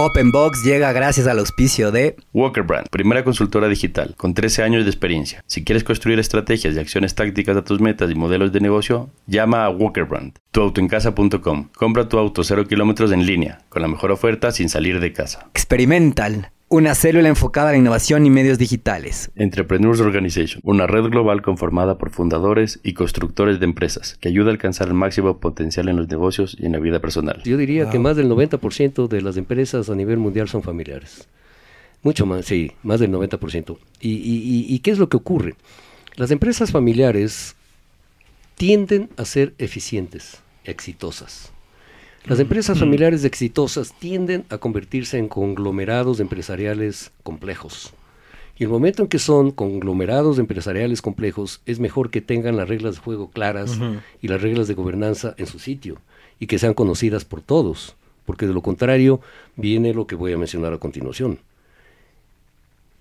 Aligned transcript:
Openbox 0.00 0.62
llega 0.62 0.92
gracias 0.92 1.26
al 1.26 1.40
auspicio 1.40 1.90
de 1.90 2.14
Walker 2.32 2.62
Brand, 2.62 2.88
primera 2.88 3.24
consultora 3.24 3.66
digital 3.66 4.14
con 4.16 4.32
13 4.32 4.62
años 4.62 4.84
de 4.84 4.90
experiencia. 4.90 5.42
Si 5.48 5.64
quieres 5.64 5.82
construir 5.82 6.20
estrategias 6.20 6.76
y 6.76 6.78
acciones 6.78 7.16
tácticas 7.16 7.56
a 7.56 7.64
tus 7.64 7.80
metas 7.80 8.08
y 8.08 8.14
modelos 8.14 8.52
de 8.52 8.60
negocio, 8.60 9.10
llama 9.26 9.64
a 9.64 9.70
Walker 9.70 10.04
Brand. 10.04 10.34
Tuautoencasa.com. 10.52 11.70
Compra 11.74 12.08
tu 12.08 12.16
auto 12.16 12.44
0 12.44 12.68
kilómetros 12.68 13.10
en 13.10 13.26
línea, 13.26 13.62
con 13.68 13.82
la 13.82 13.88
mejor 13.88 14.12
oferta 14.12 14.52
sin 14.52 14.68
salir 14.68 15.00
de 15.00 15.12
casa. 15.12 15.48
Experimental, 15.50 16.52
una 16.70 16.94
célula 16.94 17.28
enfocada 17.28 17.70
a 17.70 17.72
la 17.72 17.78
innovación 17.78 18.26
y 18.26 18.30
medios 18.30 18.58
digitales. 18.58 19.30
Entrepreneurs 19.36 20.00
Organization, 20.00 20.60
una 20.64 20.86
red 20.86 21.04
global 21.04 21.40
conformada 21.40 21.96
por 21.96 22.10
fundadores 22.10 22.78
y 22.82 22.92
constructores 22.92 23.58
de 23.58 23.64
empresas 23.64 24.18
que 24.20 24.28
ayuda 24.28 24.48
a 24.48 24.52
alcanzar 24.52 24.88
el 24.88 24.94
máximo 24.94 25.38
potencial 25.38 25.88
en 25.88 25.96
los 25.96 26.08
negocios 26.08 26.56
y 26.58 26.66
en 26.66 26.72
la 26.72 26.78
vida 26.78 27.00
personal. 27.00 27.42
Yo 27.44 27.56
diría 27.56 27.88
que 27.88 27.98
más 27.98 28.16
del 28.16 28.28
90% 28.28 29.08
de 29.08 29.22
las 29.22 29.36
empresas 29.38 29.88
a 29.88 29.94
nivel 29.94 30.18
mundial 30.18 30.48
son 30.48 30.62
familiares. 30.62 31.26
Mucho 32.02 32.26
más, 32.26 32.44
sí, 32.44 32.72
más 32.82 33.00
del 33.00 33.12
90%. 33.12 33.78
¿Y, 34.00 34.10
y, 34.10 34.66
y 34.68 34.78
qué 34.80 34.90
es 34.90 34.98
lo 34.98 35.08
que 35.08 35.16
ocurre? 35.16 35.54
Las 36.16 36.30
empresas 36.30 36.70
familiares 36.70 37.56
tienden 38.56 39.08
a 39.16 39.24
ser 39.24 39.54
eficientes, 39.58 40.42
exitosas. 40.64 41.52
Las 42.24 42.40
empresas 42.40 42.78
familiares 42.78 43.24
exitosas 43.24 43.94
tienden 43.98 44.44
a 44.50 44.58
convertirse 44.58 45.18
en 45.18 45.28
conglomerados 45.28 46.20
empresariales 46.20 47.10
complejos. 47.22 47.94
Y 48.58 48.64
el 48.64 48.70
momento 48.70 49.02
en 49.02 49.08
que 49.08 49.18
son 49.18 49.52
conglomerados 49.52 50.38
empresariales 50.38 51.00
complejos, 51.00 51.62
es 51.64 51.78
mejor 51.78 52.10
que 52.10 52.20
tengan 52.20 52.56
las 52.56 52.68
reglas 52.68 52.96
de 52.96 53.00
juego 53.00 53.30
claras 53.30 53.78
y 54.20 54.28
las 54.28 54.42
reglas 54.42 54.66
de 54.66 54.74
gobernanza 54.74 55.34
en 55.38 55.46
su 55.46 55.58
sitio 55.58 56.00
y 56.40 56.48
que 56.48 56.58
sean 56.58 56.74
conocidas 56.74 57.24
por 57.24 57.40
todos, 57.40 57.96
porque 58.26 58.46
de 58.46 58.52
lo 58.52 58.60
contrario 58.60 59.20
viene 59.56 59.94
lo 59.94 60.06
que 60.06 60.16
voy 60.16 60.32
a 60.32 60.38
mencionar 60.38 60.72
a 60.72 60.78
continuación. 60.78 61.38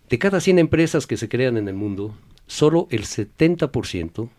De 0.09 0.19
cada 0.19 0.39
100 0.39 0.59
empresas 0.59 1.05
que 1.07 1.17
se 1.17 1.27
crean 1.27 1.57
en 1.57 1.67
el 1.67 1.75
mundo, 1.75 2.15
solo 2.45 2.87
el 2.91 3.03
70% 3.03 4.29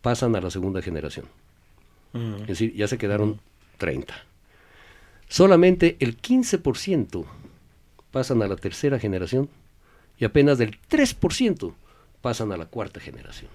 pasan 0.00 0.36
a 0.36 0.40
la 0.40 0.50
segunda 0.50 0.80
generación. 0.80 1.26
Es 2.14 2.46
decir, 2.46 2.74
ya 2.74 2.88
se 2.88 2.98
quedaron 2.98 3.40
30. 3.76 4.27
Solamente 5.28 5.96
el 6.00 6.20
15% 6.20 7.24
pasan 8.10 8.42
a 8.42 8.48
la 8.48 8.56
tercera 8.56 8.98
generación 8.98 9.48
y 10.18 10.24
apenas 10.24 10.58
del 10.58 10.78
3% 10.90 11.72
pasan 12.20 12.52
a 12.52 12.56
la 12.56 12.66
cuarta 12.66 13.00
generación. 13.00 13.50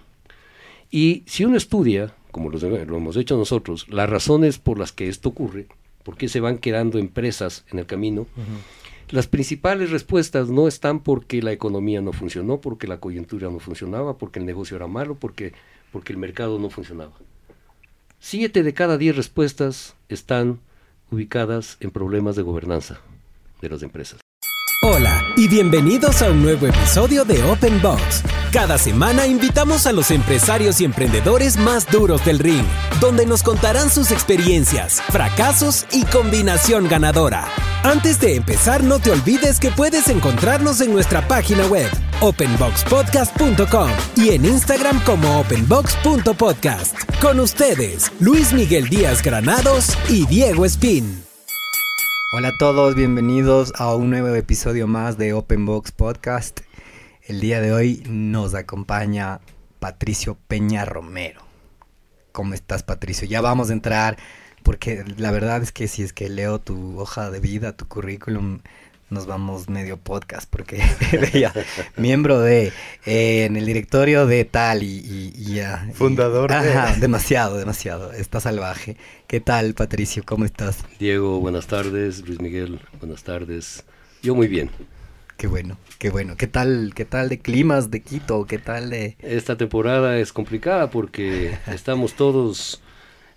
Y 0.91 1.23
si 1.25 1.43
uno 1.43 1.57
estudia, 1.57 2.13
como 2.31 2.49
lo, 2.49 2.59
lo 2.59 2.97
hemos 2.97 3.17
hecho 3.17 3.35
nosotros, 3.35 3.87
las 3.89 4.09
razones 4.09 4.59
por 4.59 4.77
las 4.77 4.91
que 4.91 5.09
esto 5.09 5.29
ocurre, 5.29 5.67
por 6.03 6.17
qué 6.17 6.29
se 6.29 6.39
van 6.39 6.59
quedando 6.59 6.99
empresas 6.99 7.65
en 7.71 7.79
el 7.79 7.87
camino, 7.87 8.27
las 9.09 9.27
principales 9.27 9.89
respuestas 9.89 10.49
no 10.49 10.67
están 10.67 10.99
porque 10.99 11.41
la 11.41 11.51
economía 11.51 12.01
no 12.01 12.13
funcionó, 12.13 12.61
porque 12.61 12.87
la 12.87 12.99
coyuntura 12.99 13.49
no 13.49 13.59
funcionaba, 13.59 14.17
porque 14.17 14.39
el 14.39 14.45
negocio 14.45 14.77
era 14.77 14.87
malo, 14.87 15.15
porque, 15.15 15.53
porque 15.91 16.13
el 16.13 16.19
mercado 16.19 16.59
no 16.59 16.69
funcionaba. 16.69 17.13
Siete 18.19 18.63
de 18.63 18.73
cada 18.73 18.97
diez 18.97 19.15
respuestas 19.15 19.95
están 20.09 20.59
ubicadas 21.13 21.77
en 21.79 21.91
problemas 21.91 22.35
de 22.35 22.41
gobernanza 22.41 22.99
de 23.61 23.69
las 23.69 23.83
empresas. 23.83 24.19
Hola 24.85 25.23
y 25.37 25.47
bienvenidos 25.47 26.21
a 26.21 26.29
un 26.29 26.43
nuevo 26.43 26.67
episodio 26.67 27.23
de 27.23 27.41
Open 27.43 27.81
Box. 27.81 28.21
Cada 28.51 28.77
semana 28.77 29.25
invitamos 29.25 29.87
a 29.87 29.93
los 29.93 30.11
empresarios 30.11 30.81
y 30.81 30.85
emprendedores 30.85 31.57
más 31.57 31.89
duros 31.89 32.25
del 32.25 32.39
ring, 32.39 32.65
donde 32.99 33.25
nos 33.25 33.43
contarán 33.43 33.89
sus 33.89 34.11
experiencias, 34.11 35.01
fracasos 35.01 35.85
y 35.93 36.03
combinación 36.03 36.89
ganadora. 36.89 37.47
Antes 37.83 38.17
de 38.21 38.37
empezar, 38.37 38.81
no 38.81 38.97
te 38.99 39.11
olvides 39.11 39.59
que 39.59 39.69
puedes 39.69 40.07
encontrarnos 40.07 40.79
en 40.79 40.93
nuestra 40.93 41.27
página 41.27 41.65
web, 41.65 41.91
openboxpodcast.com 42.21 43.89
y 44.15 44.29
en 44.29 44.45
Instagram 44.45 45.03
como 45.03 45.41
openbox.podcast. 45.41 46.95
Con 47.19 47.41
ustedes, 47.41 48.09
Luis 48.21 48.53
Miguel 48.53 48.87
Díaz 48.87 49.21
Granados 49.21 49.97
y 50.07 50.25
Diego 50.27 50.63
Espín. 50.63 51.25
Hola 52.31 52.47
a 52.47 52.57
todos, 52.57 52.95
bienvenidos 52.95 53.73
a 53.75 53.93
un 53.93 54.11
nuevo 54.11 54.33
episodio 54.33 54.87
más 54.87 55.17
de 55.17 55.33
Openbox 55.33 55.91
Podcast. 55.91 56.61
El 57.21 57.41
día 57.41 57.59
de 57.59 57.73
hoy 57.73 58.01
nos 58.07 58.55
acompaña 58.55 59.41
Patricio 59.79 60.37
Peña 60.47 60.85
Romero. 60.85 61.41
¿Cómo 62.31 62.53
estás, 62.53 62.81
Patricio? 62.81 63.27
Ya 63.27 63.41
vamos 63.41 63.69
a 63.69 63.73
entrar, 63.73 64.17
porque 64.63 65.03
la 65.17 65.31
verdad 65.31 65.61
es 65.61 65.71
que 65.71 65.87
si 65.87 66.03
es 66.03 66.13
que 66.13 66.29
leo 66.29 66.59
tu 66.59 66.99
hoja 66.99 67.29
de 67.29 67.39
vida, 67.39 67.75
tu 67.75 67.87
currículum, 67.87 68.59
nos 69.09 69.27
vamos 69.27 69.69
medio 69.69 69.97
podcast, 69.97 70.49
porque 70.49 70.81
veía 71.33 71.53
miembro 71.97 72.39
de, 72.39 72.73
eh, 73.05 73.45
en 73.45 73.55
el 73.55 73.65
directorio 73.65 74.25
de 74.25 74.45
tal 74.45 74.83
y, 74.83 74.87
y, 74.87 75.33
y 75.37 75.55
ya. 75.55 75.87
Fundador 75.93 76.51
y, 76.51 76.65
de... 76.65 76.73
Ajá, 76.73 76.95
demasiado, 76.99 77.57
demasiado. 77.57 78.11
Está 78.11 78.39
salvaje. 78.39 78.97
¿Qué 79.27 79.39
tal, 79.39 79.73
Patricio? 79.73 80.23
¿Cómo 80.25 80.45
estás? 80.45 80.83
Diego, 80.99 81.39
buenas 81.39 81.67
tardes. 81.67 82.27
Luis 82.27 82.41
Miguel, 82.41 82.79
buenas 82.99 83.23
tardes. 83.23 83.83
Yo 84.21 84.35
muy 84.35 84.47
bien. 84.47 84.71
Qué 85.37 85.47
bueno, 85.47 85.77
qué 85.99 86.09
bueno. 86.09 86.37
¿Qué 86.37 86.47
tal, 86.47 86.93
qué 86.95 87.05
tal 87.05 87.29
de 87.29 87.39
climas 87.39 87.91
de 87.91 88.01
Quito? 88.01 88.45
¿Qué 88.45 88.59
tal 88.59 88.91
de...? 88.91 89.17
Esta 89.19 89.57
temporada 89.57 90.17
es 90.17 90.31
complicada 90.31 90.89
porque 90.89 91.57
estamos 91.67 92.13
todos 92.13 92.82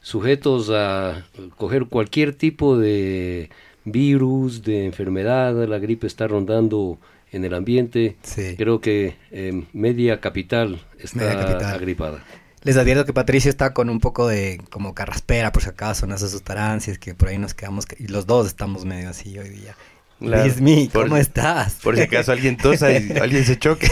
sujetos 0.06 0.70
a 0.72 1.26
coger 1.56 1.86
cualquier 1.86 2.32
tipo 2.32 2.78
de 2.78 3.50
virus, 3.84 4.62
de 4.62 4.86
enfermedad, 4.86 5.52
la 5.66 5.78
gripe 5.80 6.06
está 6.06 6.28
rondando 6.28 6.98
en 7.32 7.44
el 7.44 7.52
ambiente. 7.54 8.16
Sí. 8.22 8.54
Creo 8.56 8.80
que 8.80 9.16
eh, 9.32 9.64
media 9.72 10.20
capital 10.20 10.80
está 11.00 11.18
Media 11.24 11.36
capital. 11.40 11.74
agripada. 11.74 12.24
Les 12.62 12.76
advierto 12.76 13.04
que 13.04 13.12
Patricio 13.12 13.50
está 13.50 13.74
con 13.74 13.90
un 13.90 13.98
poco 13.98 14.28
de 14.28 14.60
como 14.70 14.94
carraspera, 14.94 15.50
por 15.50 15.64
si 15.64 15.70
acaso, 15.70 16.06
no 16.06 16.16
se 16.18 16.26
asustarán, 16.26 16.80
si 16.80 16.92
es 16.92 17.00
que 17.00 17.14
por 17.14 17.26
ahí 17.28 17.38
nos 17.38 17.54
quedamos, 17.54 17.84
y 17.98 18.06
los 18.06 18.26
dos 18.26 18.46
estamos 18.46 18.84
medio 18.84 19.08
así 19.10 19.36
hoy 19.36 19.48
día. 19.48 19.74
Claro. 20.20 20.44
Luismi, 20.44 20.88
Por- 20.92 21.06
¿cómo 21.08 21.16
estás? 21.16 21.74
Por 21.82 21.96
si 21.96 22.02
acaso 22.02 22.30
alguien 22.30 22.56
tosa 22.56 22.92
y 22.92 23.10
alguien 23.20 23.44
se 23.44 23.58
choque. 23.58 23.88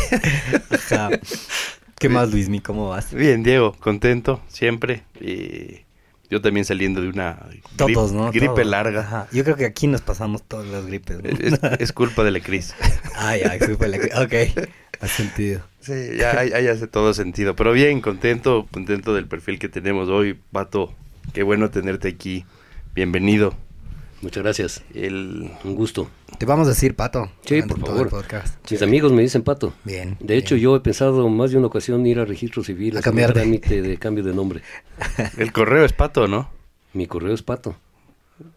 Ajá. 0.71 1.11
¿Qué 1.99 2.09
más, 2.09 2.31
Luismi? 2.31 2.61
¿Cómo 2.61 2.89
vas? 2.91 3.13
Bien, 3.13 3.43
Diego, 3.43 3.73
contento 3.81 4.41
siempre. 4.49 5.03
Y 5.21 5.83
yo 6.35 6.41
también 6.41 6.65
saliendo 6.67 7.01
de 7.01 7.09
una 7.09 7.39
grip- 7.49 7.65
Todos, 7.77 8.13
¿no? 8.13 8.31
gripe 8.33 8.47
Todos. 8.47 8.67
larga. 8.67 9.01
Ajá. 9.01 9.29
Yo 9.33 9.45
creo 9.45 9.57
que 9.57 9.65
aquí 9.65 9.87
nos 9.87 10.01
pasamos 10.01 10.43
todas 10.43 10.67
las 10.67 10.85
gripes. 10.87 11.19
¿no? 11.23 11.29
Es, 11.31 11.81
es 11.81 11.93
culpa 12.01 12.25
de 12.25 12.33
la 12.33 12.41
crisis. 12.41 12.75
ah, 13.17 13.37
ya, 13.37 13.53
sí 13.65 13.75
fue 13.79 13.89
la 13.89 13.99
cri- 13.99 14.25
Ok, 14.25 14.69
ha 15.01 15.07
sentido. 15.07 15.61
Sí, 15.81 15.93
ya, 16.19 16.45
ya, 16.45 16.61
ya 16.61 16.73
hace 16.73 16.87
todo 16.89 17.15
sentido. 17.15 17.55
Pero 17.55 17.73
bien, 17.73 18.01
contento, 18.01 18.67
contento 18.71 19.15
del 19.15 19.27
perfil 19.29 19.59
que 19.59 19.69
tenemos 19.69 20.09
hoy, 20.09 20.39
Pato. 20.53 20.93
Qué 21.33 21.43
bueno 21.43 21.71
tenerte 21.71 22.09
aquí. 22.09 22.45
Bienvenido. 22.95 23.55
Muchas 24.25 24.43
gracias. 24.43 24.83
El, 24.95 25.51
Un 25.65 25.75
gusto. 25.77 26.11
Te 26.39 26.47
vamos 26.47 26.67
a 26.67 26.71
decir, 26.71 26.97
Pato. 26.97 27.31
Sí, 27.45 27.63
por 27.63 27.79
todo 27.79 27.87
favor. 27.93 28.07
el 28.07 28.09
podcast. 28.11 28.71
Mis 28.71 28.81
amigos 28.83 29.13
me 29.13 29.23
dicen 29.23 29.43
Pato. 29.43 29.75
Bien. 29.85 30.17
De 30.19 30.37
hecho, 30.37 30.55
bien. 30.55 30.65
yo 30.65 30.77
he 30.77 30.81
pensado 30.81 31.29
más 31.29 31.51
de 31.51 31.59
una 31.59 31.67
ocasión 31.69 32.05
ir 32.07 32.19
a 32.19 32.25
registro 32.25 32.65
civil 32.65 32.97
A 32.97 33.01
un 33.01 33.03
cambiar 33.03 33.29
de- 33.35 33.41
trámite 33.41 33.83
de 33.83 33.97
cambio 33.99 34.25
de 34.25 34.33
nombre. 34.35 34.63
el 35.39 35.53
correo 35.53 35.85
es 35.85 35.93
Pato, 35.93 36.27
¿no? 36.27 36.51
Mi 36.95 37.07
correo 37.07 37.35
es 37.35 37.43
Pato. 37.43 37.77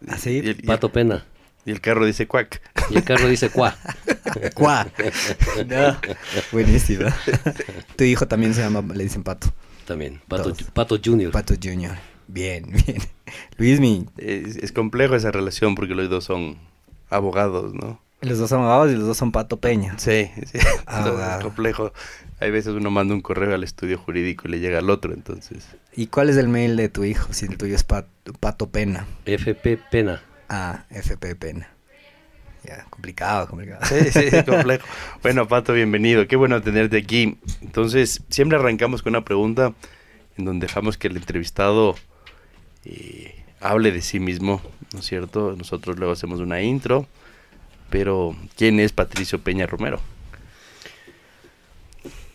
¿Así? 0.08 0.38
El- 0.38 0.56
Pato 0.62 0.90
Pena. 0.90 1.24
y 1.66 1.70
el 1.70 1.80
carro 1.80 2.04
dice 2.06 2.26
cuac. 2.26 2.60
Y 2.90 2.96
el 2.96 3.04
carro 3.04 3.28
dice 3.28 3.50
cuá. 3.50 3.76
Cuá. 4.54 4.86
No. 5.66 5.96
Buenísimo. 6.52 7.08
tu 7.96 8.04
hijo 8.04 8.26
también 8.26 8.54
se 8.54 8.62
llama, 8.62 8.82
le 8.94 9.04
dicen 9.04 9.22
Pato. 9.22 9.48
También. 9.86 10.20
Pato. 10.28 10.54
Pato 10.72 10.98
Junior. 11.04 11.30
Pato 11.32 11.54
Junior. 11.62 11.96
Bien, 12.26 12.64
bien. 12.70 12.98
Luismi, 13.56 14.06
Es, 14.16 14.56
es 14.56 14.72
complejo 14.72 15.14
esa 15.14 15.30
relación 15.30 15.74
porque 15.74 15.94
los 15.94 16.08
dos 16.10 16.24
son 16.24 16.56
abogados, 17.10 17.74
¿no? 17.74 18.00
los 18.20 18.36
dos 18.38 18.50
son 18.50 18.60
abogados 18.62 18.90
y 18.90 18.96
los 18.96 19.06
dos 19.06 19.16
son 19.16 19.30
Pato 19.30 19.58
Peña. 19.58 19.96
Sí, 19.98 20.28
sí. 20.50 20.58
Ah, 20.86 20.98
Entonces, 21.06 21.36
es 21.36 21.42
complejo. 21.44 21.92
Hay 22.40 22.50
veces 22.50 22.72
uno 22.74 22.90
manda 22.90 23.14
un 23.14 23.20
correo 23.20 23.54
al 23.54 23.62
estudio 23.62 23.96
jurídico 23.98 24.48
y 24.48 24.50
le 24.50 24.58
llega 24.60 24.78
al 24.80 24.90
otro, 24.90 25.12
entonces. 25.14 25.64
¿Y 25.94 26.08
cuál 26.08 26.28
es 26.28 26.36
el 26.36 26.48
mail 26.48 26.76
de 26.76 26.88
tu 26.88 27.04
hijo? 27.04 27.32
Si 27.32 27.46
el 27.46 27.56
tuyo 27.56 27.74
es 27.76 27.84
Pat- 27.84 28.06
Pato 28.40 28.70
Pena. 28.70 29.06
FP 29.24 29.78
Pena. 29.90 30.20
Ah, 30.48 30.84
FP 30.90 31.36
Pena. 31.36 31.68
Ya, 32.64 32.84
complicado, 32.90 33.46
complicado. 33.48 33.84
Sí, 33.86 34.10
sí, 34.10 34.24
es 34.32 34.42
complejo. 34.46 34.84
Bueno, 35.22 35.46
Pato, 35.46 35.72
bienvenido. 35.72 36.26
Qué 36.26 36.34
bueno 36.36 36.60
tenerte 36.60 36.96
aquí. 36.98 37.38
Entonces, 37.62 38.22
siempre 38.30 38.58
arrancamos 38.58 39.02
con 39.02 39.12
una 39.14 39.24
pregunta 39.24 39.74
en 40.36 40.44
donde 40.44 40.66
dejamos 40.66 40.98
que 40.98 41.06
el 41.08 41.16
entrevistado 41.16 41.94
hable 43.60 43.92
de 43.92 44.02
sí 44.02 44.20
mismo, 44.20 44.60
¿no 44.92 45.00
es 45.00 45.06
cierto? 45.06 45.54
Nosotros 45.56 45.98
luego 45.98 46.12
hacemos 46.12 46.40
una 46.40 46.62
intro, 46.62 47.06
pero 47.90 48.36
¿quién 48.56 48.80
es 48.80 48.92
Patricio 48.92 49.40
Peña 49.40 49.66
Romero? 49.66 50.00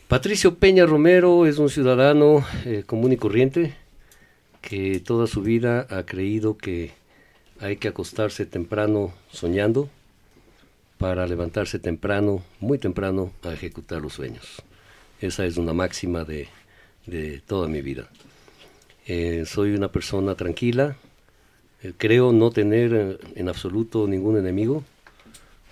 Patricio 0.07 0.55
Peña 0.55 0.85
Romero 0.85 1.45
es 1.45 1.57
un 1.57 1.69
ciudadano 1.69 2.45
eh, 2.65 2.83
común 2.85 3.13
y 3.13 3.17
corriente 3.17 3.73
que 4.61 4.99
toda 4.99 5.27
su 5.27 5.41
vida 5.41 5.87
ha 5.89 6.03
creído 6.03 6.57
que 6.57 6.91
hay 7.59 7.77
que 7.77 7.87
acostarse 7.87 8.45
temprano 8.45 9.13
soñando 9.31 9.89
para 10.97 11.25
levantarse 11.27 11.79
temprano, 11.79 12.43
muy 12.59 12.77
temprano, 12.77 13.31
a 13.43 13.53
ejecutar 13.53 14.01
los 14.01 14.13
sueños. 14.13 14.61
Esa 15.19 15.45
es 15.45 15.57
una 15.57 15.73
máxima 15.73 16.23
de, 16.23 16.47
de 17.05 17.41
toda 17.41 17.67
mi 17.67 17.81
vida. 17.81 18.09
Eh, 19.05 19.43
soy 19.45 19.73
una 19.73 19.91
persona 19.91 20.35
tranquila, 20.35 20.95
eh, 21.81 21.91
creo 21.97 22.31
no 22.31 22.51
tener 22.51 22.93
eh, 22.93 23.17
en 23.35 23.49
absoluto 23.49 24.07
ningún 24.07 24.37
enemigo, 24.37 24.85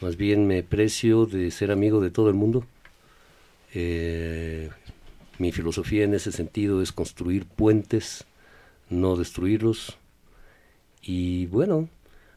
más 0.02 0.18
bien 0.18 0.48
me 0.48 0.64
precio 0.64 1.26
de 1.26 1.50
ser 1.52 1.72
amigo 1.72 2.02
de 2.02 2.10
todo 2.10 2.28
el 2.28 2.36
mundo. 2.36 2.66
mi 5.38 5.52
filosofía 5.52 6.04
en 6.04 6.14
ese 6.14 6.32
sentido 6.32 6.82
es 6.82 6.92
construir 6.92 7.46
puentes, 7.46 8.26
no 8.90 9.16
destruirlos. 9.16 9.98
Y 11.02 11.46
bueno, 11.48 11.88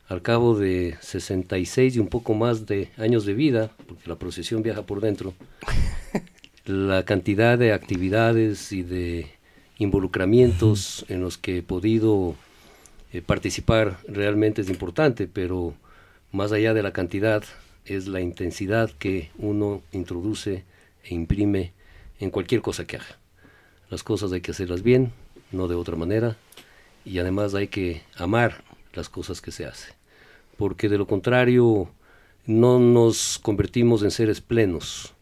al 0.08 0.22
cabo 0.22 0.56
de 0.56 0.96
66 1.00 1.96
y 1.96 1.98
un 1.98 2.08
poco 2.08 2.34
más 2.34 2.66
de 2.66 2.90
años 2.96 3.26
de 3.26 3.34
vida, 3.34 3.72
porque 3.88 4.08
la 4.08 4.16
procesión 4.16 4.62
viaja 4.62 4.82
por 4.82 5.00
dentro, 5.00 5.34
la 6.66 7.04
cantidad 7.04 7.58
de 7.58 7.72
actividades 7.72 8.72
y 8.72 8.82
de 8.82 9.33
involucramientos 9.78 11.04
en 11.08 11.20
los 11.20 11.38
que 11.38 11.58
he 11.58 11.62
podido 11.62 12.34
eh, 13.12 13.22
participar 13.22 13.98
realmente 14.08 14.62
es 14.62 14.68
importante, 14.68 15.26
pero 15.26 15.74
más 16.32 16.52
allá 16.52 16.74
de 16.74 16.82
la 16.82 16.92
cantidad 16.92 17.44
es 17.84 18.06
la 18.06 18.20
intensidad 18.20 18.90
que 18.90 19.30
uno 19.38 19.82
introduce 19.92 20.64
e 21.04 21.14
imprime 21.14 21.72
en 22.18 22.30
cualquier 22.30 22.62
cosa 22.62 22.86
que 22.86 22.96
haga. 22.96 23.18
Las 23.90 24.02
cosas 24.02 24.32
hay 24.32 24.40
que 24.40 24.52
hacerlas 24.52 24.82
bien, 24.82 25.12
no 25.52 25.68
de 25.68 25.74
otra 25.74 25.96
manera, 25.96 26.36
y 27.04 27.18
además 27.18 27.54
hay 27.54 27.68
que 27.68 28.02
amar 28.16 28.64
las 28.94 29.08
cosas 29.08 29.40
que 29.40 29.52
se 29.52 29.66
hacen, 29.66 29.94
porque 30.56 30.88
de 30.88 30.98
lo 30.98 31.06
contrario 31.06 31.90
no 32.46 32.78
nos 32.78 33.38
convertimos 33.38 34.02
en 34.02 34.10
seres 34.10 34.40
plenos, 34.40 35.14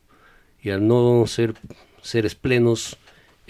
y 0.63 0.71
al 0.71 0.87
no 0.87 1.27
ser 1.27 1.55
seres 2.03 2.35
plenos 2.35 2.97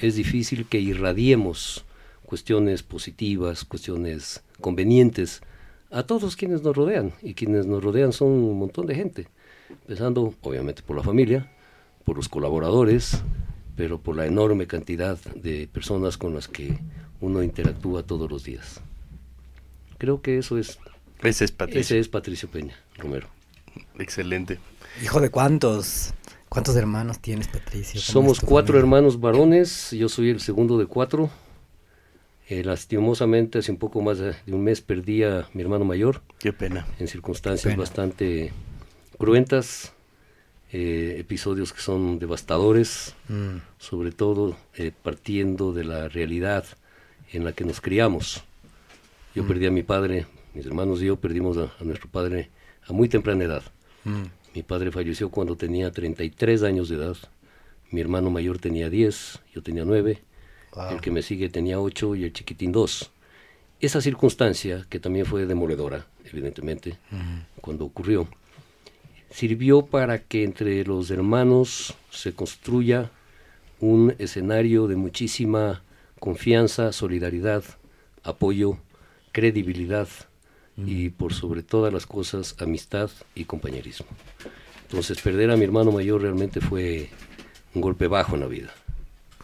es 0.07 0.17
difícil 0.17 0.67
que 0.67 0.81
irradiemos 0.81 1.85
cuestiones 2.25 2.83
positivas, 2.83 3.65
cuestiones 3.65 4.43
convenientes 4.61 5.43
a 5.91 6.05
todos 6.05 6.37
quienes 6.37 6.63
nos 6.63 6.75
rodean, 6.75 7.13
y 7.23 7.35
quienes 7.35 7.67
nos 7.67 7.85
rodean 7.85 8.13
son 8.13 8.29
un 8.29 8.59
montón 8.59 8.87
de 8.87 8.95
gente, 8.95 9.29
empezando 9.69 10.35
obviamente 10.41 10.83
por 10.83 10.97
la 10.97 11.03
familia, 11.03 11.53
por 12.05 12.17
los 12.17 12.29
colaboradores, 12.29 13.23
pero 13.77 14.01
por 14.01 14.17
la 14.17 14.27
enorme 14.27 14.67
cantidad 14.67 15.19
de 15.35 15.69
personas 15.69 16.17
con 16.17 16.35
las 16.35 16.49
que 16.49 16.79
uno 17.21 17.43
interactúa 17.43 18.03
todos 18.03 18.31
los 18.31 18.45
días. 18.45 18.81
Creo 19.99 20.23
que 20.23 20.39
eso 20.39 20.59
es... 20.59 20.79
Ese 21.23 21.45
es 21.45 21.53
Patricio. 21.53 21.81
Ese 21.81 21.99
es 21.99 22.09
Patricio 22.09 22.49
Peña, 22.49 22.75
Romero. 22.97 23.29
Excelente. 23.99 24.59
¿Hijo 25.03 25.21
de 25.21 25.31
cuántos? 25.31 26.15
¿Cuántos 26.53 26.77
hermanos 26.77 27.19
tienes, 27.19 27.49
Patricio? 27.49 27.99
Somos 27.99 28.39
cuatro 28.39 28.79
hermanos 28.79 29.19
varones, 29.19 29.91
yo 29.93 30.11
soy 30.11 30.29
el 30.29 30.39
segundo 30.39 30.77
de 30.77 30.85
cuatro. 30.85 31.31
Eh, 32.47 32.63
lastimosamente, 32.63 33.61
hace 33.61 33.73
un 33.73 33.79
poco 33.79 34.03
más 34.03 34.19
de 34.19 34.35
un 34.49 34.63
mes 34.63 34.83
perdí 34.83 35.23
a 35.23 35.49
mi 35.55 35.63
hermano 35.63 35.87
mayor. 35.87 36.21
Qué 36.39 36.53
pena. 36.53 36.87
En 36.99 37.09
circunstancias 37.09 37.75
bastante 37.75 38.53
cruentas, 39.17 39.95
eh, 40.73 41.17
episodios 41.19 41.73
que 41.73 41.81
son 41.81 42.19
devastadores, 42.19 43.15
mm. 43.31 43.57
sobre 43.79 44.13
todo 44.13 44.55
eh, 44.75 44.93
partiendo 45.03 45.73
de 45.73 45.85
la 45.85 46.09
realidad 46.09 46.67
en 47.33 47.47
la 47.47 47.53
que 47.53 47.65
nos 47.65 47.81
criamos. 47.81 48.45
Yo 49.35 49.45
mm. 49.45 49.49
perdí 49.49 49.65
a 49.65 49.71
mi 49.71 49.85
padre, 49.85 50.27
mis 50.53 50.67
hermanos 50.67 51.01
y 51.01 51.07
yo 51.07 51.17
perdimos 51.17 51.57
a, 51.57 51.73
nuestro 51.83 52.11
padre 52.11 52.51
a 52.87 52.93
muy 52.93 53.09
temprana 53.09 53.45
edad. 53.45 53.63
Mm. 54.05 54.25
Mi 54.55 54.63
padre 54.63 54.91
falleció 54.91 55.31
cuando 55.31 55.57
tenía 55.57 55.91
33 55.91 56.63
años 56.63 56.89
de 56.91 56.97
edad. 56.97 57.17
Mi 57.91 58.01
hermano 58.01 58.31
mayor 58.31 58.59
tenía 58.59 58.91
10, 58.91 59.41
yo 59.55 59.63
tenía 59.63 59.85
9. 59.85 60.23
El 60.91 61.01
que 61.01 61.11
me 61.11 61.23
sigue 61.23 61.49
tenía 61.49 61.81
8 61.81 62.17
y 62.17 62.25
el 62.25 62.33
chiquitín 62.33 62.73
2. 62.73 63.11
Esa 63.81 64.01
circunstancia, 64.01 64.87
que 64.89 65.01
también 65.01 65.27
fue 65.27 65.47
demoledora, 65.47 66.07
evidentemente, 66.25 66.99
cuando 67.61 67.85
ocurrió, 67.85 68.29
sirvió 69.31 69.87
para 69.87 70.19
que 70.19 70.45
entre 70.45 70.85
los 70.85 71.11
hermanos 71.11 71.95
se 72.11 72.35
construya 72.35 73.11
un 73.81 74.15
escenario 74.19 74.87
de 74.87 74.97
muchísima 74.97 75.83
confianza, 76.21 76.93
solidaridad, 76.93 77.65
apoyo, 78.23 78.79
credibilidad 79.33 80.09
y 80.77 81.11
por 81.11 81.35
sobre 81.35 81.63
todas 81.63 81.93
las 81.93 82.07
cosas 82.07 82.57
amistad 82.59 83.11
y 83.35 83.45
compañerismo. 83.45 84.07
Entonces 84.85 85.21
perder 85.21 85.51
a 85.51 85.57
mi 85.57 85.65
hermano 85.65 85.93
mayor 85.93 86.23
realmente 86.23 86.61
fue 86.61 87.11
un 87.75 87.83
golpe 87.83 88.07
bajo 88.07 88.35
en 88.35 88.41
la 88.41 88.47
vida. 88.47 88.71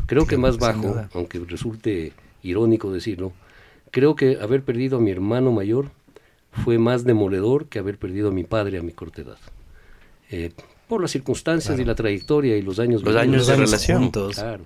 Creo 0.06 0.26
que 0.26 0.36
más 0.36 0.58
bajo, 0.58 1.06
aunque 1.14 1.38
resulte 1.40 2.12
irónico 2.42 2.92
decirlo, 2.92 3.32
creo 3.90 4.16
que 4.16 4.38
haber 4.40 4.62
perdido 4.62 4.98
a 4.98 5.00
mi 5.00 5.10
hermano 5.10 5.52
mayor 5.52 5.90
fue 6.64 6.78
más 6.78 7.04
demoledor 7.04 7.66
que 7.66 7.78
haber 7.78 7.98
perdido 7.98 8.28
a 8.28 8.32
mi 8.32 8.44
padre 8.44 8.78
a 8.78 8.82
mi 8.82 8.92
corta 8.92 9.22
edad. 9.22 9.38
Eh, 10.30 10.52
por 10.88 11.02
las 11.02 11.10
circunstancias 11.10 11.78
y 11.78 11.84
la 11.84 11.94
trayectoria 11.94 12.56
y 12.56 12.62
los 12.62 12.78
años 12.78 13.02
los 13.02 13.16
años 13.16 13.46
de 13.46 13.56
relación 13.56 14.10
claro 14.10 14.64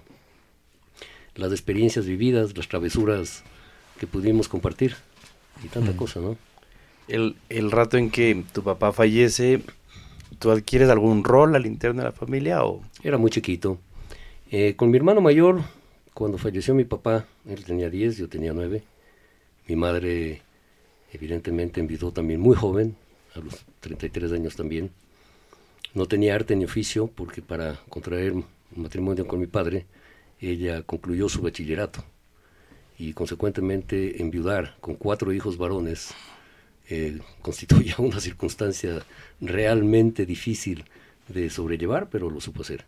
las 1.34 1.52
experiencias 1.52 2.06
vividas, 2.06 2.56
las 2.56 2.68
travesuras 2.68 3.42
que 3.98 4.06
pudimos 4.06 4.48
compartir 4.48 4.96
y 5.64 5.68
tanta 5.68 5.92
mm. 5.92 5.96
cosa, 5.96 6.20
¿no? 6.20 6.36
El, 7.08 7.36
el, 7.48 7.70
rato 7.70 7.96
en 7.96 8.10
que 8.10 8.44
tu 8.52 8.62
papá 8.62 8.92
fallece, 8.92 9.62
¿tú 10.38 10.50
adquieres 10.50 10.88
algún 10.88 11.24
rol 11.24 11.54
al 11.56 11.66
interno 11.66 12.02
de 12.02 12.08
la 12.08 12.12
familia 12.12 12.64
o...? 12.64 12.80
Era 13.02 13.18
muy 13.18 13.30
chiquito. 13.30 13.78
Eh, 14.50 14.74
con 14.76 14.90
mi 14.90 14.96
hermano 14.96 15.20
mayor, 15.20 15.62
cuando 16.14 16.38
falleció 16.38 16.74
mi 16.74 16.84
papá, 16.84 17.26
él 17.48 17.64
tenía 17.64 17.90
10, 17.90 18.18
yo 18.18 18.28
tenía 18.28 18.52
9. 18.52 18.82
Mi 19.68 19.76
madre, 19.76 20.42
evidentemente, 21.12 21.80
envidó 21.80 22.12
también 22.12 22.40
muy 22.40 22.54
joven, 22.54 22.96
a 23.34 23.40
los 23.40 23.64
33 23.80 24.32
años 24.32 24.54
también. 24.54 24.90
No 25.94 26.06
tenía 26.06 26.34
arte 26.34 26.54
ni 26.54 26.64
oficio, 26.64 27.06
porque 27.06 27.42
para 27.42 27.80
contraer 27.88 28.34
matrimonio 28.76 29.26
con 29.26 29.40
mi 29.40 29.46
padre, 29.46 29.86
ella 30.40 30.82
concluyó 30.82 31.28
su 31.28 31.42
bachillerato 31.42 32.04
y 32.98 33.12
consecuentemente 33.14 34.20
enviudar 34.22 34.76
con 34.80 34.96
cuatro 34.96 35.32
hijos 35.32 35.56
varones 35.56 36.14
eh, 36.92 37.18
una 37.98 38.20
circunstancia 38.20 39.04
realmente 39.40 40.26
difícil 40.26 40.84
de 41.28 41.50
sobrellevar, 41.50 42.08
pero 42.10 42.30
lo 42.30 42.40
supo 42.40 42.62
hacer. 42.62 42.84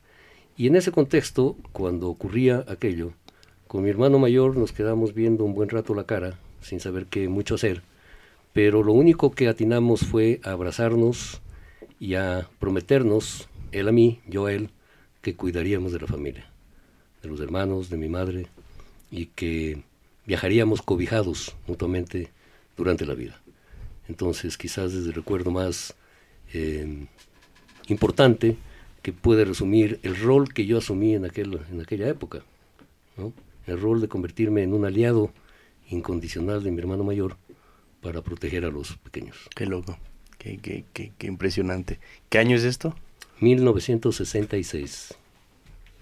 Y 0.56 0.66
en 0.66 0.76
ese 0.76 0.92
contexto, 0.92 1.56
cuando 1.73 2.08
ocurría 2.08 2.64
aquello, 2.68 3.12
con 3.66 3.82
mi 3.82 3.90
hermano 3.90 4.18
mayor 4.18 4.56
nos 4.56 4.73
quedamos 4.73 5.14
viendo 5.14 5.44
un 5.44 5.54
buen 5.54 5.68
rato 5.68 5.94
la 5.94 6.04
cara, 6.04 6.38
sin 6.61 6.80
saber 6.80 7.06
qué 7.06 7.28
mucho 7.28 7.56
hacer, 7.56 7.82
pero 8.52 8.82
lo 8.82 8.92
único 8.92 9.32
que 9.32 9.49
atinamos 9.49 10.02
fue 10.02 10.40
a 10.44 10.52
abrazarnos 10.52 11.40
y 11.99 12.14
a 12.14 12.49
prometernos, 12.61 13.49
él 13.73 13.88
a 13.88 13.92
mí, 13.92 14.20
yo 14.28 14.46
a 14.46 14.52
él, 14.52 14.70
que 15.23 15.34
cuidaríamos 15.34 15.92
de 15.92 16.00
la 16.00 16.06
familia 16.06 16.54
de 17.25 17.30
los 17.30 17.40
hermanos, 17.40 17.88
de 17.88 17.96
mi 17.96 18.08
madre, 18.08 18.46
y 19.11 19.26
que 19.26 19.82
viajaríamos 20.26 20.82
cobijados 20.82 21.56
mutuamente 21.66 22.30
durante 22.76 23.06
la 23.06 23.14
vida. 23.14 23.40
Entonces, 24.08 24.56
quizás 24.58 24.92
es 24.92 25.06
el 25.06 25.14
recuerdo 25.14 25.50
más 25.50 25.94
eh, 26.52 27.06
importante 27.88 28.56
que 29.02 29.12
puede 29.12 29.44
resumir 29.44 30.00
el 30.02 30.16
rol 30.16 30.52
que 30.52 30.66
yo 30.66 30.78
asumí 30.78 31.14
en, 31.14 31.25
aquel, 31.25 31.61
en 31.70 31.80
aquella 31.80 32.08
época. 32.08 32.42
El 33.66 33.80
rol 33.80 34.00
de 34.00 34.08
convertirme 34.08 34.62
en 34.62 34.73
un 34.73 34.84
aliado 34.84 35.30
incondicional 35.88 36.62
de 36.62 36.70
mi 36.70 36.80
hermano 36.80 37.04
mayor 37.04 37.37
para 38.00 38.23
proteger 38.23 38.64
a 38.64 38.70
los 38.70 38.96
pequeños. 38.99 39.49
Qué 39.54 39.66
loco, 39.66 39.99
qué, 40.38 40.58
qué, 40.58 40.84
qué, 40.92 41.12
qué 41.16 41.26
impresionante. 41.26 41.99
¿Qué 42.28 42.38
año 42.38 42.56
es 42.56 42.64
esto? 42.64 42.94
1966. 43.40 45.14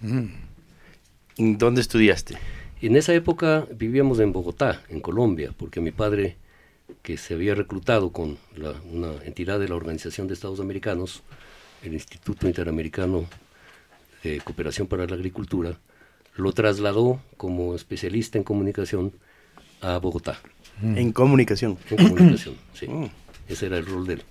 Mm. 0.01 1.57
¿Dónde 1.57 1.81
estudiaste? 1.81 2.37
En 2.81 2.95
esa 2.95 3.13
época 3.13 3.65
vivíamos 3.73 4.19
en 4.19 4.33
Bogotá, 4.33 4.83
en 4.89 4.99
Colombia, 4.99 5.53
porque 5.57 5.79
mi 5.79 5.91
padre, 5.91 6.35
que 7.01 7.17
se 7.17 7.33
había 7.33 7.55
reclutado 7.55 8.11
con 8.11 8.37
una 8.91 9.13
entidad 9.23 9.59
de 9.59 9.67
la 9.67 9.75
Organización 9.75 10.27
de 10.27 10.33
Estados 10.33 10.59
Americanos, 10.59 11.23
el 11.83 11.93
Instituto 11.93 12.47
Interamericano 12.47 13.25
de 14.23 14.39
Cooperación 14.41 14.87
para 14.87 15.05
la 15.05 15.15
Agricultura, 15.15 15.77
lo 16.35 16.51
trasladó 16.53 17.21
como 17.37 17.75
especialista 17.75 18.37
en 18.37 18.43
comunicación 18.43 19.13
a 19.81 19.97
Bogotá. 19.97 20.39
Mm. 20.81 20.97
¿En 20.97 21.11
comunicación? 21.11 21.77
En 21.89 22.07
comunicación, 22.07 22.55
sí. 22.73 22.87
Mm. 22.87 23.09
Ese 23.47 23.65
era 23.65 23.77
el 23.77 23.85
rol 23.85 24.07
de 24.07 24.13
él, 24.15 24.23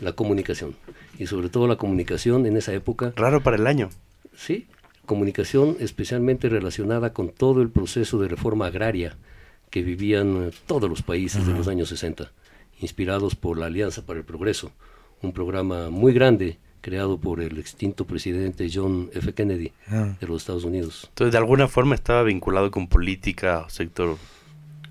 la 0.00 0.12
comunicación. 0.12 0.74
Y 1.18 1.26
sobre 1.26 1.48
todo 1.48 1.68
la 1.68 1.76
comunicación 1.76 2.46
en 2.46 2.56
esa 2.56 2.72
época. 2.72 3.12
Raro 3.16 3.42
para 3.42 3.56
el 3.56 3.66
año. 3.66 3.90
Sí, 4.36 4.66
comunicación 5.06 5.76
especialmente 5.78 6.48
relacionada 6.48 7.12
con 7.12 7.30
todo 7.30 7.62
el 7.62 7.70
proceso 7.70 8.18
de 8.18 8.28
reforma 8.28 8.66
agraria 8.66 9.16
que 9.74 9.82
vivían 9.82 10.52
todos 10.68 10.88
los 10.88 11.02
países 11.02 11.44
de 11.48 11.52
los 11.52 11.66
años 11.66 11.88
60, 11.88 12.30
inspirados 12.80 13.34
por 13.34 13.58
la 13.58 13.66
Alianza 13.66 14.06
para 14.06 14.20
el 14.20 14.24
Progreso, 14.24 14.70
un 15.20 15.32
programa 15.32 15.90
muy 15.90 16.12
grande 16.12 16.58
creado 16.80 17.18
por 17.18 17.40
el 17.40 17.58
extinto 17.58 18.04
presidente 18.06 18.70
John 18.72 19.10
F. 19.12 19.32
Kennedy 19.32 19.72
Ah. 19.88 20.14
de 20.20 20.26
los 20.28 20.42
Estados 20.42 20.62
Unidos. 20.62 21.06
Entonces, 21.08 21.32
de 21.32 21.38
alguna 21.38 21.66
forma 21.66 21.96
estaba 21.96 22.22
vinculado 22.22 22.70
con 22.70 22.86
política 22.86 23.66
sector. 23.68 24.16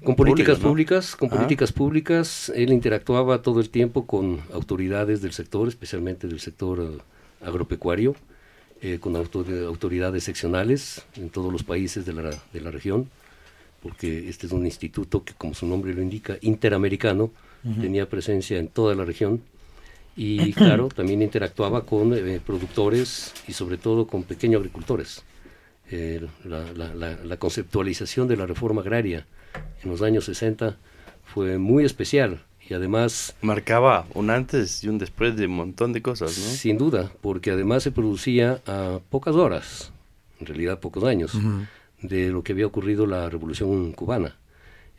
Con 0.03 0.17
políticas 0.17 0.55
Público, 0.57 0.63
¿no? 0.67 0.71
públicas, 0.73 1.15
con 1.15 1.29
Ah. 1.31 1.35
políticas 1.35 1.71
públicas, 1.71 2.51
él 2.53 2.73
interactuaba 2.73 3.41
todo 3.41 3.61
el 3.61 3.69
tiempo 3.69 4.05
con 4.05 4.41
autoridades 4.51 5.21
del 5.21 5.31
sector, 5.31 5.69
especialmente 5.69 6.27
del 6.27 6.41
sector 6.41 6.81
eh, 6.81 7.45
agropecuario, 7.47 8.17
eh, 8.81 8.97
con 8.99 9.15
auto- 9.15 9.45
autoridades 9.65 10.25
seccionales 10.25 11.05
en 11.15 11.29
todos 11.29 11.53
los 11.53 11.63
países 11.63 12.05
de 12.05 12.11
la, 12.11 12.31
de 12.51 12.59
la 12.59 12.69
región, 12.69 13.09
porque 13.83 14.29
este 14.29 14.47
es 14.47 14.53
un 14.53 14.65
instituto 14.65 15.23
que, 15.23 15.33
como 15.33 15.53
su 15.53 15.67
nombre 15.67 15.93
lo 15.93 16.01
indica, 16.01 16.37
interamericano, 16.41 17.31
tenía 17.79 18.09
presencia 18.09 18.57
en 18.57 18.67
toda 18.69 18.95
la 18.95 19.05
región 19.05 19.41
y, 20.15 20.53
claro, 20.53 20.87
también 20.89 21.21
interactuaba 21.21 21.85
con 21.85 22.13
eh, 22.13 22.39
productores 22.45 23.33
y 23.47 23.53
sobre 23.53 23.77
todo 23.77 24.07
con 24.07 24.23
pequeños 24.23 24.59
agricultores. 24.59 25.23
Eh, 25.91 26.25
la, 26.45 26.71
la- 26.73 26.93
la- 26.95 27.17
la 27.23 27.37
conceptualización 27.37 28.27
de 28.27 28.37
la 28.37 28.45
reforma 28.45 28.81
agraria 28.81 29.27
en 29.83 29.89
los 29.91 30.01
años 30.01 30.25
60 30.25 30.77
fue 31.25 31.57
muy 31.57 31.83
especial 31.85 32.41
y 32.69 32.73
además, 32.73 33.35
Marcaba 33.41 34.07
un 34.13 34.29
antes 34.29 34.83
y 34.85 34.87
un 34.87 34.97
después 34.97 35.35
de 35.35 35.45
un 35.47 35.55
montón 35.55 35.91
de 35.91 36.01
cosas, 36.01 36.37
¿no? 36.37 36.45
sin 36.45 36.77
duda, 36.77 37.11
porque 37.21 37.51
además 37.51 37.83
se 37.83 37.91
producía 37.91 38.61
a 38.65 38.99
pocas 39.09 39.35
horas, 39.35 39.91
en 40.39 40.45
realidad 40.47 40.79
pocos 40.79 41.03
años, 41.03 41.33
de 42.03 42.29
lo 42.29 42.43
que 42.43 42.51
había 42.51 42.67
ocurrido 42.67 43.07
la 43.07 43.29
revolución 43.29 43.91
cubana. 43.93 44.35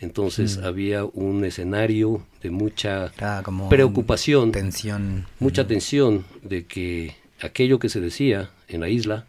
Entonces 0.00 0.58
había 0.58 1.04
un 1.04 1.44
escenario 1.44 2.26
de 2.42 2.50
mucha 2.50 3.12
como 3.44 3.68
preocupación, 3.68 4.50
tensión. 4.50 5.26
mucha 5.38 5.66
tensión 5.66 6.24
de 6.42 6.66
que 6.66 7.14
aquello 7.40 7.78
que 7.78 7.88
se 7.88 8.00
decía 8.00 8.50
en 8.68 8.80
la 8.80 8.88
isla 8.88 9.26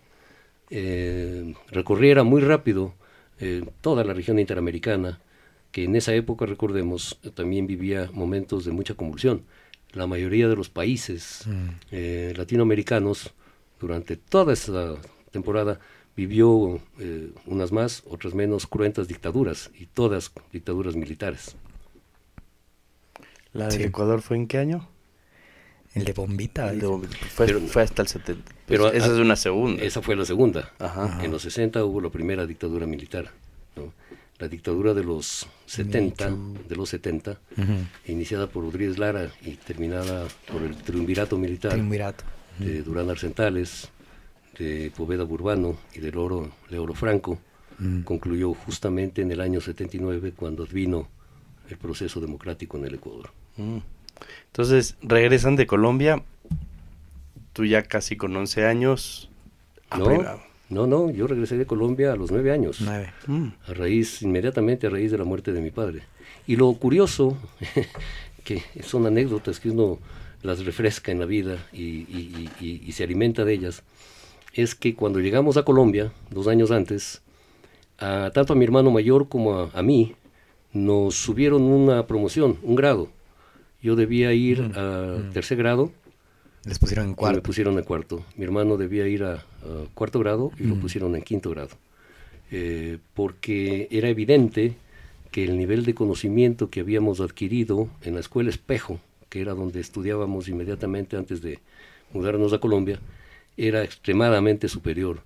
eh, 0.71 1.53
recorriera 1.69 2.23
muy 2.23 2.41
rápido 2.41 2.93
eh, 3.39 3.63
toda 3.81 4.03
la 4.03 4.13
región 4.13 4.39
interamericana, 4.39 5.19
que 5.71 5.83
en 5.83 5.95
esa 5.95 6.13
época, 6.13 6.45
recordemos, 6.45 7.19
también 7.35 7.67
vivía 7.67 8.09
momentos 8.13 8.65
de 8.65 8.71
mucha 8.71 8.95
convulsión. 8.95 9.43
La 9.91 10.07
mayoría 10.07 10.47
de 10.47 10.55
los 10.55 10.69
países 10.69 11.45
eh, 11.91 12.33
latinoamericanos, 12.35 13.33
durante 13.79 14.17
toda 14.17 14.53
esa 14.53 14.95
temporada, 15.31 15.79
vivió 16.15 16.79
eh, 16.99 17.31
unas 17.45 17.71
más, 17.71 18.03
otras 18.07 18.33
menos 18.33 18.67
cruentas 18.67 19.07
dictaduras, 19.07 19.69
y 19.77 19.85
todas 19.87 20.31
dictaduras 20.53 20.95
militares. 20.95 21.55
¿La 23.53 23.67
del 23.67 23.77
Sí. 23.79 23.83
Ecuador 23.83 24.21
fue 24.21 24.37
en 24.37 24.47
qué 24.47 24.57
año? 24.57 24.87
El 25.93 26.03
de 26.03 26.11
bombita. 26.13 26.71
El 26.71 26.81
fue, 26.81 27.45
Pero- 27.45 27.61
fue 27.61 27.83
hasta 27.83 28.01
el 28.01 28.07
70. 28.09 28.51
pero 28.67 28.91
esa 28.91 29.05
a- 29.07 29.13
es 29.13 29.19
una 29.19 29.35
segunda. 29.37 29.81
Esa 29.81 30.01
fue 30.01 30.15
la 30.17 30.25
segunda. 30.25 30.73
Ajá. 30.79 31.23
En 31.23 31.31
los 31.31 31.41
60 31.43 31.83
hubo 31.85 32.01
la 32.01 32.09
primera 32.09 32.45
dictadura 32.45 32.85
militar. 32.85 33.31
¿no? 33.77 33.93
La 34.39 34.49
dictadura 34.49 34.93
de 34.93 35.03
los 35.03 35.47
70, 35.65 36.29
de 36.67 36.75
los 36.75 36.89
70, 36.89 37.39
Ujú. 37.57 37.73
iniciada 38.07 38.47
por 38.47 38.63
Rodríguez 38.65 38.97
Lara 38.97 39.31
y 39.41 39.51
terminada 39.51 40.27
por 40.51 40.61
el 40.63 40.75
triunvirato 40.75 41.37
militar 41.37 41.71
Triunvirato. 41.71 42.25
de 42.59 42.81
Durán 42.83 43.09
Arcentales, 43.09 43.89
de 44.57 44.91
Poveda 44.95 45.23
Burbano 45.23 45.75
y 45.93 45.99
de 45.99 46.11
Loro, 46.11 46.49
Leoro 46.69 46.93
Franco, 46.93 47.39
concluyó 48.05 48.53
justamente 48.53 49.21
en 49.21 49.31
el 49.31 49.41
año 49.41 49.59
79 49.59 50.33
cuando 50.35 50.63
advino 50.63 51.07
el 51.69 51.77
proceso 51.77 52.21
democrático 52.21 52.77
en 52.77 52.85
el 52.85 52.95
Ecuador. 52.95 53.31
Mm. 53.57 53.77
Entonces, 54.47 54.95
regresan 55.01 55.55
de 55.57 55.67
Colombia, 55.67 56.23
tú 57.53 57.65
ya 57.65 57.83
casi 57.83 58.15
con 58.15 58.35
11 58.35 58.65
años. 58.65 59.29
No, 59.97 60.07
no, 60.69 60.87
no, 60.87 61.11
yo 61.11 61.27
regresé 61.27 61.57
de 61.57 61.65
Colombia 61.65 62.13
a 62.13 62.15
los 62.15 62.31
nueve 62.31 62.51
años. 62.51 62.79
Nueve. 62.81 63.11
Mm. 63.27 63.47
a 63.67 63.73
raíz, 63.73 64.21
inmediatamente 64.21 64.87
a 64.87 64.89
raíz 64.89 65.11
de 65.11 65.17
la 65.17 65.23
muerte 65.25 65.51
de 65.53 65.61
mi 65.61 65.71
padre. 65.71 66.03
Y 66.47 66.55
lo 66.55 66.71
curioso, 66.73 67.37
que 68.43 68.61
son 68.83 69.05
anécdotas 69.05 69.59
que 69.59 69.69
uno 69.69 69.99
las 70.43 70.63
refresca 70.65 71.11
en 71.11 71.19
la 71.19 71.25
vida 71.25 71.57
y- 71.73 71.81
y- 71.81 72.49
y- 72.61 72.81
y 72.85 72.91
se 72.93 73.03
alimenta 73.03 73.43
de 73.45 73.53
ellas, 73.53 73.83
es 74.55 74.73
que 74.73 74.95
cuando 74.95 75.19
llegamos 75.19 75.57
a 75.57 75.63
Colombia, 75.63 76.11
dos 76.31 76.47
años 76.47 76.71
antes, 76.71 77.21
a, 77.99 78.31
tanto 78.33 78.53
a 78.53 78.55
mi 78.55 78.65
hermano 78.65 78.89
mayor 78.91 79.27
como 79.29 79.53
a, 79.59 79.69
a 79.73 79.81
mí, 79.83 80.15
nos 80.73 81.15
subieron 81.15 81.61
una 81.63 82.07
promoción, 82.07 82.57
un 82.63 82.75
grado. 82.75 83.09
Yo 83.81 83.95
debía 83.95 84.33
ir 84.33 84.61
a 84.75 85.17
tercer 85.31 85.57
grado 85.57 85.91
Les 86.65 86.79
pusieron 86.79 87.05
en 87.05 87.09
y 87.09 87.11
me 87.11 87.15
cuarto. 87.17 87.43
pusieron 87.43 87.77
en 87.77 87.83
cuarto. 87.85 88.25
Mi 88.35 88.45
hermano 88.45 88.77
debía 88.77 89.07
ir 89.07 89.23
a, 89.23 89.33
a 89.35 89.43
cuarto 89.93 90.19
grado 90.19 90.51
y 90.59 90.63
Mm. 90.63 90.69
lo 90.69 90.75
pusieron 90.75 91.15
en 91.15 91.21
quinto 91.21 91.51
grado. 91.51 91.69
Eh, 92.51 92.97
porque 93.13 93.87
era 93.91 94.09
evidente 94.09 94.75
que 95.31 95.43
el 95.43 95.57
nivel 95.57 95.83
de 95.85 95.93
conocimiento 95.93 96.69
que 96.69 96.79
habíamos 96.79 97.19
adquirido 97.19 97.89
en 98.01 98.13
la 98.15 98.21
escuela 98.21 98.49
Espejo, 98.49 98.99
que 99.29 99.41
era 99.41 99.53
donde 99.53 99.79
estudiábamos 99.81 100.47
inmediatamente 100.47 101.17
antes 101.17 101.41
de 101.41 101.59
mudarnos 102.13 102.53
a 102.53 102.59
Colombia, 102.59 102.99
era 103.57 103.83
extremadamente 103.83 104.67
superior 104.67 105.21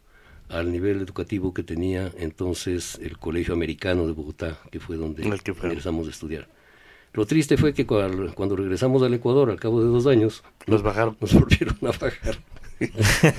al 0.49 0.71
nivel 0.71 0.97
educativo 1.01 1.53
que 1.53 1.63
tenía 1.63 2.11
entonces 2.17 2.97
el 3.01 3.17
Colegio 3.17 3.53
Americano 3.53 4.07
de 4.07 4.13
Bogotá, 4.13 4.57
que 4.71 4.79
fue 4.79 4.95
donde 4.97 5.21
que 5.43 5.53
fueron. 5.53 5.71
ingresamos 5.71 6.07
a 6.07 6.09
estudiar. 6.11 6.47
Lo 7.13 7.25
triste 7.25 7.57
fue 7.57 7.73
que 7.73 7.85
cuando 7.87 8.55
regresamos 8.55 9.01
al 9.03 9.13
Ecuador, 9.13 9.49
al 9.49 9.59
cabo 9.59 9.81
de 9.83 9.87
dos 9.89 10.05
años, 10.07 10.43
Los 10.67 10.81
bajaron. 10.83 11.17
nos 11.21 11.33
volvieron 11.33 11.75
a 11.81 11.91
bajar. 11.97 12.39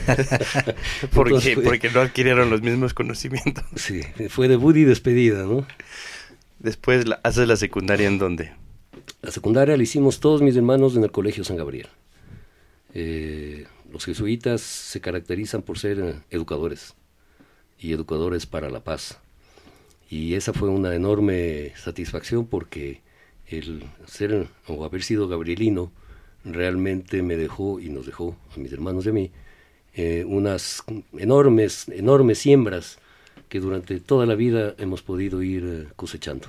¿Por 1.15 1.27
qué? 1.29 1.31
Entonces, 1.31 1.55
fue- 1.55 1.63
Porque 1.65 1.91
no 1.91 2.01
adquirieron 2.01 2.51
los 2.51 2.63
mismos 2.63 2.95
conocimientos. 2.95 3.65
Sí, 3.77 4.03
fue 4.29 4.49
debut 4.49 4.77
y 4.77 4.85
despedida, 4.85 5.45
¿no? 5.45 5.67
Después 6.59 7.07
la- 7.09 7.21
haces 7.23 7.49
la 7.49 7.57
secundaria 7.57 8.07
en 8.09 8.19
dónde? 8.19 8.53
La 9.23 9.31
secundaria 9.31 9.77
la 9.77 9.83
hicimos 9.83 10.21
todos 10.21 10.43
mis 10.43 10.57
hermanos 10.57 10.97
en 10.97 11.05
el 11.05 11.11
Colegio 11.11 11.45
San 11.45 11.57
Gabriel. 11.57 11.89
Eh, 12.95 13.67
los 13.93 14.05
jesuitas 14.05 14.61
se 14.61 15.01
caracterizan 15.01 15.63
por 15.63 15.79
ser 15.79 16.01
eh, 16.01 16.15
educadores 16.31 16.95
y 17.79 17.93
educadores 17.93 18.47
para 18.47 18.71
la 18.71 18.81
paz. 18.81 19.19
Y 20.09 20.35
esa 20.35 20.53
fue 20.53 20.69
una 20.69 20.95
enorme 20.95 21.73
satisfacción 21.77 22.47
porque 22.47 23.01
el 23.47 23.85
ser 24.07 24.49
o 24.67 24.85
haber 24.85 25.03
sido 25.03 25.29
gabrielino 25.29 25.93
realmente 26.45 27.23
me 27.23 27.37
dejó 27.37 27.81
y 27.81 27.89
nos 27.91 28.07
dejó 28.07 28.37
a 28.55 28.59
mis 28.59 28.73
hermanos 28.73 29.07
y 29.07 29.09
a 29.09 29.13
mí 29.13 29.31
eh, 29.95 30.25
unas 30.27 30.85
enormes, 31.19 31.89
enormes 31.89 32.39
siembras 32.39 32.99
que 33.49 33.61
durante 33.61 33.99
toda 34.01 34.27
la 34.27 34.35
vida 34.35 34.75
hemos 34.79 35.03
podido 35.03 35.43
ir 35.43 35.65
eh, 35.67 35.93
cosechando. 35.97 36.49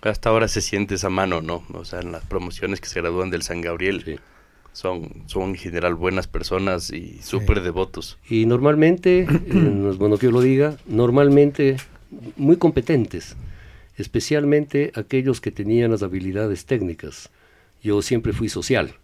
Hasta 0.00 0.30
ahora 0.30 0.48
se 0.48 0.60
siente 0.60 0.96
esa 0.96 1.08
mano, 1.08 1.40
¿no? 1.40 1.64
O 1.74 1.84
sea, 1.84 2.00
en 2.00 2.10
las 2.10 2.24
promociones 2.24 2.80
que 2.80 2.88
se 2.88 3.00
gradúan 3.00 3.30
del 3.30 3.42
San 3.42 3.60
Gabriel 3.60 4.02
Sí. 4.04 4.16
Son, 4.72 5.10
son 5.26 5.50
en 5.50 5.54
general 5.56 5.94
buenas 5.94 6.26
personas 6.26 6.90
y 6.90 7.18
súper 7.22 7.60
devotos. 7.62 8.18
Y 8.28 8.46
normalmente, 8.46 9.20
eh, 9.20 9.28
no 9.54 9.90
es 9.90 9.98
bueno 9.98 10.16
que 10.18 10.26
yo 10.26 10.32
lo 10.32 10.40
diga, 10.40 10.76
normalmente 10.86 11.76
muy 12.36 12.56
competentes, 12.56 13.36
especialmente 13.96 14.92
aquellos 14.94 15.40
que 15.40 15.50
tenían 15.50 15.90
las 15.90 16.02
habilidades 16.02 16.64
técnicas. 16.66 17.30
Yo 17.82 18.02
siempre 18.02 18.32
fui 18.32 18.48
social. 18.48 18.94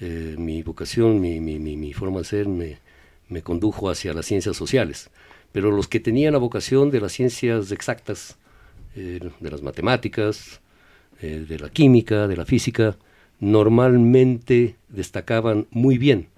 Eh, 0.00 0.36
mi 0.38 0.62
vocación, 0.62 1.20
mi, 1.20 1.40
mi- 1.40 1.58
mi- 1.58 1.76
mi 1.76 1.92
forma 1.92 2.18
de 2.18 2.24
ser 2.24 2.48
me, 2.48 2.78
me 3.28 3.42
condujo 3.42 3.88
hacia 3.90 4.12
las 4.14 4.26
ciencias 4.26 4.56
sociales. 4.56 5.10
Pero 5.52 5.70
los 5.70 5.88
que 5.88 6.00
tenían 6.00 6.32
la 6.32 6.38
vocación 6.38 6.90
de 6.90 7.00
las 7.00 7.12
ciencias 7.12 7.72
exactas, 7.72 8.36
eh, 8.94 9.20
de 9.40 9.50
las 9.50 9.62
matemáticas, 9.62 10.60
eh, 11.22 11.44
de 11.48 11.58
la 11.58 11.70
química, 11.70 12.28
de 12.28 12.36
la 12.36 12.44
física, 12.44 12.96
normalmente 13.40 14.76
destacaban 14.88 15.66
muy 15.70 15.98
bien 15.98 16.28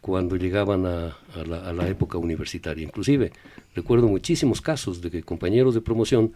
cuando 0.00 0.36
llegaban 0.36 0.86
a, 0.86 1.16
a 1.34 1.44
la, 1.46 1.68
a 1.68 1.72
la 1.72 1.88
época 1.88 2.18
universitaria. 2.18 2.84
Inclusive 2.84 3.32
recuerdo 3.74 4.08
muchísimos 4.08 4.60
casos 4.60 5.00
de 5.02 5.10
que 5.10 5.22
compañeros 5.22 5.74
de 5.74 5.80
promoción 5.80 6.32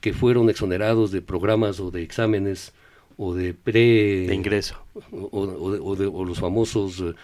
que 0.00 0.12
fueron 0.12 0.48
exonerados 0.50 1.10
de 1.10 1.22
programas 1.22 1.80
o 1.80 1.90
de 1.90 2.02
exámenes 2.02 2.72
o 3.16 3.34
de 3.34 3.52
pre 3.52 4.26
De 4.28 4.34
ingreso. 4.34 4.76
o, 5.10 5.28
o 5.32 5.72
de- 5.72 5.80
o 5.82 5.96
de- 5.96 6.06
o 6.06 6.24
los 6.24 6.38
famosos 6.38 7.00
eh, 7.00 7.14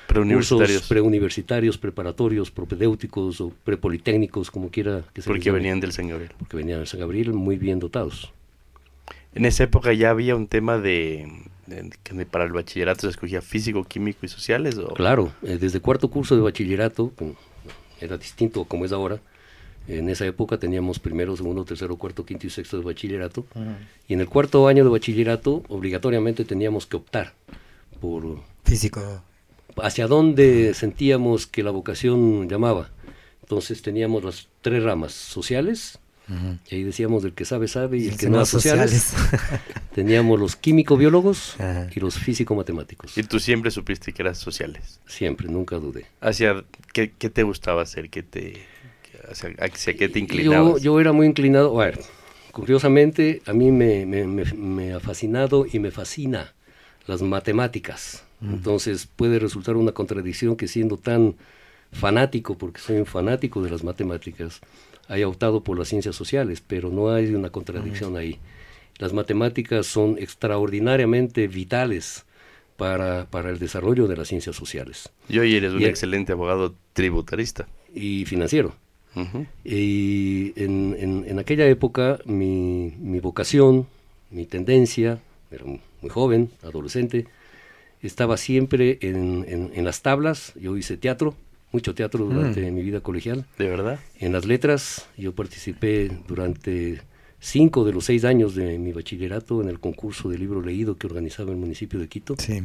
Preuniversitarios. 0.89 1.79
preparatorios, 1.79 2.51
propedéuticos 2.51 3.41
o 3.41 3.53
prepolitécnicos, 3.63 4.51
como 4.51 4.71
quiera 4.71 5.05
que 5.15 5.23
se 5.23 5.29
Porque 5.29 5.53
venían 5.53 5.79
del 5.79 5.93
San 5.93 6.09
Gabriel. 6.09 6.33
porque 6.39 6.57
venían 6.57 6.81
de 6.81 6.87
San 6.87 6.99
Gabriel 6.99 7.33
muy 7.33 7.57
bien 7.59 7.79
dotados. 7.79 8.33
En 9.35 9.45
esa 9.45 9.65
época 9.65 9.93
ya 9.93 10.11
había 10.11 10.35
un 10.35 10.49
tema 10.49 10.79
de- 10.79 11.29
que 12.03 12.27
para 12.27 12.45
el 12.45 12.53
bachillerato 12.53 13.03
se 13.03 13.09
escogía 13.09 13.41
físico, 13.43 13.85
químico 13.85 14.21
y 14.23 14.29
sociales. 14.29 14.77
¿o? 14.79 14.89
Claro, 14.95 15.33
eh, 15.43 15.59
desde 15.61 15.81
cuarto 15.81 16.09
curso 16.09 16.37
de 16.37 16.43
bachillerato, 16.43 17.13
era 18.01 18.19
distinto 18.19 18.65
como 18.65 18.85
es 18.85 18.93
ahora, 18.93 19.21
en 19.87 20.09
esa 20.09 20.25
época 20.27 20.59
teníamos 20.59 20.99
primero, 20.99 21.37
segundo, 21.37 21.65
tercero, 21.65 21.97
cuarto, 21.97 22.25
quinto 22.25 22.47
y 22.47 22.51
sexto 22.51 22.79
de 22.79 22.85
bachillerato, 22.85 23.45
y 24.09 24.15
en 24.15 24.21
el 24.21 24.29
cuarto 24.29 24.67
año 24.67 24.85
de 24.85 24.91
bachillerato 24.91 25.63
obligatoriamente 25.69 26.45
teníamos 26.45 26.87
que 26.87 26.97
optar 26.97 27.35
por 28.01 28.41
Físico. 28.65 29.23
hacia 29.77 30.07
dónde 30.07 30.73
sentíamos 30.75 31.47
que 31.47 31.63
la 31.63 31.71
vocación 31.71 32.49
llamaba. 32.49 32.91
Entonces 33.43 33.83
teníamos 33.83 34.25
las 34.25 34.49
tres 34.63 34.83
ramas, 34.83 35.13
sociales, 35.13 35.99
y 36.71 36.75
ahí 36.75 36.83
decíamos 36.83 37.23
del 37.23 37.35
que 37.35 37.45
sabe, 37.45 37.69
sabe, 37.69 37.99
y, 37.99 38.09
el 38.09 38.17
que 38.17 38.31
no, 38.31 38.45
sociales. 38.47 39.15
teníamos 39.95 40.41
los 40.41 40.57
químico-biólogos 40.57 41.57
y 41.95 42.01
los 42.01 42.19
físico-matemáticos. 42.19 43.17
Y 43.19 43.23
tú 43.25 43.39
siempre 43.39 43.71
supiste 43.71 44.13
que 44.13 44.23
eras 44.23 44.39
sociales. 44.39 45.01
Siempre, 45.07 45.49
nunca 45.49 45.77
dudé. 45.77 46.07
¿Hacia 46.21 46.65
qué, 46.93 47.13
qué 47.17 47.31
te 47.31 47.43
gustaba 47.43 47.83
hacer? 47.83 48.09
¿Qué 48.09 48.23
te, 48.23 48.65
hacia, 49.31 49.55
hacia 49.59 49.95
qué 49.95 50.09
te 50.09 50.19
inclinabas? 50.19 50.81
Yo, 50.81 50.95
yo 50.95 51.01
era 51.01 51.13
muy 51.13 51.27
inclinado, 51.27 51.81
a 51.81 51.87
ver, 51.87 52.01
curiosamente 52.53 53.43
a 53.47 53.53
mí 53.53 53.71
me, 53.71 54.07
me, 54.07 54.25
me, 54.27 54.45
me 54.45 54.93
ha 54.95 55.01
fascinado 55.01 55.67
y 55.71 55.79
me 55.79 55.91
fascina 55.91 56.55
las 57.07 57.23
matemáticas. 57.23 58.25
Entonces 58.43 59.07
puede 59.07 59.39
resultar 59.39 59.77
una 59.77 59.93
contradicción 59.93 60.57
que 60.57 60.69
siendo 60.69 60.99
tan 60.99 61.37
fanático, 61.93 62.59
porque 62.59 62.81
soy 62.81 62.99
un 62.99 63.07
fanático 63.07 63.63
de 63.63 63.71
las 63.71 63.85
matemáticas, 63.85 64.61
haya 65.09 65.29
optado 65.29 65.63
por 65.63 65.79
las 65.79 65.89
ciencias 65.89 66.17
sociales, 66.17 66.63
pero 66.67 66.91
no 66.91 67.13
hay 67.13 67.35
una 67.35 67.51
contradicción 67.51 68.17
ahí. 68.17 68.39
Las 68.99 69.13
matemáticas 69.13 69.87
son 69.87 70.17
extraordinariamente 70.19 71.49
vitales 71.49 72.25
para, 72.77 73.27
para, 73.31 73.51
el 73.51 73.59
desarrollo 73.59 74.07
de 74.07 74.17
las 74.17 74.29
ciencias 74.29 74.57
sociales. 74.57 75.11
Y 75.29 75.39
hoy 75.39 75.55
eres 75.55 75.73
un 75.73 75.83
y, 75.83 75.85
excelente 75.85 76.33
abogado 76.33 76.75
tributarista. 76.93 77.67
Y 77.95 78.25
financiero. 78.25 78.75
Uh 79.15 79.21
-huh. 79.21 79.47
Y 79.65 80.53
en, 80.57 80.97
en, 80.99 81.25
en, 81.29 81.39
aquella 81.39 81.67
época 81.69 82.19
mi, 82.25 82.95
mi 82.99 83.21
vocación, 83.21 83.87
mi 84.31 84.45
tendencia, 84.47 85.21
era 85.51 85.65
muy 85.65 86.11
joven, 86.11 86.51
adolescente, 86.63 87.27
estaba 88.03 88.37
siempre 88.37 88.99
en, 89.01 89.73
en, 89.75 89.85
las 89.85 90.03
tablas, 90.03 90.53
yo 90.61 90.77
hice 90.77 90.97
teatro, 90.97 91.35
mucho 91.75 91.93
teatro 91.93 92.25
durante 92.25 92.71
mm. 92.71 92.75
mi 92.75 92.83
vida 92.83 93.01
colegial. 93.01 93.45
¿De 93.59 93.69
verdad? 93.69 93.99
En 94.21 94.33
las 94.33 94.47
letras, 94.47 95.07
yo 95.19 95.35
participé 95.35 96.09
durante 96.29 97.03
cinco 97.41 97.85
de 97.85 97.93
los 97.93 98.05
seis 98.05 98.25
años 98.25 98.55
de 98.55 98.79
mi 98.79 98.93
bachillerato 98.93 99.61
en 99.61 99.69
el 99.69 99.81
concurso 99.81 100.29
de 100.29 100.39
libro 100.39 100.63
leído 100.63 100.97
que 100.97 101.09
organizaba 101.09 101.51
el 101.51 101.57
municipio 101.57 101.99
de 101.99 102.07
Quito. 102.07 102.37
Sí. 102.39 102.63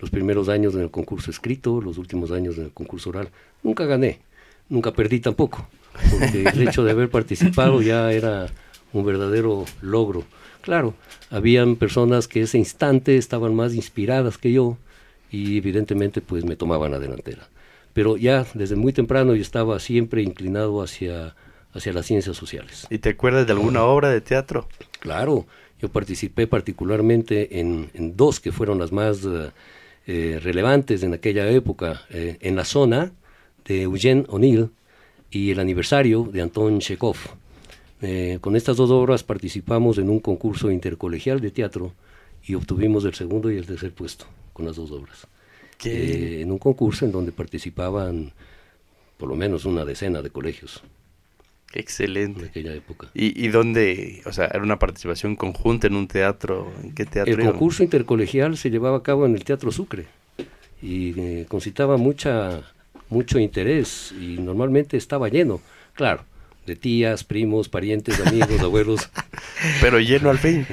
Los 0.00 0.10
primeros 0.10 0.48
años 0.48 0.74
en 0.74 0.80
el 0.80 0.90
concurso 0.90 1.30
escrito, 1.30 1.80
los 1.80 1.96
últimos 1.96 2.32
años 2.32 2.58
en 2.58 2.64
el 2.64 2.72
concurso 2.72 3.10
oral. 3.10 3.28
Nunca 3.62 3.86
gané, 3.86 4.18
nunca 4.68 4.92
perdí 4.92 5.20
tampoco, 5.20 5.68
porque 6.10 6.42
el 6.42 6.68
hecho 6.68 6.82
de 6.82 6.90
haber 6.90 7.10
participado 7.10 7.82
ya 7.82 8.12
era 8.12 8.48
un 8.92 9.04
verdadero 9.06 9.64
logro. 9.80 10.24
Claro, 10.60 10.94
habían 11.30 11.76
personas 11.76 12.26
que 12.26 12.42
ese 12.42 12.58
instante 12.58 13.16
estaban 13.16 13.54
más 13.54 13.74
inspiradas 13.74 14.38
que 14.38 14.50
yo 14.50 14.76
y 15.30 15.56
evidentemente 15.56 16.20
pues 16.20 16.44
me 16.44 16.56
tomaban 16.56 16.90
la 16.90 16.98
delantera. 16.98 17.48
Pero 17.94 18.18
ya 18.18 18.44
desde 18.52 18.76
muy 18.76 18.92
temprano 18.92 19.34
yo 19.34 19.40
estaba 19.40 19.78
siempre 19.78 20.22
inclinado 20.22 20.82
hacia, 20.82 21.34
hacia 21.72 21.92
las 21.92 22.04
ciencias 22.04 22.36
sociales. 22.36 22.86
¿Y 22.90 22.98
te 22.98 23.10
acuerdas 23.10 23.46
de 23.46 23.52
alguna 23.52 23.84
obra 23.84 24.10
de 24.10 24.20
teatro? 24.20 24.68
Claro, 24.98 25.46
yo 25.80 25.88
participé 25.88 26.46
particularmente 26.46 27.60
en, 27.60 27.90
en 27.94 28.16
dos 28.16 28.40
que 28.40 28.52
fueron 28.52 28.78
las 28.78 28.92
más 28.92 29.24
uh, 29.24 29.50
eh, 30.06 30.38
relevantes 30.42 31.02
en 31.02 31.14
aquella 31.14 31.48
época, 31.50 32.02
eh, 32.10 32.36
en 32.40 32.56
la 32.56 32.64
zona 32.64 33.12
de 33.64 33.82
Eugene 33.82 34.24
O'Neill 34.28 34.70
y 35.30 35.50
el 35.50 35.58
aniversario 35.58 36.28
de 36.30 36.42
Anton 36.42 36.78
Chekhov. 36.80 37.16
Eh, 38.02 38.38
con 38.40 38.54
estas 38.54 38.76
dos 38.76 38.90
obras 38.90 39.24
participamos 39.24 39.96
en 39.98 40.10
un 40.10 40.20
concurso 40.20 40.70
intercolegial 40.70 41.40
de 41.40 41.50
teatro 41.50 41.92
y 42.42 42.54
obtuvimos 42.54 43.04
el 43.04 43.14
segundo 43.14 43.50
y 43.50 43.56
el 43.56 43.66
tercer 43.66 43.92
puesto 43.92 44.26
con 44.52 44.66
las 44.66 44.76
dos 44.76 44.90
obras. 44.90 45.26
Eh, 45.84 46.42
en 46.42 46.50
un 46.50 46.58
concurso 46.58 47.04
en 47.04 47.12
donde 47.12 47.32
participaban 47.32 48.32
por 49.18 49.28
lo 49.28 49.36
menos 49.36 49.64
una 49.64 49.84
decena 49.84 50.22
de 50.22 50.30
colegios. 50.30 50.82
Excelente. 51.72 52.40
En 52.40 52.46
aquella 52.46 52.74
época. 52.74 53.08
¿Y, 53.14 53.44
¿Y, 53.44 53.48
dónde? 53.48 54.22
O 54.26 54.32
sea, 54.32 54.46
¿era 54.46 54.62
una 54.62 54.78
participación 54.78 55.34
conjunta 55.34 55.88
en 55.88 55.96
un 55.96 56.06
teatro? 56.06 56.72
¿En 56.82 56.94
qué 56.94 57.04
teatro? 57.04 57.32
El 57.34 57.50
concurso 57.50 57.82
intercolegial 57.82 58.56
se 58.56 58.70
llevaba 58.70 58.98
a 58.98 59.02
cabo 59.02 59.26
en 59.26 59.34
el 59.34 59.44
Teatro 59.44 59.72
Sucre 59.72 60.06
y 60.80 61.18
eh, 61.18 61.46
concitaba 61.48 61.96
mucha, 61.96 62.62
mucho 63.08 63.38
interés 63.38 64.14
y 64.20 64.38
normalmente 64.38 64.96
estaba 64.96 65.28
lleno. 65.28 65.60
Claro, 65.94 66.24
de 66.66 66.76
tías, 66.76 67.24
primos, 67.24 67.68
parientes, 67.68 68.20
amigos, 68.26 68.60
abuelos. 68.60 69.10
Pero 69.80 70.00
lleno 70.00 70.30
al 70.30 70.38
fin. 70.38 70.66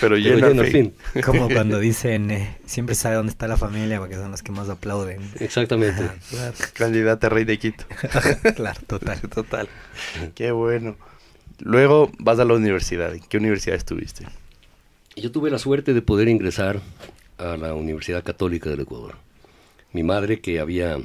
Pero 0.00 0.16
lleno, 0.16 0.36
Pero 0.36 0.48
lleno 0.48 0.62
al 0.62 0.68
fin. 0.68 0.94
fin. 1.12 1.22
Como 1.22 1.48
cuando 1.52 1.78
dicen, 1.78 2.30
eh, 2.30 2.56
siempre 2.66 2.94
sabe 2.94 3.16
dónde 3.16 3.30
está 3.30 3.46
la 3.48 3.56
familia 3.56 3.98
porque 3.98 4.14
son 4.14 4.30
los 4.30 4.42
que 4.42 4.52
más 4.52 4.68
aplauden. 4.68 5.20
Exactamente. 5.40 6.08
Claro. 6.30 6.54
Candidata 6.74 7.26
a 7.26 7.30
rey 7.30 7.44
de 7.44 7.58
Quito. 7.58 7.84
claro, 8.56 8.80
total. 8.86 9.20
Total. 9.20 9.68
Qué 10.34 10.50
bueno. 10.52 10.96
Luego 11.60 12.10
vas 12.18 12.38
a 12.38 12.44
la 12.44 12.54
universidad. 12.54 13.14
¿En 13.14 13.20
qué 13.20 13.36
universidad 13.36 13.76
estuviste? 13.76 14.26
Yo 15.16 15.30
tuve 15.30 15.50
la 15.50 15.58
suerte 15.58 15.92
de 15.92 16.02
poder 16.02 16.28
ingresar 16.28 16.80
a 17.36 17.56
la 17.56 17.74
Universidad 17.74 18.22
Católica 18.22 18.70
del 18.70 18.80
Ecuador. 18.80 19.16
Mi 19.92 20.02
madre, 20.02 20.40
que 20.40 20.60
había 20.60 20.98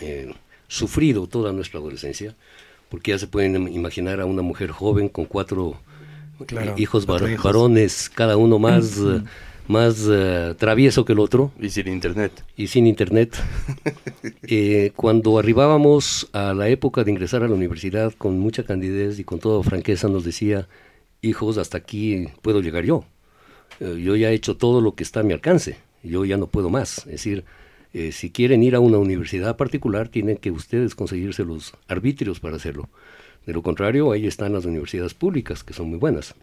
eh, 0.00 0.34
sufrido 0.68 1.26
toda 1.28 1.52
nuestra 1.52 1.78
adolescencia, 1.80 2.34
porque 2.94 3.10
ya 3.10 3.18
se 3.18 3.26
pueden 3.26 3.56
imaginar 3.72 4.20
a 4.20 4.24
una 4.24 4.42
mujer 4.42 4.70
joven 4.70 5.08
con 5.08 5.24
cuatro 5.24 5.74
claro, 6.46 6.74
hijos, 6.76 7.04
cuatro 7.04 7.24
var 7.24 7.32
hijos. 7.32 7.44
varones, 7.44 8.08
cada 8.08 8.36
uno 8.36 8.60
más, 8.60 8.98
uh, 8.98 9.20
más 9.66 10.06
uh, 10.06 10.54
travieso 10.54 11.04
que 11.04 11.12
el 11.12 11.18
otro. 11.18 11.50
Y 11.60 11.70
sin 11.70 11.88
internet. 11.88 12.44
Y 12.56 12.68
sin 12.68 12.86
internet. 12.86 13.36
eh, 14.44 14.92
cuando 14.94 15.40
arribábamos 15.40 16.28
a 16.32 16.54
la 16.54 16.68
época 16.68 17.02
de 17.02 17.10
ingresar 17.10 17.42
a 17.42 17.48
la 17.48 17.54
universidad 17.54 18.14
con 18.16 18.38
mucha 18.38 18.62
candidez 18.62 19.18
y 19.18 19.24
con 19.24 19.40
toda 19.40 19.60
franqueza 19.64 20.06
nos 20.06 20.22
decía, 20.22 20.68
hijos, 21.20 21.58
hasta 21.58 21.78
aquí 21.78 22.28
puedo 22.42 22.60
llegar 22.60 22.84
yo. 22.84 23.04
Eh, 23.80 24.00
yo 24.04 24.14
ya 24.14 24.30
he 24.30 24.34
hecho 24.34 24.56
todo 24.56 24.80
lo 24.80 24.94
que 24.94 25.02
está 25.02 25.18
a 25.18 25.24
mi 25.24 25.32
alcance, 25.32 25.78
yo 26.04 26.24
ya 26.24 26.36
no 26.36 26.46
puedo 26.46 26.70
más. 26.70 26.98
Es 26.98 27.06
decir, 27.06 27.44
eh, 27.94 28.10
si 28.10 28.30
quieren 28.30 28.64
ir 28.64 28.74
a 28.74 28.80
una 28.80 28.98
universidad 28.98 29.56
particular, 29.56 30.08
tienen 30.08 30.36
que 30.36 30.50
ustedes 30.50 30.96
conseguirse 30.96 31.44
los 31.44 31.74
arbitrios 31.86 32.40
para 32.40 32.56
hacerlo. 32.56 32.88
De 33.46 33.52
lo 33.52 33.62
contrario, 33.62 34.10
ahí 34.10 34.26
están 34.26 34.52
las 34.52 34.64
universidades 34.64 35.14
públicas, 35.14 35.62
que 35.62 35.74
son 35.74 35.90
muy 35.90 35.98
buenas. 35.98 36.34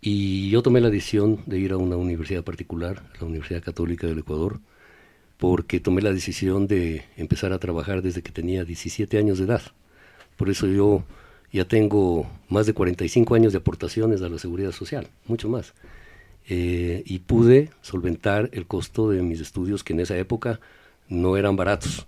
Y 0.00 0.48
yo 0.48 0.62
tomé 0.62 0.80
la 0.80 0.90
decisión 0.90 1.40
de 1.46 1.58
ir 1.58 1.72
a 1.72 1.76
una 1.76 1.96
universidad 1.96 2.44
particular, 2.44 3.02
la 3.20 3.26
Universidad 3.26 3.64
Católica 3.64 4.06
del 4.06 4.20
Ecuador, 4.20 4.60
porque 5.38 5.80
tomé 5.80 6.02
la 6.02 6.12
decisión 6.12 6.68
de 6.68 7.04
empezar 7.16 7.52
a 7.52 7.58
trabajar 7.58 8.00
desde 8.00 8.22
que 8.22 8.30
tenía 8.30 8.64
17 8.64 9.18
años 9.18 9.38
de 9.38 9.46
edad. 9.46 9.62
Por 10.36 10.50
eso 10.50 10.68
yo 10.68 11.02
ya 11.52 11.64
tengo 11.64 12.30
más 12.48 12.66
de 12.66 12.74
45 12.74 13.34
años 13.34 13.52
de 13.52 13.58
aportaciones 13.58 14.22
a 14.22 14.28
la 14.28 14.38
seguridad 14.38 14.70
social, 14.70 15.08
mucho 15.26 15.48
más 15.48 15.74
eh, 16.48 17.02
y 17.06 17.20
pude 17.20 17.70
solventar 17.82 18.50
el 18.52 18.66
costo 18.66 19.10
de 19.10 19.22
mis 19.22 19.40
estudios 19.40 19.84
que 19.84 19.92
en 19.92 20.00
esa 20.00 20.16
época 20.16 20.60
no 21.08 21.36
eran 21.36 21.56
baratos. 21.56 22.06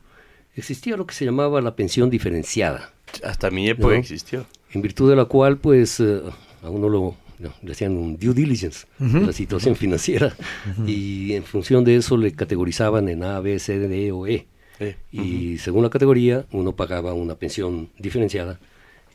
Existía 0.56 0.96
lo 0.96 1.06
que 1.06 1.14
se 1.14 1.24
llamaba 1.24 1.60
la 1.60 1.76
pensión 1.76 2.10
diferenciada. 2.10 2.92
Hasta 3.22 3.50
mi 3.50 3.68
época 3.68 3.94
¿no? 3.94 4.00
existió. 4.00 4.46
En 4.72 4.82
virtud 4.82 5.10
de 5.10 5.16
la 5.16 5.26
cual, 5.26 5.58
pues, 5.58 6.00
eh, 6.00 6.20
a 6.62 6.70
uno 6.70 6.88
lo, 6.88 7.16
no, 7.38 7.52
le 7.62 7.72
hacían 7.72 7.96
un 7.96 8.16
due 8.16 8.34
diligence, 8.34 8.86
uh 8.98 9.04
-huh. 9.04 9.26
la 9.26 9.32
situación 9.32 9.76
financiera, 9.76 10.34
uh 10.36 10.82
-huh. 10.82 10.88
y 10.88 11.34
en 11.34 11.44
función 11.44 11.84
de 11.84 11.96
eso 11.96 12.16
le 12.16 12.32
categorizaban 12.32 13.08
en 13.08 13.22
A, 13.22 13.40
B, 13.40 13.58
C, 13.58 13.78
D 13.78 14.12
o 14.12 14.26
E. 14.26 14.46
Eh, 14.80 14.96
y 15.12 15.20
uh 15.20 15.22
-huh. 15.22 15.58
según 15.58 15.82
la 15.84 15.90
categoría, 15.90 16.46
uno 16.50 16.72
pagaba 16.74 17.14
una 17.14 17.36
pensión 17.36 17.88
diferenciada, 17.98 18.58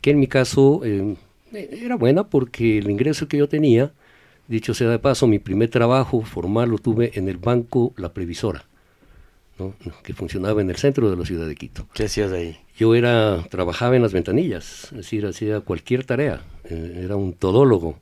que 0.01 0.11
en 0.11 0.19
mi 0.19 0.27
caso 0.27 0.81
eh, 0.85 1.15
era 1.51 1.95
buena 1.95 2.23
porque 2.29 2.77
el 2.77 2.89
ingreso 2.89 3.27
que 3.27 3.37
yo 3.37 3.49
tenía, 3.49 3.91
Dicho 4.49 4.73
sea 4.73 4.89
de 4.89 4.97
paso, 4.97 5.27
mi 5.27 5.37
primer 5.37 5.69
trabajo 5.69 6.23
formal 6.23 6.69
lo 6.69 6.79
tuve 6.79 7.11
en 7.13 7.29
el 7.29 7.37
Banco 7.37 7.93
La 7.97 8.13
Previsora, 8.13 8.65
¿no? 9.59 9.75
que 10.01 10.15
funcionaba 10.15 10.59
en 10.59 10.71
el 10.71 10.75
centro 10.75 11.11
de 11.11 11.15
la 11.15 11.23
ciudad 11.23 11.47
de 11.47 11.53
Quito. 11.53 11.87
¿Qué 11.93 12.05
hacías 12.05 12.31
ahí? 12.31 12.57
Yo 12.75 12.95
era, 12.95 13.45
trabajaba 13.51 13.95
en 13.95 14.01
las 14.01 14.11
ventanillas, 14.11 14.85
es 14.85 14.91
decir, 14.91 15.27
hacía 15.27 15.59
cualquier 15.59 16.03
tarea, 16.03 16.41
eh, 16.63 17.01
era 17.03 17.15
un 17.15 17.33
todólogo. 17.33 17.99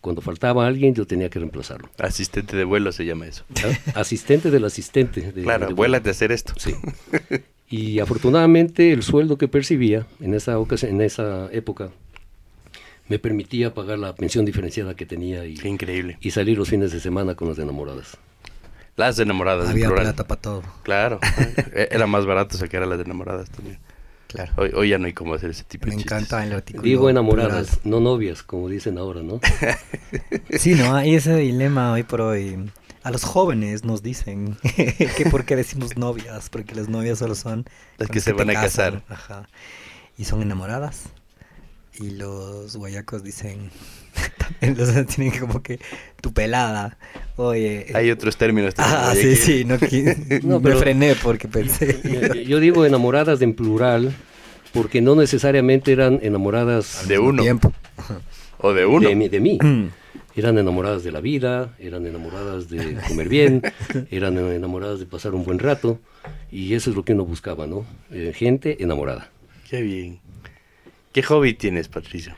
Cuando 0.00 0.22
faltaba 0.22 0.66
alguien, 0.66 0.92
yo 0.92 1.06
tenía 1.06 1.28
que 1.30 1.38
reemplazarlo. 1.38 1.88
Asistente 1.98 2.56
de 2.56 2.64
vuelo 2.64 2.90
se 2.90 3.04
llama 3.04 3.26
eso. 3.26 3.44
Asistente 3.94 4.50
del 4.50 4.64
asistente. 4.64 5.32
De, 5.32 5.42
claro, 5.42 5.68
de 5.68 5.74
vuelas 5.74 6.02
de 6.02 6.10
hacer 6.10 6.32
esto. 6.32 6.54
Sí. 6.56 6.74
Y 7.72 8.00
afortunadamente 8.00 8.90
el 8.90 9.04
sueldo 9.04 9.38
que 9.38 9.46
percibía 9.46 10.04
en 10.18 10.34
esa, 10.34 10.58
ocasión, 10.58 10.90
en 10.90 11.02
esa 11.02 11.48
época 11.52 11.92
me 13.10 13.18
permitía 13.18 13.74
pagar 13.74 13.98
la 13.98 14.14
pensión 14.14 14.44
diferenciada 14.46 14.94
que 14.94 15.04
tenía 15.04 15.44
y, 15.44 15.54
Qué 15.54 15.68
increíble. 15.68 16.16
y 16.20 16.30
salir 16.30 16.56
los 16.56 16.68
fines 16.68 16.92
de 16.92 17.00
semana 17.00 17.34
con 17.34 17.48
las 17.48 17.58
enamoradas. 17.58 18.16
Las 18.96 19.18
enamoradas. 19.18 19.68
Había 19.68 19.90
plata 19.90 20.26
para 20.26 20.40
todo. 20.40 20.62
Claro. 20.84 21.18
Era 21.74 22.06
más 22.06 22.24
barato 22.24 22.56
sacar 22.56 22.84
a 22.84 22.86
las 22.86 23.00
enamoradas 23.00 23.50
también. 23.50 23.78
Claro. 24.28 24.52
Hoy, 24.58 24.70
hoy, 24.76 24.88
ya 24.90 24.98
no 24.98 25.06
hay 25.06 25.12
cómo 25.12 25.34
hacer 25.34 25.50
ese 25.50 25.64
tipo 25.64 25.86
Me 25.86 25.90
de 25.92 25.96
chistes. 25.98 26.12
encanta 26.12 26.44
el 26.46 26.52
artículo. 26.52 26.84
Digo 26.84 27.10
enamoradas, 27.10 27.78
plural. 27.78 27.90
no 27.90 27.98
novias, 28.00 28.44
como 28.44 28.68
dicen 28.68 28.96
ahora, 28.96 29.22
¿no? 29.22 29.40
sí, 30.56 30.74
no, 30.74 30.94
hay 30.94 31.16
ese 31.16 31.34
dilema 31.34 31.90
hoy 31.92 32.04
por 32.04 32.20
hoy. 32.20 32.70
a 33.02 33.10
los 33.10 33.24
jóvenes 33.24 33.84
nos 33.84 34.04
dicen 34.04 34.56
que 34.76 35.26
por 35.32 35.44
qué 35.44 35.56
decimos 35.56 35.96
novias, 35.96 36.48
porque 36.48 36.76
las 36.76 36.88
novias 36.88 37.18
solo 37.18 37.34
son 37.34 37.64
Las 37.98 38.08
que 38.08 38.20
se 38.20 38.32
van 38.32 38.50
a 38.50 38.52
casan, 38.52 39.00
casar. 39.00 39.02
Ajá. 39.08 39.48
Y 40.16 40.26
son 40.26 40.42
enamoradas. 40.42 41.06
Y 42.00 42.10
los 42.12 42.76
guayacos 42.76 43.22
dicen, 43.22 43.70
también 44.38 44.78
los 44.78 45.06
tienen 45.06 45.38
como 45.38 45.62
que 45.62 45.78
tu 46.22 46.32
pelada. 46.32 46.96
Oye. 47.36 47.86
Hay 47.94 48.10
otros 48.10 48.36
términos. 48.36 48.74
también, 48.74 48.98
Ah, 49.02 49.12
sí, 49.14 49.20
que- 49.22 49.36
sí, 49.36 49.64
no, 49.64 49.76
qui- 49.76 50.40
No, 50.44 50.60
me 50.60 50.64
pero- 50.70 50.78
frené 50.78 51.14
porque 51.22 51.46
pensé. 51.48 52.00
Yo- 52.46 52.58
digo 52.60 52.84
enamoradas 52.86 53.42
en 53.42 53.54
plural 53.54 54.12
porque 54.72 55.00
no 55.00 55.14
necesariamente 55.14 55.92
eran 55.92 56.20
enamoradas 56.22 57.06
De 57.08 57.18
uno. 57.18 57.42
Tiempo. 57.42 57.72
O 58.58 58.72
de 58.72 58.86
uno. 58.86 59.08
de, 59.08 59.14
mí- 59.14 59.28
de 59.28 59.40
mí. 59.40 59.58
Eran 60.36 60.56
enamoradas 60.58 61.02
de 61.02 61.10
la 61.12 61.20
vida, 61.20 61.74
eran 61.80 62.06
enamoradas 62.06 62.70
de 62.70 62.96
comer 63.08 63.28
bien, 63.28 63.62
eran 64.10 64.38
enamoradas 64.38 65.00
de 65.00 65.06
pasar 65.06 65.34
un 65.34 65.44
buen 65.44 65.58
rato 65.58 65.98
y 66.52 66.74
eso 66.74 66.88
es 66.90 66.96
lo 66.96 67.04
que 67.04 67.12
uno 67.14 67.24
buscaba, 67.24 67.66
¿no? 67.66 67.84
Eh, 68.12 68.32
gente 68.34 68.82
enamorada. 68.82 69.28
Qué 69.68 69.82
bien. 69.82 70.20
¿Qué 71.12 71.22
hobby 71.22 71.54
tienes, 71.54 71.88
Patricio? 71.88 72.34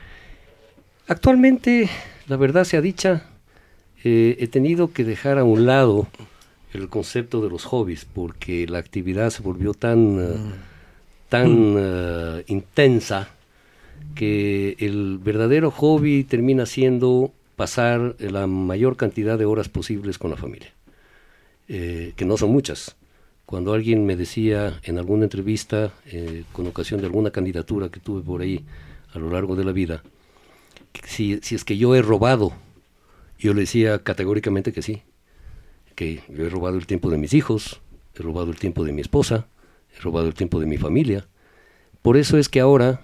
Actualmente, 1.07 1.89
la 2.27 2.37
verdad 2.37 2.63
sea 2.63 2.81
dicha, 2.81 3.29
eh, 4.03 4.37
he 4.39 4.47
tenido 4.47 4.93
que 4.93 5.03
dejar 5.03 5.37
a 5.37 5.43
un 5.43 5.65
lado 5.65 6.07
el 6.73 6.89
concepto 6.89 7.41
de 7.41 7.49
los 7.49 7.65
hobbies 7.65 8.05
porque 8.05 8.65
la 8.67 8.79
actividad 8.79 9.29
se 9.29 9.43
volvió 9.43 9.73
tan, 9.73 10.19
eh, 10.19 10.35
tan 11.29 11.75
eh, 11.77 12.43
intensa 12.47 13.29
que 14.15 14.75
el 14.79 15.19
verdadero 15.19 15.71
hobby 15.71 16.23
termina 16.23 16.65
siendo 16.65 17.31
pasar 17.55 18.15
la 18.19 18.47
mayor 18.47 18.97
cantidad 18.97 19.37
de 19.37 19.45
horas 19.45 19.69
posibles 19.69 20.17
con 20.17 20.31
la 20.31 20.37
familia, 20.37 20.71
eh, 21.67 22.13
que 22.15 22.25
no 22.25 22.37
son 22.37 22.51
muchas. 22.51 22.95
Cuando 23.45 23.73
alguien 23.73 24.05
me 24.05 24.15
decía 24.15 24.79
en 24.83 24.97
alguna 24.97 25.25
entrevista, 25.25 25.93
eh, 26.05 26.43
con 26.53 26.65
ocasión 26.67 27.01
de 27.01 27.07
alguna 27.07 27.31
candidatura 27.31 27.89
que 27.89 27.99
tuve 27.99 28.21
por 28.21 28.41
ahí 28.41 28.63
a 29.13 29.19
lo 29.19 29.29
largo 29.29 29.55
de 29.55 29.65
la 29.65 29.71
vida, 29.71 30.03
si, 31.05 31.33
es 31.33 31.65
que 31.65 31.77
yo 31.77 31.95
he 31.95 32.01
robado, 32.01 32.53
yo 33.37 33.53
le 33.53 33.61
decía 33.61 33.99
categóricamente 33.99 34.71
que 34.71 34.81
sí, 34.81 35.03
que 35.95 36.23
yo 36.29 36.45
he 36.45 36.49
robado 36.49 36.77
el 36.77 36.87
tiempo 36.87 37.09
de 37.09 37.17
mis 37.17 37.33
hijos, 37.33 37.81
he 38.15 38.21
robado 38.21 38.49
el 38.49 38.57
tiempo 38.57 38.83
de 38.83 38.93
mi 38.93 39.01
esposa, 39.01 39.47
he 39.97 40.01
robado 40.01 40.27
el 40.27 40.33
tiempo 40.33 40.59
de 40.59 40.65
mi 40.65 40.77
familia. 40.77 41.27
Por 42.01 42.17
eso 42.17 42.37
es 42.37 42.49
que 42.49 42.59
ahora, 42.59 43.01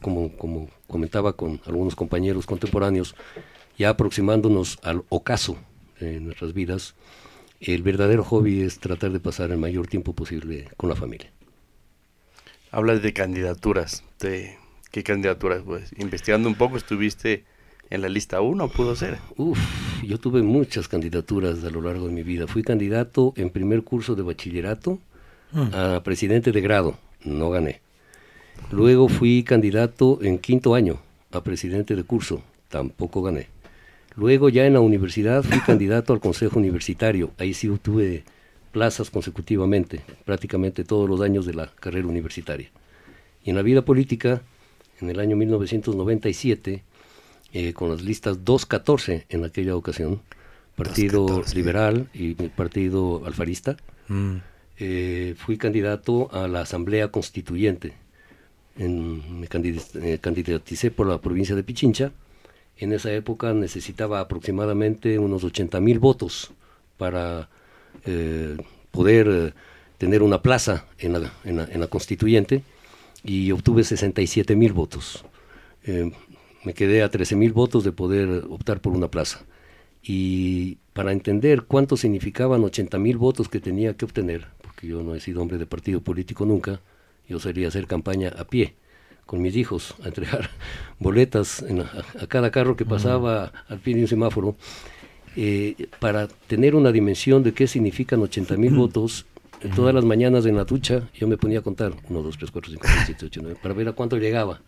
como, 0.00 0.36
como 0.36 0.68
comentaba 0.86 1.34
con 1.34 1.60
algunos 1.66 1.94
compañeros 1.94 2.46
contemporáneos, 2.46 3.14
ya 3.76 3.90
aproximándonos 3.90 4.78
al 4.82 5.04
ocaso 5.10 5.58
en 6.00 6.24
nuestras 6.24 6.54
vidas, 6.54 6.94
el 7.60 7.82
verdadero 7.82 8.24
hobby 8.24 8.60
es 8.60 8.78
tratar 8.78 9.12
de 9.12 9.20
pasar 9.20 9.50
el 9.50 9.58
mayor 9.58 9.86
tiempo 9.86 10.12
posible 10.12 10.68
con 10.76 10.88
la 10.88 10.96
familia. 10.96 11.30
Hablas 12.70 13.02
de 13.02 13.12
candidaturas. 13.12 14.04
De, 14.20 14.56
¿Qué 14.90 15.02
candidaturas? 15.02 15.62
Pues 15.64 15.92
investigando 15.98 16.48
un 16.48 16.54
poco, 16.54 16.76
estuviste 16.76 17.44
en 17.90 18.02
la 18.02 18.08
lista 18.08 18.40
1, 18.40 18.68
pudo 18.68 18.96
ser. 18.96 19.18
Uf, 19.36 19.58
yo 20.02 20.18
tuve 20.18 20.42
muchas 20.42 20.88
candidaturas 20.88 21.62
a 21.64 21.70
lo 21.70 21.80
largo 21.80 22.06
de 22.06 22.12
mi 22.12 22.22
vida. 22.22 22.46
Fui 22.46 22.62
candidato 22.62 23.32
en 23.36 23.50
primer 23.50 23.82
curso 23.82 24.14
de 24.14 24.22
bachillerato 24.22 24.98
a 25.72 26.02
presidente 26.04 26.52
de 26.52 26.60
grado, 26.60 26.98
no 27.24 27.50
gané. 27.50 27.80
Luego 28.70 29.08
fui 29.08 29.42
candidato 29.42 30.18
en 30.22 30.38
quinto 30.38 30.74
año 30.74 30.98
a 31.32 31.42
presidente 31.42 31.94
de 31.94 32.02
curso, 32.02 32.42
tampoco 32.68 33.22
gané. 33.22 33.48
Luego 34.16 34.48
ya 34.48 34.66
en 34.66 34.72
la 34.72 34.80
universidad 34.80 35.42
fui 35.42 35.60
candidato 35.66 36.12
al 36.12 36.20
consejo 36.20 36.58
universitario, 36.58 37.30
ahí 37.38 37.52
sí 37.54 37.68
obtuve 37.68 38.24
plazas 38.72 39.10
consecutivamente, 39.10 40.00
prácticamente 40.24 40.84
todos 40.84 41.08
los 41.08 41.20
años 41.20 41.46
de 41.46 41.54
la 41.54 41.66
carrera 41.80 42.06
universitaria. 42.08 42.70
Y 43.44 43.50
en 43.50 43.56
la 43.56 43.62
vida 43.62 43.82
política, 43.82 44.42
en 45.00 45.10
el 45.10 45.20
año 45.20 45.36
1997, 45.36 46.82
eh, 47.52 47.72
con 47.72 47.88
las 47.90 48.02
listas 48.02 48.44
214 48.44 49.26
en 49.28 49.44
aquella 49.44 49.76
ocasión, 49.76 50.20
Partido 50.76 51.20
214. 51.20 51.56
Liberal 51.56 52.08
y 52.12 52.34
Partido 52.34 53.22
Alfarista, 53.24 53.76
Mm. 54.08 54.36
eh, 54.78 55.34
fui 55.38 55.56
candidato 55.56 56.28
a 56.32 56.46
la 56.48 56.60
Asamblea 56.60 57.08
Constituyente. 57.08 57.94
En- 58.78 59.40
me 59.40 59.46
eh, 59.50 60.18
candidaticé 60.20 60.90
por 60.90 61.06
la 61.06 61.18
provincia 61.20 61.54
de 61.56 61.62
Pichincha. 61.64 62.12
En 62.78 62.92
esa 62.92 63.12
época 63.12 63.54
necesitaba 63.54 64.20
aproximadamente 64.20 65.18
unos 65.18 65.44
80 65.44 65.80
mil 65.80 65.98
votos 65.98 66.52
para 66.98 67.48
eh, 68.04 68.56
poder 68.90 69.28
eh, 69.30 69.52
tener 69.98 70.22
una 70.22 70.42
plaza 70.42 70.84
en 70.98 71.14
la, 71.14 71.32
en 71.44 71.56
la- 71.56 71.64
en 71.64 71.80
la 71.80 71.86
Constituyente 71.86 72.62
y 73.24 73.50
obtuve 73.52 73.82
67 73.84 74.54
mil 74.56 74.72
votos. 74.72 75.24
Eh, 75.84 76.12
me 76.64 76.74
quedé 76.74 77.02
a 77.02 77.10
13 77.10 77.36
mil 77.36 77.52
votos 77.52 77.84
de 77.84 77.92
poder 77.92 78.44
optar 78.50 78.80
por 78.80 78.92
una 78.92 79.08
plaza. 79.10 79.44
Y 80.02 80.76
para 80.92 81.12
entender 81.12 81.62
cuánto 81.62 81.96
significaban 81.96 82.62
80 82.62 82.98
mil 82.98 83.16
votos 83.16 83.48
que 83.48 83.60
tenía 83.60 83.94
que 83.94 84.04
obtener, 84.04 84.46
porque 84.62 84.86
yo 84.86 85.02
no 85.02 85.14
he 85.14 85.20
sido 85.20 85.42
hombre 85.42 85.58
de 85.58 85.66
partido 85.66 86.00
político 86.00 86.44
nunca, 86.44 86.80
yo 87.28 87.40
salía 87.40 87.66
a 87.66 87.68
hacer 87.68 87.86
campaña 87.86 88.28
a 88.38 88.44
pie 88.44 88.74
con 89.26 89.42
mis 89.42 89.56
hijos, 89.56 89.94
a 90.04 90.08
entregar 90.08 90.48
boletas 90.98 91.62
en 91.62 91.80
a, 91.80 91.90
a 92.20 92.26
cada 92.28 92.50
carro 92.50 92.76
que 92.76 92.84
pasaba 92.84 93.52
al 93.68 93.78
pie 93.80 93.94
de 93.96 94.02
un 94.02 94.08
semáforo, 94.08 94.56
eh, 95.36 95.74
para 96.00 96.28
tener 96.28 96.74
una 96.74 96.92
dimensión 96.92 97.42
de 97.42 97.52
qué 97.52 97.66
significan 97.66 98.20
80 98.22 98.56
mil 98.56 98.72
votos. 98.74 99.26
eh, 99.62 99.68
Todas 99.74 99.94
las 99.94 100.04
mañanas 100.04 100.46
en 100.46 100.56
la 100.56 100.64
ducha 100.64 101.08
yo 101.14 101.26
me 101.28 101.36
ponía 101.36 101.58
a 101.58 101.62
contar 101.62 101.92
1, 102.08 102.22
2, 102.22 102.38
3, 102.38 102.50
4, 102.50 102.70
5, 102.72 102.86
6, 102.86 103.02
7, 103.06 103.26
8, 103.26 103.40
9 103.42 103.58
para 103.62 103.74
ver 103.74 103.88
a 103.88 103.92
cuánto 103.92 104.16
llegaba. 104.16 104.60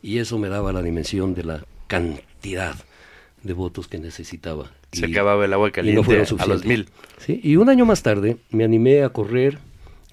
Y 0.00 0.18
eso 0.18 0.38
me 0.38 0.48
daba 0.48 0.72
la 0.72 0.80
dimensión 0.82 1.34
de 1.34 1.42
la 1.44 1.64
cantidad 1.88 2.76
de 3.42 3.52
votos 3.52 3.88
que 3.88 3.98
necesitaba. 3.98 4.70
Se 4.92 5.06
Y- 5.08 5.12
acababa 5.12 5.44
el 5.44 5.52
agua 5.52 5.68
y 5.68 5.72
caliente 5.72 5.96
no 6.00 6.04
fueron 6.04 6.26
a 6.40 6.46
los 6.46 6.64
mil. 6.64 6.88
Sí, 7.18 7.40
y 7.42 7.56
un 7.56 7.68
año 7.68 7.84
más 7.84 8.02
tarde 8.02 8.36
me 8.50 8.64
animé 8.64 9.02
a 9.02 9.08
correr 9.10 9.58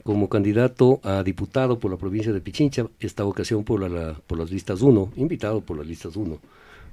como 0.06 0.30
candidato 0.30 1.00
a 1.04 1.24
diputado 1.24 1.80
por 1.80 1.90
la 1.90 1.98
provincia 1.98 2.32
de 2.32 2.40
Pichincha, 2.40 2.86
esta 3.00 3.26
ocasión 3.26 3.64
por, 3.64 3.82
la, 3.82 3.90
la- 3.90 4.14
por 4.28 4.38
las 4.38 4.52
listas 4.52 4.84
1, 4.84 5.14
invitado 5.16 5.62
por 5.62 5.78
las 5.80 5.88
listas 5.88 6.16
1. 6.16 6.38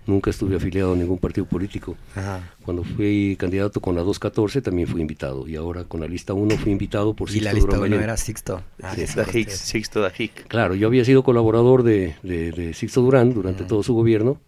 Nunca 0.07 0.31
estuve 0.31 0.57
afiliado 0.57 0.95
a 0.95 0.97
ningún 0.97 1.19
partido 1.19 1.45
político. 1.47 1.95
Ajá. 2.17 2.55
Cuando 2.65 2.85
fui 2.85 3.37
candidato 3.39 3.81
con 3.81 3.95
la 3.95 4.01
214 4.01 4.63
también 4.63 4.89
fui 4.89 5.03
invitado 5.03 5.47
y 5.47 5.57
ahora 5.57 5.85
con 5.85 6.01
la 6.01 6.09
lista 6.09 6.33
1 6.33 6.57
fui 6.57 6.73
invitado 6.73 7.13
por 7.13 7.29
Y 7.31 7.41
la 7.41 7.51
Sixto 7.51 7.55
lista 7.57 7.77
Durán 7.77 7.81
1 7.81 7.91
Ballén. 7.91 8.03
era 8.05 8.17
Sixto. 8.17 8.63
Ah, 8.83 8.95
Sí, 8.97 9.07
sí, 9.07 9.21
Hicks. 9.39 9.59
Sixto 9.59 10.01
da 10.01 10.11
Hick. 10.19 10.49
Claro, 10.49 10.75
yo 10.75 10.87
había 10.89 11.05
sido 11.05 11.23
colaborador 11.23 11.83
de, 11.83 12.17
de, 12.23 12.51
de 12.51 12.73
Sixto 12.73 13.03
Durán 13.03 13.35
durante 13.35 13.65
todo 13.65 13.83
su 13.83 13.93
gobierno 13.95 14.39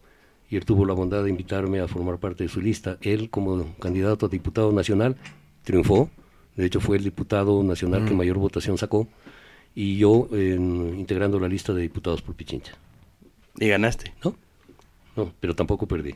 y 0.48 0.56
él 0.56 0.64
tuvo 0.64 0.86
la 0.86 0.94
bondad 0.94 1.22
de 1.22 1.28
invitarme 1.30 1.80
a 1.80 1.86
formar 1.86 2.16
parte 2.18 2.44
de 2.44 2.48
su 2.48 2.62
lista. 2.62 2.96
Él, 3.02 3.28
como 3.28 3.76
candidato 3.78 4.24
a 4.24 4.28
diputado 4.30 4.72
nacional, 4.72 5.16
triunfó. 5.64 6.08
De 6.56 6.66
hecho, 6.66 6.80
fue 6.80 6.96
el 6.96 7.04
diputado 7.04 7.62
nacional 7.62 8.04
que 8.06 8.14
mayor 8.14 8.38
votación 8.38 8.78
sacó. 8.78 9.08
Y 9.74 9.96
yo 9.98 10.28
integrando 10.32 11.40
la 11.40 11.48
lista 11.48 11.72
de 11.74 11.82
diputados 11.82 12.22
por 12.22 12.34
Pichincha. 12.34 12.72
Y 13.58 13.68
ganaste. 13.68 14.12
¿No? 14.24 14.36
No, 15.16 15.32
pero 15.40 15.54
tampoco 15.54 15.86
perdí. 15.86 16.14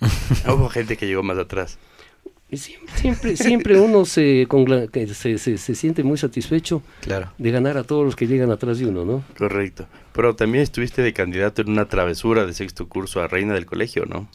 Hubo 0.46 0.68
gente 0.68 0.96
que 0.96 1.06
llegó 1.06 1.22
más 1.22 1.38
atrás. 1.38 1.78
Siempre, 2.52 2.92
siempre, 2.98 3.36
siempre 3.36 3.80
uno 3.80 4.04
se, 4.04 4.46
se, 5.14 5.38
se- 5.38 5.56
se 5.58 5.74
siente 5.74 6.02
muy 6.04 6.18
satisfecho 6.18 6.82
Claro. 7.00 7.32
de 7.38 7.50
ganar 7.50 7.78
a 7.78 7.82
todos 7.84 8.04
los 8.04 8.14
que 8.14 8.26
llegan 8.26 8.50
atrás 8.50 8.78
de 8.78 8.86
uno, 8.86 9.06
¿no? 9.06 9.24
Correcto. 9.38 9.86
Pero 10.12 10.36
también 10.36 10.62
estuviste 10.62 11.00
de 11.00 11.14
candidato 11.14 11.62
en 11.62 11.70
una 11.70 11.88
travesura 11.88 12.44
de 12.44 12.52
sexto 12.52 12.88
curso 12.90 13.22
a 13.22 13.26
reina 13.26 13.54
del 13.54 13.64
colegio, 13.64 14.04
¿no? 14.04 14.28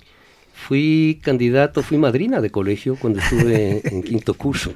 Fui 0.59 1.19
candidato, 1.23 1.83
fui 1.83 1.97
madrina 1.99 2.41
de 2.41 2.49
colegio 2.49 2.97
cuando 2.99 3.19
estuve 3.19 3.81
en 3.85 4.01
quinto 4.01 4.33
curso. 4.33 4.73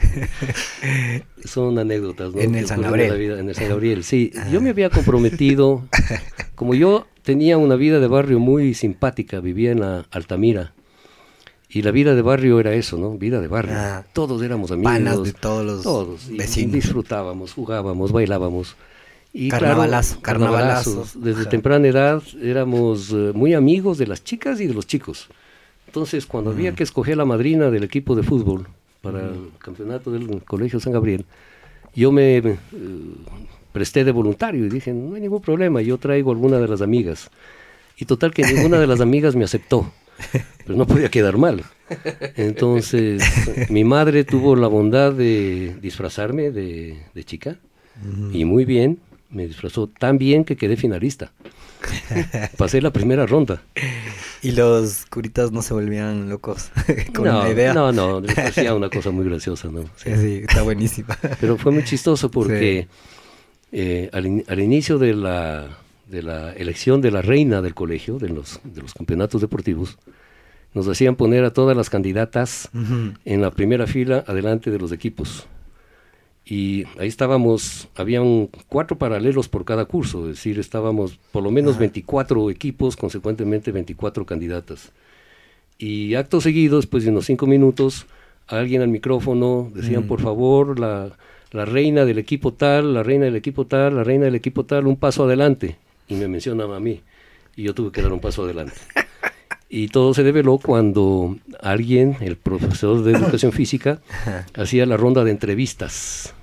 Son 1.44 1.78
anécdotas, 1.78 2.32
¿no? 2.34 2.40
En 2.40 2.54
el 2.54 2.66
San 2.66 2.80
la 2.80 2.88
Gabriel. 2.88 3.18
vida- 3.18 3.38
en 3.40 3.48
el 3.48 3.54
San 3.54 3.68
Gabriel, 3.68 4.02
sí. 4.04 4.32
Yo 4.50 4.60
me 4.60 4.70
había 4.70 4.90
comprometido, 4.90 5.84
como 6.54 6.74
yo 6.74 7.06
tenía 7.22 7.58
una 7.58 7.76
vida 7.76 8.00
de 8.00 8.06
barrio 8.08 8.38
muy 8.38 8.74
simpática, 8.74 9.40
vivía 9.40 9.72
en 9.72 9.80
la 9.80 10.06
Altamira. 10.10 10.72
Y 11.68 11.82
la 11.82 11.92
vida 11.92 12.14
de 12.16 12.22
barrio 12.22 12.58
era 12.58 12.72
eso, 12.74 12.96
¿no? 12.98 13.16
Vida 13.16 13.40
de 13.40 13.46
barrio. 13.46 13.74
Ah. 13.76 14.04
todos 14.12 14.42
éramos 14.42 14.72
amigos. 14.72 14.92
Panas 14.92 15.22
de 15.22 15.32
todos 15.32 15.64
los 15.64 15.82
todos. 15.82 16.28
y 16.28 16.36
vecinos. 16.36 16.72
disfrutábamos, 16.72 17.52
jugábamos, 17.52 18.10
bailábamos. 18.10 18.74
Y 19.32 19.48
Carnavalazo, 19.48 20.20
claro, 20.20 20.40
carnavalazos. 20.40 21.22
Desde 21.22 21.42
Ajá. 21.42 21.50
temprana 21.50 21.86
edad 21.86 22.22
éramos 22.42 23.10
eh, 23.12 23.30
muy 23.34 23.54
amigos 23.54 23.96
de 23.98 24.06
las 24.08 24.24
chicas 24.24 24.60
y 24.60 24.66
de 24.66 24.74
los 24.74 24.86
chicos. 24.86 25.28
Entonces, 25.86 26.26
cuando 26.26 26.50
Mm. 26.50 26.54
había 26.54 26.74
que 26.74 26.82
escoger 26.82 27.16
la 27.16 27.24
madrina 27.24 27.70
del 27.70 27.84
equipo 27.84 28.14
de 28.16 28.22
fútbol 28.22 28.66
para 29.02 29.20
el 29.28 29.50
campeonato 29.58 30.10
del 30.10 30.42
Colegio 30.44 30.80
San 30.80 30.92
Gabriel, 30.92 31.24
yo 31.94 32.10
me 32.12 32.38
eh, 32.38 32.56
presté 33.72 34.04
de 34.04 34.12
voluntario 34.12 34.66
y 34.66 34.68
dije, 34.68 34.92
no 34.92 35.14
hay 35.14 35.20
ningún 35.20 35.40
problema, 35.42 35.80
yo 35.80 35.96
traigo 35.98 36.32
alguna 36.32 36.58
de 36.58 36.68
las 36.68 36.80
amigas. 36.82 37.30
Y 37.96 38.04
total 38.06 38.32
que 38.32 38.42
ninguna 38.42 38.78
de 38.78 38.86
las 38.86 39.00
amigas 39.00 39.36
me 39.36 39.44
aceptó. 39.44 39.92
Pero 40.66 40.76
no 40.76 40.86
podía 40.86 41.08
quedar 41.08 41.38
mal. 41.38 41.62
Entonces, 42.36 43.22
mi 43.70 43.84
madre 43.84 44.24
tuvo 44.24 44.56
la 44.56 44.66
bondad 44.68 45.12
de 45.12 45.76
disfrazarme 45.80 46.50
de, 46.50 46.98
de 47.14 47.24
chica 47.24 47.56
y 48.32 48.44
muy 48.44 48.64
bien, 48.64 48.98
me 49.30 49.46
disfrazó 49.46 49.88
tan 49.88 50.18
bien 50.18 50.44
que 50.44 50.56
quedé 50.56 50.76
finalista. 50.76 51.32
Pasé 52.56 52.80
la 52.82 52.92
primera 52.92 53.26
ronda. 53.26 53.62
Y 54.42 54.52
los 54.52 55.06
curitas 55.06 55.50
no 55.52 55.62
se 55.62 55.72
volvían 55.74 56.28
locos 56.28 56.70
con 57.14 57.24
no, 57.26 57.42
la 57.44 57.50
idea. 57.50 57.72
no, 57.74 57.92
no, 57.92 58.20
les 58.20 58.34
parecía 58.34 58.74
una 58.74 58.88
cosa 58.90 59.10
muy 59.10 59.24
graciosa, 59.24 59.68
¿no? 59.70 59.84
Sí, 59.96 60.10
sí, 60.20 60.42
está 60.48 60.62
buenísima. 60.62 61.16
Pero 61.40 61.56
fue 61.56 61.72
muy 61.72 61.84
chistoso 61.84 62.30
porque 62.30 62.88
eh, 63.72 64.10
al, 64.12 64.26
in- 64.26 64.44
al 64.48 64.60
inicio 64.60 64.98
de 64.98 65.14
la, 65.14 65.68
de 66.08 66.22
la 66.22 66.52
elección 66.52 67.00
de 67.00 67.10
la 67.10 67.22
reina 67.22 67.62
del 67.62 67.74
colegio, 67.74 68.18
de 68.18 68.28
los, 68.28 68.60
de 68.64 68.82
los 68.82 68.92
campeonatos 68.94 69.40
deportivos, 69.40 69.98
nos 70.74 70.86
hacían 70.88 71.16
poner 71.16 71.44
a 71.44 71.52
todas 71.52 71.76
las 71.76 71.90
candidatas 71.90 72.68
en 73.24 73.42
la 73.42 73.50
primera 73.50 73.86
fila 73.86 74.24
adelante 74.26 74.70
de 74.70 74.78
los 74.78 74.92
equipos. 74.92 75.46
Y 76.50 76.84
ahí 76.98 77.06
estábamos, 77.06 77.86
habían 77.94 78.48
cuatro 78.66 78.98
paralelos 78.98 79.48
por 79.48 79.64
cada 79.64 79.84
curso, 79.84 80.28
es 80.28 80.34
decir, 80.34 80.58
estábamos 80.58 81.16
por 81.30 81.44
lo 81.44 81.52
menos 81.52 81.78
24 81.78 82.50
equipos, 82.50 82.96
consecuentemente 82.96 83.70
24 83.70 84.26
candidatas. 84.26 84.90
Y 85.78 86.16
acto 86.16 86.40
seguido, 86.40 86.78
después 86.78 87.04
de 87.04 87.10
unos 87.10 87.26
cinco 87.26 87.46
minutos, 87.46 88.06
alguien 88.48 88.82
al 88.82 88.88
micrófono 88.88 89.70
decían, 89.72 90.08
por 90.08 90.20
favor, 90.20 90.80
la, 90.80 91.12
la 91.52 91.64
reina 91.66 92.04
del 92.04 92.18
equipo 92.18 92.52
tal, 92.52 92.94
la 92.94 93.04
reina 93.04 93.26
del 93.26 93.36
equipo 93.36 93.64
tal, 93.68 93.94
la 93.94 94.02
reina 94.02 94.24
del 94.24 94.34
equipo 94.34 94.64
tal, 94.64 94.88
un 94.88 94.96
paso 94.96 95.22
adelante. 95.22 95.76
Y 96.08 96.16
me 96.16 96.26
mencionaba 96.26 96.78
a 96.78 96.80
mí. 96.80 97.00
Y 97.54 97.62
yo 97.62 97.74
tuve 97.74 97.92
que 97.92 98.02
dar 98.02 98.12
un 98.12 98.20
paso 98.20 98.42
adelante. 98.42 98.74
Y 99.72 99.86
todo 99.86 100.14
se 100.14 100.24
develó 100.24 100.58
cuando 100.58 101.36
alguien, 101.60 102.16
el 102.18 102.34
profesor 102.34 103.04
de 103.04 103.12
educación 103.12 103.52
física, 103.52 104.00
hacía 104.52 104.84
la 104.84 104.96
ronda 104.96 105.22
de 105.22 105.30
entrevistas. 105.30 106.34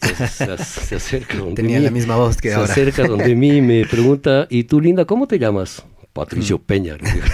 Entonces 0.00 0.30
se, 0.30 0.44
ac- 0.46 0.58
se 0.64 0.94
acerca 0.96 1.36
donde 1.38 1.54
Tenía 1.62 1.78
mí, 1.78 1.84
la 1.84 1.90
misma 1.90 2.16
voz 2.16 2.36
que 2.36 2.48
se 2.48 2.54
ahora. 2.54 2.70
acerca 2.72 3.06
donde 3.06 3.34
mí 3.34 3.56
y 3.56 3.60
me 3.62 3.84
pregunta, 3.86 4.46
¿y 4.50 4.64
tú, 4.64 4.80
Linda, 4.80 5.04
cómo 5.04 5.26
te 5.26 5.38
llamas? 5.38 5.84
Patricio 6.12 6.58
Peña. 6.58 6.96
le 6.96 7.12
digo. 7.12 7.26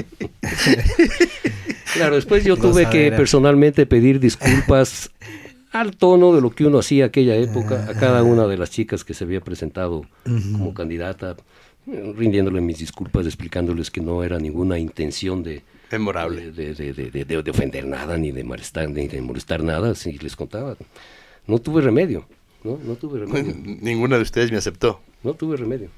claro, 1.94 2.14
después 2.16 2.44
yo 2.44 2.56
tuve 2.56 2.88
que 2.88 3.10
personalmente 3.12 3.86
pedir 3.86 4.20
disculpas 4.20 5.10
al 5.72 5.96
tono 5.96 6.34
de 6.34 6.40
lo 6.40 6.50
que 6.50 6.64
uno 6.66 6.78
hacía 6.78 7.06
aquella 7.06 7.36
época 7.36 7.86
a 7.88 7.94
cada 7.94 8.22
una 8.22 8.46
de 8.46 8.56
las 8.58 8.70
chicas 8.70 9.04
que 9.04 9.14
se 9.14 9.24
había 9.24 9.40
presentado 9.40 10.04
como 10.24 10.74
candidata, 10.74 11.36
eh, 11.86 12.12
rindiéndole 12.16 12.60
mis 12.60 12.78
disculpas, 12.78 13.26
explicándoles 13.26 13.90
que 13.90 14.00
no 14.00 14.22
era 14.24 14.38
ninguna 14.38 14.78
intención 14.78 15.42
de, 15.42 15.62
Memorable. 15.90 16.52
de, 16.52 16.74
de- 16.74 16.92
de- 16.92 17.10
de- 17.10 17.24
de- 17.24 17.42
de 17.42 17.50
ofender 17.50 17.86
nada, 17.86 18.16
ni 18.18 18.30
de 18.32 18.44
molestar, 18.44 18.88
ni 18.90 19.08
de 19.08 19.20
molestar 19.20 19.62
nada, 19.62 19.94
si 19.94 20.18
les 20.18 20.36
contaba. 20.36 20.76
No 21.46 21.58
tuve 21.58 21.80
remedio, 21.82 22.26
¿no? 22.64 22.78
No 22.84 22.94
tuve 22.96 23.20
remedio. 23.26 23.54
Ninguna 23.80 24.16
de 24.16 24.22
ustedes 24.22 24.50
me 24.52 24.58
aceptó. 24.58 25.00
No 25.22 25.34
tuve 25.34 25.56
remedio. 25.56 25.88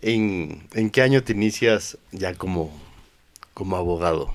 ¿En, 0.00 0.62
en 0.74 0.90
qué 0.90 1.02
año 1.02 1.22
te 1.22 1.32
inicias 1.32 1.96
ya 2.12 2.34
como, 2.34 2.70
como 3.54 3.76
abogado? 3.76 4.30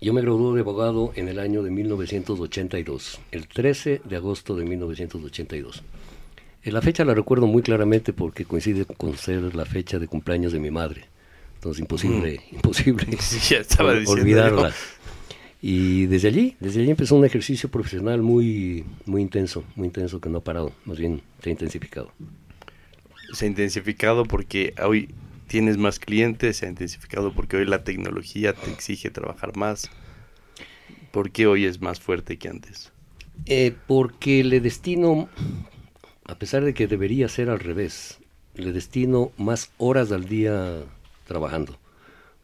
Yo 0.00 0.12
me 0.12 0.20
gradué 0.22 0.54
de 0.56 0.60
abogado 0.62 1.12
en 1.14 1.28
el 1.28 1.38
año 1.38 1.62
de 1.62 1.70
1982, 1.70 3.20
el 3.30 3.46
13 3.46 4.00
de 4.04 4.16
agosto 4.16 4.56
de 4.56 4.64
1982. 4.64 5.82
Eh, 6.64 6.72
La 6.72 6.80
fecha 6.82 7.04
la 7.04 7.14
recuerdo 7.14 7.46
muy 7.46 7.62
claramente 7.62 8.12
porque 8.12 8.44
coincide 8.44 8.84
con 8.84 9.16
ser 9.16 9.54
la 9.54 9.64
fecha 9.64 9.98
de 10.00 10.08
cumpleaños 10.08 10.52
de 10.52 10.58
mi 10.58 10.70
madre. 10.72 11.04
Entonces 11.62 11.80
imposible, 11.80 12.40
imposible 12.50 13.06
Sí, 13.20 13.54
ya 13.54 13.60
estaba 13.60 13.92
ol- 13.92 14.00
diciendo 14.00 14.22
olvidarla. 14.22 14.70
yo. 14.70 14.74
Y 15.64 16.06
desde 16.06 16.26
allí, 16.26 16.56
desde 16.58 16.80
allí 16.80 16.90
empezó 16.90 17.14
un 17.14 17.24
ejercicio 17.24 17.68
profesional 17.70 18.20
muy, 18.20 18.84
muy 19.06 19.22
intenso, 19.22 19.62
muy 19.76 19.86
intenso 19.86 20.20
que 20.20 20.28
no 20.28 20.38
ha 20.38 20.44
parado, 20.44 20.72
más 20.84 20.98
bien 20.98 21.22
se 21.40 21.50
ha 21.50 21.52
intensificado. 21.52 22.10
Se 23.32 23.44
ha 23.44 23.48
intensificado 23.48 24.24
porque 24.24 24.74
hoy 24.84 25.14
tienes 25.46 25.78
más 25.78 26.00
clientes, 26.00 26.56
se 26.56 26.66
ha 26.66 26.68
intensificado 26.68 27.32
porque 27.32 27.58
hoy 27.58 27.64
la 27.66 27.84
tecnología 27.84 28.54
te 28.54 28.68
exige 28.72 29.10
trabajar 29.10 29.56
más. 29.56 29.88
¿Por 31.12 31.30
qué 31.30 31.46
hoy 31.46 31.64
es 31.66 31.80
más 31.80 32.00
fuerte 32.00 32.38
que 32.38 32.48
antes? 32.48 32.90
Eh, 33.46 33.72
porque 33.86 34.42
le 34.42 34.60
destino, 34.60 35.28
a 36.24 36.34
pesar 36.40 36.64
de 36.64 36.74
que 36.74 36.88
debería 36.88 37.28
ser 37.28 37.50
al 37.50 37.60
revés, 37.60 38.18
le 38.56 38.72
destino 38.72 39.30
más 39.38 39.70
horas 39.78 40.10
al 40.10 40.24
día 40.24 40.82
trabajando. 41.32 41.72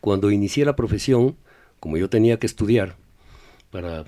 Cuando 0.00 0.30
inicié 0.30 0.64
la 0.64 0.74
profesión, 0.76 1.36
como 1.80 1.96
yo 1.96 2.08
tenía 2.08 2.38
que 2.38 2.46
estudiar, 2.46 2.96
para 3.70 4.04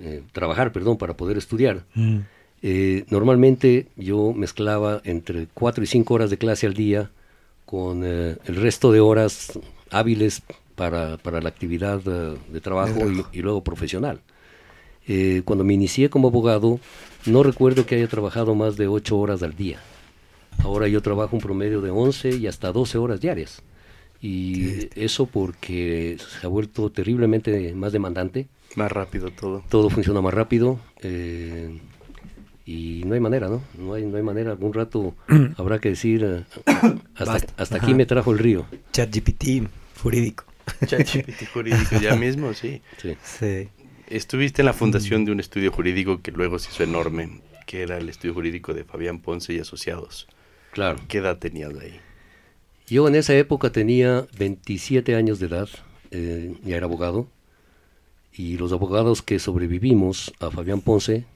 eh, 0.00 0.22
trabajar, 0.32 0.70
perdón, 0.72 0.96
para 0.98 1.14
poder 1.16 1.36
estudiar, 1.38 1.76
Mm. 1.94 2.18
eh, 2.62 3.04
normalmente 3.08 3.86
yo 3.96 4.32
mezclaba 4.34 5.00
entre 5.04 5.46
4 5.54 5.82
y 5.82 5.86
5 5.86 6.12
horas 6.14 6.30
de 6.30 6.36
clase 6.38 6.66
al 6.66 6.74
día 6.74 7.10
con 7.64 8.02
eh, 8.04 8.36
el 8.44 8.56
resto 8.56 8.92
de 8.92 9.00
horas 9.00 9.58
hábiles 9.90 10.42
para, 10.74 11.16
para 11.16 11.40
la 11.40 11.48
actividad 11.48 12.00
de 12.00 12.60
trabajo 12.60 13.00
y, 13.10 13.24
y 13.38 13.42
luego 13.42 13.62
profesional. 13.64 14.20
Cuando 15.46 15.64
me 15.64 15.72
inicié 15.72 16.10
como 16.10 16.28
abogado, 16.28 16.78
no 17.24 17.42
recuerdo 17.42 17.86
que 17.86 17.94
haya 17.96 18.08
trabajado 18.08 18.54
más 18.54 18.76
de 18.76 18.88
8 18.88 19.16
horas 19.16 19.42
al 19.42 19.54
día. 19.56 19.78
Ahora 20.62 20.86
yo 20.86 21.00
trabajo 21.00 21.34
un 21.34 21.40
promedio 21.40 21.80
de 21.80 21.88
11 21.90 22.36
y 22.36 22.46
hasta 22.46 22.72
12 22.72 22.98
horas 22.98 23.18
diarias. 23.18 23.62
Y 24.20 24.88
eso 25.00 25.26
porque 25.26 26.16
se 26.40 26.46
ha 26.46 26.50
vuelto 26.50 26.90
terriblemente 26.90 27.72
más 27.74 27.92
demandante 27.92 28.48
Más 28.74 28.90
rápido 28.90 29.30
todo. 29.30 29.62
todo 29.68 29.90
funciona 29.90 30.20
más 30.20 30.34
rápido 30.34 30.80
eh, 31.02 31.78
y 32.66 33.02
no 33.06 33.14
hay 33.14 33.20
manera, 33.20 33.48
¿no? 33.48 33.62
No 33.78 33.94
hay, 33.94 34.04
no 34.04 34.16
hay 34.16 34.22
manera. 34.22 34.50
Algún 34.50 34.74
rato 34.74 35.14
habrá 35.56 35.78
que 35.78 35.90
decir, 35.90 36.24
eh, 36.24 36.44
hasta, 37.14 37.76
aquí 37.76 37.94
me 37.94 38.06
trajo 38.06 38.32
el 38.32 38.38
río. 38.38 38.66
ChatGPT 38.92 39.68
jurídico. 40.02 40.44
ChatGPT 40.84 41.46
jurídico 41.52 42.00
ya 42.00 42.14
mismo, 42.26 42.52
sí. 42.54 42.82
Sí. 43.00 43.16
Sí. 43.22 43.68
Estuviste 44.08 44.62
en 44.62 44.66
la 44.66 44.72
fundación 44.72 45.24
de 45.24 45.32
un 45.32 45.40
estudio 45.40 45.70
jurídico 45.70 46.20
que 46.22 46.32
luego 46.32 46.58
se 46.58 46.70
hizo 46.70 46.82
enorme, 46.82 47.40
que 47.66 47.82
era 47.82 47.98
el 47.98 48.08
estudio 48.08 48.34
jurídico 48.34 48.74
de 48.74 48.84
Fabián 48.84 49.20
Ponce 49.20 49.52
y 49.54 49.60
Asociados. 49.60 50.26
Claro. 50.72 50.98
¿Qué 51.08 51.18
edad 51.18 51.38
tenías 51.38 51.72
ahí? 51.78 52.00
Yo 52.88 53.06
en 53.06 53.16
esa 53.16 53.36
época 53.36 53.70
tenía 53.70 54.26
27 54.38 55.14
años 55.14 55.38
de 55.38 55.46
edad, 55.46 55.68
eh, 56.10 56.54
ya 56.64 56.76
era 56.76 56.86
abogado, 56.86 57.28
y 58.32 58.56
los 58.56 58.72
abogados 58.72 59.20
que 59.20 59.38
sobrevivimos 59.38 60.32
a 60.40 60.50
Fabián 60.50 60.80
Ponce 60.80 61.26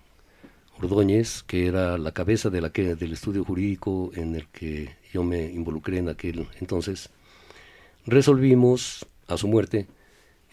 Ordóñez, 0.80 1.42
que 1.42 1.66
era 1.66 1.98
la 1.98 2.12
cabeza 2.12 2.48
de 2.48 2.62
la 2.62 2.72
que, 2.72 2.94
del 2.94 3.12
estudio 3.12 3.44
jurídico 3.44 4.12
en 4.14 4.34
el 4.34 4.48
que 4.48 4.96
yo 5.12 5.24
me 5.24 5.44
involucré 5.44 5.98
en 5.98 6.08
aquel 6.08 6.48
entonces, 6.58 7.10
resolvimos, 8.06 9.04
a 9.28 9.36
su 9.36 9.46
muerte, 9.46 9.88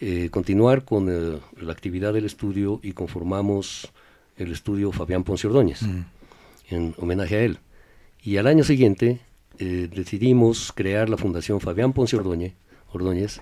eh, 0.00 0.28
continuar 0.30 0.84
con 0.84 1.08
eh, 1.08 1.40
la 1.62 1.72
actividad 1.72 2.12
del 2.12 2.26
estudio 2.26 2.78
y 2.82 2.92
conformamos 2.92 3.90
el 4.36 4.52
estudio 4.52 4.92
Fabián 4.92 5.24
Ponce 5.24 5.46
Ordóñez, 5.46 5.80
en 6.68 6.94
homenaje 6.98 7.36
a 7.36 7.40
él. 7.40 7.58
Y 8.22 8.36
al 8.36 8.46
año 8.46 8.64
siguiente 8.64 9.20
eh, 9.60 9.88
decidimos 9.94 10.72
crear 10.74 11.08
la 11.08 11.16
Fundación 11.16 11.60
Fabián 11.60 11.92
Ponce 11.92 12.16
Ordóñez, 12.16 12.54
Ordóñez 12.92 13.40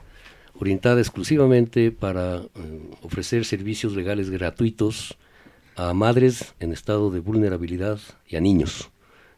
orientada 0.59 1.01
exclusivamente 1.01 1.93
para 1.93 2.39
eh, 2.39 2.91
ofrecer 3.03 3.45
servicios 3.45 3.95
legales 3.95 4.29
gratuitos 4.29 5.17
a 5.77 5.95
madres 5.95 6.55
en 6.59 6.73
estado 6.73 7.11
de 7.11 7.21
vulnerabilidad 7.21 8.01
y 8.27 8.35
a 8.35 8.41
niños. 8.41 8.91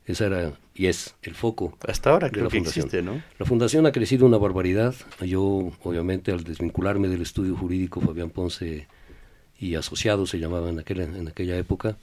Ese 0.07 0.25
era 0.25 0.53
y 0.75 0.87
es 0.87 1.15
el 1.23 1.35
foco 1.35 1.77
Hasta 1.87 2.09
ahora 2.09 2.29
de 2.29 2.33
creo 2.33 2.45
la 2.45 2.51
que 2.51 2.57
fundación. 2.57 2.87
existe, 2.87 3.03
¿no? 3.03 3.23
La 3.39 3.45
fundación 3.45 3.85
ha 3.85 3.93
crecido 3.93 4.25
una 4.25 4.39
barbaridad. 4.39 4.95
Yo, 5.21 5.73
obviamente, 5.83 6.33
al 6.33 6.43
desvincularme 6.43 7.09
del 7.09 7.21
estudio 7.21 7.55
jurídico 7.55 8.01
Fabián 8.01 8.31
Ponce 8.31 8.89
y 9.59 9.75
asociados 9.75 10.31
se 10.31 10.39
llamaba 10.39 10.71
en 10.71 10.79
aquella, 10.79 11.05
en 11.05 11.29
aquella 11.29 11.59
época, 11.59 11.99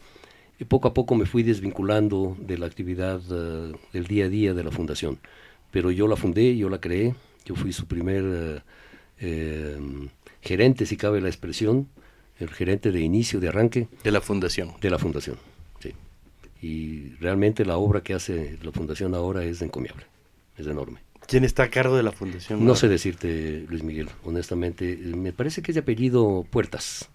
y 0.59 0.65
poco 0.65 0.87
a 0.87 0.93
poco 0.93 1.15
me 1.15 1.25
fui 1.25 1.43
desvinculando 1.43 2.35
de 2.39 2.57
la 2.57 2.65
actividad 2.65 3.21
eh, 3.31 3.73
del 3.93 4.07
día 4.07 4.25
a 4.25 4.29
día 4.29 4.53
de 4.53 4.63
la 4.63 4.71
fundación. 4.71 5.19
Pero 5.71 5.91
yo 5.91 6.07
la 6.07 6.15
fundé, 6.15 6.57
yo 6.57 6.69
la 6.69 6.79
creé, 6.79 7.13
yo 7.45 7.55
fui 7.55 7.73
su 7.73 7.85
primer 7.85 8.63
eh, 9.19 9.77
gerente, 10.41 10.85
si 10.85 10.97
cabe 10.97 11.21
la 11.21 11.27
expresión, 11.27 11.87
el 12.39 12.49
gerente 12.49 12.91
de 12.91 13.01
inicio, 13.01 13.39
de 13.39 13.49
arranque 13.49 13.87
De 14.03 14.11
la 14.11 14.21
fundación. 14.21 14.73
de 14.81 14.89
la 14.89 14.97
fundación. 14.99 15.37
Sí. 15.79 15.93
Y 16.61 17.09
realmente 17.19 17.65
la 17.65 17.77
obra 17.77 18.01
que 18.01 18.13
hace 18.13 18.57
la 18.63 18.71
fundación 18.71 19.13
ahora 19.15 19.43
es 19.43 19.61
encomiable, 19.61 20.05
es 20.57 20.67
enorme. 20.67 20.99
¿Quién 21.27 21.43
está 21.43 21.63
a 21.63 21.69
cargo 21.69 21.97
de 21.97 22.03
la 22.03 22.13
fundación? 22.13 22.63
No 22.65 22.75
sé 22.75 22.87
decirte, 22.87 23.65
Luis 23.67 23.83
Miguel, 23.83 24.07
honestamente. 24.23 24.95
Me 24.97 25.33
parece 25.33 25.61
que 25.61 25.71
es 25.71 25.75
de 25.75 25.81
apellido 25.81 26.45
Puertas. 26.49 27.09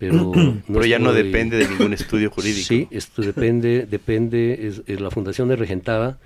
Pero, 0.00 0.32
Pero 0.66 0.84
ya 0.86 0.98
no 0.98 1.12
depende 1.12 1.56
de 1.58 1.68
ningún 1.68 1.92
estudio 1.92 2.30
jurídico. 2.34 2.66
Sí, 2.66 2.88
esto 2.90 3.22
depende, 3.22 3.86
depende, 3.88 4.66
es, 4.66 4.82
es- 4.86 5.00
la 5.00 5.10
fundación 5.12 5.52
es 5.52 5.58
regentada 5.60 6.18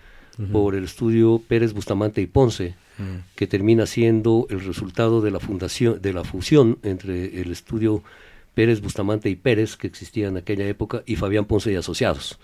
por 0.50 0.74
el 0.74 0.82
estudio 0.84 1.40
Pérez 1.46 1.74
Bustamante 1.74 2.20
y 2.22 2.26
Ponce, 2.26 2.74
que 3.36 3.46
termina 3.46 3.84
siendo 3.86 4.46
el 4.50 4.64
resultado 4.64 5.20
de 5.20 5.30
la 5.30 5.38
fundación, 5.38 6.00
de 6.02 6.12
la 6.12 6.24
fusión 6.24 6.78
entre 6.82 7.40
el 7.40 7.52
estudio 7.52 8.02
Pérez 8.54 8.80
Bustamante 8.80 9.28
y 9.30 9.36
Pérez, 9.36 9.76
que 9.76 9.86
existía 9.86 10.26
en 10.28 10.36
aquella 10.36 10.66
época, 10.66 11.02
y 11.06 11.14
Fabián 11.16 11.44
Ponce 11.44 11.70
y 11.72 11.76
Asociados, 11.76 12.38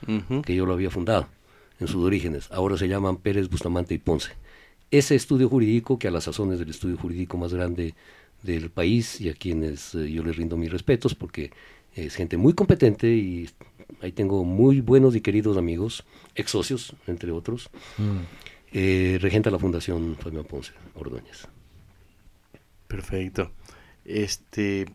que 0.45 0.55
yo 0.55 0.67
lo 0.67 0.73
había 0.75 0.91
fundado 0.91 1.27
en 1.81 1.87
sus 1.89 2.05
orígenes. 2.05 2.49
Ahora 2.53 2.77
se 2.77 2.87
llaman 2.87 3.17
Pérez 3.17 3.49
Bustamante 3.49 3.95
y 3.95 3.99
Ponce. 3.99 4.31
Ese 4.93 5.15
estudio 5.17 5.49
jurídico, 5.49 5.99
que 5.99 6.07
a 6.09 6.11
las 6.13 6.25
sazones 6.25 6.59
del 6.61 6.71
estudio 6.71 6.97
jurídico 6.97 7.39
más 7.39 7.53
grande 7.55 7.95
del 8.43 8.71
país 8.71 9.21
y 9.21 9.29
a 9.29 9.35
quienes 9.35 9.95
eh, 9.95 10.11
yo 10.11 10.23
les 10.23 10.37
rindo 10.37 10.57
mis 10.57 10.71
respetos 10.71 11.15
porque 11.15 11.51
es 11.95 12.15
gente 12.15 12.37
muy 12.37 12.55
competente 12.55 13.09
y 13.09 13.49
ahí 14.01 14.13
tengo 14.13 14.45
muy 14.45 14.81
buenos 14.81 15.17
y 15.17 15.21
queridos 15.21 15.57
amigos, 15.57 16.05
ex 16.35 16.51
socios, 16.51 16.95
entre 17.07 17.33
otros, 17.33 17.71
eh, 18.73 19.19
regenta 19.21 19.51
la 19.51 19.59
Fundación 19.59 20.17
Fabián 20.17 20.45
Ponce 20.45 20.73
Ordóñez. 20.95 21.49
Perfecto. 22.87 23.51
Este, 24.05 24.87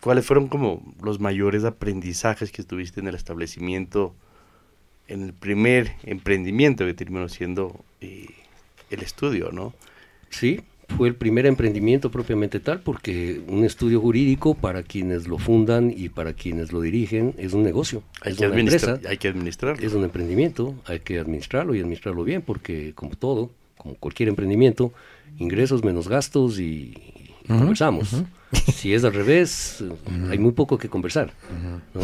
¿cuáles 0.00 0.24
fueron 0.26 0.48
como 0.48 0.94
los 1.02 1.20
mayores 1.20 1.64
aprendizajes 1.64 2.50
que 2.50 2.62
tuviste 2.62 3.00
en 3.00 3.08
el 3.08 3.14
establecimiento, 3.14 4.14
en 5.08 5.22
el 5.22 5.32
primer 5.32 5.94
emprendimiento 6.04 6.84
que 6.84 6.94
terminó 6.94 7.28
siendo 7.28 7.84
eh, 8.00 8.26
el 8.90 9.02
estudio, 9.02 9.50
¿no? 9.52 9.74
Sí, 10.30 10.60
fue 10.98 11.06
el 11.06 11.14
primer 11.14 11.46
emprendimiento 11.46 12.10
propiamente 12.10 12.58
tal, 12.58 12.80
porque 12.80 13.40
un 13.46 13.64
estudio 13.64 14.00
jurídico 14.00 14.54
para 14.56 14.82
quienes 14.82 15.28
lo 15.28 15.38
fundan 15.38 15.94
y 15.96 16.08
para 16.08 16.32
quienes 16.32 16.72
lo 16.72 16.80
dirigen 16.80 17.34
es 17.38 17.52
un 17.52 17.62
negocio, 17.62 18.02
Hay 18.20 18.32
es 18.32 18.38
que, 18.38 18.46
una 18.48 18.58
empresa, 18.58 19.00
hay 19.08 19.16
que 19.16 19.28
administrarlo. 19.28 19.86
es 19.86 19.94
un 19.94 20.02
emprendimiento, 20.02 20.74
hay 20.86 20.98
que 20.98 21.20
administrarlo 21.20 21.72
y 21.76 21.78
administrarlo 21.78 22.24
bien, 22.24 22.42
porque 22.42 22.94
como 22.96 23.14
todo, 23.14 23.52
como 23.76 23.94
cualquier 23.94 24.28
emprendimiento, 24.28 24.92
ingresos 25.38 25.84
menos 25.84 26.08
gastos 26.08 26.58
y, 26.58 26.94
y 27.44 27.46
conversamos. 27.46 28.16
Si 28.74 28.92
es 28.92 29.04
al 29.04 29.14
revés, 29.14 29.84
hay 30.30 30.38
muy 30.38 30.50
poco 30.50 30.78
que 30.78 30.88
conversar, 30.88 31.32
¿no? 31.94 32.00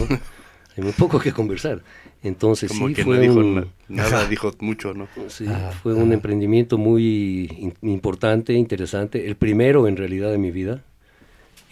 Hay 0.76 0.84
muy 0.84 0.92
poco 0.92 1.18
que 1.18 1.32
conversar. 1.32 1.82
Entonces 2.24 2.68
Como 2.70 2.88
sí 2.88 2.94
que 2.94 3.04
fue 3.04 3.16
no 3.16 3.22
dijo 3.22 3.34
un- 3.38 3.54
na- 3.54 3.66
nada, 3.88 4.26
dijo 4.26 4.50
mucho, 4.60 4.94
¿no? 4.94 5.06
Sí, 5.28 5.46
Ajá, 5.46 5.70
fue 5.82 5.94
un 5.94 6.04
ajá. 6.06 6.14
emprendimiento 6.14 6.78
muy 6.78 7.48
in- 7.58 7.74
importante, 7.82 8.54
interesante, 8.54 9.26
el 9.28 9.36
primero 9.36 9.86
en 9.86 9.96
realidad 9.96 10.30
de 10.32 10.38
mi 10.38 10.50
vida 10.50 10.82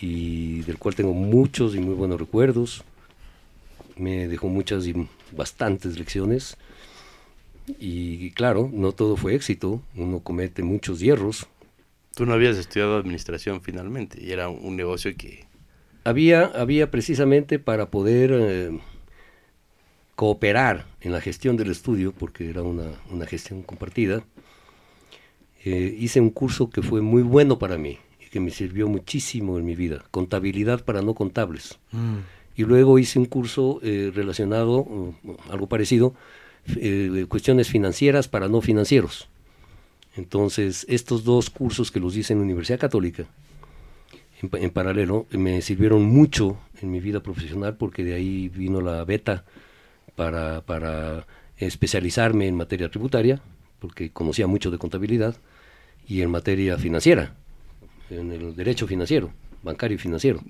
y 0.00 0.60
del 0.62 0.78
cual 0.78 0.94
tengo 0.94 1.14
muchos 1.14 1.74
y 1.74 1.80
muy 1.80 1.94
buenos 1.94 2.20
recuerdos. 2.20 2.84
Me 3.96 4.28
dejó 4.28 4.48
muchas 4.48 4.86
y 4.86 4.94
bastantes 5.34 5.98
lecciones 5.98 6.56
y 7.78 8.30
claro, 8.32 8.68
no 8.72 8.92
todo 8.92 9.16
fue 9.16 9.34
éxito, 9.34 9.80
uno 9.96 10.20
comete 10.20 10.62
muchos 10.62 11.00
hierros. 11.00 11.46
Tú 12.14 12.26
no 12.26 12.34
habías 12.34 12.58
estudiado 12.58 12.96
administración 12.98 13.62
finalmente 13.62 14.22
y 14.22 14.32
era 14.32 14.48
un, 14.48 14.58
un 14.64 14.76
negocio 14.76 15.16
que... 15.16 15.46
Había, 16.04 16.44
había 16.46 16.90
precisamente 16.90 17.58
para 17.58 17.90
poder 17.90 18.32
eh, 18.34 18.78
cooperar 20.16 20.86
en 21.00 21.12
la 21.12 21.20
gestión 21.20 21.56
del 21.56 21.70
estudio, 21.70 22.12
porque 22.12 22.48
era 22.48 22.62
una, 22.62 22.90
una 23.10 23.26
gestión 23.26 23.62
compartida, 23.62 24.22
eh, 25.64 25.96
hice 25.98 26.20
un 26.20 26.30
curso 26.30 26.70
que 26.70 26.82
fue 26.82 27.00
muy 27.00 27.22
bueno 27.22 27.58
para 27.58 27.78
mí 27.78 27.98
y 28.20 28.28
que 28.30 28.40
me 28.40 28.50
sirvió 28.50 28.88
muchísimo 28.88 29.58
en 29.58 29.64
mi 29.64 29.76
vida, 29.76 30.04
contabilidad 30.10 30.84
para 30.84 31.02
no 31.02 31.14
contables. 31.14 31.78
Y 32.56 32.64
luego 32.64 32.98
hice 32.98 33.18
un 33.18 33.26
curso 33.26 33.80
eh, 33.82 34.10
relacionado, 34.14 35.14
algo 35.48 35.68
parecido, 35.68 36.14
eh, 36.76 37.26
cuestiones 37.28 37.68
financieras 37.68 38.28
para 38.28 38.48
no 38.48 38.60
financieros. 38.60 39.28
Entonces, 40.16 40.84
estos 40.88 41.24
dos 41.24 41.48
cursos 41.48 41.90
que 41.90 42.00
los 42.00 42.16
hice 42.16 42.34
en 42.34 42.40
la 42.40 42.44
Universidad 42.44 42.78
Católica, 42.78 43.24
en, 44.42 44.50
en 44.52 44.70
paralelo, 44.70 45.26
me 45.30 45.62
sirvieron 45.62 46.04
mucho 46.04 46.58
en 46.82 46.90
mi 46.90 47.00
vida 47.00 47.22
profesional 47.22 47.76
porque 47.76 48.04
de 48.04 48.14
ahí 48.14 48.48
vino 48.48 48.80
la 48.80 49.04
beta 49.04 49.44
para, 50.22 50.60
para 50.60 51.26
especializarme 51.56 52.46
en 52.46 52.54
materia 52.54 52.88
tributaria, 52.88 53.40
porque 53.80 54.12
conocía 54.12 54.46
mucho 54.46 54.70
de 54.70 54.78
contabilidad, 54.78 55.34
y 56.06 56.22
en 56.22 56.30
materia 56.30 56.78
financiera, 56.78 57.34
en 58.08 58.30
el 58.30 58.54
derecho 58.54 58.86
financiero, 58.86 59.32
bancario 59.64 59.96
y 59.96 59.98
financiero, 59.98 60.40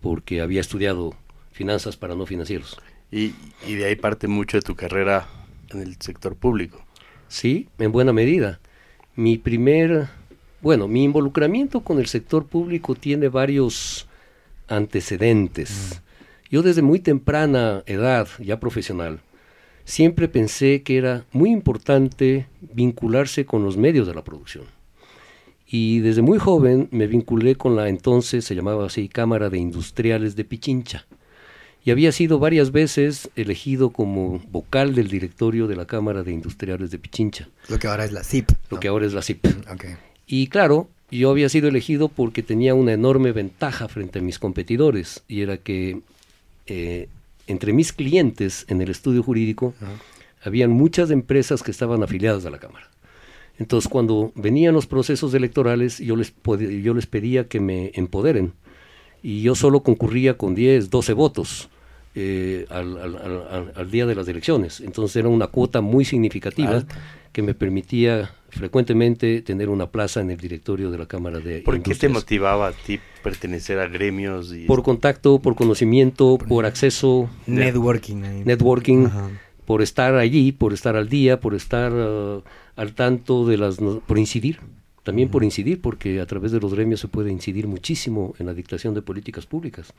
porque 0.00 0.40
había 0.40 0.62
estudiado 0.62 1.14
finanzas 1.52 1.98
para 1.98 2.14
no 2.14 2.24
financieros. 2.24 2.78
Y, 3.12 3.34
y 3.66 3.74
de 3.74 3.84
ahí 3.84 3.96
parte 3.96 4.28
mucho 4.28 4.56
de 4.56 4.62
tu 4.62 4.74
carrera 4.74 5.28
en 5.68 5.82
el 5.82 5.96
sector 6.00 6.34
público. 6.34 6.82
Sí, 7.28 7.68
en 7.78 7.92
buena 7.92 8.14
medida. 8.14 8.60
Mi 9.14 9.36
primer, 9.36 10.08
bueno, 10.62 10.88
mi 10.88 11.04
involucramiento 11.04 11.80
con 11.80 11.98
el 11.98 12.06
sector 12.06 12.46
público 12.46 12.94
tiene 12.94 13.28
varios 13.28 14.08
antecedentes. 14.68 16.00
Yo 16.50 16.62
desde 16.62 16.82
muy 16.82 16.98
temprana 17.00 17.82
edad, 17.86 18.28
ya 18.38 18.58
profesional, 18.58 19.20
siempre 19.84 20.28
pensé 20.28 20.82
que 20.82 20.96
era 20.96 21.24
muy 21.32 21.50
importante 21.50 22.46
vincularse 22.60 23.44
con 23.44 23.64
los 23.64 23.76
medios 23.76 24.06
de 24.06 24.14
la 24.14 24.24
producción. 24.24 24.64
Y 25.70 26.00
desde 26.00 26.22
muy 26.22 26.38
joven 26.38 26.88
me 26.90 27.06
vinculé 27.06 27.56
con 27.56 27.76
la 27.76 27.88
entonces, 27.90 28.44
se 28.46 28.54
llamaba 28.54 28.86
así, 28.86 29.08
Cámara 29.08 29.50
de 29.50 29.58
Industriales 29.58 30.34
de 30.36 30.44
Pichincha. 30.44 31.06
Y 31.84 31.90
había 31.90 32.12
sido 32.12 32.38
varias 32.38 32.72
veces 32.72 33.30
elegido 33.36 33.90
como 33.90 34.40
vocal 34.50 34.94
del 34.94 35.08
directorio 35.08 35.66
de 35.66 35.76
la 35.76 35.86
Cámara 35.86 36.22
de 36.22 36.32
Industriales 36.32 36.90
de 36.90 36.98
Pichincha, 36.98 37.48
Lo 37.68 37.78
que 37.78 37.86
ahora 37.86 38.04
es 38.04 38.12
la 38.12 38.24
CIP. 38.24 38.50
lo 38.70 38.76
¿no? 38.76 38.80
que 38.80 38.88
ahora 38.88 39.06
es 39.06 39.12
la 39.12 39.22
CIP. 39.22 39.46
Ok. 39.70 39.84
Y 40.26 40.48
claro, 40.48 40.88
yo 41.10 41.30
había 41.30 41.48
sido 41.48 41.68
elegido 41.68 42.08
porque 42.08 42.42
tenía 42.42 42.74
una 42.74 42.92
enorme 42.92 43.32
ventaja 43.32 43.88
frente 43.88 44.18
a 44.18 44.22
mis 44.22 44.38
competidores, 44.38 45.22
y 45.28 45.42
era 45.42 45.58
que 45.58 46.00
eh, 46.68 47.08
entre 47.46 47.72
mis 47.72 47.92
clientes 47.92 48.64
en 48.68 48.80
el 48.82 48.90
estudio 48.90 49.22
jurídico 49.22 49.74
habían 50.42 50.70
muchas 50.70 51.10
empresas 51.10 51.62
que 51.62 51.70
estaban 51.72 52.02
afiliadas 52.02 52.44
a 52.46 52.50
la 52.50 52.58
Cámara. 52.58 52.88
Entonces, 53.58 53.90
cuando 53.90 54.30
venían 54.36 54.72
los 54.74 54.86
procesos 54.86 55.34
electorales, 55.34 55.98
yo 55.98 56.14
les, 56.14 56.32
yo 56.82 56.94
les 56.94 57.06
pedía 57.06 57.48
que 57.48 57.58
me 57.58 57.90
empoderen, 57.94 58.52
y 59.20 59.42
yo 59.42 59.56
solo 59.56 59.82
concurría 59.82 60.36
con 60.38 60.54
10, 60.54 60.90
12 60.90 61.12
votos 61.14 61.68
eh, 62.14 62.66
al, 62.70 62.96
al- 62.98 63.16
al- 63.16 63.46
al- 63.50 63.72
al 63.74 63.90
día 63.90 64.06
de 64.06 64.14
las 64.14 64.28
elecciones. 64.28 64.80
Entonces 64.80 65.16
era 65.16 65.28
una 65.28 65.48
cuota 65.48 65.80
muy 65.80 66.04
significativa 66.04 66.70
Alta. 66.76 66.96
que 67.32 67.42
me 67.42 67.54
permitía 67.54 68.30
frecuentemente 68.58 69.40
tener 69.42 69.68
una 69.68 69.90
plaza 69.90 70.20
en 70.20 70.30
el 70.30 70.36
directorio 70.36 70.90
de 70.90 70.98
la 70.98 71.06
Cámara 71.06 71.38
de 71.38 71.60
¿Por 71.60 71.80
qué 71.82 71.94
te 71.94 72.08
motivaba 72.08 72.68
a 72.68 72.72
ti 72.72 72.98
pertenecer 73.22 73.78
a 73.78 73.86
gremios? 73.88 74.52
Y 74.52 74.64
Por 74.66 74.82
contacto, 74.82 75.38
por 75.38 75.54
conocimiento, 75.54 76.38
por 76.48 76.66
acceso, 76.66 77.30
Networking. 77.46 78.44
networking, 78.44 79.06
Ajá. 79.06 79.30
por 79.64 79.80
estar 79.82 80.14
allí, 80.16 80.52
por 80.52 80.72
estar 80.72 80.96
al 80.96 81.08
día, 81.08 81.40
por 81.40 81.54
estar 81.54 81.92
ah, 81.94 82.40
al 82.76 82.94
tanto 82.94 83.46
de 83.46 83.56
las... 83.56 83.80
no- 83.80 84.00
por 84.00 84.18
incidir, 84.18 84.58
también 85.04 85.28
por 85.30 85.42
incidir, 85.44 85.80
porque 85.80 86.20
a 86.20 86.26
través 86.26 86.52
de 86.52 86.60
los 86.60 86.74
gremios 86.74 87.00
se 87.00 87.08
puede 87.08 87.30
incidir 87.32 87.66
muchísimo 87.66 88.34
en 88.38 88.46
la 88.46 88.54
dictación 88.54 88.92
de 88.92 89.00
políticas 89.02 89.46
públicas. 89.46 89.94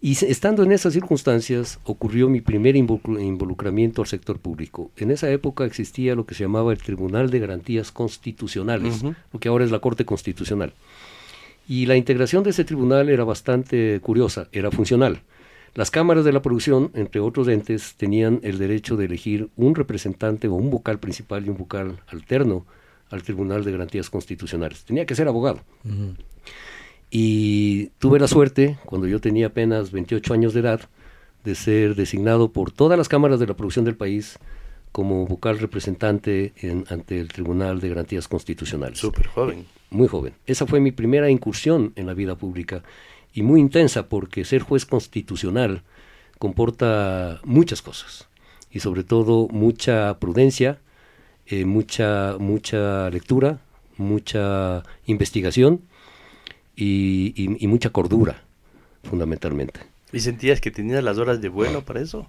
Y 0.00 0.12
estando 0.12 0.62
en 0.62 0.72
esas 0.72 0.92
circunstancias, 0.92 1.80
ocurrió 1.84 2.28
mi 2.28 2.42
primer 2.42 2.76
involucr- 2.76 3.22
involucramiento 3.22 4.02
al 4.02 4.08
sector 4.08 4.38
público. 4.38 4.90
En 4.96 5.10
esa 5.10 5.30
época 5.30 5.64
existía 5.64 6.14
lo 6.14 6.26
que 6.26 6.34
se 6.34 6.44
llamaba 6.44 6.72
el 6.72 6.78
Tribunal 6.82 7.30
de 7.30 7.38
Garantías 7.38 7.90
Constitucionales, 7.90 9.02
lo 9.02 9.40
que 9.40 9.48
ahora 9.48 9.64
es 9.64 9.70
la 9.70 9.78
Corte 9.78 10.04
Constitucional. 10.04 10.74
Y 11.66 11.86
la 11.86 11.96
integración 11.96 12.42
de 12.44 12.50
ese 12.50 12.64
tribunal 12.64 13.08
era 13.08 13.24
bastante 13.24 13.98
curiosa, 14.00 14.48
era 14.52 14.70
funcional. 14.70 15.22
Las 15.74 15.90
cámaras 15.90 16.24
de 16.24 16.32
la 16.32 16.42
producción, 16.42 16.90
entre 16.94 17.20
otros 17.20 17.48
entes, 17.48 17.94
tenían 17.96 18.40
el 18.42 18.58
derecho 18.58 18.96
de 18.96 19.06
elegir 19.06 19.48
un 19.56 19.74
representante 19.74 20.46
o 20.48 20.54
un 20.54 20.70
vocal 20.70 20.98
principal 21.00 21.46
y 21.46 21.48
un 21.48 21.56
vocal 21.56 21.98
alterno 22.08 22.66
al 23.10 23.22
Tribunal 23.22 23.64
de 23.64 23.72
Garantías 23.72 24.10
Constitucionales. 24.10 24.84
Tenía 24.84 25.06
que 25.06 25.14
ser 25.14 25.26
abogado. 25.28 25.60
Ujú. 25.84 26.14
Y 27.16 27.90
tuve 28.00 28.18
la 28.18 28.26
suerte, 28.26 28.76
cuando 28.86 29.06
yo 29.06 29.20
tenía 29.20 29.46
apenas 29.46 29.92
28 29.92 30.34
años 30.34 30.52
de 30.52 30.58
edad, 30.60 30.80
de 31.44 31.54
ser 31.54 31.94
designado 31.94 32.50
por 32.50 32.72
todas 32.72 32.98
las 32.98 33.08
cámaras 33.08 33.38
de 33.38 33.46
la 33.46 33.54
producción 33.54 33.84
del 33.84 33.94
país 33.94 34.36
como 34.90 35.24
vocal 35.24 35.60
representante 35.60 36.52
en- 36.56 36.84
ante 36.90 37.20
el 37.20 37.28
Tribunal 37.28 37.78
de 37.80 37.88
Garantías 37.90 38.26
Constitucionales 38.26 38.98
Súper 38.98 39.28
joven. 39.28 39.64
muy 39.90 40.08
joven. 40.08 40.32
Esa 40.46 40.66
fue 40.66 40.80
mi 40.80 40.90
primera 40.90 41.30
incursión 41.30 41.92
en 41.94 42.06
la 42.06 42.14
vida 42.14 42.34
pública 42.34 42.82
y 43.32 43.42
muy 43.42 43.60
intensa 43.60 44.08
porque 44.08 44.44
ser 44.44 44.62
juez 44.62 44.84
constitucional 44.84 45.82
comporta 46.40 47.40
muchas 47.44 47.80
cosas 47.80 48.26
y 48.72 48.80
sobre 48.80 49.04
todo 49.04 49.46
mucha 49.52 50.18
prudencia, 50.18 50.80
eh, 51.46 51.64
mucha, 51.64 52.36
mucha 52.40 53.08
lectura, 53.10 53.60
mucha 53.98 54.82
investigación 55.06 55.82
y, 56.76 57.32
y- 57.36 57.56
y 57.64 57.66
mucha 57.66 57.90
cordura, 57.90 58.42
fundamentalmente. 59.04 59.80
¿Y 60.12 60.20
sentías 60.20 60.60
que 60.60 60.70
tenías 60.70 61.02
las 61.02 61.18
horas 61.18 61.40
de 61.40 61.48
vuelo 61.48 61.82
para 61.84 62.00
eso? 62.00 62.26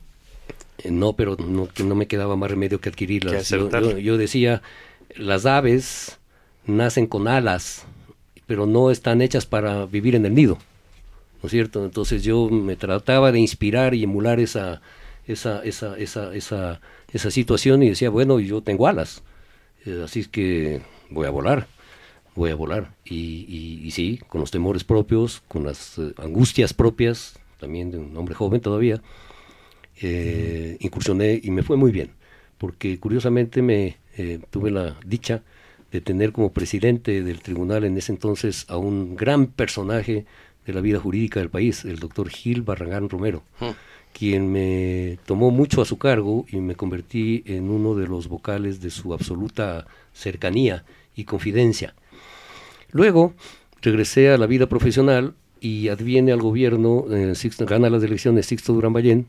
Eh, 0.79 0.91
No, 0.91 1.13
pero 1.13 1.35
no, 1.37 1.95
me 1.95 2.07
quedaba 2.07 2.35
más 2.35 2.49
remedio 2.51 2.79
que 2.81 2.89
adquirirlas. 2.89 3.47
Que 3.47 3.57
Yo, 3.57 3.69
yo- 3.91 3.97
yo 3.99 4.17
decía, 4.17 4.61
las 5.15 5.45
aves 5.45 6.17
nacen 6.65 7.07
con 7.07 7.27
alas, 7.27 7.85
pero 8.47 8.65
no 8.65 8.91
están 8.91 9.21
hechas 9.21 9.45
para 9.45 9.85
vivir 9.85 10.15
en 10.15 10.25
el 10.25 10.33
nido, 10.35 10.57
¿no 11.41 11.47
es 11.47 11.51
cierto? 11.51 11.85
Entonces 11.85 12.23
yo 12.23 12.49
me 12.49 12.75
trataba 12.75 13.31
de 13.31 13.39
inspirar 13.39 13.93
y 13.93 14.03
emular 14.03 14.39
esa, 14.39 14.81
esa, 15.27 15.63
esa, 15.63 15.97
esa, 15.97 16.33
esa, 16.35 16.81
esa 17.13 17.31
situación 17.31 17.83
y 17.83 17.89
decía, 17.89 18.09
bueno, 18.09 18.39
yo 18.39 18.61
tengo 18.61 18.87
alas, 18.87 19.23
eh, 19.85 20.01
así 20.03 20.21
es 20.21 20.27
que 20.27 20.81
voy 21.09 21.25
a 21.27 21.31
volar, 21.31 21.67
voy 22.35 22.51
a 22.51 22.55
volar. 22.55 22.93
Y, 23.05 23.81
y, 23.83 23.91
sí, 23.91 24.19
con 24.27 24.41
los 24.41 24.51
temores 24.51 24.83
propios, 24.83 25.41
con 25.47 25.63
las 25.63 25.97
eh, 25.97 26.13
angustias 26.17 26.73
propias, 26.73 27.39
también 27.59 27.91
de 27.91 27.97
un 27.97 28.15
hombre 28.17 28.35
joven 28.35 28.61
todavía, 28.61 29.01
eh, 30.01 30.77
incursioné 30.79 31.39
y 31.41 31.51
me 31.51 31.63
fue 31.63 31.77
muy 31.77 31.91
bien, 31.91 32.11
porque 32.57 32.99
curiosamente 32.99 33.61
me 33.61 33.97
tuve 34.49 34.71
la 34.71 34.97
dicha 35.05 35.43
de 35.91 35.99
tener 35.99 36.31
como 36.31 36.53
presidente 36.53 37.21
del 37.21 37.41
tribunal 37.41 37.83
en 37.83 37.97
ese 37.97 38.13
entonces 38.13 38.65
a 38.69 38.77
un 38.77 39.17
gran 39.17 39.47
personaje 39.47 40.25
de 40.65 40.73
la 40.73 40.79
vida 40.79 40.99
jurídica 40.99 41.41
del 41.41 41.49
país, 41.49 41.83
el 41.83 41.99
doctor 41.99 42.29
Gil 42.29 42.61
Barragán 42.61 43.09
Romero. 43.09 43.43
Hmm 43.59 43.71
quien 44.17 44.49
me 44.49 45.19
tomó 45.25 45.51
mucho 45.51 45.81
a 45.81 45.85
su 45.85 45.97
cargo 45.97 46.45
y 46.49 46.57
me 46.57 46.75
convertí 46.75 47.43
en 47.45 47.69
uno 47.69 47.95
de 47.95 48.07
los 48.07 48.29
vocales 48.29 48.79
de 48.79 48.89
su 48.89 49.13
absoluta 49.13 49.87
cercanía 50.13 50.85
y 51.17 51.25
confidencia. 51.25 51.95
Luego 52.95 53.33
regresé 53.81 54.29
a 54.29 54.37
la 54.37 54.47
vida 54.47 54.67
profesional 54.67 55.33
y 55.59 55.89
adviene 55.89 56.31
al 56.31 56.41
gobierno, 56.41 57.03
eh, 57.11 57.33
gana 57.67 57.89
las 57.89 58.01
elecciones 58.01 58.45
Sixto 58.45 58.71
Durán 58.71 58.93
Ballén 58.93 59.27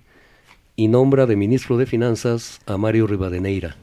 y 0.77 0.87
nombra 0.87 1.27
de 1.27 1.35
ministro 1.35 1.77
de 1.77 1.85
Finanzas 1.85 2.61
a 2.67 2.77
Mario 2.77 3.09
Rivadeneira. 3.09 3.75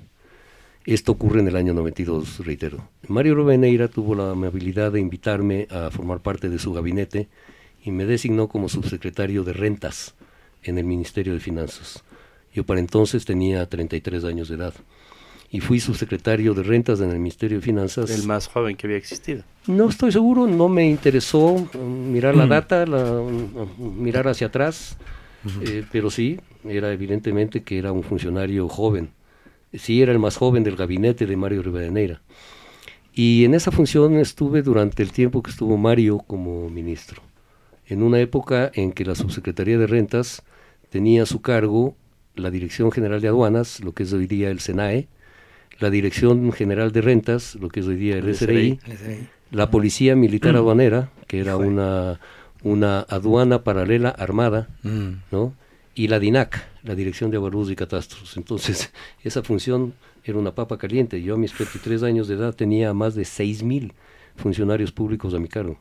Esto 0.86 1.12
ocurre 1.12 1.42
en 1.42 1.50
el 1.50 1.58
año 1.58 1.74
92, 1.74 2.46
reitero. 2.46 2.88
Mario 3.10 3.36
Rivadeneira 3.36 3.90
tuvo 3.90 4.16
la 4.16 4.32
amabilidad 4.32 4.94
de 4.94 5.02
invitarme 5.02 5.68
a 5.70 5.92
formar 5.92 6.22
parte 6.22 6.48
de 6.48 6.60
su 6.60 6.72
gabinete 6.72 7.28
y 7.84 7.92
me 7.92 8.06
designó 8.06 8.48
como 8.48 8.70
subsecretario 8.70 9.44
de 9.44 9.52
Rentas 9.52 10.16
en 10.64 10.78
el 10.78 10.86
Ministerio 10.86 11.34
de 11.34 11.42
Finanzas. 11.42 12.06
Yo 12.54 12.64
para 12.64 12.80
entonces 12.80 13.26
tenía 13.26 13.68
33 13.68 14.24
años 14.24 14.48
de 14.48 14.56
edad 14.56 14.76
y 15.54 15.60
fui 15.60 15.80
subsecretario 15.80 16.56
de 16.56 16.64
rentas 16.64 17.00
en 17.00 17.12
el 17.12 17.20
Ministerio 17.20 17.60
de 17.60 17.64
Finanzas. 17.64 18.10
El 18.10 18.26
más 18.26 18.48
joven 18.48 18.76
que 18.76 18.88
había 18.88 18.98
existido. 18.98 19.44
No 19.68 19.88
estoy 19.88 20.12
seguro, 20.12 20.48
no 20.48 20.68
me 20.68 20.90
interesó 20.90 21.46
um, 21.46 22.12
mirar 22.12 22.36
la 22.36 22.48
mm. 22.48 22.50
data, 22.50 22.86
um, 22.86 24.02
mirar 24.02 24.28
hacia 24.28 24.48
atrás, 24.48 24.98
eh, 25.62 25.86
pero 25.92 26.10
sí, 26.10 26.40
era 26.68 26.92
evidentemente 26.92 27.62
que 27.62 27.78
era 27.78 27.92
un 27.92 28.02
funcionario 28.02 28.68
joven. 28.68 29.12
Sí, 29.72 30.02
era 30.02 30.12
el 30.12 30.18
más 30.18 30.38
joven 30.38 30.64
del 30.64 30.76
gabinete 30.76 31.28
de 31.28 31.38
Mario 31.38 31.62
Rivadeneira. 31.62 32.20
Y 33.14 33.46
en 33.46 33.54
esa 33.54 33.70
función 33.70 34.18
estuve 34.18 34.64
durante 34.64 35.04
el 35.04 35.12
tiempo 35.12 35.44
que 35.44 35.52
estuvo 35.52 35.78
Mario 35.78 36.18
como 36.26 36.68
ministro, 36.72 37.22
en 37.86 38.02
una 38.02 38.20
época 38.20 38.72
en 38.74 38.92
que 38.92 39.06
la 39.06 39.14
Subsecretaría 39.14 39.78
de 39.78 39.86
Rentas 39.86 40.42
tenía 40.90 41.22
a 41.22 41.28
su 41.28 41.44
cargo 41.44 41.96
la 42.34 42.50
Dirección 42.50 42.92
General 42.92 43.22
de 43.22 43.28
Aduanas, 43.28 43.82
lo 43.82 43.92
que 43.92 44.02
es 44.02 44.14
hoy 44.14 44.26
día 44.26 44.50
el 44.50 44.60
SENAE, 44.60 45.10
la 45.84 45.90
Dirección 45.90 46.54
General 46.54 46.94
de 46.94 47.02
Rentas, 47.02 47.56
lo 47.56 47.68
que 47.68 47.82
es 47.82 47.88
hoy 47.88 47.98
día 47.98 48.16
el, 48.16 48.34
SRI, 48.34 48.80
la 49.52 49.70
Policía 49.70 50.16
Militar 50.16 50.54
mm. 50.54 50.56
Aduanera, 50.56 51.10
que 51.28 51.42
era 51.42 51.58
una, 51.58 52.22
una 52.64 53.02
aduana 53.02 53.66
paralela 53.66 54.08
armada, 54.08 54.70
mm. 54.84 55.10
¿no? 55.32 55.54
y 55.94 56.08
la 56.08 56.20
DINAC, 56.20 56.64
la 56.84 56.96
Dirección 56.96 57.32
de 57.32 57.38
Avalúos 57.38 57.70
y 57.70 57.76
Catastros. 57.76 58.38
Entonces, 58.38 58.94
esa 59.26 59.44
función 59.44 59.94
era 60.24 60.38
una 60.38 60.56
papa 60.56 60.78
caliente. 60.78 61.22
Yo 61.22 61.34
a 61.34 61.38
mis 61.38 61.56
23 61.58 62.04
años 62.04 62.30
de 62.30 62.36
edad 62.36 62.56
tenía 62.56 62.94
más 62.94 63.14
de 63.14 63.24
6.000 63.24 63.92
funcionarios 64.38 64.94
públicos 64.94 65.34
a 65.34 65.40
mi 65.40 65.50
cargo, 65.50 65.78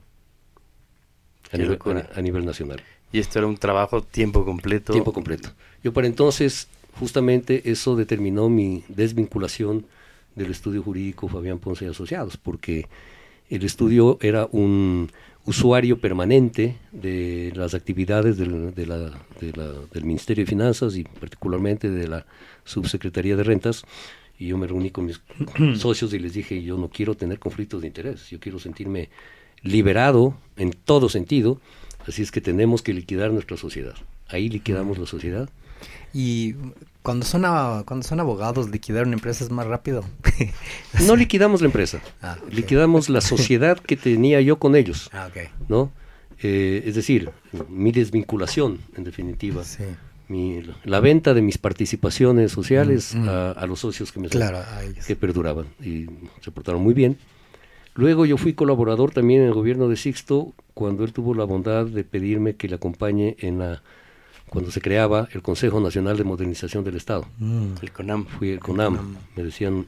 a 1.52 2.20
nivel 2.20 2.44
nacional. 2.44 2.82
Y 3.12 3.20
esto 3.20 3.38
era 3.38 3.46
un 3.46 3.56
trabajo 3.56 4.02
tiempo 4.02 4.44
completo. 4.44 4.92
Tiempo 4.92 5.12
completo. 5.12 5.50
Yo 5.84 5.92
para 5.92 6.08
entonces, 6.08 6.66
justamente 6.98 7.70
eso 7.70 7.96
determinó 7.96 8.48
mi 8.48 8.84
desvinculación 8.88 9.86
del 10.34 10.50
estudio 10.50 10.82
jurídico 10.82 11.28
Fabián 11.28 11.58
Ponce 11.58 11.84
y 11.84 11.88
Asociados, 11.88 12.36
porque 12.36 12.86
el 13.50 13.64
estudio 13.64 14.18
era 14.20 14.48
un 14.50 15.10
usuario 15.44 15.98
permanente 15.98 16.76
de 16.92 17.52
las 17.54 17.74
actividades 17.74 18.38
del, 18.38 18.74
de 18.74 18.86
la, 18.86 19.10
del 19.92 20.04
Ministerio 20.04 20.44
de 20.44 20.50
Finanzas 20.50 20.96
y 20.96 21.04
particularmente 21.04 21.90
de 21.90 22.08
la 22.08 22.26
Subsecretaría 22.64 23.36
de 23.36 23.42
Rentas. 23.42 23.84
Y 24.38 24.48
yo 24.48 24.58
me 24.58 24.66
reuní 24.66 24.90
con 24.90 25.06
mis 25.06 25.20
socios 25.78 26.14
y 26.14 26.18
les 26.18 26.32
dije, 26.32 26.62
yo 26.62 26.78
no 26.78 26.88
quiero 26.88 27.14
tener 27.14 27.38
conflictos 27.38 27.82
de 27.82 27.88
interés, 27.88 28.30
yo 28.30 28.40
quiero 28.40 28.58
sentirme 28.58 29.10
liberado 29.62 30.34
en 30.56 30.72
todo 30.72 31.08
sentido 31.08 31.60
Así 32.06 32.22
es 32.22 32.30
que 32.30 32.40
tenemos 32.40 32.82
que 32.82 32.92
liquidar 32.92 33.30
nuestra 33.30 33.56
sociedad. 33.56 33.94
Ahí 34.28 34.48
liquidamos 34.48 34.98
la 34.98 35.06
sociedad. 35.06 35.48
Y 36.12 36.54
cuando 37.02 37.26
son, 37.26 37.42
cuando 37.84 38.02
son 38.02 38.20
abogados, 38.20 38.70
liquidar 38.70 39.06
una 39.06 39.14
empresa 39.14 39.44
es 39.44 39.50
más 39.50 39.66
rápido. 39.66 40.04
no 41.06 41.16
liquidamos 41.16 41.60
la 41.60 41.66
empresa, 41.66 42.00
ah, 42.22 42.36
liquidamos 42.50 43.08
la 43.08 43.20
sociedad 43.20 43.78
que 43.78 43.96
tenía 43.96 44.40
yo 44.40 44.58
con 44.58 44.76
ellos. 44.76 45.10
Ah, 45.12 45.28
¿no? 45.68 45.92
Eh, 46.42 46.82
es 46.86 46.94
decir, 46.94 47.30
mi 47.68 47.92
desvinculación, 47.92 48.80
en 48.96 49.04
definitiva. 49.04 49.62
la 50.84 51.00
venta 51.00 51.34
de 51.34 51.42
mis 51.42 51.58
participaciones 51.58 52.52
sociales 52.52 53.14
mm, 53.14 53.24
mm. 53.24 53.28
A, 53.28 53.66
los 53.66 53.80
socios 53.80 54.10
que 54.12 54.20
me 54.20 54.28
que 54.28 55.16
perduraban 55.16 55.66
y 55.80 56.06
se 56.40 56.50
portaron 56.50 56.82
muy 56.82 56.94
bien. 56.94 57.18
Luego 57.94 58.24
yo 58.24 58.38
fui 58.38 58.54
colaborador 58.54 59.12
también 59.12 59.42
en 59.42 59.48
el 59.48 59.54
gobierno 59.54 59.88
de 59.88 59.96
Sixto 59.96 60.52
cuando 60.72 61.04
él 61.04 61.12
tuvo 61.12 61.34
la 61.34 61.44
bondad 61.44 61.84
de 61.84 62.04
pedirme 62.04 62.54
que 62.56 62.68
le 62.68 62.76
acompañe 62.76 63.36
en 63.40 63.58
la 63.58 63.82
cuando 64.52 64.70
se 64.70 64.82
creaba 64.82 65.30
el 65.32 65.40
Consejo 65.40 65.80
Nacional 65.80 66.18
de 66.18 66.24
Modernización 66.24 66.84
del 66.84 66.96
Estado. 66.96 67.26
Mm. 67.38 67.76
El 67.80 67.90
CONAM. 67.90 68.26
Fui 68.26 68.50
el 68.50 68.60
CONAM. 68.60 69.16
Me 69.34 69.44
decían 69.44 69.86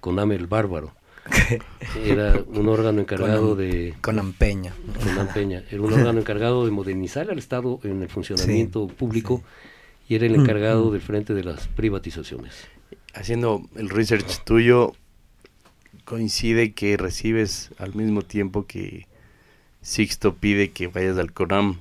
CONAM 0.00 0.32
el 0.32 0.48
bárbaro. 0.48 0.92
Era 2.04 2.42
un 2.48 2.68
órgano 2.68 3.00
encargado 3.00 3.54
de... 3.54 3.94
CONAM 4.00 4.32
Peña. 4.32 4.74
CONAM 5.04 5.32
Peña. 5.32 5.62
Era 5.70 5.80
un 5.80 5.92
órgano 5.92 6.18
encargado 6.18 6.64
de 6.64 6.72
modernizar 6.72 7.30
al 7.30 7.38
Estado 7.38 7.78
en 7.84 8.02
el 8.02 8.08
funcionamiento 8.08 8.88
público 8.88 9.44
y 10.08 10.16
era 10.16 10.26
el 10.26 10.34
encargado 10.34 10.86
mm, 10.86 10.88
mm. 10.88 10.92
del 10.92 11.00
frente 11.02 11.34
de 11.34 11.44
las 11.44 11.68
privatizaciones. 11.68 12.66
Haciendo 13.14 13.62
el 13.76 13.90
research 13.90 14.42
tuyo, 14.42 14.92
coincide 16.04 16.72
que 16.72 16.96
recibes 16.96 17.70
al 17.78 17.94
mismo 17.94 18.22
tiempo 18.22 18.66
que 18.66 19.06
Sixto 19.82 20.34
pide 20.34 20.72
que 20.72 20.88
vayas 20.88 21.16
al 21.16 21.32
CONAM 21.32 21.78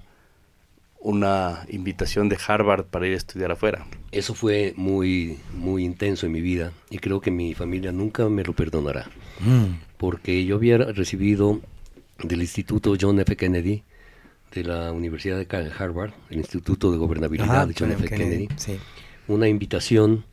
una 1.00 1.66
invitación 1.70 2.28
de 2.30 2.38
Harvard 2.46 2.86
para 2.86 3.08
ir 3.08 3.14
a 3.14 3.18
estudiar 3.18 3.52
afuera. 3.52 3.86
Eso 4.12 4.34
fue 4.34 4.74
muy, 4.76 5.40
muy 5.54 5.86
intenso 5.86 6.26
en 6.26 6.34
mi 6.34 6.42
vida 6.42 6.74
y 6.90 6.98
creo 7.00 7.22
que 7.22 7.32
mi 7.32 7.54
familia 7.54 7.92
nunca 7.92 8.28
me 8.28 8.44
lo 8.44 8.54
perdonará. 8.54 9.10
Mm. 9.40 9.82
Porque 9.98 10.46
yo 10.46 10.56
había 10.56 10.78
recibido 10.78 11.62
del 12.22 12.42
Instituto 12.42 12.96
John 13.00 13.20
F. 13.20 13.36
Kennedy, 13.38 13.84
de 14.54 14.64
la 14.64 14.92
Universidad 14.92 15.38
de 15.38 15.72
Harvard, 15.78 16.12
el 16.30 16.40
Instituto 16.40 16.92
de 16.92 16.98
Gobernabilidad 16.98 17.68
de 17.68 17.76
John 17.78 17.92
F. 17.92 18.08
Kennedy, 18.08 18.50
una 19.28 19.48
invitación 19.48 20.26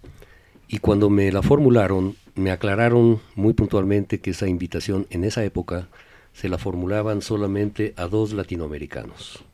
y 0.69 0.79
cuando 0.79 1.11
me 1.11 1.31
la 1.31 1.43
formularon 1.43 2.17
me 2.35 2.51
aclararon 2.51 3.21
muy 3.35 3.55
puntualmente 3.55 4.21
que 4.21 4.31
esa 4.31 4.49
invitación 4.49 5.07
en 5.11 5.25
esa 5.25 5.45
época 5.45 5.89
se 6.33 6.49
la 6.49 6.59
formulaban 6.59 7.23
solamente 7.23 7.95
a 7.97 8.07
dos 8.07 8.33
latinoamericanos 8.33 9.45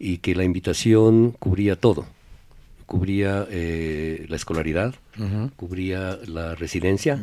y 0.00 0.18
que 0.18 0.34
la 0.34 0.44
invitación 0.44 1.32
cubría 1.38 1.76
todo. 1.76 2.06
Cubría 2.86 3.46
eh, 3.50 4.24
la 4.28 4.34
escolaridad, 4.34 4.94
cubría 5.54 6.18
la 6.26 6.56
residencia. 6.56 7.22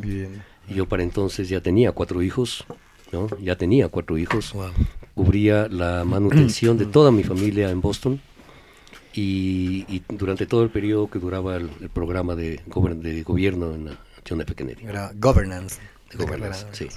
Yo 0.72 0.86
para 0.86 1.02
entonces 1.02 1.48
ya 1.48 1.60
tenía 1.60 1.92
cuatro 1.92 2.22
hijos, 2.22 2.64
¿no? 3.12 3.26
Ya 3.42 3.56
tenía 3.56 3.88
cuatro 3.88 4.16
hijos. 4.16 4.54
Cubría 5.14 5.68
la 5.68 6.04
manutención 6.04 6.78
de 6.78 6.86
toda 6.86 7.10
mi 7.10 7.24
familia 7.24 7.68
en 7.70 7.80
Boston. 7.82 8.20
Y, 9.12 10.02
durante 10.08 10.46
todo 10.46 10.62
el 10.62 10.70
periodo 10.70 11.10
que 11.10 11.18
duraba 11.18 11.56
el, 11.56 11.68
programa 11.92 12.36
de, 12.36 12.60
de 13.02 13.22
gobierno 13.24 13.74
en 13.74 13.86
la, 13.86 13.98
era 14.88 15.12
governance. 15.18 15.80
sí. 16.72 16.88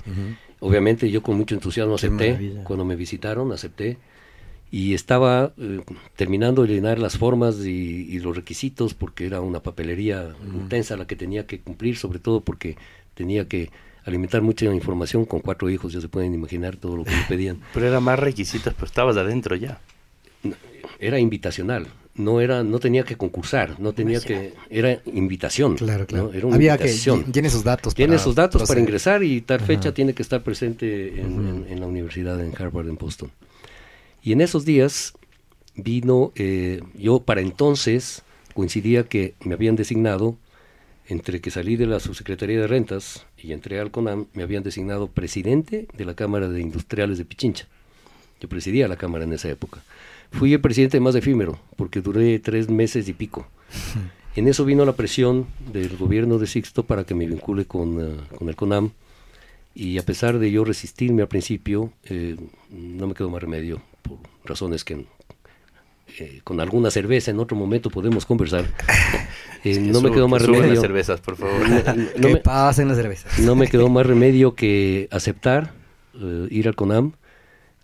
Obviamente 0.59 1.09
yo 1.09 1.23
con 1.23 1.37
mucho 1.37 1.55
entusiasmo 1.55 1.95
acepté, 1.95 2.61
cuando 2.63 2.85
me 2.85 2.95
visitaron 2.95 3.51
acepté 3.51 3.97
y 4.71 4.93
estaba 4.93 5.51
eh, 5.57 5.81
terminando 6.15 6.61
de 6.63 6.69
llenar 6.73 6.97
las 6.97 7.17
formas 7.17 7.57
y, 7.65 8.17
los 8.19 8.35
requisitos 8.35 8.93
porque 8.93 9.25
era 9.25 9.41
una 9.41 9.61
papelería 9.61 10.33
intensa 10.55 10.95
la 10.95 11.05
que 11.05 11.15
tenía 11.17 11.45
que 11.45 11.59
cumplir, 11.59 11.97
sobre 11.97 12.19
todo 12.19 12.39
porque 12.41 12.77
tenía 13.13 13.47
que 13.47 13.69
alimentar 14.05 14.41
mucha 14.41 14.65
información 14.73 15.25
con 15.25 15.41
cuatro 15.41 15.69
hijos, 15.69 15.91
ya 15.93 15.99
se 16.01 16.07
pueden 16.07 16.33
imaginar 16.33 16.77
todo 16.77 16.95
lo 16.97 17.03
que 17.03 17.11
me 17.11 17.23
pedían. 17.27 17.59
Pero 17.73 17.87
era 17.87 17.99
más 17.99 18.17
requisitos, 18.17 18.73
pero 18.73 18.85
estabas 18.87 19.17
adentro 19.17 19.55
ya. 19.55 19.79
Era 20.99 21.19
invitacional. 21.19 21.87
no 22.15 22.39
era, 22.41 22.63
no 22.63 22.79
tenía 22.79 23.03
que 23.03 23.15
concursar, 23.15 23.79
no 23.79 23.93
tenía 23.93 24.19
que, 24.21 24.53
era 24.69 24.99
invitación. 25.05 25.75
Claro, 25.75 26.05
claro. 26.05 26.25
¿no? 26.27 26.33
Era 26.33 26.45
una 26.47 26.55
Había 26.55 26.73
invitación. 26.75 27.23
que 27.25 27.31
tiene 27.31 27.49
sus 27.49 27.63
datos. 27.63 27.93
Tiene 27.95 28.13
para 28.13 28.23
sus 28.23 28.35
datos 28.35 28.67
para 28.67 28.79
ingresar 28.79 29.23
y 29.23 29.41
tal 29.41 29.59
fecha 29.61 29.93
tiene 29.93 30.13
que 30.13 30.21
estar 30.21 30.41
presente 30.43 31.19
en, 31.21 31.47
en- 31.47 31.65
en 31.69 31.79
la 31.79 31.87
universidad 31.87 32.39
en 32.43 32.53
Harvard, 32.57 32.87
en 32.89 32.95
Boston. 32.97 33.29
Y 34.23 34.33
en 34.33 34.41
esos 34.41 34.65
días 34.65 35.13
vino, 35.75 36.31
eh, 36.35 36.81
yo 36.95 37.21
para 37.21 37.41
entonces 37.41 38.23
coincidía 38.53 39.03
que 39.03 39.35
me 39.43 39.53
habían 39.53 39.75
designado, 39.75 40.37
entre 41.07 41.41
que 41.41 41.51
salí 41.51 41.75
de 41.75 41.87
la 41.87 41.99
subsecretaría 41.99 42.59
de 42.59 42.67
rentas 42.67 43.25
y 43.37 43.51
entré 43.51 43.79
al 43.79 43.91
CONAM, 43.91 44.27
me 44.33 44.43
habían 44.43 44.63
designado 44.63 45.07
presidente 45.07 45.87
de 45.97 46.05
la 46.05 46.15
Cámara 46.15 46.47
de 46.47 46.61
Industriales 46.61 47.17
de 47.17 47.25
Pichincha. 47.25 47.67
Yo 48.39 48.47
presidía 48.47 48.87
la 48.87 48.95
Cámara 48.95 49.25
en 49.25 49.33
esa 49.33 49.49
época. 49.49 49.83
Fui 50.31 50.53
el 50.53 50.61
presidente 50.61 50.99
más 50.99 51.15
efímero, 51.15 51.59
porque 51.75 52.01
duré 52.01 52.39
tres 52.39 52.69
meses 52.69 53.07
y 53.07 53.13
pico. 53.13 53.47
En 54.33 54.47
eso 54.47 54.63
vino 54.63 54.85
la 54.85 54.93
presión 54.93 55.45
del 55.73 55.97
gobierno 55.97 56.37
de 56.37 56.47
Sixto 56.47 56.83
para 56.83 57.03
que 57.03 57.13
me 57.13 57.27
vincule 57.27 57.65
con, 57.65 57.99
eh, 57.99 58.17
con 58.37 58.47
el 58.47 58.55
CONAM. 58.55 58.91
Y 59.73 59.97
a 59.97 60.03
pesar 60.03 60.39
de 60.39 60.51
yo 60.51 60.65
resistirme 60.65 61.21
al 61.21 61.27
principio, 61.27 61.93
eh, 62.05 62.35
no 62.69 63.07
me 63.07 63.13
quedó 63.13 63.29
más 63.29 63.41
remedio, 63.41 63.81
por 64.01 64.19
razones 64.43 64.83
que 64.83 65.05
eh, 66.19 66.41
con 66.43 66.59
alguna 66.59 66.91
cerveza 66.91 67.31
en 67.31 67.39
otro 67.39 67.55
momento 67.55 67.89
podemos 67.89 68.25
conversar. 68.25 68.65
Eh, 69.63 69.79
no 69.79 70.01
me 70.01 70.09
quedó 70.09 70.27
más 70.27 70.41
remedio. 70.41 70.71
las 70.73 70.81
cervezas, 70.81 71.21
por 71.21 71.37
favor. 71.37 71.69
No, 71.69 71.75
no 71.95 72.11
que 72.13 72.33
me, 72.33 72.37
pasen 72.37 72.87
las 72.87 72.97
cervezas. 72.97 73.37
no 73.37 73.53
me 73.53 73.67
quedó 73.67 73.89
más 73.89 74.07
remedio 74.07 74.55
que 74.55 75.07
aceptar 75.11 75.71
eh, 76.19 76.47
ir 76.49 76.67
al 76.67 76.75
CONAM, 76.75 77.11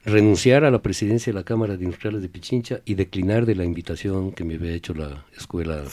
renunciar 0.03 0.65
a 0.65 0.71
la 0.71 0.81
presidencia 0.81 1.31
de 1.31 1.37
la 1.37 1.43
Cámara 1.43 1.77
de 1.77 1.83
Industriales 1.83 2.23
de 2.23 2.29
Pichincha 2.29 2.79
y 2.83 2.95
declinar 2.95 3.45
de 3.45 3.53
la 3.53 3.63
invitación 3.63 4.31
que 4.31 4.43
me 4.43 4.55
había 4.55 4.71
hecho 4.71 4.95
la 4.95 5.23
escuela 5.37 5.83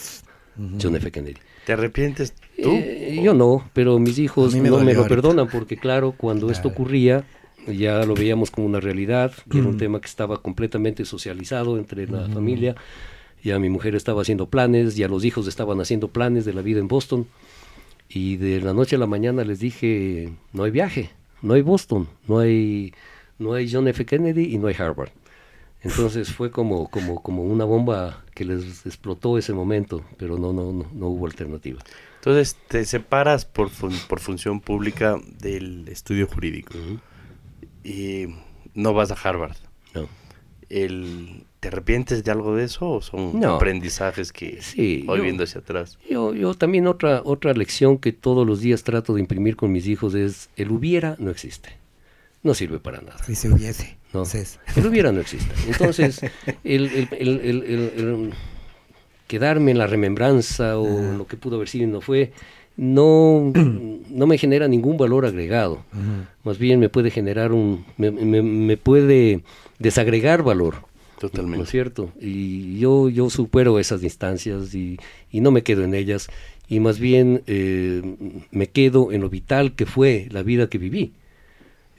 John 0.81 0.97
F. 0.97 1.11
Kennedy. 1.11 1.37
¿Te 1.67 1.73
arrepientes 1.73 2.35
tú? 2.63 2.71
Eh, 2.73 3.21
yo 3.23 3.35
no, 3.35 3.69
pero 3.73 3.99
mis 3.99 4.19
hijos 4.19 4.55
me 4.55 4.69
no 4.71 4.79
me 4.79 4.93
lo 4.93 5.01
ahorita. 5.01 5.09
perdonan 5.09 5.49
porque 5.49 5.77
claro, 5.77 6.13
cuando 6.17 6.51
esto 6.51 6.69
ocurría 6.69 7.25
ya 7.67 8.05
lo 8.05 8.15
veíamos 8.15 8.51
como 8.51 8.67
una 8.67 8.79
realidad, 8.81 9.33
y 9.51 9.57
Mm. 9.57 9.59
era 9.61 9.69
un 9.69 9.77
tema 9.79 10.01
que 10.01 10.07
estaba 10.07 10.43
completamente 10.43 11.05
socializado 11.07 11.79
entre 11.79 12.07
la 12.07 12.29
familia, 12.29 12.75
ya 13.43 13.59
mi 13.59 13.71
mujer 13.71 13.95
estaba 13.95 14.21
haciendo 14.23 14.47
planes, 14.51 14.97
ya 14.97 15.09
los 15.09 15.25
hijos 15.25 15.47
estaban 15.49 15.81
haciendo 15.81 16.09
planes 16.09 16.45
de 16.45 16.53
la 16.53 16.61
vida 16.63 16.81
en 16.81 16.89
Boston 16.89 17.27
y 18.09 18.37
de 18.37 18.61
la 18.61 18.75
noche 18.75 18.97
a 18.97 18.99
la 18.99 19.07
mañana 19.07 19.45
les 19.45 19.61
dije, 19.61 20.31
no 20.53 20.65
hay 20.65 20.71
viaje, 20.71 21.11
no 21.41 21.55
hay 21.55 21.63
Boston, 21.63 22.07
no 22.29 22.39
hay 22.41 22.93
no 23.39 23.55
hay 23.55 23.71
John 23.73 23.89
F. 23.89 24.05
Kennedy 24.05 24.55
y 24.55 24.59
no 24.59 24.67
hay 24.69 24.75
Harvard. 24.79 25.09
Entonces 25.85 26.33
fue 26.33 26.51
como 26.51 26.89
como 26.91 27.23
como 27.23 27.43
una 27.45 27.65
bomba 27.65 28.25
que 28.35 28.45
les 28.45 28.85
explotó 28.87 29.39
ese 29.39 29.53
momento, 29.53 30.03
pero 30.17 30.39
no 30.39 30.53
no 30.53 30.73
no, 30.73 30.87
no 30.93 31.07
hubo 31.09 31.27
alternativa. 31.27 31.81
Entonces 32.17 32.57
te 32.69 32.85
separas 32.87 33.45
por, 33.45 33.69
fun- 33.69 33.93
por 34.09 34.19
función 34.19 34.61
pública 34.61 35.17
del 35.41 35.87
estudio 35.89 36.27
jurídico 36.27 36.73
y 37.83 38.27
no 38.75 38.95
vas 38.95 39.11
a 39.11 39.15
Harvard. 39.15 39.57
No. 39.95 40.09
El, 40.71 41.45
¿Te 41.61 41.69
arrepientes 41.69 42.25
de 42.25 42.31
algo 42.31 42.57
de 42.57 42.65
eso 42.65 42.89
o 42.91 43.01
son 43.03 43.39
No. 43.41 43.57
aprendizajes 43.57 44.33
que 44.33 44.61
Sí, 44.63 45.05
hoy 45.09 45.19
yo- 45.19 45.23
viendo 45.25 45.45
hacia 45.45 45.61
atrás? 45.61 45.99
Yo, 46.11 46.35
yo 46.35 46.55
también 46.55 46.87
otra, 46.87 47.23
otra 47.25 47.53
lección 47.55 47.99
que 47.99 48.13
todos 48.13 48.47
los 48.47 48.61
días 48.61 48.83
trato 48.83 49.15
de 49.15 49.21
imprimir 49.21 49.57
con 49.57 49.71
mis 49.73 49.87
hijos 49.87 50.15
es 50.15 50.51
el 50.57 50.71
hubiera 50.73 51.17
no 51.19 51.31
existe. 51.31 51.71
No 52.43 52.55
sirve 52.55 52.79
para 52.81 53.01
nada. 53.01 53.23
Si 53.25 53.35
se 53.35 53.51
hubiese. 53.51 53.97
No. 54.15 54.21
Entonces, 54.21 54.59
El 54.77 54.87
hubiera 54.87 55.11
no 55.13 55.21
existe. 55.21 55.53
Entonces, 55.67 56.23
el, 56.63 56.87
el- 56.87 57.09
el- 57.19 57.41
el- 57.41 57.63
el- 57.63 57.93
el 57.97 58.31
quedarme 59.27 59.73
en 59.73 59.79
la 59.79 59.87
remembranza 59.87 60.79
o 60.79 60.87
en 60.87 61.19
lo 61.19 61.27
que 61.27 61.37
pudo 61.37 61.57
haber 61.57 61.69
sido 61.69 61.85
y 61.85 61.91
no 61.91 62.01
fue, 62.01 62.33
no, 62.77 63.53
no 64.11 64.27
me 64.27 64.39
genera 64.39 64.69
ningún 64.69 64.97
valor 64.97 65.27
agregado. 65.27 65.83
Más 66.45 66.59
bien 66.59 66.79
me 66.81 66.89
puede 66.89 67.11
generar 67.11 67.53
un, 67.53 67.85
me, 67.97 68.11
me- 68.11 68.43
me 68.43 68.77
puede 68.77 69.43
desagregar 69.79 70.43
valor. 70.43 70.77
Totalmente. 71.19 71.59
¿No 71.59 71.65
es 71.65 71.71
cierto? 71.71 72.11
Y 72.21 72.79
yo, 72.79 73.09
yo 73.09 73.31
supero 73.31 73.79
esas 73.79 74.03
instancias 74.03 74.75
y, 74.75 74.99
y 75.31 75.41
no 75.41 75.51
me 75.51 75.63
quedo 75.63 75.83
en 75.85 75.95
ellas. 75.95 76.29
Y 76.69 76.81
más 76.81 76.99
bien 76.99 77.43
eh, 77.47 78.03
me 78.51 78.67
quedo 78.69 79.11
en 79.13 79.21
lo 79.23 79.29
vital 79.31 79.75
que 79.75 79.87
fue 79.87 80.29
la 80.31 80.43
vida 80.43 80.69
que 80.69 80.79
viví. 80.79 81.13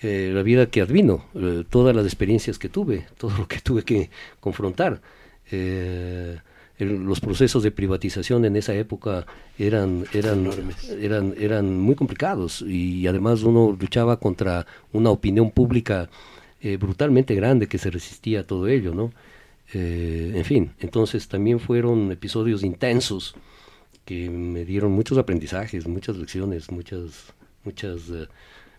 Eh, 0.02 0.32
la 0.34 0.44
vida 0.44 0.68
que 0.68 0.82
advino, 0.82 1.26
eh, 1.36 1.64
todas 1.70 1.96
las 1.96 2.06
experiencias 2.06 2.60
que 2.60 2.70
tuve, 2.70 3.06
todo 3.18 3.38
lo 3.38 3.48
que 3.48 3.60
tuve 3.60 3.84
que 3.84 4.10
confrontar. 4.40 5.02
Eh, 5.52 6.38
el- 6.78 7.04
los 7.06 7.22
procesos 7.22 7.64
de 7.64 7.72
privatización 7.72 8.44
en 8.46 8.56
esa 8.58 8.74
época 8.76 9.26
eran, 9.58 10.06
eran, 10.14 10.50
eran, 11.00 11.34
eran 11.38 11.80
muy 11.80 11.96
complicados 11.96 12.62
y 12.62 13.08
además 13.08 13.44
uno 13.44 13.78
luchaba 13.80 14.20
contra 14.20 14.66
una 14.92 15.10
opinión 15.10 15.52
pública 15.52 16.10
brutalmente 16.80 17.36
grande 17.36 17.68
que 17.68 17.78
se 17.78 17.92
resistía 17.92 18.40
a 18.40 18.44
todo 18.44 18.68
ello, 18.68 18.96
¿no? 18.96 19.14
En 19.72 20.44
fin, 20.46 20.72
entonces 20.80 21.28
también 21.28 21.60
fueron 21.60 22.12
episodios 22.12 22.64
intensos 22.64 23.36
que 24.06 24.30
me 24.30 24.66
dieron 24.66 24.92
muchos 24.92 25.18
aprendizajes, 25.18 25.88
muchas 25.88 26.18
lecciones, 26.18 26.72
muchas, 26.72 27.34
muchas, 27.64 28.02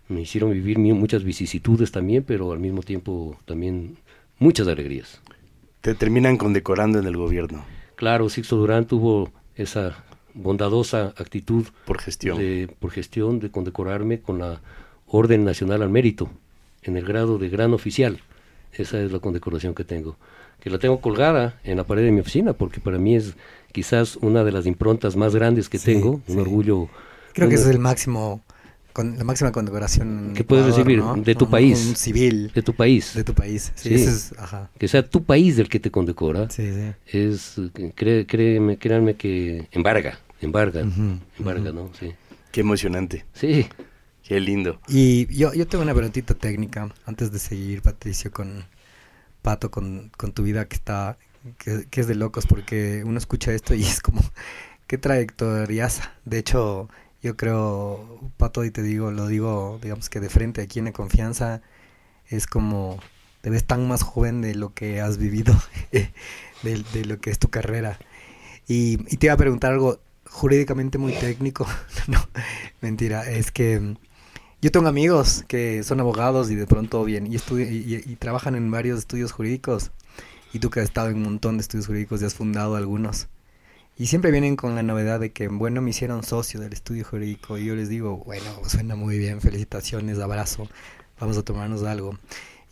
me 0.08 0.20
hicieron 0.22 0.52
vivir 0.52 0.78
muchas 0.78 1.24
vicisitudes 1.24 1.90
también, 1.92 2.22
pero 2.22 2.52
al 2.52 2.58
mismo 2.58 2.82
tiempo 2.82 3.36
también 3.44 3.96
muchas 4.38 4.68
alegrías. 4.68 5.20
Te 5.80 5.94
terminan 5.94 6.36
condecorando 6.36 6.98
en 6.98 7.06
el 7.06 7.16
gobierno 7.16 7.64
Claro, 7.96 8.28
Sixto 8.28 8.56
Durán 8.56 8.86
tuvo 8.86 9.30
esa 9.54 10.04
bondadosa 10.34 11.14
actitud 11.16 11.64
por 11.86 11.98
gestión. 11.98 12.36
de- 12.38 12.68
por 12.78 12.90
gestión 12.90 13.40
de 13.40 13.50
condecorarme 13.50 14.20
con 14.20 14.38
la 14.38 14.60
Orden 15.06 15.44
Nacional 15.44 15.82
al 15.82 15.88
Mérito 15.90 16.28
en 16.82 16.96
el 16.96 17.04
grado 17.06 17.38
de 17.38 17.48
gran 17.48 17.72
oficial. 17.72 18.20
Esa 18.72 19.00
es 19.00 19.10
la 19.12 19.18
condecoración 19.20 19.74
que 19.74 19.84
tengo. 19.84 20.16
Que 20.60 20.68
la 20.68 20.78
tengo 20.78 21.00
colgada 21.00 21.58
en 21.64 21.78
la 21.78 21.84
pared 21.84 22.02
de 22.04 22.12
mi 22.12 22.20
oficina 22.20 22.52
porque 22.52 22.80
para 22.80 22.98
mí 22.98 23.16
es 23.16 23.34
quizás 23.72 24.16
una 24.16 24.44
de 24.44 24.52
las 24.52 24.66
improntas 24.66 25.16
más 25.16 25.34
grandes 25.34 25.68
que 25.70 25.78
Sí, 25.78 25.86
tengo, 25.86 26.20
un 26.26 26.34
sí. 26.34 26.38
orgullo. 26.38 26.88
creo 27.32 27.48
que 27.48 27.54
es 27.54 27.66
el 27.66 27.78
máximo, 27.78 28.42
con, 28.96 29.18
la 29.18 29.24
máxima 29.24 29.52
condecoración 29.52 30.32
Que 30.34 30.42
puedes 30.42 30.64
Ecuador, 30.64 30.86
recibir 30.86 30.98
¿no? 31.04 31.14
de 31.22 31.34
tu 31.34 31.44
Un- 31.44 31.50
país. 31.50 31.86
Un 31.86 31.96
civil 31.96 32.50
de 32.54 32.62
tu 32.62 32.72
país. 32.74 33.12
de 33.14 33.24
tu 33.24 33.34
país. 33.34 33.70
Sí, 33.74 33.90
Sí. 33.90 33.94
ese 33.96 34.10
es, 34.10 34.34
ajá. 34.38 34.70
Que 34.78 34.88
sea 34.88 35.06
tu 35.06 35.22
país 35.22 35.56
del 35.58 35.68
que 35.68 35.78
te 35.78 35.90
condecora. 35.90 36.48
Sí, 36.48 36.72
sí. 36.72 37.18
Es, 37.18 37.60
cré- 37.94 38.26
créeme, 38.26 38.78
créanme 38.78 39.14
que 39.16 39.68
embarga, 39.70 40.18
embarga, 40.40 40.80
embarga, 41.38 41.72
¿no? 41.72 41.90
Sí. 42.00 42.14
Qué 42.52 42.60
emocionante. 42.62 43.26
Sí. 43.34 43.66
Qué 44.22 44.40
lindo. 44.40 44.80
Y 44.88 45.26
yo, 45.26 45.52
yo 45.52 45.66
tengo 45.68 45.84
una 45.84 45.92
preguntita 45.94 46.32
técnica 46.34 46.88
antes 47.04 47.30
de 47.30 47.38
seguir, 47.38 47.82
Patricio, 47.82 48.30
con 48.32 48.64
Pato, 49.42 49.70
con, 49.70 50.10
con 50.16 50.32
tu 50.32 50.42
vida 50.42 50.66
que 50.66 50.74
está, 50.76 51.18
que, 51.58 51.84
que 51.90 52.00
es 52.00 52.06
de 52.08 52.14
locos, 52.16 52.46
porque 52.46 53.02
uno 53.04 53.18
escucha 53.18 53.52
esto 53.52 53.74
y 53.74 53.82
es 53.82 54.00
como, 54.00 54.20
qué 54.88 54.98
trayectoriaza. 54.98 56.12
De 56.24 56.38
hecho, 56.38 56.88
yo 57.26 57.36
creo, 57.36 58.30
Pato, 58.38 58.64
y 58.64 58.70
te 58.70 58.82
digo, 58.82 59.10
lo 59.12 59.26
digo, 59.26 59.78
digamos 59.82 60.08
que 60.10 60.20
de 60.20 60.28
frente 60.30 60.62
aquí 60.62 60.78
en 60.78 60.86
la 60.86 60.92
confianza, 60.92 61.62
es 62.28 62.46
como, 62.46 62.98
te 63.42 63.50
ves 63.50 63.64
tan 63.66 63.88
más 63.88 64.02
joven 64.02 64.42
de 64.42 64.54
lo 64.54 64.74
que 64.74 65.00
has 65.00 65.18
vivido, 65.18 65.54
de, 66.62 67.04
lo 67.06 67.18
que 67.20 67.30
es 67.30 67.38
tu 67.38 67.48
carrera. 67.50 67.98
Y, 68.68 68.98
y 69.12 69.18
te 69.18 69.26
iba 69.26 69.34
a 69.34 69.38
preguntar 69.38 69.72
algo 69.72 70.00
jurídicamente 70.30 70.98
muy 70.98 71.12
técnico. 71.14 71.66
no, 72.08 72.20
mentira, 72.80 73.30
es 73.30 73.52
que 73.52 73.80
mm, 73.80 73.96
yo 74.62 74.70
tengo 74.72 74.88
amigos 74.88 75.44
que 75.48 75.82
son 75.84 76.00
abogados 76.00 76.50
y 76.50 76.54
de 76.56 76.66
pronto 76.66 77.04
bien, 77.04 77.26
y, 77.26 77.36
y- 77.36 78.02
y 78.06 78.16
trabajan 78.16 78.54
en 78.56 78.70
varios 78.70 78.98
estudios 79.00 79.32
jurídicos. 79.32 79.92
Y 80.52 80.60
tú 80.60 80.70
que 80.70 80.80
has 80.80 80.86
estado 80.86 81.08
en 81.10 81.16
un 81.16 81.22
montón 81.24 81.58
de 81.58 81.62
estudios 81.62 81.86
jurídicos 81.86 82.22
y 82.22 82.24
has 82.24 82.34
fundado 82.34 82.76
algunos. 82.76 83.28
Y 83.98 84.06
siempre 84.08 84.30
vienen 84.30 84.56
con 84.56 84.74
la 84.74 84.82
novedad 84.82 85.20
de 85.20 85.32
que, 85.32 85.48
bueno, 85.48 85.80
me 85.80 85.90
hicieron 85.90 86.22
socio 86.22 86.60
del 86.60 86.72
estudio 86.74 87.04
jurídico. 87.04 87.56
Y 87.58 87.64
yo 87.66 87.74
les 87.74 87.88
digo, 87.88 88.18
bueno, 88.18 88.44
suena 88.66 88.94
muy 88.94 89.18
bien, 89.18 89.40
felicitaciones, 89.40 90.18
abrazo, 90.18 90.68
vamos 91.18 91.38
a 91.38 91.42
tomarnos 91.42 91.82
algo. 91.82 92.18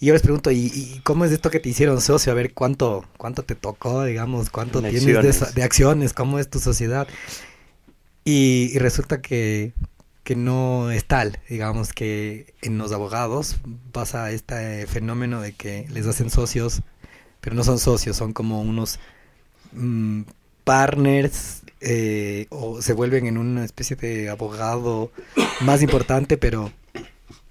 Y 0.00 0.06
yo 0.06 0.12
les 0.12 0.20
pregunto, 0.22 0.50
¿y, 0.50 0.66
y 0.66 1.00
cómo 1.02 1.24
es 1.24 1.32
esto 1.32 1.50
que 1.50 1.60
te 1.60 1.70
hicieron 1.70 2.00
socio? 2.02 2.30
A 2.32 2.34
ver 2.34 2.52
cuánto, 2.52 3.04
cuánto 3.16 3.42
te 3.42 3.54
tocó, 3.54 4.04
digamos, 4.04 4.50
cuánto 4.50 4.80
En 4.80 4.90
tienes 4.90 5.04
de, 5.06 5.12
acciones. 5.12 5.36
esa- 5.36 5.52
de 5.52 5.62
acciones, 5.62 6.12
cómo 6.12 6.38
es 6.38 6.50
tu 6.50 6.58
sociedad. 6.58 7.08
Y, 8.24 8.70
y 8.74 8.78
resulta 8.78 9.20
que, 9.20 9.72
que 10.24 10.36
no 10.36 10.90
es 10.90 11.04
tal, 11.06 11.40
digamos 11.48 11.92
que 11.92 12.54
en 12.62 12.78
los 12.78 12.92
abogados 12.92 13.56
pasa 13.92 14.30
este 14.30 14.86
fenómeno 14.86 15.40
de 15.40 15.52
que 15.52 15.86
les 15.90 16.06
hacen 16.06 16.30
socios, 16.30 16.82
pero 17.40 17.54
no 17.56 17.64
son 17.64 17.78
socios, 17.78 18.16
son 18.16 18.32
como 18.32 18.62
unos 18.62 18.98
mm, 19.72 20.22
partners 20.64 21.62
eh, 21.80 22.46
o 22.50 22.80
se 22.82 22.94
vuelven 22.94 23.26
en 23.26 23.38
una 23.38 23.64
especie 23.64 23.96
de 23.96 24.30
abogado 24.30 25.12
más 25.60 25.82
importante, 25.82 26.38
pero 26.38 26.72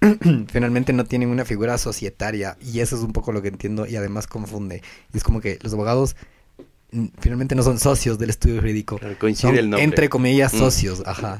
finalmente 0.51 0.91
no 0.91 1.05
tienen 1.05 1.29
una 1.29 1.45
figura 1.45 1.77
societaria 1.77 2.57
y 2.61 2.79
eso 2.79 2.95
es 2.95 3.03
un 3.03 3.13
poco 3.13 3.31
lo 3.31 3.41
que 3.41 3.49
entiendo 3.49 3.85
y 3.85 3.95
además 3.95 4.27
confunde. 4.27 4.81
Y 5.13 5.17
es 5.17 5.23
como 5.23 5.39
que 5.39 5.59
los 5.61 5.73
abogados 5.73 6.15
finalmente 7.19 7.55
no 7.55 7.63
son 7.63 7.79
socios 7.79 8.17
del 8.19 8.29
estudio 8.29 8.59
jurídico. 8.61 8.97
Claro, 8.97 9.15
coincide 9.19 9.49
son, 9.49 9.57
el 9.57 9.69
nombre. 9.69 9.83
Entre 9.83 10.07
comillas, 10.09 10.53
Mm. 10.53 10.57
socios, 10.59 11.03
ajá. 11.05 11.37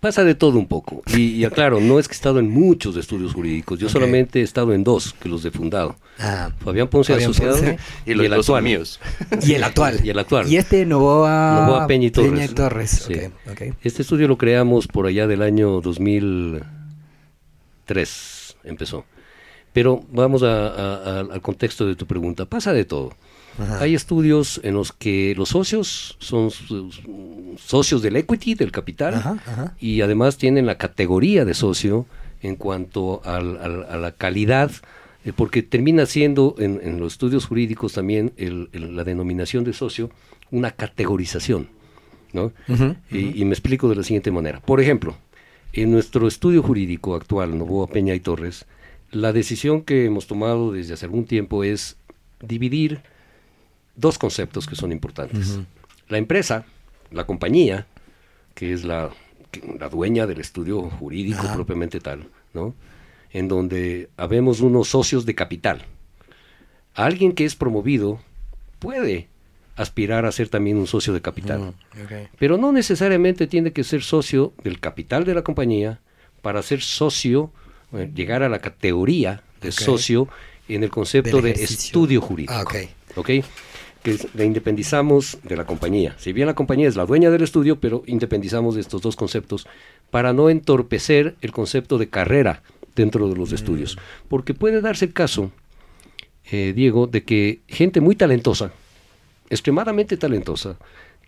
Pasa 0.00 0.24
de 0.24 0.34
todo 0.34 0.58
un 0.58 0.66
poco. 0.66 1.02
Y, 1.14 1.32
y 1.36 1.44
aclaro, 1.44 1.80
no 1.80 1.98
es 1.98 2.08
que 2.08 2.12
he 2.12 2.16
estado 2.16 2.38
en 2.38 2.50
muchos 2.50 2.96
estudios 2.96 3.34
jurídicos. 3.34 3.78
Yo 3.78 3.88
solamente 3.88 4.40
he 4.40 4.42
estado 4.42 4.72
en 4.72 4.84
dos, 4.84 5.14
que 5.20 5.28
los 5.28 5.44
he 5.44 5.50
fundado. 5.50 5.96
Ah, 6.18 6.50
Fabián 6.64 6.88
Ponce 6.88 7.12
Fabián 7.14 7.30
asociado 7.30 7.56
Ponce. 7.56 7.78
Y 8.06 8.14
los 8.14 8.26
el 8.26 8.32
actual. 8.34 8.62
míos. 8.62 9.00
Y 9.42 9.52
el 9.54 9.64
actual. 9.64 10.00
Y 10.04 10.10
el 10.10 10.18
actual. 10.18 10.50
Y 10.52 10.56
este 10.56 10.84
Novoa, 10.86 11.64
Novoa 11.66 11.86
Peña 11.86 12.06
y 12.06 12.10
Torres. 12.10 12.54
Torres, 12.54 12.90
Sí. 13.06 13.14
ok, 13.14 13.32
ok. 13.52 13.62
Este 13.82 14.02
estudio 14.02 14.28
lo 14.28 14.36
creamos 14.38 14.86
por 14.86 15.06
allá 15.06 15.26
del 15.26 15.42
año 15.42 15.80
2003, 15.80 18.56
empezó. 18.64 19.04
Pero 19.72 20.02
vamos 20.12 20.42
a- 20.42 20.66
a- 20.68 20.96
a- 20.96 21.20
al 21.20 21.40
contexto 21.40 21.86
de 21.86 21.96
tu 21.96 22.06
pregunta. 22.06 22.44
Pasa 22.44 22.72
de 22.72 22.84
todo. 22.84 23.12
Ajá. 23.58 23.80
Hay 23.80 23.94
estudios 23.94 24.60
en 24.64 24.74
los 24.74 24.92
que 24.92 25.34
los 25.36 25.50
socios 25.50 26.16
son 26.18 26.50
socios 27.58 28.02
del 28.02 28.16
equity, 28.16 28.54
del 28.54 28.72
capital, 28.72 29.14
Ajá, 29.14 29.42
ajá. 29.46 29.76
y 29.80 30.00
además 30.00 30.36
tienen 30.38 30.66
la 30.66 30.78
categoría 30.78 31.44
de 31.44 31.54
socio 31.54 32.06
en 32.42 32.56
cuanto 32.56 33.20
al- 33.24 33.58
al- 33.58 33.84
a 33.84 33.96
la 33.96 34.12
calidad, 34.12 34.70
eh, 35.24 35.32
porque 35.34 35.62
termina 35.62 36.06
siendo 36.06 36.54
en, 36.58 36.80
en 36.82 36.98
los 36.98 37.12
estudios 37.14 37.46
jurídicos 37.46 37.92
también 37.92 38.32
el- 38.36 38.68
el- 38.72 38.96
la 38.96 39.04
denominación 39.04 39.64
de 39.64 39.72
socio 39.72 40.10
una 40.50 40.70
categorización. 40.70 41.68
¿no? 42.32 42.50
Y, 43.10 43.42
y 43.42 43.44
me 43.44 43.52
explico 43.52 43.90
de 43.90 43.96
la 43.96 44.02
siguiente 44.02 44.30
manera. 44.30 44.60
Por 44.60 44.80
ejemplo, 44.80 45.14
en 45.74 45.90
nuestro 45.92 46.26
estudio 46.26 46.62
jurídico 46.62 47.14
actual, 47.14 47.58
Novoa 47.58 47.88
Peña 47.88 48.14
y 48.14 48.20
Torres, 48.20 48.64
la 49.10 49.34
decisión 49.34 49.82
que 49.82 50.06
hemos 50.06 50.26
tomado 50.26 50.72
desde 50.72 50.94
hace 50.94 51.04
algún 51.04 51.26
tiempo 51.26 51.62
es 51.62 51.96
dividir 52.40 53.00
dos 53.94 54.18
conceptos 54.18 54.66
que 54.66 54.76
son 54.76 54.92
importantes. 54.92 55.58
La 56.08 56.18
empresa, 56.18 56.64
la 57.10 57.24
compañía, 57.24 57.86
que 58.54 58.72
es 58.72 58.84
la, 58.84 59.10
la 59.78 59.88
dueña 59.88 60.26
del 60.26 60.40
estudio 60.40 60.82
jurídico 60.82 61.42
propiamente 61.52 62.00
tal, 62.00 62.28
¿no? 62.54 62.74
En 63.30 63.48
donde 63.48 64.10
habemos 64.16 64.60
unos 64.60 64.88
socios 64.88 65.24
de 65.24 65.34
capital. 65.34 65.86
Alguien 66.94 67.32
que 67.32 67.44
es 67.44 67.56
promovido 67.56 68.20
puede 68.78 69.28
aspirar 69.76 70.26
a 70.26 70.32
ser 70.32 70.48
también 70.48 70.76
un 70.76 70.86
socio 70.86 71.12
de 71.12 71.22
capital. 71.22 71.60
Mm. 71.60 72.28
Pero 72.38 72.58
no 72.58 72.72
necesariamente 72.72 73.46
tiene 73.46 73.72
que 73.72 73.84
ser 73.84 74.02
socio 74.02 74.52
del 74.62 74.80
capital 74.80 75.24
de 75.24 75.34
la 75.34 75.42
compañía 75.42 76.00
para 76.42 76.62
ser 76.62 76.82
socio, 76.82 77.50
eh, 77.92 78.10
llegar 78.14 78.42
a 78.42 78.48
la 78.48 78.58
categoría 78.58 79.42
de 79.62 79.72
socio 79.72 80.28
en 80.68 80.82
el 80.82 80.90
concepto 80.90 81.40
de 81.40 81.52
estudio 81.52 82.20
jurídico. 82.20 82.52
Ah, 82.54 82.64
ok. 83.16 83.30
Que 84.02 84.18
la 84.34 84.44
independizamos 84.44 85.38
de 85.44 85.56
la 85.56 85.64
compañía. 85.64 86.14
Si 86.18 86.32
bien 86.32 86.46
la 86.46 86.54
compañía 86.54 86.88
es 86.88 86.96
la 86.96 87.06
dueña 87.06 87.30
del 87.30 87.42
estudio, 87.42 87.78
pero 87.78 88.02
independizamos 88.06 88.74
de 88.74 88.80
estos 88.80 89.00
dos 89.00 89.14
conceptos 89.16 89.66
para 90.10 90.32
no 90.32 90.50
entorpecer 90.50 91.36
el 91.40 91.52
concepto 91.52 91.98
de 91.98 92.08
carrera 92.08 92.62
dentro 92.96 93.28
de 93.28 93.36
los 93.36 93.52
Mm. 93.52 93.54
estudios. 93.54 93.98
Porque 94.28 94.54
puede 94.54 94.80
darse 94.80 95.04
el 95.04 95.12
caso, 95.12 95.50
eh, 96.50 96.72
Diego, 96.74 97.06
de 97.06 97.22
que 97.22 97.60
gente 97.68 98.00
muy 98.00 98.16
talentosa, 98.16 98.72
extremadamente 99.50 100.16
talentosa, 100.16 100.76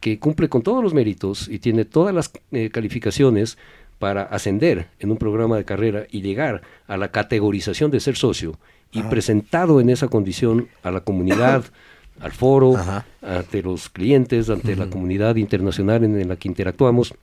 que 0.01 0.19
cumple 0.19 0.49
con 0.49 0.63
todos 0.63 0.83
los 0.83 0.93
méritos 0.95 1.49
y 1.49 1.59
tiene 1.61 1.85
todas 1.85 2.15
las 2.15 2.31
eh, 2.53 2.71
calificaciones 2.71 3.57
para 3.99 4.23
ascender 4.25 4.89
en 4.99 5.11
un 5.13 5.17
programa 5.17 5.57
de 5.57 5.65
carrera 5.65 6.07
y 6.11 6.21
llegar 6.21 6.63
a 6.89 6.97
la 6.97 7.11
categorización 7.13 7.91
de 7.91 8.01
ser 8.01 8.17
socio 8.17 8.59
y 8.93 9.03
presentado 9.05 9.81
en 9.81 9.89
esa 9.91 10.09
condición 10.09 10.69
a 10.83 10.91
la 10.91 11.01
comunidad, 11.01 11.65
al 12.21 12.33
foro, 12.33 12.77
Ajá. 12.77 13.05
ante 13.23 13.63
los 13.63 13.89
clientes, 13.89 14.49
ante 14.51 14.77
la 14.77 14.89
comunidad 14.89 15.37
internacional 15.37 16.05
en, 16.05 16.21
en 16.21 16.29
la 16.29 16.37
que 16.37 16.49
interactuamos, 16.49 17.15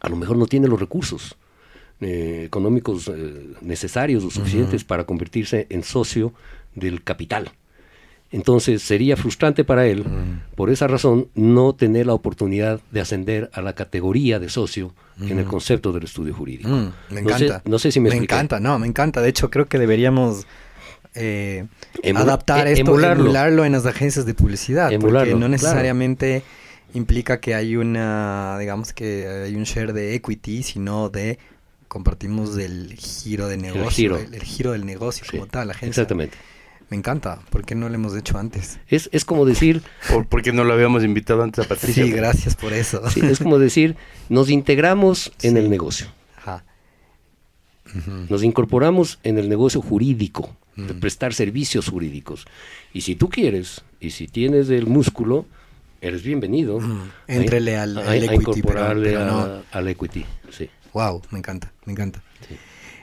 a 0.00 0.08
lo 0.08 0.16
mejor 0.16 0.36
no 0.36 0.46
tiene 0.46 0.68
los 0.68 0.78
recursos 0.80 1.36
eh, 2.00 2.42
económicos 2.46 3.10
eh, 3.14 3.50
necesarios 3.60 4.24
o 4.24 4.30
suficientes 4.30 4.84
para 4.84 5.04
convertirse 5.04 5.66
en 5.70 5.82
socio 5.82 6.32
del 6.74 7.02
capital. 7.02 7.50
Entonces 8.32 8.82
sería 8.82 9.16
frustrante 9.16 9.64
para 9.64 9.86
él, 9.86 10.04
por 10.54 10.70
esa 10.70 10.86
razón, 10.86 11.26
no 11.34 11.74
tener 11.74 12.06
la 12.06 12.14
oportunidad 12.14 12.80
de 12.92 13.00
ascender 13.00 13.50
a 13.52 13.60
la 13.60 13.72
categoría 13.74 14.38
de 14.38 14.48
socio 14.48 14.94
en 15.20 15.40
el 15.40 15.46
concepto 15.46 15.90
del 15.92 16.04
estudio 16.04 16.32
jurídico. 16.32 16.68
Mm, 16.68 16.92
me 17.10 17.22
No 17.22 17.36
sé- 17.36 17.46
encanta. 17.46 17.68
No 17.68 17.78
sé, 17.80 17.90
si 17.90 17.98
me, 17.98 18.04
Me 18.08 18.14
expliqué. 18.14 18.34
encanta, 18.36 18.60
no, 18.60 18.78
me 18.78 18.86
encanta. 18.86 19.20
De 19.20 19.28
hecho, 19.28 19.50
creo 19.50 19.66
que 19.66 19.80
deberíamos 19.80 20.46
eh, 21.14 21.66
Emula- 22.02 22.20
adaptar 22.22 22.66
e- 22.68 22.72
esto, 22.72 22.90
emularlo. 22.90 23.24
emularlo. 23.24 23.64
en 23.64 23.72
las 23.72 23.86
agencias 23.86 24.26
de 24.26 24.34
publicidad. 24.34 24.84
porque 24.90 24.94
Emularlo, 24.96 25.32
no 25.34 25.38
claro. 25.38 25.50
necesariamente 25.52 26.42
implica 26.94 27.40
que 27.40 27.54
hay 27.54 27.76
una, 27.76 28.56
digamos 28.58 28.92
que 28.92 29.26
hay 29.46 29.54
un 29.56 29.64
share 29.64 29.92
de 29.92 30.14
equity, 30.14 30.62
sino 30.62 31.08
de 31.08 31.38
compartimos 31.88 32.56
el 32.58 32.94
giro 32.94 33.48
de 33.48 33.56
negocio, 33.56 33.90
giro. 33.90 34.18
el, 34.18 34.34
el 34.34 34.42
giro 34.42 34.72
del 34.72 34.86
negocio 34.86 35.24
Sí, 35.28 35.36
como 35.38 35.46
tal, 35.50 35.68
la 35.68 35.72
agencia. 35.74 35.88
Exactamente. 36.02 36.36
Me 36.88 36.96
encanta, 36.96 37.38
¿por 37.50 37.64
qué 37.64 37.76
no 37.76 37.88
lo 37.88 37.94
hemos 37.94 38.16
hecho 38.16 38.36
antes? 38.38 38.80
Es, 38.88 39.08
es 39.12 39.24
como 39.24 39.46
decir, 39.46 39.80
¿Por, 40.08 40.26
porque 40.26 40.52
no 40.52 40.64
lo 40.64 40.72
habíamos 40.72 41.04
invitado 41.04 41.42
antes 41.44 41.64
a 41.64 41.68
Patricia? 41.68 42.04
Sí, 42.04 42.10
gracias 42.10 42.56
por 42.56 42.72
eso. 42.72 43.08
sí, 43.10 43.20
es 43.22 43.38
como 43.38 43.58
decir, 43.60 43.94
nos 44.28 44.50
integramos 44.50 45.32
en 45.42 45.56
el 45.56 45.70
negocio. 45.70 46.08
Ajá. 46.36 46.64
Nos 48.28 48.42
incorporamos 48.44 49.18
en 49.24 49.38
el 49.38 49.48
negocio 49.48 49.80
jurídico, 49.82 50.56
de 50.86 50.94
prestar 50.94 51.34
servicios 51.34 51.88
jurídicos. 51.88 52.46
Y 52.92 53.02
si 53.02 53.14
tú 53.16 53.28
quieres, 53.28 53.82
y 54.00 54.10
si 54.10 54.26
tienes 54.28 54.68
el 54.70 54.86
músculo, 54.86 55.46
eres 56.00 56.22
bienvenido. 56.22 56.80
A- 56.80 57.10
Éntrele 57.32 57.76
al- 57.76 57.98
a- 57.98 58.00
al 58.02 58.08
a 58.08 58.16
equity, 58.16 58.36
pero- 58.38 58.56
incorporarle 58.56 59.10
pero 59.10 59.20
a- 59.22 59.26
no. 59.26 59.62
al 59.70 59.88
equity, 59.88 60.24
sí. 60.50 60.68
Wow, 60.92 61.22
me 61.30 61.38
encanta, 61.38 61.72
me 61.84 61.92
encanta. 61.92 62.22
Sí. 62.48 62.56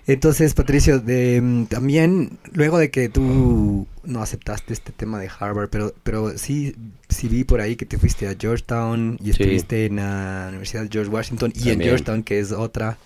Entonces, 0.10 0.54
Patricio, 0.54 1.00
de, 1.00 1.42
mm, 1.42 1.66
también 1.66 2.38
luego 2.54 2.78
de 2.78 2.90
que 2.90 3.10
tú 3.10 3.88
no 4.06 4.22
aceptaste 4.22 4.72
este 4.74 4.94
tema 4.94 5.20
de 5.20 5.30
Harvard, 5.38 5.70
pero, 5.70 5.94
pero 6.04 6.38
sí, 6.38 6.76
sí 7.10 7.28
vi 7.28 7.44
por 7.44 7.60
ahí 7.60 7.76
que 7.76 7.86
te 7.86 7.98
fuiste 7.98 8.28
a 8.28 8.36
Georgetown 8.40 9.18
y 9.22 9.26
Sí. 9.26 9.30
estuviste 9.32 9.86
en 9.86 9.98
la 9.98 10.46
Universidad 10.50 10.88
George 10.90 11.12
Washington 11.12 11.52
y 11.54 11.70
en. 11.72 11.82
Georgetown, 11.82 12.24
que 12.24 12.40
es 12.40 12.52
otra. 12.54 12.98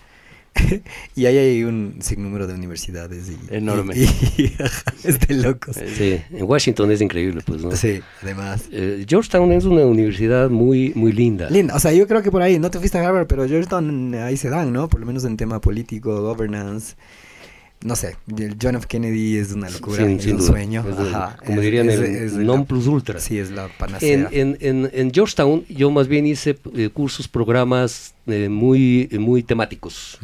y 1.16 1.26
ahí 1.26 1.36
hay 1.38 1.64
un 1.64 1.96
sinnúmero 2.00 2.46
de 2.46 2.54
universidades. 2.54 3.30
Y, 3.30 3.54
Enorme. 3.54 3.94
y- 3.96 4.02
y- 4.42 4.52
es 5.04 5.20
de 5.20 5.34
locos. 5.34 5.76
Sí, 5.96 6.20
en 6.30 6.44
Washington 6.44 6.90
es 6.90 7.00
increíble, 7.00 7.42
pues, 7.44 7.62
¿no? 7.62 7.74
Sí, 7.76 8.00
además. 8.22 8.64
Eh, 8.70 9.04
Georgetown 9.08 9.52
es 9.52 9.64
una 9.64 9.84
universidad 9.86 10.50
muy, 10.50 10.92
muy 10.94 11.12
linda. 11.12 11.48
Linda, 11.50 11.74
o 11.74 11.80
sea, 11.80 11.92
yo 11.92 12.06
creo 12.06 12.22
que 12.22 12.30
por 12.30 12.42
ahí, 12.42 12.58
no 12.58 12.70
te 12.70 12.78
fuiste 12.78 12.98
a 12.98 13.06
Harvard, 13.08 13.26
pero 13.26 13.46
Georgetown 13.46 14.14
ahí 14.14 14.36
se 14.36 14.50
dan, 14.50 14.72
¿no? 14.72 14.88
Por 14.88 15.00
lo 15.00 15.06
menos 15.06 15.24
en 15.24 15.36
tema 15.36 15.60
político, 15.60 16.20
governance. 16.22 16.94
No 17.84 17.96
sé, 17.96 18.16
el 18.38 18.56
John 18.62 18.76
F. 18.76 18.86
Kennedy 18.86 19.36
es 19.38 19.52
una 19.52 19.68
locura, 19.68 19.96
Sin- 20.04 20.16
es 20.18 20.22
sin 20.22 20.32
un 20.34 20.38
duda. 20.38 20.46
sueño. 20.48 20.84
Es 20.88 20.98
ajá, 20.98 21.36
como 21.44 21.58
es- 21.58 21.64
dirían, 21.64 21.90
es- 21.90 21.98
el 22.34 22.46
non 22.46 22.64
plus 22.64 22.86
ultra. 22.86 23.18
Sí, 23.18 23.38
es 23.38 23.50
la 23.50 23.68
panacea. 23.76 24.28
En, 24.30 24.56
en, 24.60 24.84
en, 24.84 24.90
en 24.92 25.12
Georgetown 25.12 25.64
yo 25.68 25.90
más 25.90 26.06
bien 26.06 26.26
hice 26.26 26.56
eh, 26.76 26.90
cursos, 26.92 27.26
programas 27.26 28.14
eh, 28.26 28.48
muy, 28.48 29.08
muy 29.18 29.42
temáticos. 29.42 30.18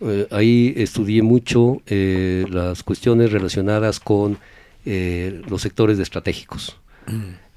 Eh, 0.00 0.26
ahí 0.30 0.74
estudié 0.76 1.22
mucho 1.22 1.82
eh, 1.86 2.44
las 2.50 2.82
cuestiones 2.82 3.30
relacionadas 3.32 4.00
con 4.00 4.38
eh, 4.84 5.40
los 5.48 5.62
sectores 5.62 5.98
estratégicos. 5.98 6.76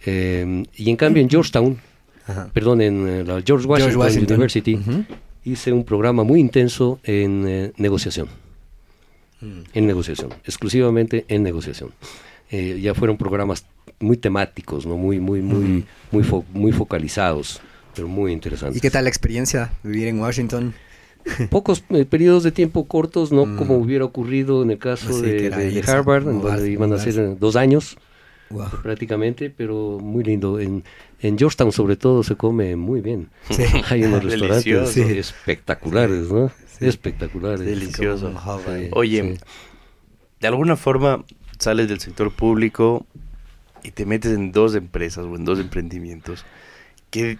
Eh, 0.06 0.64
y 0.76 0.90
en 0.90 0.96
cambio 0.96 1.22
en 1.22 1.30
Georgetown, 1.30 1.78
perdón, 2.54 2.82
en 2.82 3.08
eh, 3.08 3.24
la 3.24 3.42
George 3.46 3.68
Washington, 3.68 3.98
Washington. 4.00 4.34
University, 4.36 4.80
hice 5.46 5.72
un 5.72 5.84
programa 5.84 6.24
muy 6.24 6.40
intenso 6.40 7.00
en 7.04 7.46
eh, 7.48 7.72
negociación. 7.78 8.28
Mm. 9.42 9.62
En 9.74 9.88
negociación, 9.88 10.30
exclusivamente 10.46 11.26
en 11.28 11.44
negociación. 11.44 11.92
Eh, 12.52 12.80
ya 12.82 12.94
fueron 12.94 13.18
programas 13.18 13.66
muy 14.00 14.18
temáticos, 14.18 14.86
¿no? 14.86 14.98
muy, 14.98 15.20
muy, 15.20 15.42
muy, 15.42 15.86
muy, 16.12 16.24
fo- 16.24 16.44
muy 16.54 16.72
focalizados, 16.72 17.62
pero 17.96 18.08
muy 18.08 18.32
interesantes. 18.34 18.78
¿Y 18.78 18.82
qué 18.82 18.92
tal 18.92 19.06
la 19.06 19.10
experiencia 19.10 19.72
vivir 19.84 20.08
en 20.08 20.20
Washington? 20.20 20.74
Pocos 21.50 21.84
eh, 21.90 22.06
periodos 22.06 22.44
de 22.44 22.52
tiempo 22.52 22.86
cortos, 22.88 23.32
no 23.32 23.46
Mm. 23.46 23.56
como 23.58 23.78
hubiera 23.78 24.06
ocurrido 24.06 24.64
en 24.64 24.72
el 24.72 24.80
caso 24.80 25.22
de, 25.22 25.84
Harvard, 25.88 26.28
en 26.28 26.42
donde 26.42 26.72
iban 26.72 26.92
a 26.94 26.98
ser 26.98 27.38
dos 27.40 27.56
años 27.56 27.98
Wow. 28.50 28.68
prácticamente, 28.84 29.50
pero 29.50 29.98
muy 30.02 30.26
lindo. 30.26 30.60
En, 30.60 30.84
en 31.22 31.38
Georgetown 31.38 31.72
sobre 31.72 31.96
todo 31.96 32.22
se 32.22 32.36
come 32.36 32.76
muy 32.76 33.00
bien. 33.00 33.30
Sí. 33.50 33.64
Hay 33.90 34.04
unos 34.04 34.24
restaurantes 34.26 34.66
Delicioso. 34.66 35.36
Espectaculares, 35.46 36.30
¿no? 36.30 36.52
Sí. 37.60 37.66
Delicioso. 37.66 38.30
Hub 38.30 38.70
ahí. 38.70 38.86
Sí. 38.86 38.90
Oye, 38.94 39.34
Sí. 39.36 39.44
de 40.40 40.48
alguna 40.48 40.76
forma 40.76 41.24
sales 41.60 41.88
del 41.88 42.00
sector 42.00 42.32
público 42.32 43.06
y 43.84 43.92
te 43.92 44.06
metes 44.06 44.32
en 44.34 44.52
dos 44.52 44.76
empresas 44.76 45.26
o 45.26 45.36
en 45.36 45.46
dos 45.46 45.60
emprendimientos 45.60 46.46
que 47.10 47.38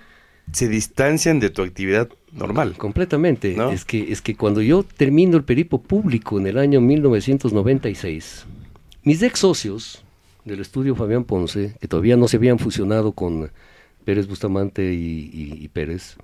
se 0.52 0.68
distancian 0.68 1.40
de 1.40 1.50
tu 1.50 1.62
actividad 1.62 2.10
normal. 2.32 2.76
Completamente. 2.78 3.56
¿No? 3.56 3.72
Es, 3.72 3.86
que, 3.86 4.12
es 4.12 4.22
que 4.22 4.36
cuando 4.36 4.62
yo 4.62 4.84
termino 4.84 5.38
el 5.38 5.44
peripo 5.44 5.82
público 5.82 6.40
en 6.40 6.48
el 6.48 6.58
año 6.58 6.82
1996, 6.82 8.46
mis 9.04 9.22
ex 9.22 9.40
socios 9.40 10.04
del 10.46 10.60
estudio 10.60 10.96
Fabián 10.96 11.24
Ponce, 11.24 11.76
que 11.80 11.88
todavía 11.88 12.18
no 12.18 12.28
se 12.28 12.38
habían 12.38 12.60
fusionado 12.60 13.12
con, 13.14 13.52
Pérez 14.04 14.28
Bustamante 14.28 14.94
y, 14.94 15.30
y- 15.32 15.64
y 15.64 15.68
Pérez, 15.68 16.16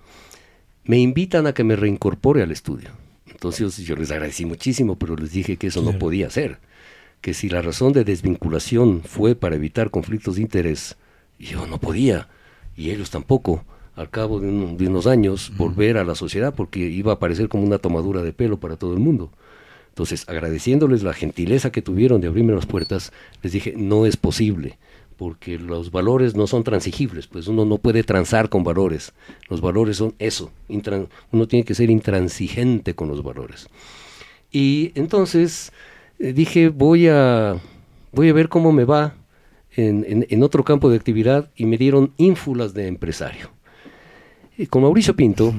me 0.84 0.97
invitan 0.97 1.45
a 1.45 1.53
que 1.53 1.63
me 1.63 1.76
reincorpore 1.76 2.41
al 2.41 2.51
estudio. 2.51 2.89
Entonces 3.38 3.77
yo 3.77 3.95
les 3.95 4.09
agradecí 4.09 4.45
muchísimo, 4.45 4.97
pero 4.97 5.15
les 5.15 5.31
dije 5.31 5.57
que 5.57 5.67
eso 5.67 5.83
no 5.83 5.99
podía 5.99 6.27
ser. 6.31 6.57
Que 7.21 7.35
si 7.35 7.49
la 7.49 7.61
razón 7.61 7.93
de 7.93 8.03
desvinculación 8.03 9.03
fue 9.03 9.35
para 9.35 9.55
evitar 9.55 9.91
conflictos 9.91 10.38
de 10.38 10.41
interés, 10.41 10.97
yo 11.38 11.67
no 11.67 11.79
podía, 11.79 12.29
y 12.75 12.89
ellos 12.89 13.11
tampoco, 13.11 13.63
al 13.95 14.09
cabo 14.09 14.39
de, 14.39 14.47
un- 14.47 14.75
de 14.77 14.88
unos 14.88 15.05
años, 15.05 15.51
volver 15.55 15.99
a 15.99 16.03
la 16.03 16.15
sociedad, 16.15 16.55
porque 16.55 16.79
iba 16.79 17.13
a 17.13 17.19
parecer 17.19 17.47
como 17.47 17.63
una 17.63 17.77
tomadura 17.77 18.23
de 18.23 18.33
pelo 18.33 18.59
para 18.59 18.75
todo 18.75 18.93
el 18.93 18.99
mundo. 18.99 19.31
Entonces, 19.89 20.25
agradeciéndoles 20.27 21.03
la 21.03 21.13
gentileza 21.13 21.71
que 21.71 21.83
tuvieron 21.83 22.19
de 22.21 22.27
abrirme 22.27 22.53
las 22.53 22.65
puertas, 22.65 23.11
les 23.43 23.51
dije, 23.53 23.75
no 23.77 24.07
es 24.07 24.17
posible, 24.17 24.79
porque 25.18 25.57
los 25.59 25.91
valores 25.91 26.36
no 26.36 26.47
son 26.47 26.63
transigibles, 26.63 27.28
pues 27.28 27.47
uno 27.47 27.65
no 27.65 27.78
puede 27.80 28.03
transar 28.03 28.49
con 28.49 28.63
valores. 28.63 29.13
Los 29.49 29.61
valores 29.61 29.97
son 29.97 30.13
eso, 30.20 30.51
uno 31.32 31.47
tiene 31.47 31.65
que 31.65 31.74
ser 31.76 31.89
intransigente 31.89 32.93
con 32.93 33.07
los 33.07 33.24
valores. 33.24 33.68
Y 34.51 34.91
entonces 34.95 35.72
eh, 36.20 36.34
dije, 36.34 36.70
voy 36.70 37.07
a, 37.07 37.57
voy 38.11 38.30
a 38.30 38.34
ver 38.34 38.47
cómo 38.49 38.72
me 38.72 38.86
va 38.86 39.15
en, 39.76 40.05
en- 40.07 40.28
en 40.30 40.43
otro 40.43 40.63
campo 40.63 40.89
de 40.89 40.95
actividad 40.97 41.49
y 41.55 41.65
me 41.65 41.78
dieron 41.78 42.13
ínfulas 42.18 42.74
de 42.74 42.88
empresario. 42.88 43.49
Y 44.57 44.68
con 44.68 44.82
Mauricio 44.84 45.15
Pinto, 45.15 45.53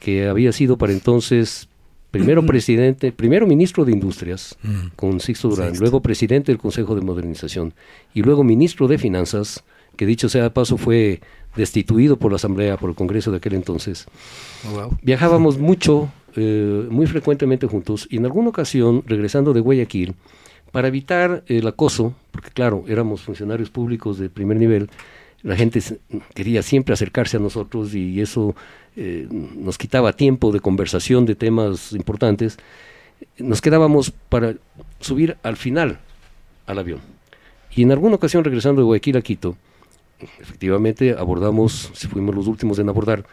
que 0.00 0.28
había 0.28 0.52
sido 0.52 0.78
para 0.78 0.92
entonces 0.92 1.68
primero 2.10 2.44
presidente, 2.44 3.12
primero 3.12 3.46
ministro 3.46 3.84
de 3.84 3.92
Industrias 3.92 4.56
con 4.96 5.20
Sixto 5.20 5.48
Durán, 5.48 5.68
Sixto. 5.68 5.82
luego 5.82 6.00
presidente 6.00 6.52
del 6.52 6.58
Consejo 6.58 6.94
de 6.94 7.02
Modernización 7.02 7.74
y 8.14 8.22
luego 8.22 8.44
ministro 8.44 8.88
de 8.88 8.98
Finanzas, 8.98 9.64
que 9.96 10.06
dicho 10.06 10.28
sea 10.28 10.44
de 10.44 10.50
paso 10.50 10.76
fue 10.78 11.20
destituido 11.56 12.16
por 12.16 12.32
la 12.32 12.36
Asamblea, 12.36 12.76
por 12.76 12.90
el 12.90 12.96
Congreso 12.96 13.30
de 13.30 13.38
aquel 13.38 13.54
entonces. 13.54 14.06
Oh, 14.68 14.74
wow. 14.74 14.98
Viajábamos 15.02 15.58
mucho, 15.58 16.10
eh, 16.36 16.86
muy 16.90 17.06
frecuentemente 17.06 17.66
juntos, 17.66 18.06
y 18.10 18.18
en 18.18 18.24
alguna 18.24 18.50
ocasión, 18.50 19.02
regresando 19.06 19.52
de 19.52 19.60
Guayaquil, 19.60 20.14
para 20.70 20.88
evitar 20.88 21.44
el 21.46 21.66
acoso, 21.66 22.14
porque 22.30 22.50
claro, 22.50 22.84
éramos 22.88 23.22
funcionarios 23.22 23.70
públicos 23.70 24.18
de 24.18 24.28
primer 24.28 24.58
nivel, 24.58 24.90
la 25.42 25.56
gente 25.56 25.80
quería 26.34 26.62
siempre 26.62 26.92
acercarse 26.92 27.36
a 27.36 27.40
nosotros 27.40 27.94
y 27.94 28.20
eso 28.20 28.54
eh, 28.96 29.28
nos 29.30 29.78
quitaba 29.78 30.12
tiempo 30.12 30.50
de 30.52 30.60
conversación 30.60 31.26
de 31.26 31.34
temas 31.34 31.92
importantes, 31.92 32.58
nos 33.38 33.60
quedábamos 33.60 34.10
para 34.10 34.54
subir 35.00 35.36
al 35.42 35.56
final 35.56 36.00
al 36.66 36.78
avión. 36.78 37.00
Y 37.74 37.82
en 37.82 37.92
alguna 37.92 38.16
ocasión, 38.16 38.44
regresando 38.44 38.80
de 38.80 38.86
Guayaquil 38.86 39.16
a 39.16 39.22
Quito, 39.22 39.56
efectivamente 40.40 41.14
abordamos, 41.16 41.92
fuimos 42.10 42.34
los 42.34 42.46
últimos 42.46 42.78
en 42.78 42.88
abordar, 42.88 43.24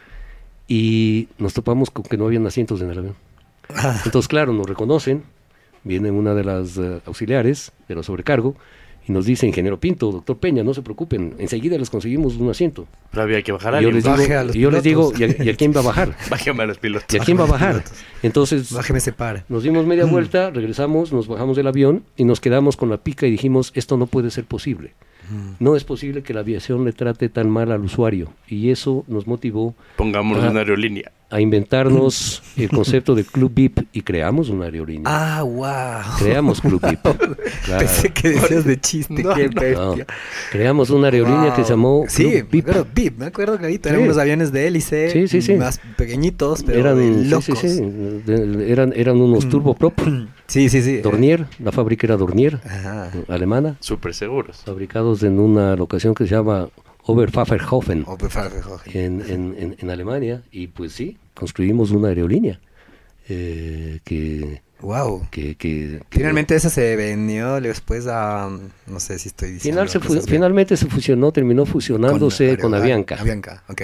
y 0.68 1.28
nos 1.38 1.54
topamos 1.54 1.90
con 1.90 2.04
que 2.04 2.16
no 2.16 2.26
habían 2.26 2.46
asientos 2.46 2.80
en 2.80 2.90
el 2.90 2.98
avión. 2.98 3.14
Entonces, 4.04 4.28
claro, 4.28 4.52
nos 4.52 4.66
reconocen, 4.66 5.24
viene 5.84 6.10
una 6.10 6.34
de 6.34 6.44
las 6.44 6.76
eh, 6.78 7.00
auxiliares 7.06 7.72
de 7.88 7.94
la 7.94 8.02
sobrecargo 8.02 8.56
y 9.08 9.12
nos 9.12 9.24
dice, 9.26 9.46
ingeniero 9.46 9.78
Pinto, 9.78 10.10
doctor 10.10 10.36
Peña, 10.38 10.62
no 10.64 10.74
se 10.74 10.82
preocupen, 10.82 11.34
enseguida 11.38 11.78
les 11.78 11.90
conseguimos 11.90 12.36
un 12.36 12.50
asiento. 12.50 12.86
Pero 13.10 13.22
había 13.22 13.40
que 13.42 13.52
bajar 13.52 13.74
a 13.76 13.80
Y 13.80 13.84
yo 13.84 13.88
alguien. 13.88 13.94
les 13.94 14.04
digo, 14.04 14.16
Baje 14.16 14.34
a 14.36 14.44
los 14.44 14.56
y 14.56 14.58
yo 14.60 14.70
les 14.70 14.82
digo. 14.82 15.12
¿y, 15.18 15.22
a, 15.24 15.44
y 15.44 15.48
a 15.48 15.54
quién 15.56 15.72
va 15.74 15.80
a 15.80 15.84
bajar? 15.84 16.16
Bájame 16.30 16.62
a 16.62 16.66
los 16.66 16.78
pilotos. 16.78 17.06
¿Y 17.14 17.18
a 17.18 17.20
quién 17.20 17.38
va 17.38 17.44
a 17.44 17.46
bajar? 17.46 17.84
Entonces, 18.22 18.72
Bájeme 18.72 18.98
ese 18.98 19.12
par. 19.12 19.44
nos 19.48 19.62
dimos 19.62 19.86
media 19.86 20.04
vuelta, 20.06 20.50
regresamos, 20.50 21.12
nos 21.12 21.28
bajamos 21.28 21.56
del 21.56 21.66
avión 21.68 22.02
y 22.16 22.24
nos 22.24 22.40
quedamos 22.40 22.76
con 22.76 22.90
la 22.90 22.96
pica 22.98 23.26
y 23.26 23.30
dijimos, 23.30 23.72
esto 23.74 23.96
no 23.96 24.06
puede 24.06 24.30
ser 24.30 24.44
posible. 24.44 24.92
No 25.58 25.74
es 25.74 25.82
posible 25.82 26.22
que 26.22 26.32
la 26.32 26.40
aviación 26.40 26.84
le 26.84 26.92
trate 26.92 27.28
tan 27.28 27.50
mal 27.50 27.72
al 27.72 27.80
usuario. 27.80 28.28
Y 28.46 28.70
eso 28.70 29.04
nos 29.08 29.26
motivó 29.26 29.74
Pongámonos 29.96 30.42
Ajá. 30.44 30.52
una 30.52 30.60
aerolínea. 30.60 31.10
A 31.36 31.40
inventarnos 31.40 32.42
el 32.56 32.68
concepto 32.70 33.14
de 33.14 33.24
Club 33.24 33.52
VIP 33.54 33.80
y 33.92 34.00
creamos 34.02 34.48
una 34.48 34.64
aerolínea. 34.66 35.02
Ah, 35.06 35.42
wow. 35.42 36.16
Creamos 36.18 36.60
Club 36.60 36.80
VIP. 36.88 37.00
Claro. 37.66 37.80
Pensé 37.86 38.10
que 38.12 38.28
decías 38.30 38.64
de 38.64 38.80
chiste. 38.80 39.22
No, 39.22 39.34
qué 39.34 39.48
no. 39.48 39.96
Creamos 40.52 40.90
una 40.90 41.08
aerolínea 41.08 41.52
que 41.54 41.64
se 41.64 41.70
llamó 41.70 42.04
Sí, 42.08 42.22
Club 42.22 42.32
me 42.34 42.42
VIP. 42.42 42.68
acuerdo, 42.68 42.86
VIP, 42.94 43.18
me 43.18 43.26
acuerdo 43.26 43.58
clarito. 43.58 43.88
Eran 43.88 44.00
Sí. 44.00 44.04
unos 44.06 44.18
aviones 44.18 44.52
de 44.52 44.66
hélice. 44.66 45.10
Sí, 45.10 45.28
sí, 45.28 45.42
sí. 45.42 45.54
Más 45.54 45.80
pequeñitos, 45.96 46.62
pero 46.62 46.78
eran, 46.80 46.96
sí, 47.24 47.28
locos. 47.28 47.44
sí, 47.58 47.68
sí, 47.68 47.80
de- 47.80 48.70
eran, 48.72 48.92
eran 48.96 49.20
unos 49.20 49.48
turboprop. 49.48 49.94
Sí, 50.46 50.68
sí, 50.68 50.80
sí. 50.80 50.98
Dornier, 50.98 51.46
la 51.58 51.72
fábrica 51.72 52.06
era 52.06 52.16
Dornier, 52.16 52.60
Ajá. 52.64 53.10
alemana, 53.26 53.76
Súper 53.80 54.14
seguros. 54.14 54.58
fabricados 54.64 55.24
en 55.24 55.40
una 55.40 55.74
locación 55.74 56.14
que 56.14 56.22
se 56.24 56.36
llama 56.36 56.68
Oberpfafferhofen. 57.20 58.04
Oh, 58.06 58.16
pues, 58.16 58.32
fa- 58.32 58.48
fa- 58.50 58.78
fa- 58.78 58.90
en, 58.92 59.22
en- 59.28 59.54
en- 59.58 59.76
en 59.78 59.90
Alemania 59.90 60.42
y 60.52 60.68
pues 60.68 60.92
sí, 60.92 61.16
construimos 61.38 61.90
una 61.90 62.08
aerolínea 62.08 62.60
eh, 63.28 64.00
que, 64.04 64.62
Wow. 64.80 65.26
que, 65.30 65.54
que- 65.56 66.00
que- 66.08 66.18
Finalmente 66.18 66.54
esa 66.54 66.70
se 66.70 66.96
vendió 66.96 67.60
después 67.60 68.06
a... 68.08 68.48
No 68.86 69.00
sé 69.00 69.18
si 69.18 69.28
estoy 69.28 69.52
diciendo... 69.52 69.80
final 69.82 69.88
se 69.88 70.00
fu- 70.00 70.20
finalmente 70.28 70.76
se 70.76 70.86
fusionó, 70.86 71.32
terminó 71.32 71.64
fusionándose 71.66 72.56
con, 72.58 72.74
Avianca. 72.74 73.16
Avianca, 73.20 73.64
ok. 73.68 73.82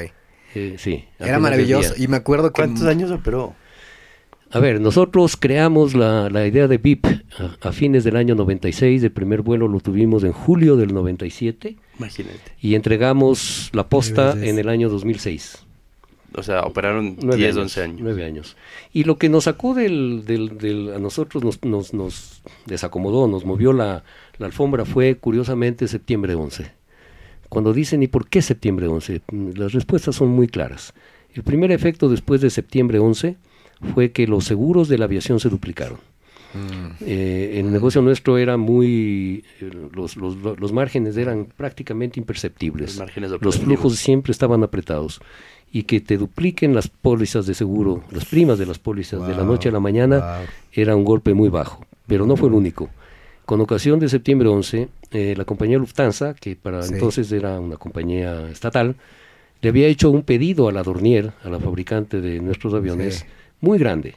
Eh, 0.54 0.76
sí, 0.78 1.04
Era 1.18 1.38
maravilloso. 1.38 1.94
Y 1.96 2.08
me 2.08 2.16
acuerdo 2.18 2.48
que... 2.52 2.60
¿Cuántos 2.62 2.84
años 2.84 3.10
operó? 3.10 3.54
A 4.50 4.58
ver, 4.58 4.82
nosotros 4.82 5.38
creamos 5.38 5.94
la, 5.94 6.28
la 6.28 6.46
idea 6.46 6.68
de 6.68 6.76
VIP 6.76 7.06
a, 7.06 7.68
a 7.68 7.72
fines 7.72 8.04
del 8.04 8.16
año 8.16 8.34
96, 8.34 9.02
el 9.02 9.10
primer 9.10 9.40
vuelo 9.40 9.66
lo 9.66 9.80
tuvimos 9.80 10.24
en 10.24 10.32
julio 10.32 10.76
del 10.76 10.92
97 10.92 11.76
Imagínate. 11.98 12.38
y 12.60 12.74
entregamos 12.74 13.70
la 13.72 13.88
posta 13.88 14.32
en 14.38 14.58
el 14.58 14.68
año 14.68 14.90
2006. 14.90 15.64
O 16.36 16.42
sea, 16.42 16.62
operaron 16.62 17.16
Nueve 17.22 17.36
10, 17.36 17.50
años, 17.56 17.62
11 17.64 17.82
años. 17.82 18.00
Nueve 18.00 18.24
años. 18.24 18.56
Y 18.92 19.04
lo 19.04 19.18
que 19.18 19.28
nos 19.28 19.44
sacó 19.44 19.74
del, 19.74 20.24
del- 20.24 20.56
del- 20.58 20.92
a 20.94 20.98
nosotros 20.98 21.44
nos, 21.44 21.62
nos, 21.64 21.92
nos 21.94 22.42
desacomodó, 22.66 23.26
nos 23.28 23.44
movió 23.44 23.72
la, 23.72 24.04
la 24.38 24.46
alfombra 24.46 24.84
fue 24.84 25.16
curiosamente 25.16 25.88
septiembre 25.88 26.34
11. 26.34 26.70
Cuando 27.48 27.72
dicen, 27.72 28.02
¿y 28.02 28.06
por 28.06 28.28
qué 28.28 28.40
septiembre 28.40 28.86
11? 28.86 29.20
Mm, 29.30 29.50
Las 29.56 29.72
respuestas 29.72 30.16
son 30.16 30.28
muy 30.28 30.46
claras. 30.48 30.94
El 31.34 31.42
primer 31.42 31.70
efecto 31.72 32.08
después 32.08 32.40
de 32.40 32.50
septiembre 32.50 32.98
11 32.98 33.36
fue 33.94 34.12
que 34.12 34.26
los 34.26 34.44
seguros 34.44 34.88
de 34.88 34.98
la 34.98 35.04
aviación 35.06 35.40
se 35.40 35.48
duplicaron. 35.50 35.98
Mm, 36.54 37.02
Eh, 37.06 37.60
el 37.60 37.72
negocio 37.72 38.02
nuestro 38.02 38.38
era 38.38 38.56
muy, 38.56 39.44
eh, 39.60 39.70
los, 39.94 40.16
los, 40.16 40.36
los 40.36 40.72
márgenes 40.72 41.16
eran 41.16 41.46
prácticamente 41.56 42.20
imperceptibles. 42.20 43.00
Los 43.40 43.58
flujos 43.58 43.96
siempre 43.96 44.32
estaban 44.32 44.62
apretados. 44.62 45.20
Y 45.74 45.84
que 45.84 46.00
te 46.00 46.18
dupliquen 46.18 46.74
las 46.74 46.88
pólizas 46.88 47.46
de 47.46 47.54
seguro, 47.54 48.04
las 48.10 48.26
primas 48.26 48.58
de 48.58 48.66
las 48.66 48.78
pólizas 48.78 49.26
de 49.26 49.34
la 49.34 49.42
noche 49.42 49.70
a 49.70 49.72
la 49.72 49.80
mañana, 49.80 50.18
wow. 50.18 50.46
era 50.72 50.94
un 50.94 51.04
golpe 51.04 51.32
muy 51.32 51.48
bajo. 51.48 51.86
Pero 52.06 52.26
no 52.26 52.36
fue 52.36 52.48
el 52.48 52.54
único. 52.54 52.90
Con 53.46 53.60
ocasión 53.62 53.98
de 53.98 54.08
septiembre 54.10 54.48
11, 54.48 54.88
eh, 55.12 55.34
la 55.36 55.44
compañía 55.46 55.78
Lufthansa, 55.78 56.34
que 56.34 56.56
para 56.56 56.82
Sí. 56.82 56.92
entonces 56.94 57.32
era 57.32 57.58
una 57.58 57.76
compañía 57.78 58.48
estatal, 58.50 58.96
le 59.62 59.68
había 59.70 59.86
hecho 59.86 60.10
un 60.10 60.22
pedido 60.22 60.68
a 60.68 60.72
la 60.72 60.82
Dornier, 60.82 61.32
a 61.42 61.48
la 61.48 61.58
fabricante 61.58 62.20
de 62.20 62.40
nuestros 62.40 62.74
aviones, 62.74 63.20
Sí. 63.20 63.24
muy 63.62 63.78
grande. 63.78 64.14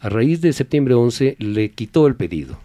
A 0.00 0.08
raíz 0.08 0.40
de 0.40 0.52
septiembre 0.52 0.94
11 0.94 1.36
le 1.38 1.70
quitó 1.70 2.06
el 2.06 2.14
pedido. 2.14 2.58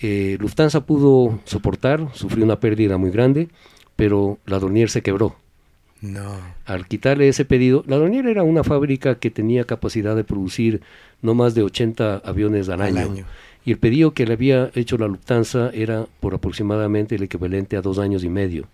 Eh, 0.00 0.36
Lufthansa 0.40 0.84
pudo 0.84 1.40
soportar, 1.44 2.08
sufrió 2.12 2.44
una 2.44 2.60
pérdida 2.60 2.98
muy 2.98 3.10
grande, 3.10 3.48
pero 3.96 4.38
la 4.44 4.58
Dornier 4.58 4.90
se 4.90 5.02
quebró. 5.02 5.36
No. 6.02 6.36
Al 6.66 6.86
quitarle 6.86 7.28
ese 7.28 7.46
pedido, 7.46 7.82
la 7.86 7.96
Dornier 7.96 8.26
era 8.26 8.42
una 8.42 8.62
fábrica 8.62 9.18
que 9.18 9.30
tenía 9.30 9.64
capacidad 9.64 10.14
de 10.14 10.24
producir 10.24 10.82
no 11.22 11.34
más 11.34 11.54
de 11.54 11.62
80 11.62 12.18
aviones 12.18 12.68
al 12.68 12.82
Al 12.82 12.98
año. 12.98 13.12
año. 13.12 13.24
Y 13.64 13.72
el 13.72 13.78
pedido 13.78 14.12
que 14.12 14.26
le 14.26 14.34
había 14.34 14.70
hecho 14.74 14.98
la 14.98 15.08
Lufthansa 15.08 15.70
era 15.72 16.06
por 16.20 16.34
aproximadamente 16.34 17.14
el 17.16 17.22
equivalente 17.22 17.76
a 17.76 17.82
dos 17.82 17.98
años 17.98 18.22
y 18.22 18.28
medio. 18.28 18.68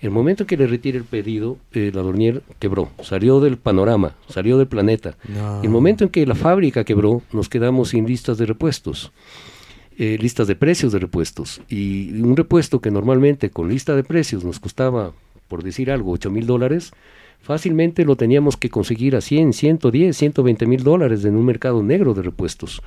El 0.00 0.10
momento 0.10 0.44
en 0.44 0.46
que 0.46 0.56
le 0.56 0.66
retire 0.66 0.96
el 0.96 1.04
pedido, 1.04 1.58
eh, 1.72 1.90
la 1.94 2.00
Dornier 2.00 2.42
quebró, 2.58 2.88
salió 3.02 3.40
del 3.40 3.58
panorama, 3.58 4.16
salió 4.28 4.56
del 4.56 4.66
planeta. 4.66 5.16
No. 5.28 5.62
El 5.62 5.68
momento 5.68 6.04
en 6.04 6.10
que 6.10 6.24
la 6.24 6.34
fábrica 6.34 6.84
quebró, 6.84 7.22
nos 7.32 7.50
quedamos 7.50 7.90
sin 7.90 8.06
listas 8.06 8.38
de 8.38 8.46
repuestos, 8.46 9.12
eh, 9.98 10.16
listas 10.18 10.46
de 10.46 10.56
precios 10.56 10.92
de 10.92 11.00
repuestos. 11.00 11.60
Y 11.68 12.18
un 12.22 12.34
repuesto 12.34 12.80
que 12.80 12.90
normalmente 12.90 13.50
con 13.50 13.68
lista 13.68 13.94
de 13.94 14.02
precios 14.02 14.42
nos 14.42 14.58
costaba, 14.58 15.12
por 15.48 15.62
decir 15.62 15.90
algo, 15.90 16.12
8 16.12 16.30
mil 16.30 16.46
dólares, 16.46 16.92
fácilmente 17.42 18.06
lo 18.06 18.16
teníamos 18.16 18.56
que 18.56 18.70
conseguir 18.70 19.16
a 19.16 19.20
100, 19.20 19.52
110, 19.52 20.16
120 20.16 20.66
mil 20.66 20.82
dólares 20.82 21.26
en 21.26 21.36
un 21.36 21.44
mercado 21.44 21.82
negro 21.82 22.14
de 22.14 22.22
repuestos. 22.22 22.82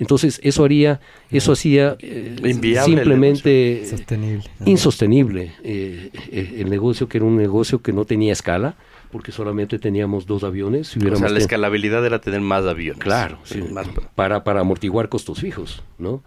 Entonces 0.00 0.40
eso 0.42 0.64
haría, 0.64 1.00
eso 1.30 1.52
hacía 1.52 1.96
eh, 2.00 2.36
simplemente 2.84 3.86
Sostenible. 3.88 4.44
insostenible 4.64 5.52
eh, 5.62 6.10
eh, 6.32 6.54
el 6.58 6.70
negocio 6.70 7.08
que 7.08 7.18
era 7.18 7.26
un 7.26 7.36
negocio 7.36 7.80
que 7.82 7.92
no 7.92 8.04
tenía 8.06 8.32
escala 8.32 8.74
porque 9.12 9.30
solamente 9.30 9.78
teníamos 9.78 10.26
dos 10.26 10.42
aviones. 10.42 10.88
Si 10.88 10.98
O 11.06 11.16
sea, 11.16 11.28
la 11.28 11.38
escalabilidad 11.38 12.04
era 12.06 12.20
tener 12.20 12.40
más 12.40 12.64
aviones. 12.64 13.02
Claro, 13.02 13.38
sí, 13.44 13.60
Más 13.60 13.88
para, 14.14 14.42
para 14.42 14.60
amortiguar 14.60 15.08
costos 15.08 15.40
fijos, 15.40 15.82
¿no? 15.98 16.22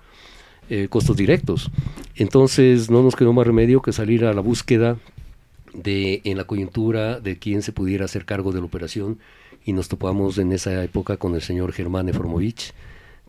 Eh, 0.70 0.88
costos 0.90 1.18
directos. 1.18 1.72
Entonces 2.16 2.90
no 2.90 3.04
nos 3.04 3.16
quedó 3.16 3.34
más 3.34 3.46
remedio 3.46 3.82
que 3.82 3.92
salir 3.92 4.26
a 4.26 4.34
la 4.34 4.42
búsqueda 4.42 4.98
de, 5.74 6.22
en 6.26 6.38
la 6.38 6.46
coyuntura 6.46 7.20
de 7.20 7.38
quién 7.38 7.62
se 7.64 7.72
pudiera 7.72 8.06
hacer 8.06 8.26
cargo 8.26 8.52
de 8.52 8.60
la 8.60 8.66
operación 8.66 9.20
y 9.66 9.74
nos 9.74 9.88
topamos 9.88 10.38
en 10.38 10.52
esa 10.52 10.84
época 10.84 11.18
con 11.18 11.36
el 11.36 11.42
señor 11.42 11.72
Germán 11.74 12.10
Efromovich, 12.10 12.74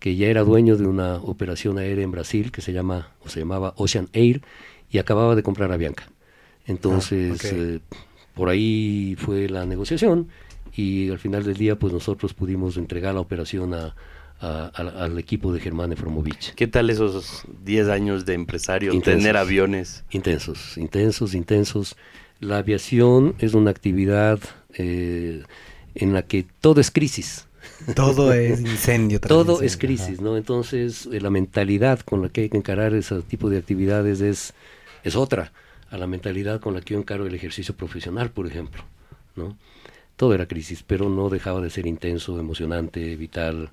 que 0.05 0.17
ya 0.17 0.27
era 0.27 0.45
dueño 0.45 0.77
de 0.77 0.87
una 0.87 1.15
operación 1.17 1.79
aérea 1.79 2.05
en 2.05 2.11
Brasil 2.11 2.53
que 2.53 2.61
se 2.61 2.75
llama 2.75 3.09
o 3.25 3.31
se 3.31 3.41
llamaba 3.41 3.73
Ocean 3.79 4.11
Air 4.13 4.43
y 4.91 4.99
acababa 4.99 5.35
de 5.35 5.43
comprar 5.43 5.73
a 5.73 5.79
Bianca. 5.79 6.11
Entonces, 6.67 7.41
Ah, 7.43 7.49
eh, 7.51 7.79
por 8.35 8.51
ahí 8.51 9.17
fue 9.19 9.49
la 9.49 9.65
negociación 9.65 10.29
y 10.77 11.09
al 11.09 11.19
final 11.19 11.43
del 11.45 11.57
día 11.57 11.79
pues 11.79 11.91
nosotros 11.95 12.35
pudimos 12.35 12.77
entregar 12.77 13.15
la 13.15 13.21
operación 13.21 13.73
a- 13.73 13.95
a- 14.41 14.67
al- 14.75 14.95
al 14.95 15.19
equipo 15.19 15.55
de 15.55 15.61
Germán 15.61 15.91
Efromovich. 15.93 16.53
¿Qué 16.55 16.67
tal 16.67 16.91
esos 16.91 17.45
10 17.65 17.89
años 17.89 18.27
de 18.27 18.35
empresario? 18.35 18.93
Intensos. 18.93 19.23
Tener 19.23 19.39
aviones. 19.39 20.05
Intensos, 20.11 20.77
intensos, 20.77 21.35
intensos. 21.35 21.97
La 22.41 22.59
aviación 22.59 23.37
es 23.39 23.55
una 23.55 23.71
actividad 23.71 24.39
eh, 24.77 25.45
en 25.95 26.13
la 26.13 26.23
que 26.23 26.45
todo 26.61 26.83
es 26.83 26.91
crisis. 26.91 27.47
Todo 27.95 28.33
es 28.33 28.61
incendio. 28.61 29.21
Todo 29.21 29.41
incendio, 29.53 29.67
es 29.67 29.77
crisis, 29.77 30.21
ajá. 30.21 30.23
¿no? 30.23 30.37
Entonces, 30.37 31.07
eh, 31.13 31.21
la 31.21 31.31
mentalidad 31.31 32.01
con 32.01 32.23
la 32.23 32.29
que 32.29 32.43
hay 32.43 32.49
que 32.51 32.57
encarar 32.57 32.95
ese 32.95 33.23
tipo 33.23 33.49
de 33.51 33.59
actividades 33.59 34.21
es, 34.21 34.55
es 35.03 35.17
otra 35.17 35.53
a 35.91 35.97
la 35.99 36.07
mentalidad 36.07 36.61
con 36.61 36.75
la 36.75 36.81
que 36.81 36.95
yo 36.95 37.01
encaro 37.01 37.27
el 37.27 37.35
ejercicio 37.35 37.75
profesional, 37.77 38.31
por 38.31 38.47
ejemplo, 38.47 38.83
¿no? 39.37 39.57
Todo 40.17 40.35
era 40.35 40.47
crisis, 40.47 40.83
pero 40.87 41.09
no 41.09 41.31
dejaba 41.31 41.61
de 41.61 41.71
ser 41.71 41.87
intenso, 41.87 42.39
emocionante, 42.41 43.17
vital, 43.17 43.71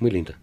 muy 0.00 0.10
linda. 0.10 0.38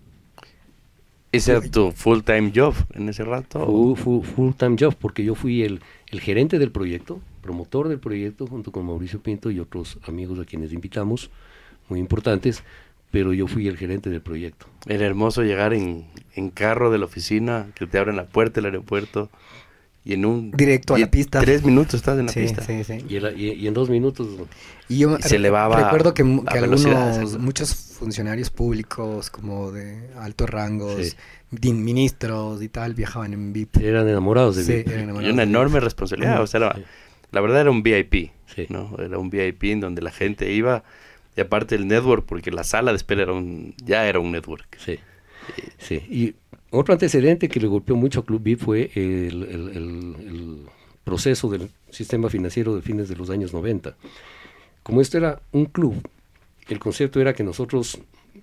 ¿Ese 1.32 1.52
era 1.52 1.62
tu 1.62 1.92
full-time 1.92 2.52
job 2.56 2.74
en 2.94 3.10
ese 3.10 3.24
rato? 3.24 3.60
Fu- 3.66 3.96
fu- 3.96 4.24
full 4.24 4.54
time 4.54 4.76
job, 4.80 4.96
porque 4.96 5.24
yo 5.24 5.36
fui 5.36 5.64
el, 5.64 5.82
el 6.08 6.22
gerente 6.22 6.58
del 6.60 6.72
proyecto, 6.72 7.20
promotor 7.42 7.88
del 7.88 8.00
proyecto, 8.00 8.48
junto 8.48 8.72
con 8.72 8.86
Mauricio 8.86 9.22
Pinto 9.22 9.52
y 9.52 9.60
otros 9.60 10.00
amigos 10.08 10.40
a 10.40 10.46
quienes 10.46 10.74
invitamos, 10.74 11.30
muy 11.90 12.00
importantes, 12.00 12.64
pero 13.12 13.34
yo 13.34 13.48
fui 13.48 13.68
el 13.68 13.78
gerente 13.78 14.10
del 14.10 14.22
proyecto. 14.22 14.68
Era 14.88 15.06
hermoso 15.06 15.42
llegar 15.44 15.74
en, 15.74 16.06
en 16.36 16.50
carro 16.52 16.92
de 16.92 16.98
la 17.00 17.06
oficina, 17.06 17.68
que 17.76 17.88
te 17.88 17.98
abren 17.98 18.16
la 18.16 18.26
puerta 18.26 18.56
del 18.62 18.66
aeropuerto 18.66 19.30
y 20.06 20.14
en 20.14 20.26
un... 20.26 20.52
Directo 20.52 20.96
a 20.96 20.98
y 21.00 21.02
la 21.02 21.12
pista. 21.12 21.40
Tres 21.42 21.64
minutos 21.64 21.96
estás 21.96 22.18
en 22.20 22.28
la 22.28 22.32
Sí, 22.32 22.42
pista. 22.42 22.62
sí, 22.64 22.84
sí. 22.84 23.04
Y, 23.10 23.16
era- 23.18 23.32
y- 23.32 23.52
y 23.52 23.68
en 23.68 23.74
dos 23.74 23.90
minutos, 23.90 24.28
Y 24.88 25.00
yo 25.00 25.18
Y 25.18 25.22
se 25.24 25.36
elevaba 25.36 25.76
recuerdo 25.84 26.14
que, 26.14 26.24
la 26.24 26.44
que 26.52 26.58
algunos, 26.60 27.38
muchos 27.40 27.76
funcionarios 27.76 28.50
públicos 28.50 29.30
como 29.30 29.72
de 29.72 30.10
altos 30.18 30.50
rangos, 30.50 31.08
Sí. 31.08 31.16
din- 31.52 31.84
ministros 31.84 32.62
y 32.64 32.70
tal, 32.70 32.94
viajaban 32.94 33.34
en 33.34 33.52
VIP. 33.54 33.78
eran 33.82 34.08
enamorados 34.08 34.56
de 34.56 34.64
Sí, 34.64 34.72
VIP. 34.74 34.88
eran 34.88 35.00
Y 35.00 35.04
enamorados 35.04 35.34
una 35.34 35.44
de 35.44 35.50
enorme 35.50 35.74
VIP. 35.76 35.84
responsabilidad. 35.84 36.42
O 36.42 36.48
sea, 36.48 36.74
Sí. 36.76 36.82
la 37.32 37.42
verdad 37.42 37.62
era 37.62 37.72
un 37.72 37.84
VIP. 37.84 38.32
Sí. 38.56 38.66
¿no? 38.70 38.96
Era 39.00 39.18
un 39.20 39.30
VIP 39.30 39.64
en 39.72 39.80
donde 39.82 40.02
la 40.02 40.12
gente 40.12 40.52
iba. 40.54 40.84
Y 41.38 41.42
aparte 41.42 41.76
el 41.76 41.88
network, 41.88 42.26
porque 42.26 42.52
la 42.52 42.64
sala 42.64 42.92
de 42.92 42.98
espera 42.98 43.24
era 43.24 43.34
un, 43.34 43.74
ya 43.84 44.08
era 44.08 44.20
un 44.20 44.32
network. 44.32 44.78
Sí, 44.78 45.00
sí. 45.78 45.96
Y 46.10 46.36
otro 46.72 46.94
antecedente 46.94 47.48
que 47.50 47.60
le 47.60 47.68
golpeó 47.68 47.96
mucho 47.96 48.20
a 48.22 48.26
Club 48.26 48.42
VIP 48.44 48.60
fue 48.60 48.92
el, 48.96 49.44
el- 49.44 49.70
el- 49.76 50.66
proceso 51.04 51.50
del 51.50 51.72
sistema 51.90 52.30
financiero 52.30 52.76
de 52.76 52.84
fines 52.84 53.10
de 53.10 53.16
los 53.16 53.32
años 53.32 53.52
90. 53.52 53.96
Como 54.84 55.02
esto 55.02 55.18
era 55.18 55.42
un 55.52 55.66
club, 55.66 56.08
el 56.68 56.78
concepto 56.78 57.20
era 57.20 57.34
que 57.34 57.44
nosotros 57.44 57.98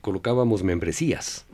colocábamos 0.07 0.63
membresías 0.63 1.47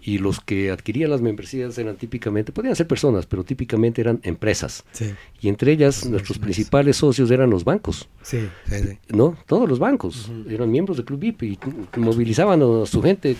y 0.00 0.16
los 0.16 0.40
que 0.40 0.70
adquirían 0.70 1.10
las 1.10 1.20
membresías 1.20 1.76
eran 1.76 1.96
típicamente, 1.96 2.50
podían 2.50 2.74
ser 2.74 2.86
personas, 2.86 3.26
pero 3.26 3.44
típicamente 3.44 4.00
eran 4.00 4.20
empresas. 4.22 4.84
Sí, 4.92 5.12
Y 5.42 5.48
entre 5.50 5.72
ellas 5.72 6.04
Los 6.04 6.10
nuestros 6.12 6.38
principales 6.38 6.96
socios 6.96 7.30
eran 7.30 7.50
los 7.50 7.62
bancos. 7.64 8.08
sí, 8.22 8.48
sí, 8.66 8.74
sí. 8.82 8.98
¿no? 9.10 9.36
Todos 9.46 9.68
los 9.68 9.78
bancos 9.78 10.30
eran 10.48 10.70
miembros 10.70 10.96
del 10.96 11.04
Club 11.04 11.20
VIP 11.20 11.42
y 11.42 11.58
movilizaban 11.98 12.62
a 12.62 12.86
su 12.86 13.02
gente. 13.02 13.36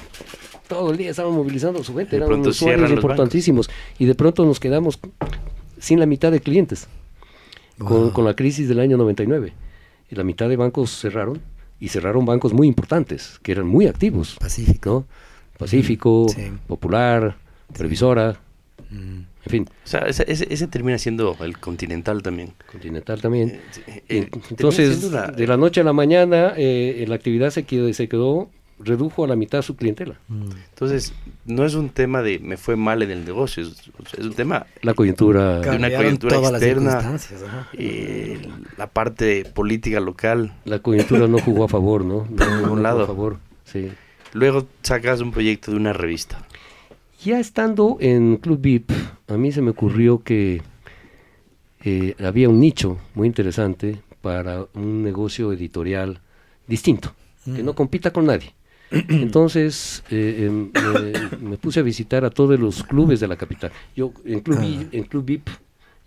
Todo 0.68 0.90
el 0.90 0.98
día 0.98 1.08
estaban 1.11 1.32
movilizando 1.32 1.80
a 1.80 1.84
su 1.84 1.94
gente, 1.96 2.18
De 2.18 2.24
eran 2.26 2.40
usuarios 2.46 2.90
importantísimos. 2.90 3.70
Y 3.98 4.04
de 4.04 4.14
pronto 4.14 4.44
nos 4.44 4.61
quedamos 4.61 5.00
sin 5.78 5.98
la 5.98 6.04
mitad 6.04 6.30
de 6.30 6.40
clientes 6.40 6.86
con, 7.78 7.88
Wow. 8.02 8.12
con 8.12 8.24
la 8.26 8.36
crisis 8.36 8.68
del 8.68 8.80
año 8.80 8.98
99. 8.98 9.54
Y 10.11 10.14
la 10.16 10.22
mitad 10.24 10.50
de 10.50 10.56
bancos 10.56 10.90
cerraron 10.90 11.40
y 11.81 11.89
cerraron 11.89 12.24
bancos 12.26 12.53
muy 12.53 12.66
importantes, 12.68 13.41
que 13.43 13.53
eran 13.53 13.66
muy 13.66 13.87
activos. 13.87 14.37
Pacífico. 14.39 15.07
¿no? 15.11 15.59
Pacífico, 15.59 16.26
Sí. 16.28 16.51
Popular, 16.66 17.37
Previsora, 17.76 18.39
Mm. 18.91 19.18
en 19.45 19.51
fin, 19.51 19.68
O 19.85 19.87
sea, 19.87 20.01
ese, 20.01 20.24
ese- 20.26 20.53
ese 20.53 20.66
termina 20.66 20.99
siendo 20.99 21.37
el 21.41 21.59
continental 21.59 22.22
también. 22.22 22.53
Continental 22.70 23.20
también. 23.20 23.51
Eh, 23.51 23.61
sí, 23.70 23.81
eh, 23.87 24.03
Eh, 24.09 24.28
Entonces, 24.51 25.11
de 25.12 25.47
la 25.47 25.57
noche 25.57 25.81
a 25.81 25.85
la 25.85 25.93
mañana, 25.93 26.55
eh, 26.57 27.05
la 27.07 27.14
actividad 27.14 27.51
se 27.51 27.62
quedó, 27.64 27.93
se 27.93 28.09
quedó, 28.09 28.51
redujo 28.83 29.24
a 29.24 29.28
la 29.28 29.37
mitad 29.37 29.62
su 29.62 29.76
clientela. 29.76 30.18
Entonces, 30.70 31.12
no 31.45 31.64
es 31.64 31.74
un 31.74 31.91
tema 31.91 32.22
de 32.22 32.39
me 32.39 32.57
fue 32.57 32.76
mal 32.76 33.03
en 33.03 33.11
el 33.11 33.24
negocio, 33.24 33.62
es, 33.62 33.91
un 34.18 34.33
tema 34.35 34.66
La 34.83 34.95
coyuntura. 34.95 35.59
una 35.59 35.62
Cambiaron 35.62 36.03
coyuntura 36.18 36.37
externa. 36.37 37.18
eh, 37.74 38.41
la 38.76 38.87
parte 38.87 39.45
política 39.45 40.01
local. 40.01 40.55
La 40.64 40.78
coyuntura 40.81 41.28
no 41.28 41.39
jugó 41.39 41.64
a 41.64 41.68
favor, 41.68 42.05
¿no? 42.05 42.26
No, 42.31 42.61
no 42.61 42.68
jugó 42.68 42.76
lado. 42.81 43.03
a 43.05 43.07
favor, 43.07 43.39
sí. 43.64 43.91
Luego 44.33 44.66
sacas 44.83 45.20
un 45.20 45.31
proyecto 45.33 45.70
de 45.72 45.76
una 45.76 45.93
revista. 45.93 46.47
Ya 47.22 47.39
estando 47.39 47.99
en 48.01 48.37
Club 48.39 48.61
VIP, 48.61 48.93
a 49.28 49.37
mí 49.37 49.53
se 49.53 49.61
me 49.61 49.70
ocurrió 49.70 50.22
que 50.22 50.62
eh, 51.85 52.14
había 52.24 52.49
un 52.49 52.61
nicho 52.61 52.99
muy 53.14 53.26
interesante 53.26 54.01
para 54.22 54.66
un 54.74 55.03
negocio 55.03 55.53
editorial 55.53 56.20
distinto, 56.66 57.12
que 57.45 57.62
no 57.62 57.74
compita 57.74 58.11
con 58.12 58.26
nadie. 58.26 58.55
Entonces 59.09 60.03
eh, 60.11 60.47
em, 60.47 60.70
me, 61.41 61.49
me 61.51 61.57
puse 61.59 61.80
a 61.80 61.82
visitar 61.82 62.24
a 62.24 62.30
todos 62.30 62.59
los 62.59 62.82
clubes 62.82 63.20
de 63.20 63.28
la 63.28 63.36
capital. 63.36 63.70
Yo 63.97 64.12
en 64.24 64.41
Club, 64.41 64.61
Vi- 64.61 64.88
en 64.93 65.05
Club 65.05 65.24
VIP 65.24 65.49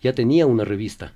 ya 0.01 0.13
tenía 0.13 0.45
una 0.45 0.65
revista 0.65 1.13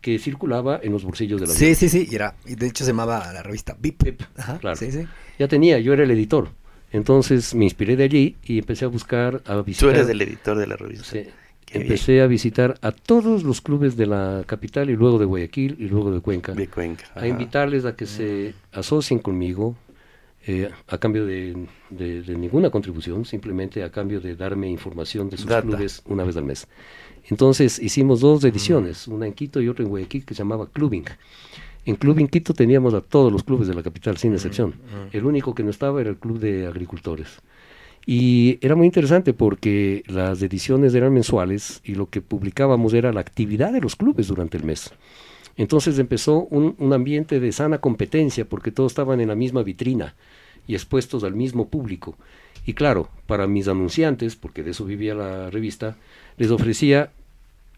que 0.00 0.18
circulaba 0.18 0.78
en 0.82 0.92
los 0.92 1.04
bolsillos 1.04 1.40
de 1.40 1.46
la 1.46 1.52
Sí, 1.54 1.74
sí, 1.74 1.88
sí. 1.88 2.06
Y, 2.10 2.14
era, 2.14 2.34
y 2.46 2.54
de 2.54 2.66
hecho 2.68 2.84
se 2.84 2.90
llamaba 2.90 3.32
la 3.32 3.42
revista 3.42 3.76
VIP. 3.80 4.02
VIP, 4.04 4.22
Ajá, 4.36 4.58
claro. 4.58 4.76
Sí, 4.76 4.92
sí. 4.92 5.06
Ya 5.38 5.48
tenía, 5.48 5.78
yo 5.78 5.92
era 5.92 6.04
el 6.04 6.10
editor. 6.10 6.50
Entonces 6.92 7.54
me 7.54 7.64
inspiré 7.64 7.96
de 7.96 8.04
allí 8.04 8.36
y 8.44 8.58
empecé 8.58 8.84
a 8.84 8.88
buscar, 8.88 9.42
a 9.46 9.54
Tú 9.56 9.64
visitar. 9.64 9.90
eres 9.94 10.08
el 10.08 10.20
editor 10.22 10.56
de 10.56 10.66
la 10.66 10.76
revista. 10.76 11.04
Sí. 11.10 11.24
Qué 11.66 11.78
Empecé 11.82 12.22
a 12.22 12.26
visitar 12.26 12.78
a 12.80 12.92
todos 12.92 13.42
los 13.42 13.60
clubes 13.60 13.96
de 13.98 14.06
la 14.06 14.42
capital 14.46 14.88
y 14.88 14.96
luego 14.96 15.18
de 15.18 15.26
Guayaquil 15.26 15.76
y 15.78 15.88
luego 15.88 16.10
de 16.10 16.20
Cuenca. 16.20 16.52
De 16.52 16.66
Cuenca. 16.68 17.04
A 17.14 17.18
ajá. 17.18 17.28
invitarles 17.28 17.84
a 17.84 17.94
que 17.94 18.06
se 18.06 18.54
asocien 18.72 19.18
conmigo 19.18 19.76
eh, 20.46 20.70
a 20.86 20.98
cambio 20.98 21.26
de, 21.26 21.66
de- 21.90 22.22
de 22.22 22.36
ninguna 22.36 22.70
contribución, 22.70 23.24
simplemente 23.24 23.82
a 23.82 23.90
cambio 23.90 24.20
de 24.20 24.36
darme 24.36 24.68
información 24.70 25.28
de 25.30 25.36
sus 25.36 25.46
Data. 25.46 25.62
clubes 25.66 26.02
una 26.06 26.24
vez 26.24 26.36
al 26.36 26.44
mes. 26.44 26.66
Entonces 27.30 27.78
hicimos 27.78 28.20
dos 28.20 28.42
ediciones, 28.44 29.06
una 29.08 29.26
en 29.26 29.34
Quito 29.34 29.60
y 29.60 29.68
otra 29.68 29.84
en 29.84 29.90
Guayaquil 29.90 30.24
que 30.24 30.34
se 30.34 30.38
llamaba 30.38 30.66
Clubing. 30.70 31.04
En 31.84 31.96
Clubing 31.96 32.28
Quito 32.28 32.54
teníamos 32.54 32.94
a 32.94 33.00
todos 33.00 33.30
los 33.32 33.42
clubes 33.44 33.68
de 33.68 33.74
la 33.74 33.82
capital, 33.82 34.16
sin 34.16 34.32
excepción. 34.32 34.74
El 35.12 35.24
único 35.26 35.54
que 35.54 35.62
no 35.62 35.70
estaba 35.70 36.00
era 36.00 36.10
el 36.10 36.16
Club 36.16 36.38
de 36.38 36.66
Agricultores. 36.66 37.40
Y 38.06 38.58
era 38.62 38.74
muy 38.74 38.86
interesante 38.86 39.34
porque 39.34 40.02
las 40.06 40.40
ediciones 40.40 40.94
eran 40.94 41.12
mensuales 41.12 41.82
y 41.84 41.94
lo 41.94 42.08
que 42.08 42.22
publicábamos 42.22 42.94
era 42.94 43.12
la 43.12 43.20
actividad 43.20 43.72
de 43.72 43.80
los 43.82 43.96
clubes 43.96 44.28
durante 44.28 44.56
el 44.56 44.64
mes. 44.64 44.90
Entonces 45.58 45.98
empezó 45.98 46.44
un, 46.50 46.74
un 46.78 46.92
ambiente 46.94 47.38
de 47.40 47.52
sana 47.52 47.78
competencia 47.78 48.46
porque 48.46 48.70
todos 48.72 48.92
estaban 48.92 49.20
en 49.20 49.28
la 49.28 49.34
misma 49.34 49.62
vitrina 49.62 50.14
y 50.66 50.74
expuestos 50.74 51.22
al 51.24 51.34
mismo 51.34 51.68
público. 51.68 52.16
Y 52.64 52.72
claro, 52.74 53.08
para 53.26 53.46
mis 53.46 53.68
anunciantes, 53.68 54.36
porque 54.36 54.62
de 54.62 54.70
eso 54.70 54.84
vivía 54.86 55.14
la 55.14 55.50
revista, 55.50 55.96
les 56.38 56.50
ofrecía 56.50 57.10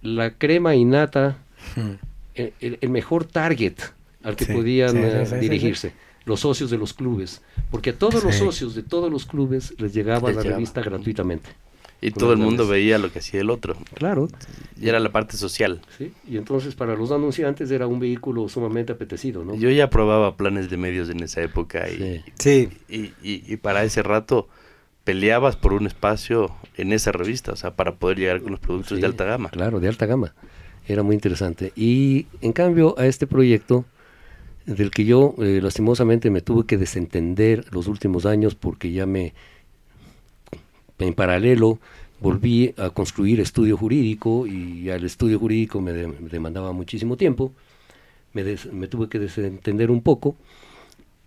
la 0.02 0.30
crema 0.32 0.74
innata, 0.76 1.38
Mm. 1.76 1.90
el, 2.34 2.88
mejor 2.88 3.24
target 3.26 3.74
al 4.22 4.34
que 4.34 4.46
Sí, 4.46 4.52
podían 4.52 4.90
sí, 4.92 4.96
sí, 5.26 5.34
eh, 5.34 5.38
dirigirse, 5.40 5.92
los 6.24 6.40
socios 6.40 6.70
de 6.70 6.78
los 6.78 6.94
clubes, 6.94 7.42
porque 7.70 7.90
a 7.90 7.98
todos 7.98 8.24
los 8.24 8.34
socios 8.34 8.74
de 8.74 8.82
todos 8.82 9.10
los 9.12 9.26
clubes 9.26 9.74
les 9.78 9.92
llegaba 9.92 10.28
Les 10.28 10.36
la 10.36 10.42
llegaba. 10.42 10.56
revista 10.56 10.80
gratuitamente. 10.82 11.50
Y 12.02 12.12
todo 12.12 12.32
el 12.32 12.38
mundo 12.38 12.66
veía 12.66 12.96
lo 12.98 13.12
que 13.12 13.18
hacía 13.18 13.40
el 13.40 13.50
otro. 13.50 13.76
Claro, 13.94 14.28
Y 14.80 14.88
era 14.88 14.98
la 15.00 15.12
parte 15.12 15.36
social. 15.36 15.82
¿sí? 15.98 16.12
y 16.28 16.36
entonces 16.38 16.74
para 16.74 16.94
los 16.96 17.10
anunciantes 17.10 17.70
era 17.70 17.86
un 17.86 18.00
vehículo 18.00 18.48
sumamente 18.48 18.92
apetecido, 18.92 19.44
¿no? 19.44 19.54
Yo 19.54 19.70
ya 19.70 19.90
probaba 19.90 20.36
planes 20.36 20.70
de 20.70 20.76
medios 20.78 21.10
en 21.10 21.22
esa 21.22 21.42
época 21.42 21.88
y, 21.90 21.96
Sí. 21.98 22.22
Sí. 22.38 22.68
y, 22.88 22.98
y- 23.22 23.44
y 23.46 23.56
para 23.58 23.84
ese 23.84 24.02
rato 24.02 24.48
peleabas 25.04 25.56
por 25.56 25.72
un 25.74 25.86
espacio 25.86 26.50
en 26.76 26.92
esa 26.92 27.12
revista, 27.12 27.52
o 27.52 27.56
sea, 27.56 27.74
para 27.74 27.94
poder 27.96 28.18
llegar 28.18 28.40
con 28.42 28.52
los 28.52 28.60
productos 28.60 28.96
Sí, 28.96 29.00
de 29.00 29.06
alta 29.06 29.24
gama. 29.24 29.48
Claro, 29.50 29.80
de 29.80 29.88
alta 29.88 30.06
gama. 30.06 30.34
Era 30.86 31.02
muy 31.02 31.14
interesante. 31.14 31.72
Y 31.76 32.26
en 32.40 32.52
cambio 32.52 32.94
a 32.98 33.06
este 33.06 33.26
proyecto, 33.26 33.84
del 34.66 34.90
que 34.90 35.04
yo 35.04 35.34
eh, 35.38 35.60
lastimosamente 35.62 36.30
me 36.30 36.42
tuve 36.42 36.64
que 36.66 36.76
desentender 36.76 37.64
los 37.72 37.86
últimos 37.88 38.24
años 38.26 38.54
porque 38.54 38.92
ya 38.92 39.06
me, 39.06 39.32
en 41.06 41.14
paralelo, 41.14 41.78
volví 42.20 42.74
a 42.76 42.90
construir 42.90 43.40
estudio 43.40 43.76
jurídico 43.76 44.46
y 44.46 44.90
al 44.90 45.04
estudio 45.04 45.38
jurídico 45.38 45.80
me, 45.80 45.92
de- 45.92 46.08
me 46.08 46.28
demandaba 46.28 46.72
muchísimo 46.72 47.16
tiempo. 47.16 47.52
me, 48.32 48.44
des- 48.44 48.72
me 48.72 48.86
tuve 48.86 49.08
que 49.08 49.18
desentender 49.18 49.90
un 49.90 50.02
poco, 50.02 50.36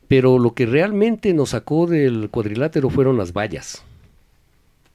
pero 0.07 0.39
lo 0.39 0.53
que 0.53 0.65
realmente 0.65 1.33
nos 1.33 1.49
sacó 1.49 1.85
del 1.87 2.29
cuadrilátero 2.29 2.89
fueron 2.89 3.17
las 3.17 3.33
vallas. 3.33 3.83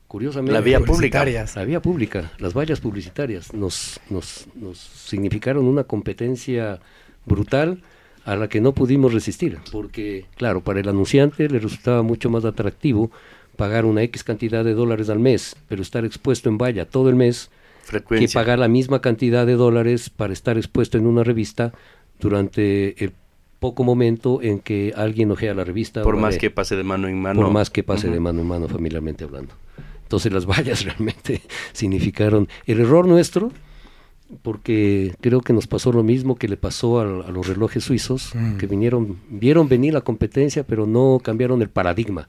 Curiosamente. 0.06 0.52
La 0.54 0.60
vía 0.62 0.80
pública. 0.80 1.18
La 1.56 1.64
vía 1.64 1.82
pública, 1.82 2.32
las 2.38 2.54
vallas 2.54 2.80
publicitarias 2.80 3.52
nos, 3.52 4.00
nos, 4.08 4.46
nos 4.54 4.78
significaron 4.78 5.66
una 5.66 5.84
competencia 5.84 6.80
brutal 7.26 7.82
a 8.24 8.36
la 8.36 8.48
que 8.48 8.60
no 8.62 8.72
pudimos 8.72 9.12
resistir, 9.12 9.58
porque 9.70 10.24
claro, 10.36 10.62
para 10.62 10.80
el 10.80 10.88
anunciante 10.88 11.48
le 11.48 11.58
resultaba 11.58 12.02
mucho 12.02 12.30
más 12.30 12.44
atractivo 12.46 13.10
pagar 13.58 13.84
una 13.84 14.04
X 14.04 14.22
cantidad 14.22 14.64
de 14.64 14.72
dólares 14.72 15.10
al 15.10 15.18
mes, 15.18 15.56
pero 15.68 15.82
estar 15.82 16.04
expuesto 16.04 16.48
en 16.48 16.58
valla 16.58 16.84
todo 16.86 17.10
el 17.10 17.16
mes, 17.16 17.50
que 18.08 18.28
pagar 18.32 18.60
la 18.60 18.68
misma 18.68 19.00
cantidad 19.00 19.44
de 19.46 19.54
dólares 19.54 20.10
para 20.10 20.32
estar 20.32 20.56
expuesto 20.56 20.96
en 20.96 21.08
una 21.08 21.24
revista 21.24 21.72
durante 22.20 23.02
el 23.02 23.12
poco 23.58 23.82
momento 23.82 24.40
en 24.42 24.60
que 24.60 24.92
alguien 24.96 25.32
ojea 25.32 25.54
la 25.54 25.64
revista. 25.64 26.02
Por 26.02 26.16
más 26.16 26.38
que 26.38 26.50
pase 26.50 26.76
de 26.76 26.84
mano 26.84 27.08
en 27.08 27.20
mano. 27.20 27.42
por 27.42 27.50
más 27.50 27.68
que 27.68 27.82
pase 27.82 28.08
de 28.08 28.20
mano 28.20 28.42
en 28.42 28.46
mano 28.46 28.68
familiarmente 28.68 29.24
hablando. 29.24 29.52
Entonces 30.04 30.32
las 30.32 30.46
vallas 30.46 30.84
realmente 30.84 31.42
significaron 31.72 32.48
el 32.64 32.78
error 32.78 33.08
nuestro, 33.08 33.50
porque 34.42 35.14
creo 35.20 35.40
que 35.40 35.52
nos 35.52 35.66
pasó 35.66 35.90
lo 35.90 36.04
mismo 36.04 36.36
que 36.36 36.46
le 36.46 36.56
pasó 36.56 37.00
a, 37.00 37.04
los 37.04 37.48
relojes 37.48 37.82
suizos, 37.82 38.34
Mm. 38.34 38.56
que 38.58 38.66
vinieron, 38.66 39.18
vieron 39.28 39.68
venir 39.68 39.94
la 39.94 40.02
competencia, 40.02 40.62
pero 40.64 40.86
no 40.86 41.18
cambiaron 41.20 41.60
el 41.62 41.70
paradigma. 41.70 42.28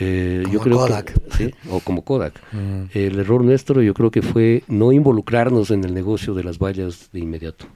Eh, 0.00 0.42
yo 0.50 0.60
Como 0.60 0.62
creo 0.64 0.76
Kodak. 0.78 1.12
que, 1.12 1.36
sí, 1.36 1.54
o 1.70 1.80
como 1.80 2.02
Kodak. 2.04 2.40
Mm. 2.52 2.84
El 2.94 3.18
error 3.18 3.44
nuestro 3.44 3.82
yo 3.82 3.94
creo 3.94 4.10
que 4.10 4.22
fue 4.22 4.64
no 4.68 4.92
involucrarnos 4.92 5.70
en 5.70 5.84
el 5.84 5.92
negocio 5.94 6.34
de 6.34 6.42
las 6.44 6.58
vallas 6.58 7.10
de 7.12 7.20
inmediato. 7.20 7.66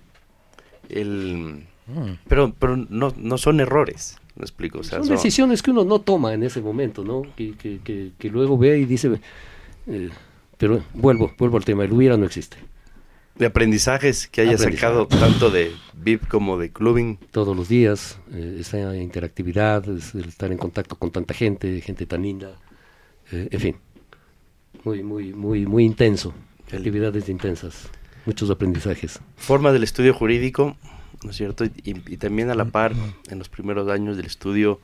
El... 0.89 1.65
Mm. 1.87 2.19
Pero, 2.29 2.55
pero 2.59 2.77
no, 2.77 3.13
no 3.17 3.37
son 3.39 3.61
errores, 3.61 4.17
me 4.37 4.43
explico. 4.43 4.79
O 4.79 4.85
sea, 4.85 4.99
Son 4.99 5.07
son- 5.09 5.17
decisiones 5.17 5.63
que 5.63 5.71
uno 5.71 5.85
no 5.85 6.01
toma 6.01 6.33
en 6.33 6.43
ese 6.43 6.61
momento, 6.63 7.05
¿no? 7.05 7.23
Que, 7.37 7.53
que, 7.57 7.81
que, 7.85 8.13
que 8.19 8.31
luego 8.31 8.57
ve 8.57 8.79
y 8.79 8.85
dice, 8.87 9.21
eh, 9.87 10.09
pero 10.57 10.83
vuelvo, 10.95 11.33
vuelvo 11.39 11.59
al 11.59 11.65
tema, 11.67 11.85
el 11.85 11.93
hubiera 11.93 12.17
no 12.17 12.25
existe. 12.25 12.57
de 13.37 13.45
aprendizajes 13.47 14.29
que 14.29 14.41
haya 14.43 14.53
Aprendizaje. 14.53 14.77
sacado 14.81 15.07
tanto 15.09 15.51
de 15.51 15.73
VIP 16.05 16.29
como 16.29 16.59
de 16.59 16.71
clubbing. 16.71 17.17
Todos 17.31 17.57
los 17.57 17.69
días, 17.69 18.19
eh, 18.33 18.59
esa 18.61 18.95
interactividad, 18.97 19.89
es 19.89 20.15
el 20.15 20.27
estar 20.27 20.53
en 20.53 20.59
contacto 20.59 20.97
con 20.97 21.11
tanta 21.11 21.35
gente, 21.35 21.81
gente 21.81 22.07
tan 22.07 22.23
linda, 22.23 22.57
eh, 23.33 23.49
en 23.51 23.61
fin, 23.61 23.77
muy, 24.85 25.03
muy, 25.03 25.33
muy, 25.33 25.67
muy 25.67 25.85
intenso, 25.85 26.35
El- 26.71 26.79
actividades 26.79 27.29
intensas, 27.29 27.89
muchos 28.27 28.51
aprendizajes. 28.51 29.21
Forma 29.37 29.73
del 29.73 29.83
estudio 29.83 30.13
jurídico, 30.15 30.77
¿no 31.23 31.31
es 31.31 31.37
cierto? 31.37 31.65
Y, 31.65 31.73
y 31.85 32.17
también 32.19 32.51
a 32.51 32.55
la 32.55 32.67
par, 32.67 32.93
en 33.31 33.39
los 33.39 33.49
primeros 33.49 33.89
años 33.89 34.17
del 34.17 34.27
estudio, 34.27 34.81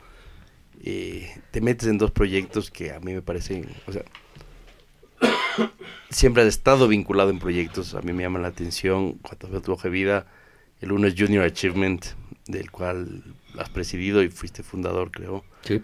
eh, 0.83 1.29
te 1.51 1.61
metes 1.61 1.87
en 1.87 1.99
dos 1.99 2.09
proyectos 2.11 2.71
que 2.71 2.91
a 2.91 2.99
mí 2.99 3.13
me 3.13 3.21
parecen, 3.21 3.67
o 3.85 3.91
sea, 3.91 4.03
siempre 6.09 6.41
has 6.41 6.47
estado 6.49 6.87
vinculado 6.87 7.29
en 7.29 7.37
proyectos, 7.39 7.93
a 7.93 8.01
mí 8.01 8.11
me 8.13 8.23
llama 8.23 8.39
la 8.39 8.47
atención 8.47 9.13
cuando 9.21 9.49
veo 9.49 9.61
tu 9.61 9.71
hoja 9.73 9.83
de 9.83 9.89
vida, 9.93 10.25
el 10.81 10.91
uno 10.91 11.07
es 11.07 11.15
Junior 11.17 11.45
Achievement, 11.45 12.05
del 12.47 12.71
cual 12.71 13.23
has 13.57 13.69
presidido 13.69 14.23
y 14.23 14.29
fuiste 14.29 14.63
fundador, 14.63 15.11
creo. 15.11 15.43
Sí, 15.63 15.81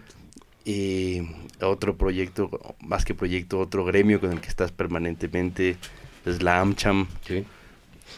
Y 0.64 1.22
otro 1.60 1.96
proyecto, 1.96 2.50
más 2.80 3.04
que 3.04 3.14
proyecto, 3.14 3.58
otro 3.58 3.84
gremio 3.84 4.20
con 4.20 4.32
el 4.32 4.40
que 4.40 4.48
estás 4.48 4.72
permanentemente, 4.72 5.76
es 6.26 6.42
la 6.42 6.60
AmCham, 6.60 7.06
sí, 7.26 7.44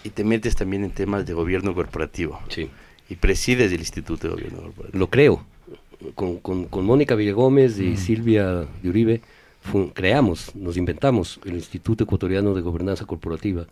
y 0.05 0.11
te 0.11 0.24
metes 0.24 0.57
también 0.57 0.85
en 0.85 0.91
temas 0.91 1.26
de 1.26 1.35
gobierno 1.35 1.74
corporativo. 1.74 2.41
sí. 2.49 2.70
Y 3.09 3.16
presides 3.16 3.72
el 3.72 3.81
Instituto 3.81 4.28
de 4.28 4.35
Gobierno 4.35 4.62
Corporativo. 4.62 4.97
Lo 4.97 5.11
creo. 5.11 5.45
Con, 6.14 6.39
con, 6.39 6.66
con 6.66 6.85
Mónica 6.87 7.16
Villagómez 7.16 7.76
y 7.81 7.97
Silvia 7.97 8.68
de 8.81 8.89
Uribe 8.89 9.20
creamos, 9.95 10.55
nos 10.55 10.76
inventamos 10.76 11.41
el 11.45 11.55
Instituto 11.55 12.05
Ecuatoriano 12.05 12.55
de 12.55 12.61
Gobernanza 12.62 13.05
Corporativa. 13.07 13.66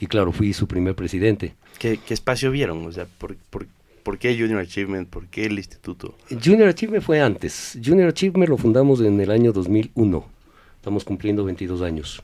Y 0.00 0.06
claro, 0.06 0.32
fui 0.32 0.54
su 0.54 0.66
primer 0.66 0.94
presidente. 0.94 1.54
¿Qué, 1.78 1.98
qué 1.98 2.14
espacio 2.14 2.50
vieron? 2.50 2.86
O 2.86 2.90
sea, 2.90 3.04
¿por, 3.04 3.36
por, 3.36 3.66
por 4.02 4.18
qué 4.18 4.36
Junior 4.36 4.60
Achievement? 4.60 5.08
¿Por 5.08 5.26
qué 5.26 5.44
el 5.44 5.58
instituto? 5.58 6.14
Junior 6.42 6.68
Achievement 6.68 7.04
fue 7.04 7.20
antes. 7.20 7.78
Junior 7.84 8.08
Achievement 8.08 8.48
lo 8.48 8.56
fundamos 8.56 9.02
en 9.02 9.20
el 9.20 9.30
año 9.30 9.52
2001. 9.52 10.24
Estamos 10.76 11.04
cumpliendo 11.04 11.44
22 11.44 11.82
años. 11.82 12.22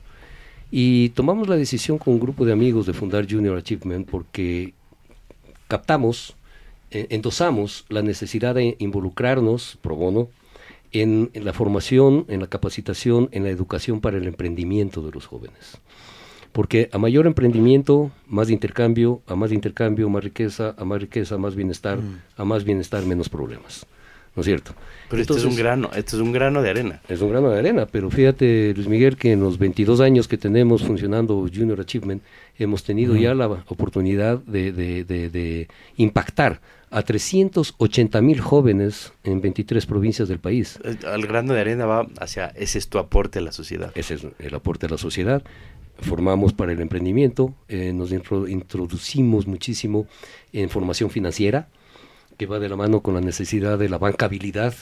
Y 0.71 1.09
tomamos 1.09 1.47
la 1.47 1.55
decisión 1.55 1.99
con 1.99 2.15
un 2.15 2.19
grupo 2.19 2.45
de 2.45 2.51
amigos 2.51 2.87
de 2.87 2.93
fundar 2.93 3.27
Junior 3.29 3.55
Achievement 3.55 4.09
porque 4.09 4.73
captamos, 5.67 6.35
eh, 6.89 7.07
endosamos 7.11 7.85
la 7.89 8.01
necesidad 8.01 8.55
de 8.55 8.75
involucrarnos 8.79 9.77
pro 9.81 9.95
bono 9.95 10.29
en, 10.91 11.29
en 11.33 11.45
la 11.45 11.53
formación, 11.53 12.25
en 12.27 12.39
la 12.39 12.47
capacitación, 12.47 13.29
en 13.31 13.43
la 13.43 13.49
educación 13.49 14.01
para 14.01 14.17
el 14.17 14.27
emprendimiento 14.27 15.03
de 15.03 15.11
los 15.11 15.27
jóvenes. 15.27 15.77
Porque 16.57 16.89
a 16.91 16.97
mayor 16.97 17.27
emprendimiento, 17.27 18.09
más 18.27 18.49
intercambio, 18.49 19.21
a 19.27 19.35
más 19.35 19.51
intercambio, 19.51 20.09
más 20.09 20.23
riqueza, 20.23 20.73
a 20.75 20.83
más 20.85 20.99
riqueza, 20.99 21.37
más 21.37 21.53
bienestar, 21.55 21.99
a 22.35 22.43
más 22.45 22.63
bienestar, 22.63 23.05
menos 23.05 23.29
problemas. 23.29 23.85
¿No 24.35 24.41
es 24.41 24.45
cierto? 24.47 24.71
Pero 25.09 25.21
este 25.21 25.33
es 25.33 25.37
un 25.39 25.51
Entonces, 25.51 25.63
grano, 25.63 25.89
este 25.95 26.15
es 26.15 26.21
un 26.21 26.31
grano 26.31 26.61
de 26.63 26.69
arena. 26.71 27.01
es 27.09 27.21
un 27.21 27.29
grano 27.31 27.49
de 27.49 27.59
arena, 27.59 27.85
pero 27.85 28.09
fíjate, 28.11 28.73
Luis 28.75 28.87
Miguel, 28.87 29.17
que 29.17 29.31
en 29.33 29.39
los 29.39 29.57
22 29.59 29.99
años 29.99 30.27
que 30.27 30.37
tenemos 30.37 30.83
funcionando 30.83 31.33
Junior 31.53 31.79
Achievement, 31.81 32.21
hemos 32.57 32.83
tenido 32.83 33.15
ya 33.15 33.33
la 33.35 33.47
oportunidad 33.67 34.39
de, 34.39 34.71
de- 34.71 35.03
de- 35.05 35.29
de 35.29 35.67
impactar 35.97 36.59
a 36.91 37.01
380 37.01 38.21
mil 38.21 38.39
jóvenes 38.39 39.11
en 39.23 39.41
23 39.41 39.85
provincias 39.85 40.27
del 40.27 40.39
país. 40.39 40.79
Eh, 40.83 40.95
El 41.13 41.25
grano 41.27 41.53
de 41.53 41.59
arena 41.61 41.85
va 41.85 42.07
hacia, 42.19 42.47
ese 42.55 42.77
es 42.79 42.87
tu 42.89 42.97
aporte 42.99 43.39
a 43.39 43.41
la 43.41 43.51
sociedad. 43.51 43.91
Ese 43.95 44.13
es 44.15 44.27
el 44.39 44.53
aporte 44.55 44.85
a 44.85 44.89
la 44.89 44.97
sociedad. 44.97 45.41
Formamos 46.01 46.53
para 46.53 46.71
el 46.71 46.79
emprendimiento, 46.81 47.53
eh, 47.67 47.91
nos 47.93 48.11
intro- 48.11 48.47
introducimos 48.47 49.47
muchísimo 49.47 50.05
en 50.53 50.69
formación 50.69 51.09
financiera, 51.09 51.67
que 52.37 52.45
va 52.45 52.59
de 52.59 52.69
la 52.69 52.75
mano 52.75 53.01
con 53.01 53.15
la 53.15 53.21
necesidad 53.21 53.79
de 53.79 53.89
la 53.89 53.97
bancabilidad 53.97 54.75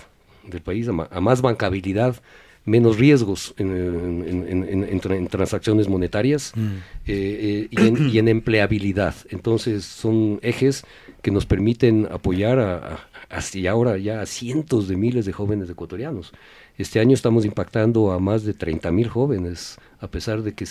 del 0.46 0.62
país, 0.62 0.88
a, 0.90 1.22
más 1.22 1.42
bancabilidad, 1.42 2.22
menos 2.66 2.98
riesgos 2.98 3.54
en, 3.58 3.70
en- 3.72 4.48
en- 4.50 4.64
en- 4.70 4.84
en 4.84 5.02
tra- 5.02 5.16
en 5.16 5.28
transacciones 5.28 5.88
monetarias 5.88 6.52
eh, 6.58 6.78
eh, 7.06 7.68
y, 7.70 7.80
en, 7.88 8.10
y 8.10 8.18
en 8.18 8.28
empleabilidad. 8.28 9.16
Entonces 9.30 9.86
son 9.86 10.40
ejes 10.42 10.84
que 11.22 11.32
nos 11.32 11.46
permiten 11.46 12.08
apoyar 12.12 12.60
a, 12.60 12.76
a- 12.78 13.00
hasta 13.30 13.58
ahora 13.70 13.98
ya 13.98 14.22
a 14.22 14.26
cientos 14.26 14.88
de 14.88 14.98
miles 14.98 15.26
de 15.26 15.32
jóvenes 15.32 15.70
ecuatorianos. 15.70 16.32
Este 16.78 17.00
año 17.00 17.14
estamos 17.14 17.46
impactando 17.46 18.12
a 18.12 18.20
más 18.20 18.44
de 18.44 18.54
30 18.54 18.92
mil 18.92 19.08
jóvenes, 19.10 19.78
a 20.06 20.12
pesar 20.12 20.42
de 20.44 20.54
que 20.54 20.66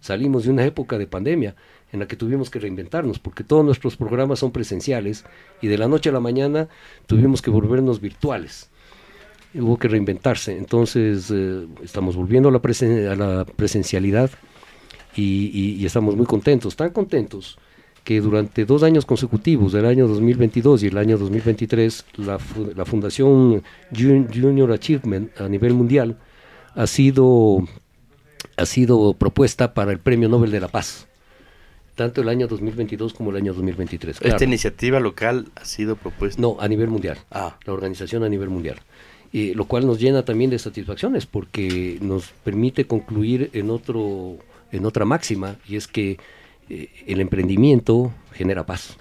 salimos 0.00 0.44
de 0.44 0.50
una 0.50 0.64
época 0.64 0.98
de 0.98 1.06
pandemia 1.06 1.54
en 1.92 2.00
la 2.00 2.06
que 2.06 2.16
tuvimos 2.16 2.50
que 2.50 2.58
reinventarnos, 2.58 3.18
porque 3.18 3.44
todos 3.44 3.64
nuestros 3.64 3.96
programas 3.96 4.38
son 4.38 4.50
presenciales 4.50 5.24
y 5.60 5.68
de 5.68 5.78
la 5.78 5.88
noche 5.88 6.10
a 6.10 6.12
la 6.12 6.20
mañana 6.20 6.68
tuvimos 7.06 7.40
que 7.42 7.50
volvernos 7.50 8.00
virtuales. 8.00 8.70
Hubo 9.54 9.78
que 9.78 9.88
reinventarse. 9.88 10.56
Entonces 10.56 11.30
eh, 11.30 11.66
estamos 11.82 12.16
volviendo 12.16 12.48
a 12.48 12.52
la, 12.52 13.44
presencialidad 13.44 14.30
y, 15.14 15.84
estamos 15.84 16.16
muy 16.16 16.26
contentos, 16.26 16.74
tan 16.76 16.90
contentos 16.90 17.58
que 18.02 18.20
durante 18.20 18.64
dos 18.64 18.82
años 18.82 19.04
consecutivos, 19.04 19.74
el 19.74 19.86
año 19.86 20.08
2022 20.08 20.82
y 20.82 20.86
el 20.88 20.96
año 20.98 21.18
2023, 21.18 22.04
la, 22.16 22.38
fu- 22.38 22.72
la 22.74 22.84
Fundación 22.84 23.62
Jun- 23.92 24.26
Junior 24.32 24.72
Achievement 24.72 25.38
a 25.40 25.48
nivel 25.48 25.74
mundial 25.74 26.16
ha 26.74 26.86
sido, 26.86 27.58
ha 28.56 28.66
sido 28.66 29.14
propuesta 29.14 29.74
para 29.74 29.92
el 29.92 29.98
Premio 29.98 30.28
Nobel 30.28 30.50
de 30.50 30.60
la 30.60 30.68
Paz, 30.68 31.06
tanto 31.94 32.20
el 32.22 32.28
año 32.28 32.46
2022 32.48 33.14
como 33.14 33.30
el 33.30 33.36
año 33.36 33.52
2023. 33.54 34.16
Esta 34.16 34.28
Claro. 34.28 34.44
iniciativa 34.44 35.00
local 35.00 35.46
ha 35.56 35.64
sido 35.64 35.96
propuesta. 35.96 36.40
No, 36.40 36.56
a 36.60 36.68
nivel 36.68 36.88
mundial. 36.88 37.18
Ah. 37.30 37.58
La 37.64 37.72
organización 37.72 38.24
a 38.24 38.28
nivel 38.28 38.48
mundial. 38.50 38.76
Y 39.32 39.54
lo 39.54 39.64
cual 39.64 39.86
nos 39.86 39.98
llena 39.98 40.24
también 40.24 40.50
de 40.50 40.58
satisfacciones 40.58 41.24
porque 41.26 41.98
nos 42.02 42.28
permite 42.44 42.86
concluir 42.86 43.50
en 43.54 43.70
otro 43.70 44.36
en 44.72 44.86
otra 44.86 45.04
máxima 45.04 45.56
y 45.68 45.76
es 45.76 45.86
que 45.86 46.18
eh, 46.70 46.88
el 47.06 47.20
emprendimiento 47.20 48.12
genera 48.32 48.64
paz. 48.64 48.96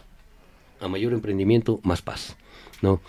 A 0.82 0.88
mayor 0.88 1.14
emprendimiento, 1.14 1.80
más 1.84 2.02
paz. 2.02 2.36
¿no? 2.82 2.99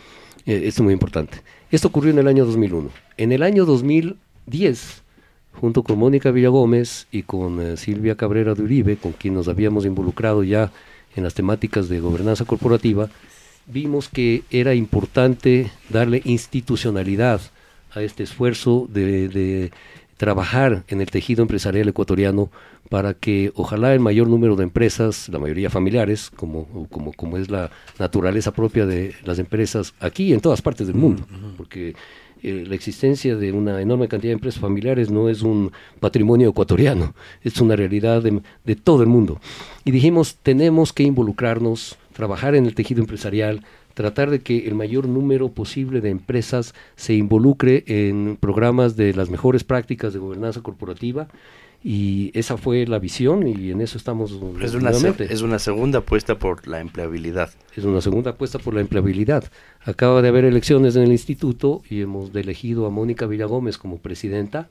Eh, 0.46 0.62
esto 0.66 0.82
es 0.82 0.84
muy 0.84 0.92
importante. 0.92 1.38
Esto 1.70 1.88
ocurrió 1.88 2.10
en 2.12 2.18
el 2.18 2.28
año 2.28 2.44
2001. 2.44 2.90
En 3.16 3.32
el 3.32 3.42
año 3.42 3.64
2010, 3.64 5.01
junto 5.54 5.82
con 5.82 5.98
Mónica 5.98 6.30
Villagómez 6.30 7.06
y 7.12 7.22
con 7.22 7.60
eh, 7.60 7.76
Silvia 7.76 8.16
Cabrera 8.16 8.54
de 8.54 8.62
Uribe, 8.62 8.96
con 8.96 9.12
quien 9.12 9.34
nos 9.34 9.48
habíamos 9.48 9.84
involucrado 9.84 10.42
ya 10.42 10.72
en 11.16 11.24
las 11.24 11.34
temáticas 11.34 11.88
de 11.88 12.00
gobernanza 12.00 12.44
corporativa, 12.44 13.08
vimos 13.66 14.08
que 14.08 14.42
era 14.50 14.74
importante 14.74 15.70
darle 15.88 16.22
institucionalidad 16.24 17.40
a 17.94 18.02
este 18.02 18.22
esfuerzo 18.22 18.88
de, 18.90 19.28
de 19.28 19.70
trabajar 20.16 20.84
en 20.88 21.00
el 21.00 21.10
tejido 21.10 21.42
empresarial 21.42 21.88
ecuatoriano 21.88 22.50
para 22.88 23.14
que 23.14 23.52
ojalá 23.54 23.94
el 23.94 24.00
mayor 24.00 24.28
número 24.28 24.54
de 24.54 24.64
empresas, 24.64 25.28
la 25.30 25.38
mayoría 25.38 25.70
familiares, 25.70 26.30
como, 26.30 26.86
como, 26.90 27.12
como 27.12 27.38
es 27.38 27.50
la 27.50 27.70
naturaleza 27.98 28.52
propia 28.52 28.86
de 28.86 29.14
las 29.24 29.38
empresas 29.38 29.94
aquí 29.98 30.24
y 30.24 30.32
en 30.32 30.40
todas 30.40 30.62
partes 30.62 30.86
del 30.86 30.96
mundo, 30.96 31.26
porque 31.56 31.94
eh, 32.42 32.64
la 32.66 32.74
existencia 32.74 33.36
de 33.36 33.52
una 33.52 33.80
enorme 33.80 34.08
cantidad 34.08 34.30
de 34.30 34.34
empresas 34.34 34.60
familiares 34.60 35.10
no 35.10 35.28
es 35.28 35.42
un 35.42 35.72
patrimonio 36.00 36.50
ecuatoriano, 36.50 37.14
es 37.42 37.60
una 37.60 37.76
realidad 37.76 38.22
de, 38.22 38.40
de 38.64 38.76
todo 38.76 39.02
el 39.02 39.08
mundo. 39.08 39.40
Y 39.84 39.90
dijimos, 39.90 40.36
tenemos 40.42 40.92
que 40.92 41.02
involucrarnos, 41.04 41.96
trabajar 42.12 42.54
en 42.54 42.66
el 42.66 42.74
tejido 42.74 43.00
empresarial, 43.00 43.62
tratar 43.94 44.30
de 44.30 44.40
que 44.40 44.66
el 44.66 44.74
mayor 44.74 45.06
número 45.06 45.50
posible 45.50 46.00
de 46.00 46.10
empresas 46.10 46.74
se 46.96 47.14
involucre 47.14 47.84
en 47.86 48.36
programas 48.40 48.96
de 48.96 49.14
las 49.14 49.30
mejores 49.30 49.64
prácticas 49.64 50.12
de 50.12 50.18
gobernanza 50.18 50.62
corporativa 50.62 51.28
y 51.84 52.30
esa 52.38 52.56
fue 52.56 52.86
la 52.86 52.98
visión 52.98 53.46
y 53.48 53.72
en 53.72 53.80
eso 53.80 53.98
estamos 53.98 54.30
es 54.60 54.74
una, 54.74 54.90
es 54.90 55.42
una 55.42 55.58
segunda 55.58 55.98
apuesta 55.98 56.38
por 56.38 56.66
la 56.68 56.80
empleabilidad. 56.80 57.50
Es 57.76 57.84
una 57.84 58.00
segunda 58.00 58.30
apuesta 58.30 58.58
por 58.60 58.74
la 58.74 58.80
empleabilidad. 58.80 59.44
Acaba 59.84 60.22
de 60.22 60.28
haber 60.28 60.44
elecciones 60.44 60.94
en 60.94 61.02
el 61.02 61.12
instituto 61.12 61.82
y 61.90 62.02
hemos 62.02 62.34
elegido 62.34 62.86
a 62.86 62.90
Mónica 62.90 63.26
Villagómez 63.26 63.78
como 63.78 63.98
presidenta. 63.98 64.68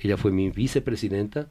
Ella 0.00 0.16
fue 0.16 0.32
mi 0.32 0.50
vicepresidenta 0.50 1.46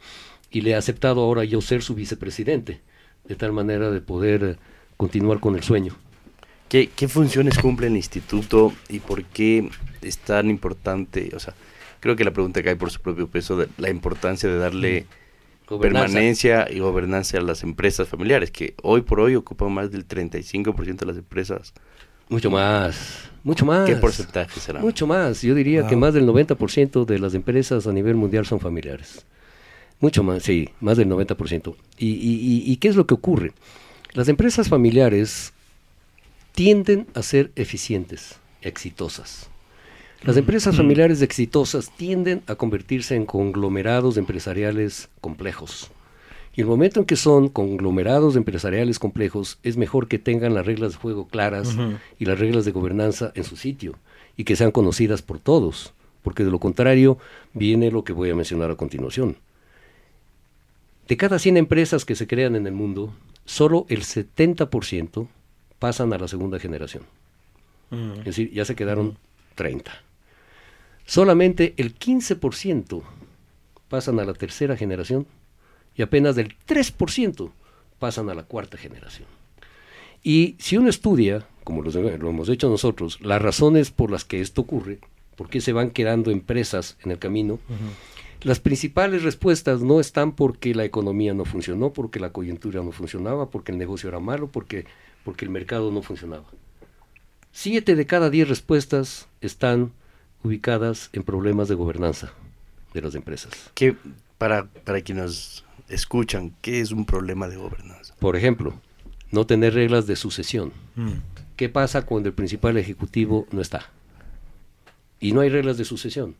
y 0.52 0.62
le 0.62 0.72
he 0.72 0.76
aceptado 0.76 1.22
ahora 1.22 1.46
yo 1.46 1.62
ser 1.62 1.84
su 1.84 1.96
vicepresidente, 1.96 2.82
de 3.26 3.36
tal 3.36 3.54
manera 3.54 3.92
de 3.92 4.02
poder 4.02 4.58
continuar 4.98 5.40
con 5.40 5.56
el 5.56 5.64
sueño. 5.64 5.96
¿Qué, 6.70 6.90
funciones 7.08 7.58
cumple 7.60 7.88
el 7.88 7.96
instituto 7.96 8.74
y 8.90 9.00
por 9.00 9.24
qué 9.24 9.70
es 10.02 10.18
tan 10.18 10.50
importante? 10.50 11.32
O 11.34 11.40
sea, 11.40 11.54
creo 12.00 12.16
que 12.16 12.24
la 12.24 12.32
pregunta 12.32 12.64
cae 12.64 12.76
por 12.76 12.92
su 12.92 13.02
propio 13.02 13.28
peso 13.28 13.58
de 13.58 13.68
la 13.78 13.90
importancia 13.90 14.50
de 14.50 14.58
darle 14.58 15.06
permanencia 15.80 16.68
y 16.70 16.80
gobernanza 16.80 17.38
a 17.38 17.42
las 17.42 17.64
empresas 17.64 18.08
familiares, 18.08 18.52
que 18.52 18.76
hoy 18.84 19.02
por 19.02 19.20
hoy 19.20 19.36
ocupan 19.36 19.72
más 19.72 19.92
del 19.92 20.08
35% 20.08 20.98
de 20.98 21.06
las 21.06 21.18
empresas. 21.18 21.74
Mucho 22.30 22.52
más, 22.52 23.30
mucho 23.44 23.66
más. 23.66 23.90
¿Qué 23.90 23.96
porcentaje 23.96 24.60
será? 24.60 24.80
Mucho 24.80 25.08
más. 25.08 25.42
Yo 25.42 25.56
diría 25.56 25.88
que 25.88 25.96
más 25.96 26.14
del 26.14 26.28
90% 26.28 27.06
de 27.06 27.20
las 27.20 27.34
empresas 27.34 27.88
a 27.88 27.94
nivel 27.94 28.16
mundial 28.16 28.46
son 28.46 28.60
familiares. 28.60 29.26
Mucho 30.00 30.24
más, 30.24 30.44
sí, 30.44 30.70
más 30.80 30.98
del 30.98 31.10
90%. 31.10 31.76
¿Y, 31.98 32.08
y, 32.08 32.72
y 32.72 32.78
qué 32.78 32.88
es 32.88 32.96
lo 32.96 33.08
que 33.08 33.14
ocurre? 33.14 33.54
Las 34.14 34.28
empresas 34.28 34.70
familiares 34.70 35.54
tienden 36.54 37.08
a 37.14 37.24
ser 37.24 37.52
eficientes, 37.56 38.40
exitosas. 38.62 39.50
Las 40.24 40.36
empresas 40.36 40.76
familiares 40.76 41.22
exitosas 41.22 41.92
tienden 41.96 42.42
a 42.48 42.56
convertirse 42.56 43.16
en 43.16 43.26
conglomerados 43.26 44.18
empresariales 44.18 45.10
complejos. 45.22 45.92
Y 46.56 46.62
el 46.62 46.68
momento 46.68 47.00
en 47.00 47.06
que 47.06 47.16
son 47.16 47.50
conglomerados 47.50 48.36
empresariales 48.36 48.98
complejos, 48.98 49.60
es 49.62 49.78
mejor 49.78 50.08
que 50.08 50.18
tengan 50.18 50.56
las 50.56 50.66
reglas 50.66 50.94
de 50.94 50.98
juego 50.98 51.28
claras 51.28 51.78
y 52.18 52.26
las 52.26 52.40
reglas 52.40 52.66
de 52.66 52.72
gobernanza 52.72 53.32
en 53.36 53.44
su 53.44 53.56
sitio 53.56 53.94
y 54.36 54.44
que 54.44 54.56
sean 54.56 54.72
conocidas 54.72 55.22
por 55.22 55.40
todos, 55.40 55.94
porque 56.24 56.44
de 56.44 56.50
lo 56.50 56.60
contrario 56.60 57.20
viene 57.54 57.92
lo 57.92 58.04
que 58.04 58.14
voy 58.14 58.32
a 58.32 58.36
mencionar 58.36 58.72
a 58.72 58.76
continuación. 58.76 59.38
De 61.08 61.16
cada 61.16 61.38
100 61.38 61.58
empresas 61.58 62.06
que 62.06 62.16
se 62.16 62.28
crean 62.28 62.56
en 62.56 62.66
el 62.66 62.74
mundo, 62.74 63.14
solo 63.46 63.86
el 63.88 64.02
70% 64.02 65.28
pasan 65.78 66.12
a 66.12 66.18
la 66.18 66.28
segunda 66.28 66.60
generación. 66.60 67.04
Es 67.92 68.26
decir, 68.26 68.52
ya 68.52 68.66
se 68.66 68.76
quedaron 68.76 69.18
30. 69.56 70.07
Solamente 71.08 71.74
el 71.78 71.98
15% 71.98 73.02
pasan 73.90 74.20
a 74.20 74.26
la 74.26 74.34
tercera 74.34 74.78
generación 74.78 75.26
y 75.96 76.04
apenas 76.04 76.36
del 76.36 76.56
3% 76.68 77.50
pasan 77.98 78.30
a 78.30 78.36
la 78.36 78.44
cuarta 78.44 78.78
generación. 78.78 79.28
Y 80.22 80.56
si 80.60 80.78
uno 80.78 80.90
estudia, 80.90 81.48
como 81.64 81.82
lo, 81.82 81.90
hemos 81.92 82.50
hecho 82.50 82.70
nosotros, 82.70 83.20
las 83.22 83.42
razones 83.42 83.90
por 83.90 84.12
las 84.12 84.26
que 84.26 84.42
esto 84.42 84.62
ocurre, 84.62 85.00
por 85.36 85.50
qué 85.50 85.62
se 85.62 85.74
van 85.74 85.90
quedando 85.90 86.30
empresas 86.30 86.98
en 87.04 87.10
el 87.12 87.18
camino, 87.18 87.60
las 88.44 88.60
principales 88.60 89.24
respuestas 89.24 89.82
no 89.82 90.00
están 90.00 90.34
porque 90.34 90.76
la 90.76 90.86
economía 90.86 91.34
no 91.34 91.46
funcionó, 91.46 91.94
porque 91.94 92.20
la 92.20 92.32
coyuntura 92.32 92.84
no 92.84 92.92
funcionaba, 92.92 93.50
porque 93.50 93.72
el 93.72 93.80
negocio 93.80 94.10
era 94.10 94.20
malo, 94.20 94.48
porque 94.48 94.86
porque 95.28 95.44
el 95.44 95.52
mercado 95.52 95.92
no 95.92 96.02
funcionaba. 96.02 96.46
Siete 97.52 97.96
de 97.96 98.06
cada 98.06 98.30
diez 98.30 98.48
respuestas 98.48 99.28
están 99.42 99.92
ubicadas 100.44 101.10
en 101.14 101.24
problemas 101.24 101.68
de 101.68 101.76
gobernanza 101.76 102.32
de 102.94 103.02
las 103.02 103.16
empresas. 103.16 103.52
¿Qué, 103.74 103.96
para, 104.38 104.66
para 104.66 105.02
quienes 105.02 105.64
escuchan, 105.90 106.54
¿qué 106.62 106.82
es 106.82 106.92
un 106.92 107.06
problema 107.06 107.48
de 107.48 107.58
gobernanza? 107.58 108.16
Por 108.20 108.36
ejemplo, 108.36 108.74
no 109.32 109.46
tener 109.46 109.74
reglas 109.74 110.08
de 110.08 110.16
sucesión. 110.16 110.72
Mm. 110.96 111.14
¿Qué 111.56 111.70
pasa 111.70 112.06
cuando 112.06 112.30
el 112.30 112.36
principal 112.36 112.78
ejecutivo 112.78 113.48
no 113.52 113.62
está? 113.62 113.90
Y 115.20 115.32
no 115.32 115.42
hay 115.42 115.50
reglas 115.50 115.78
de 115.78 115.86
sucesión. 115.86 116.36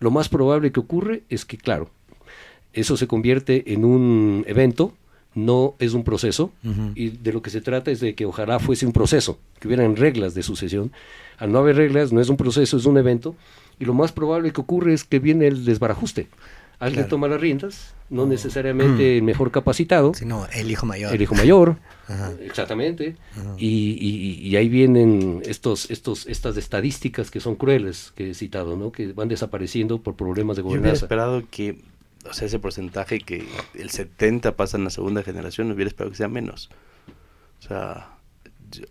Lo 0.00 0.10
más 0.10 0.28
probable 0.28 0.72
que 0.72 0.80
ocurre 0.80 1.22
es 1.28 1.44
que, 1.44 1.56
claro, 1.56 1.90
eso 2.72 2.96
se 2.96 3.06
convierte 3.06 3.72
en 3.72 3.84
un 3.84 4.44
evento 4.46 4.94
no 5.36 5.74
es 5.78 5.92
un 5.92 6.02
proceso 6.02 6.50
y 6.94 7.10
de 7.10 7.32
lo 7.32 7.42
que 7.42 7.50
se 7.50 7.60
trata 7.60 7.90
es 7.90 8.00
de 8.00 8.14
que 8.14 8.24
ojalá 8.24 8.58
fuese 8.58 8.86
un 8.86 8.92
proceso, 8.92 9.38
que 9.60 9.68
hubieran 9.68 9.94
reglas 9.94 10.34
de 10.34 10.42
sucesión. 10.42 10.90
Al 11.38 11.52
no 11.52 11.58
haber 11.58 11.76
reglas, 11.76 12.12
no 12.12 12.20
es 12.20 12.30
un 12.30 12.38
proceso, 12.38 12.76
es 12.76 12.86
un 12.86 12.96
evento 12.96 13.36
y 13.78 13.84
lo 13.84 13.94
más 13.94 14.12
probable 14.12 14.52
que 14.52 14.60
ocurre 14.60 14.94
es 14.94 15.04
que 15.04 15.18
viene 15.18 15.46
el 15.46 15.64
desbarajuste. 15.64 16.28
Alguien 16.78 17.08
toma 17.08 17.26
las 17.28 17.40
riendas, 17.40 17.94
no 18.10 18.26
necesariamente 18.26 19.16
el 19.16 19.22
mejor 19.22 19.50
capacitado, 19.50 20.12
sino 20.12 20.46
el 20.52 20.70
hijo 20.70 20.84
mayor. 20.84 21.14
El 21.14 21.22
hijo 21.22 21.34
mayor, 21.34 21.76
exactamente. 22.40 23.16
Y, 23.58 24.56
ahí 24.56 24.68
vienen 24.68 25.42
estos, 25.44 25.90
estos, 25.90 26.26
estas 26.26 26.56
estadísticas 26.56 27.30
que 27.30 27.40
son 27.40 27.56
crueles 27.56 28.12
que 28.14 28.30
he 28.30 28.34
citado, 28.34 28.76
¿no? 28.76 28.92
que 28.92 29.12
van 29.12 29.28
desapareciendo 29.28 30.00
por 30.00 30.16
problemas 30.16 30.56
de 30.56 30.62
gobernanza. 30.62 31.00
Yo 31.00 31.04
esperado 31.04 31.42
que 31.50 31.78
o 32.28 32.34
sea, 32.34 32.46
ese 32.46 32.58
porcentaje 32.58 33.20
que 33.20 33.46
el 33.74 33.90
70 33.90 34.56
pasa 34.56 34.76
en 34.76 34.84
la 34.84 34.90
segunda 34.90 35.22
generación, 35.22 35.70
hubiera 35.70 35.88
esperado 35.88 36.10
que 36.10 36.16
sea 36.16 36.28
menos. 36.28 36.70
O 37.60 37.62
sea, 37.68 38.16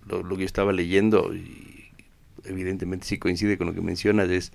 lo, 0.08 0.28
que 0.30 0.42
yo 0.42 0.46
estaba 0.46 0.72
leyendo, 0.72 1.34
y 1.34 1.86
evidentemente 2.46 3.06
sí 3.06 3.18
coincide 3.18 3.58
con 3.58 3.68
lo 3.68 3.74
que 3.74 3.82
mencionas, 3.82 4.30
es 4.30 4.52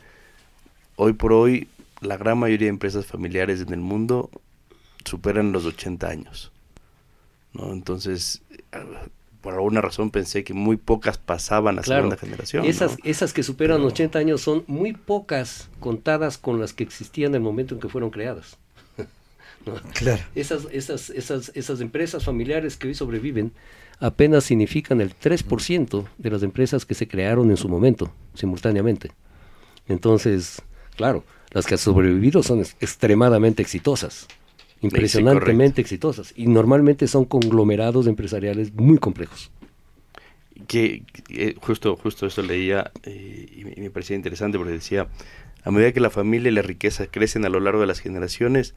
hoy 0.96 1.12
por 1.12 1.32
hoy 1.32 1.68
la 2.00 2.16
gran 2.16 2.38
mayoría 2.38 2.66
de 2.66 2.70
empresas 2.70 3.06
familiares 3.06 3.60
en 3.60 3.72
el 3.72 3.80
mundo 3.80 4.30
superan 5.04 5.52
los 5.52 5.64
80 5.64 6.08
años. 6.08 6.52
¿no? 7.52 7.72
Entonces, 7.72 8.42
por 9.40 9.54
alguna 9.54 9.80
razón 9.80 10.10
pensé 10.10 10.44
que 10.44 10.54
muy 10.54 10.76
pocas 10.76 11.18
pasaban 11.18 11.78
a 11.78 11.82
segunda 11.82 12.16
generación. 12.16 12.64
Esas, 12.64 12.96
esas 13.04 13.32
que 13.32 13.42
superan 13.42 13.82
80 13.82 14.18
años 14.18 14.40
son 14.40 14.64
muy 14.66 14.92
pocas 14.92 15.68
contadas 15.80 16.38
con 16.38 16.60
las 16.60 16.72
que 16.72 16.84
existían 16.84 17.32
en 17.32 17.36
el 17.36 17.40
momento 17.42 17.74
en 17.74 17.80
que 17.80 17.88
fueron 17.88 18.10
creadas. 18.10 18.58
Claro. 19.94 20.22
Esas, 20.34 20.66
esas, 20.72 21.10
esas, 21.10 21.52
esas 21.54 21.80
empresas 21.80 22.24
familiares 22.24 22.76
que 22.76 22.88
hoy 22.88 22.94
sobreviven 22.94 23.52
apenas 23.98 24.44
significan 24.44 25.00
el 25.00 25.14
3% 25.14 26.06
de 26.16 26.30
las 26.30 26.42
empresas 26.42 26.86
que 26.86 26.94
se 26.94 27.06
crearon 27.06 27.50
en 27.50 27.56
su 27.56 27.68
momento, 27.68 28.12
simultáneamente. 28.34 29.10
Entonces, 29.88 30.62
claro, 30.96 31.24
las 31.50 31.66
que 31.66 31.74
han 31.74 31.78
sobrevivido 31.78 32.42
son 32.42 32.60
extremadamente 32.60 33.62
exitosas, 33.62 34.26
impresionantemente 34.80 35.80
exitosas, 35.80 36.32
y 36.34 36.46
normalmente 36.46 37.06
son 37.06 37.26
conglomerados 37.26 38.06
empresariales 38.06 38.72
muy 38.72 38.98
complejos. 38.98 39.50
Que, 40.66 41.02
justo, 41.60 41.96
justo 41.96 42.26
eso 42.26 42.42
leía 42.42 42.90
eh, 43.02 43.64
y 43.76 43.80
me 43.80 43.90
parecía 43.90 44.16
interesante 44.16 44.56
porque 44.56 44.72
decía, 44.72 45.08
a 45.64 45.70
medida 45.70 45.92
que 45.92 46.00
la 46.00 46.10
familia 46.10 46.50
y 46.50 46.54
la 46.54 46.62
riqueza 46.62 47.06
crecen 47.06 47.44
a 47.44 47.48
lo 47.48 47.60
largo 47.60 47.80
de 47.80 47.86
las 47.86 48.00
generaciones, 48.00 48.74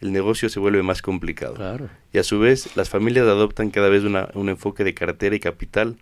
el 0.00 0.12
negocio 0.12 0.48
se 0.48 0.60
vuelve 0.60 0.82
más 0.82 1.02
complicado. 1.02 1.56
Y 2.12 2.18
a 2.18 2.22
su 2.22 2.38
vez, 2.38 2.76
las 2.76 2.88
familias 2.88 3.26
adoptan 3.26 3.70
cada 3.70 3.88
vez 3.88 4.02
un 4.02 4.48
enfoque 4.48 4.84
de 4.84 4.94
cartera 4.94 5.36
y 5.36 5.40
capital 5.40 5.96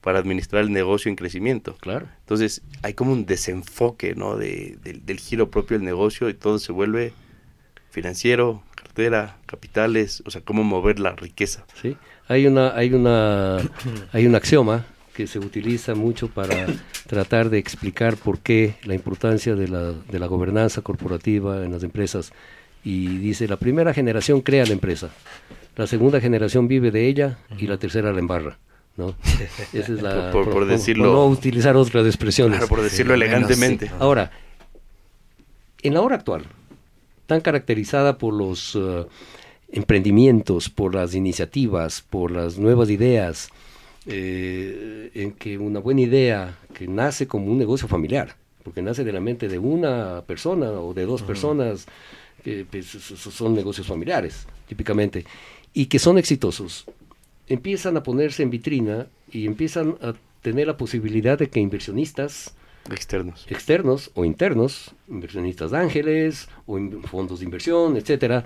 para 0.00 0.18
administrar 0.18 0.62
el 0.62 0.72
negocio 0.72 1.08
en 1.08 1.16
crecimiento. 1.16 1.76
Claro. 1.78 2.06
Entonces, 2.20 2.62
hay 2.82 2.94
como 2.94 3.12
un 3.12 3.26
desenfoque 3.26 4.14
¿no? 4.14 4.36
De, 4.36 4.78
del 4.82 5.18
giro 5.18 5.50
propio 5.50 5.76
del 5.76 5.84
negocio 5.84 6.28
y 6.28 6.34
todo 6.34 6.58
se 6.58 6.72
vuelve 6.72 7.12
financiero, 7.90 8.62
cartera, 8.74 9.36
capitales, 9.46 10.22
o 10.24 10.30
sea, 10.30 10.40
cómo 10.42 10.62
mover 10.62 11.00
la 11.00 11.12
riqueza. 11.16 11.64
Sí, 11.80 11.96
hay 12.28 12.46
una, 12.46 12.74
hay 12.76 12.94
una, 12.94 13.58
hay 14.12 14.26
un 14.26 14.34
axioma 14.36 14.86
que 15.12 15.26
se 15.26 15.40
utiliza 15.40 15.94
mucho 15.96 16.28
para 16.28 16.66
tratar 17.06 17.50
de 17.50 17.58
explicar 17.58 18.16
por 18.16 18.38
qué 18.38 18.76
la 18.84 18.94
importancia 18.94 19.56
de 19.56 19.68
la, 19.68 19.92
de 19.92 20.18
la 20.18 20.26
gobernanza 20.26 20.82
corporativa 20.82 21.64
en 21.64 21.72
las 21.72 21.82
empresas 21.82 22.32
y 22.84 23.18
dice, 23.18 23.48
la 23.48 23.56
primera 23.56 23.92
generación 23.94 24.40
crea 24.40 24.64
la 24.64 24.72
empresa, 24.72 25.10
la 25.76 25.86
segunda 25.86 26.20
generación 26.20 26.68
vive 26.68 26.90
de 26.90 27.06
ella 27.06 27.38
y 27.58 27.66
la 27.66 27.78
tercera 27.78 28.12
la 28.12 28.18
embarra. 28.18 28.58
¿no? 28.96 29.14
Esa 29.72 29.92
es 29.92 30.02
la, 30.02 30.30
por, 30.30 30.66
decirlo, 30.66 31.12
no 31.12 31.26
utilizar 31.26 31.76
otras 31.76 32.06
expresiones. 32.06 32.66
por 32.66 32.82
decirlo 32.82 33.14
elegantemente. 33.14 33.90
Ahora, 33.98 34.30
en 35.82 35.94
la 35.94 36.02
hora 36.02 36.16
actual, 36.16 36.44
tan 37.26 37.40
caracterizada 37.40 38.18
por 38.18 38.34
los 38.34 38.74
uh, 38.74 39.06
emprendimientos, 39.70 40.68
por 40.68 40.94
las 40.94 41.14
iniciativas, 41.14 42.02
por 42.02 42.30
las 42.30 42.58
nuevas 42.58 42.90
ideas, 42.90 43.50
eh, 44.06 45.10
en 45.14 45.32
que 45.32 45.58
una 45.58 45.78
buena 45.80 46.00
idea 46.00 46.58
que 46.74 46.88
nace 46.88 47.26
como 47.26 47.46
un 47.46 47.58
negocio 47.58 47.86
familiar, 47.86 48.34
porque 48.64 48.82
nace 48.82 49.04
de 49.04 49.12
la 49.12 49.20
mente 49.20 49.48
de 49.48 49.58
una 49.58 50.22
persona 50.26 50.70
o 50.72 50.92
de 50.94 51.06
dos 51.06 51.22
personas, 51.22 51.86
que 52.42 52.66
pues, 52.70 52.86
son 52.86 53.54
negocios 53.54 53.86
familiares, 53.86 54.46
típicamente, 54.66 55.24
y 55.72 55.86
que 55.86 55.98
son 55.98 56.18
exitosos, 56.18 56.86
empiezan 57.48 57.96
a 57.96 58.02
ponerse 58.02 58.42
en 58.42 58.50
vitrina 58.50 59.06
y 59.30 59.46
empiezan 59.46 59.96
a 60.02 60.14
tener 60.42 60.66
la 60.66 60.76
posibilidad 60.76 61.38
de 61.38 61.48
que 61.48 61.60
inversionistas 61.60 62.54
externos, 62.90 63.46
externos 63.48 64.10
o 64.14 64.24
internos, 64.24 64.94
inversionistas 65.08 65.70
de 65.70 65.78
ángeles 65.78 66.48
o 66.66 66.78
fondos 67.02 67.40
de 67.40 67.44
inversión, 67.44 67.96
etcétera, 67.96 68.44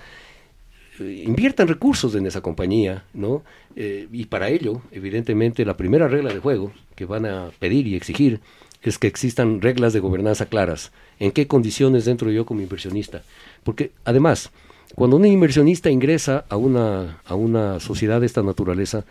eh, 1.01 1.25
inviertan 1.27 1.69
recursos 1.69 2.15
en 2.15 2.27
esa 2.27 2.41
compañía, 2.41 3.05
¿no? 3.15 3.43
Eh, 3.77 4.09
y 4.13 4.27
para 4.27 4.49
ello, 4.49 4.83
evidentemente, 4.93 5.65
la 5.65 5.77
primera 5.77 6.09
regla 6.09 6.33
de 6.33 6.41
juego 6.41 6.73
que 6.95 7.05
van 7.05 7.27
a 7.27 7.51
pedir 7.59 7.87
y 7.87 7.97
exigir 7.97 8.41
es 8.83 8.99
que 8.99 9.07
existan 9.07 9.61
reglas 9.63 9.93
de 9.93 10.01
gobernanza 10.01 10.47
claras. 10.47 10.93
¿En 11.19 11.33
qué 11.33 11.47
condiciones 11.47 12.07
entro 12.07 12.31
yo 12.31 12.45
como 12.45 12.61
inversionista? 12.61 13.23
Porque 13.65 13.93
además, 14.05 14.51
cuando 14.95 15.17
un 15.17 15.27
inversionista 15.27 15.91
ingresa 15.91 16.45
a 16.49 16.57
una, 16.57 17.19
a 17.27 17.35
una 17.35 17.81
sociedad 17.81 18.21
de 18.21 18.27
esta 18.27 18.43
naturaleza, 18.43 19.05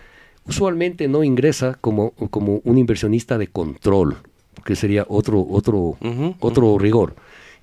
usualmente 0.46 1.08
no 1.08 1.24
ingresa 1.24 1.78
como, 1.82 2.12
como 2.12 2.62
un 2.64 2.78
inversionista 2.78 3.38
de 3.38 3.48
control, 3.48 4.18
que 4.64 4.76
sería 4.76 5.06
otro, 5.10 5.46
otro, 5.50 5.98
otro 6.40 6.78
rigor. 6.78 7.16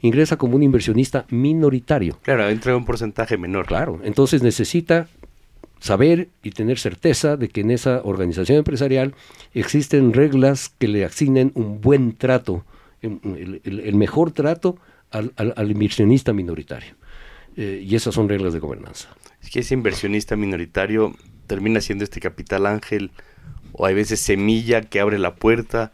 Ingresa 0.02 0.36
como 0.36 0.56
un 0.56 0.62
inversionista 0.62 1.26
minoritario. 1.30 2.18
Claro, 2.22 2.48
entra 2.48 2.76
un 2.76 2.84
porcentaje 2.84 3.36
menor. 3.36 3.66
Claro, 3.66 4.00
entonces 4.02 4.42
necesita 4.42 5.08
saber 5.80 6.28
y 6.42 6.50
tener 6.50 6.78
certeza 6.78 7.36
de 7.36 7.48
que 7.48 7.62
en 7.62 7.70
esa 7.70 8.02
organización 8.04 8.58
empresarial 8.58 9.14
existen 9.54 10.12
reglas 10.12 10.68
que 10.78 10.88
le 10.88 11.04
asignen 11.04 11.52
un 11.54 11.80
buen 11.80 12.14
trato, 12.14 12.64
el, 13.02 13.94
mejor 13.94 14.30
trato 14.32 14.76
al, 15.10 15.32
al, 15.36 15.70
inversionista 15.70 16.32
minoritario. 16.32 16.94
Eh, 17.56 17.84
y 17.86 17.94
esas 17.94 18.14
son 18.14 18.28
reglas 18.28 18.52
de 18.52 18.60
gobernanza. 18.60 19.08
Es 19.42 19.50
que 19.50 19.60
ese 19.60 19.74
inversionista 19.74 20.36
minoritario 20.36 21.14
termina 21.46 21.80
siendo 21.80 22.04
este 22.04 22.20
capital 22.20 22.66
ángel 22.66 23.10
o 23.72 23.86
hay 23.86 23.94
veces 23.94 24.20
semilla 24.20 24.82
que 24.82 25.00
abre 25.00 25.18
la 25.18 25.34
puerta 25.34 25.92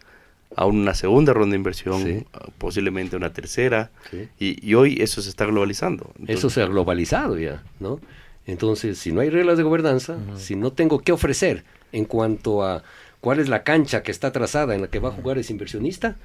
a 0.54 0.64
una 0.66 0.94
segunda 0.94 1.32
ronda 1.32 1.52
de 1.52 1.58
inversión, 1.58 2.26
posiblemente 2.58 3.16
una 3.16 3.32
tercera, 3.32 3.90
y, 4.38 4.74
hoy 4.74 4.98
eso 5.00 5.20
se 5.20 5.28
está 5.28 5.44
globalizando. 5.44 6.12
eso 6.26 6.48
se 6.48 6.62
ha 6.62 6.66
globalizado 6.66 7.38
ya, 7.38 7.62
¿no? 7.78 8.00
Entonces, 8.46 8.98
si 8.98 9.12
no 9.12 9.20
hay 9.20 9.28
reglas 9.28 9.58
de 9.58 9.64
gobernanza, 9.64 10.16
si 10.36 10.54
no 10.54 10.72
tengo 10.72 11.00
qué 11.00 11.12
ofrecer 11.12 11.64
en 11.92 12.04
cuanto 12.04 12.64
a 12.64 12.84
cuál 13.20 13.40
es 13.40 13.48
la 13.48 13.64
cancha 13.64 14.02
que 14.02 14.12
está 14.12 14.32
trazada 14.32 14.74
en 14.74 14.82
la 14.82 14.88
que 14.88 14.98
va 14.98 15.08
a 15.08 15.12
jugar 15.12 15.36
ese 15.36 15.52
inversionista, 15.52 16.16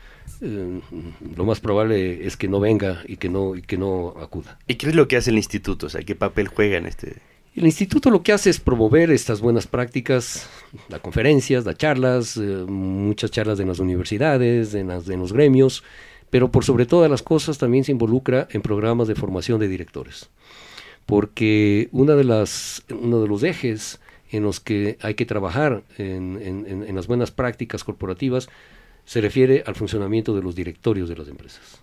eh, 0.42 0.82
lo 1.36 1.46
más 1.46 1.60
probable 1.60 2.26
es 2.26 2.38
que 2.38 2.48
no 2.48 2.60
venga 2.60 3.02
y 3.06 3.18
que 3.18 3.30
no, 3.30 3.56
y 3.56 3.62
que 3.62 3.78
no 3.78 4.16
acuda. 4.22 4.60
¿Y 4.68 4.76
qué 4.76 4.88
es 4.90 4.96
lo 4.96 5.08
que 5.08 5.18
hace 5.18 5.30
el 5.30 5.38
instituto? 5.38 5.88
O 5.88 5.90
sea, 5.90 6.02
¿qué 6.02 6.16
papel 6.16 6.48
juega 6.48 6.78
en 6.78 6.86
este...? 6.86 7.18
El 7.54 7.66
instituto 7.66 8.10
lo 8.10 8.24
que 8.24 8.32
hace 8.32 8.50
es 8.50 8.62
promover 8.62 9.12
estas 9.12 9.42
buenas 9.42 9.68
prácticas, 9.68 10.50
da 10.88 11.00
conferencias, 11.00 11.66
da 11.66 11.76
charlas, 11.76 12.38
eh, 12.38 12.66
muchas 12.66 13.30
charlas 13.30 13.60
en 13.60 13.68
las 13.68 13.80
universidades, 13.80 14.74
en, 14.74 14.88
las, 14.88 15.10
en 15.10 15.20
los 15.20 15.34
gremios, 15.34 15.84
pero 16.30 16.50
por 16.50 16.64
sobre 16.64 16.86
todas 16.86 17.12
las 17.12 17.22
cosas 17.22 17.58
también 17.58 17.84
se 17.84 17.92
involucra 17.92 18.48
en 18.52 18.62
programas 18.62 19.10
de 19.10 19.16
formación 19.16 19.60
de 19.60 19.68
directores. 19.68 20.30
Porque 21.06 21.90
una 21.92 22.16
de 22.16 22.24
las, 22.24 22.84
uno 22.90 23.22
de 23.22 23.28
los 23.28 23.44
ejes 23.44 24.00
en 24.32 24.44
los 24.44 24.62
que 24.62 24.98
hay 25.02 25.16
que 25.16 25.26
trabajar 25.26 25.84
en, 25.98 26.96
las 26.96 27.08
buenas 27.08 27.32
prácticas 27.32 27.84
corporativas 27.84 28.50
se 29.06 29.22
refiere 29.22 29.64
al 29.66 29.76
funcionamiento 29.76 30.36
de 30.36 30.42
los 30.42 30.56
directorios 30.56 31.10
de 31.10 31.16
las 31.16 31.28
empresas, 31.28 31.82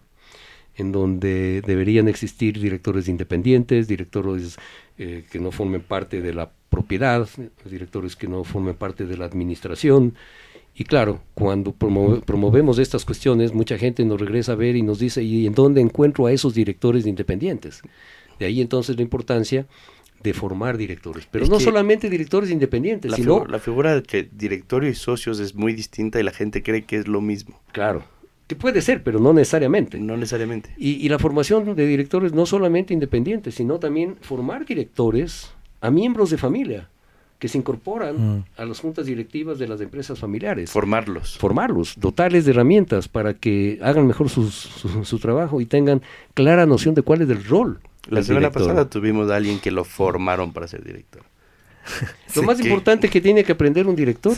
en 0.77 0.93
donde 0.93 1.63
deberían 1.63 2.09
existir 2.09 2.59
directores 2.59 3.09
independientes, 3.09 3.89
directores 3.89 4.57
eh, 4.97 5.25
que 5.31 5.41
no 5.41 5.51
formen 5.51 5.83
parte 5.83 6.21
de 6.21 6.35
la 6.35 6.51
propiedad, 6.71 7.29
directores 7.65 8.17
que 8.17 8.29
no 8.29 8.45
formen 8.45 8.75
parte 8.75 9.07
de 9.07 9.17
la 9.17 9.25
administración. 9.25 10.15
Y 10.75 10.85
claro, 10.85 11.21
cuando 11.35 11.73
promovemos 11.73 12.79
estas 12.79 13.05
cuestiones, 13.05 13.53
mucha 13.53 13.77
gente 13.79 14.05
nos 14.05 14.21
regresa 14.21 14.53
a 14.53 14.57
ver 14.57 14.77
y 14.77 14.83
nos 14.83 15.01
dice, 15.01 15.23
¿y 15.25 15.47
en 15.47 15.55
dónde 15.55 15.81
encuentro 15.81 16.27
a 16.27 16.33
esos 16.33 16.55
directores 16.55 17.05
independientes? 17.05 17.83
De 18.39 18.47
ahí 18.47 18.61
entonces 18.61 18.97
la 18.97 19.03
importancia 19.03 19.67
de 20.23 20.35
formar 20.35 20.77
directores, 20.77 21.29
pero 21.31 21.47
no 21.47 21.61
solamente 21.61 22.11
directores 22.11 22.51
independientes, 22.51 23.11
la 23.11 23.17
sino... 23.17 23.45
la 23.47 23.59
figura 23.59 24.01
de 24.01 24.29
directorio 24.33 24.91
y 24.91 24.95
socios 24.95 25.39
es 25.39 25.55
muy 25.55 25.73
distinta 25.75 26.19
y 26.19 26.23
la 26.23 26.33
gente 26.33 26.63
cree 26.63 26.83
que 26.83 26.97
es 26.97 27.07
lo 27.07 27.21
mismo. 27.21 27.61
Claro, 27.73 28.05
que 28.49 28.57
puede 28.57 28.81
ser, 28.81 29.03
pero 29.03 29.21
no 29.21 29.35
necesariamente. 29.35 29.99
No 29.99 30.17
necesariamente. 30.17 30.71
Y, 30.79 31.07
la 31.11 31.19
formación 31.19 31.77
de 31.77 31.87
directores 31.87 32.33
no 32.33 32.47
solamente 32.47 32.95
independientes, 32.95 33.55
sino 33.55 33.79
también 33.79 34.17
formar 34.23 34.65
directores 34.65 35.53
a 35.83 35.91
miembros 35.91 36.31
de 36.31 36.39
familia 36.39 36.89
que 37.39 37.47
se 37.47 37.59
incorporan 37.59 38.39
mm. 38.39 38.45
a 38.57 38.65
las 38.65 38.81
juntas 38.81 39.07
directivas 39.07 39.59
de 39.59 39.69
las 39.69 39.83
empresas 39.83 40.19
familiares. 40.19 40.71
Formarlos. 40.71 41.37
Formarlos, 41.37 41.95
dotarles 41.99 42.47
de 42.47 42.53
herramientas 42.53 43.07
para 43.07 43.35
que 43.35 43.79
hagan 43.83 44.07
mejor 44.07 44.31
su, 44.31 44.51
su 44.51 45.19
trabajo 45.19 45.61
y 45.61 45.67
tengan 45.67 46.01
clara 46.33 46.65
noción 46.65 46.95
de 46.95 47.03
cuál 47.03 47.21
es 47.21 47.29
el 47.29 47.45
rol 47.45 47.81
la 48.09 48.23
semana 48.23 48.51
pasada 48.51 48.89
tuvimos 48.89 49.31
a 49.31 49.37
alguien 49.37 49.59
que 49.61 49.71
lo 49.71 49.85
formaron 49.85 50.53
para 50.53 50.67
ser 50.69 50.85
director. 50.85 51.23
Lo 52.37 52.43
más 52.43 52.61
importante 52.61 53.09
que 53.09 53.21
tiene 53.21 53.45
que 53.45 53.53
aprender 53.53 53.87
un 53.87 53.97
director 53.97 54.35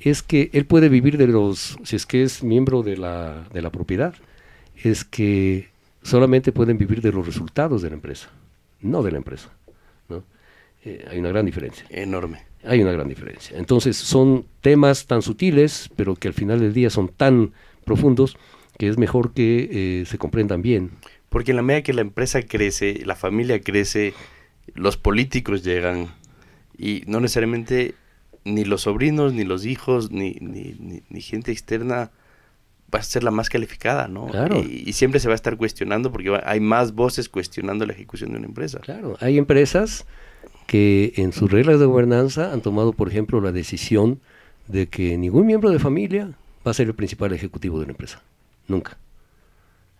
es 0.00 0.22
que 0.22 0.50
él 0.52 0.66
puede 0.66 0.88
vivir 0.88 1.16
de 1.16 1.28
los, 1.28 1.78
si 1.84 1.94
es 1.94 2.06
que 2.06 2.24
es 2.24 2.42
miembro 2.42 2.82
de 2.82 2.96
la, 2.96 3.44
de 3.52 3.62
la 3.62 3.70
propiedad, 3.70 4.14
es 4.82 5.04
que 5.04 5.68
solamente 6.02 6.50
pueden 6.50 6.78
vivir 6.78 7.00
de 7.00 7.12
los 7.12 7.24
resultados 7.24 7.82
de 7.82 7.90
la 7.90 7.94
empresa, 7.94 8.30
no 8.80 9.02
de 9.02 9.12
la 9.12 9.18
empresa. 9.18 9.50
¿no? 10.08 10.24
Eh, 10.84 11.06
hay 11.08 11.18
una 11.18 11.28
gran 11.28 11.46
diferencia. 11.46 11.86
Enorme. 11.88 12.40
Hay 12.64 12.82
una 12.82 12.92
gran 12.92 13.08
diferencia. 13.08 13.56
Entonces 13.58 13.96
son 13.96 14.46
temas 14.60 15.06
tan 15.06 15.22
sutiles, 15.22 15.88
pero 15.96 16.14
que 16.16 16.28
al 16.28 16.34
final 16.34 16.60
del 16.60 16.74
día 16.74 16.90
son 16.90 17.08
tan 17.08 17.52
profundos 17.84 18.36
que 18.78 18.88
es 18.88 18.98
mejor 18.98 19.32
que 19.32 19.68
eh, 19.70 20.06
se 20.06 20.18
comprendan 20.18 20.62
bien. 20.62 20.90
Porque 21.32 21.50
en 21.50 21.56
la 21.56 21.62
medida 21.62 21.82
que 21.82 21.94
la 21.94 22.02
empresa 22.02 22.42
crece, 22.42 23.02
la 23.04 23.16
familia 23.16 23.60
crece, 23.60 24.12
los 24.74 24.96
políticos 24.96 25.64
llegan 25.64 26.08
y 26.78 27.02
no 27.06 27.20
necesariamente 27.20 27.94
ni 28.44 28.64
los 28.64 28.82
sobrinos, 28.82 29.32
ni 29.32 29.44
los 29.44 29.64
hijos, 29.64 30.10
ni, 30.10 30.34
ni, 30.40 31.20
gente 31.20 31.50
externa 31.50 32.10
va 32.94 32.98
a 32.98 33.02
ser 33.02 33.24
la 33.24 33.30
más 33.30 33.48
calificada, 33.48 34.08
¿no? 34.08 34.26
Claro. 34.26 34.60
Y, 34.60 34.92
siempre 34.92 35.20
se 35.20 35.28
va 35.28 35.34
a 35.34 35.36
estar 35.36 35.56
cuestionando 35.56 36.12
porque 36.12 36.38
hay 36.44 36.60
más 36.60 36.92
voces 36.92 37.28
cuestionando 37.28 37.86
la 37.86 37.94
ejecución 37.94 38.32
de 38.32 38.38
una 38.38 38.46
empresa. 38.46 38.80
Claro, 38.80 39.16
hay 39.20 39.38
empresas 39.38 40.04
que 40.66 41.14
en 41.16 41.32
sus 41.32 41.50
reglas 41.50 41.80
de 41.80 41.86
gobernanza 41.86 42.52
han 42.52 42.60
tomado, 42.60 42.92
por 42.92 43.08
ejemplo, 43.08 43.40
la 43.40 43.52
decisión 43.52 44.20
de 44.68 44.86
que 44.86 45.16
ningún 45.16 45.46
miembro 45.46 45.70
de 45.70 45.78
familia 45.78 46.32
va 46.66 46.72
a 46.72 46.74
ser 46.74 46.88
el 46.88 46.94
principal 46.94 47.32
ejecutivo 47.32 47.78
de 47.78 47.84
una 47.84 47.92
empresa. 47.92 48.22
Nunca. 48.68 48.98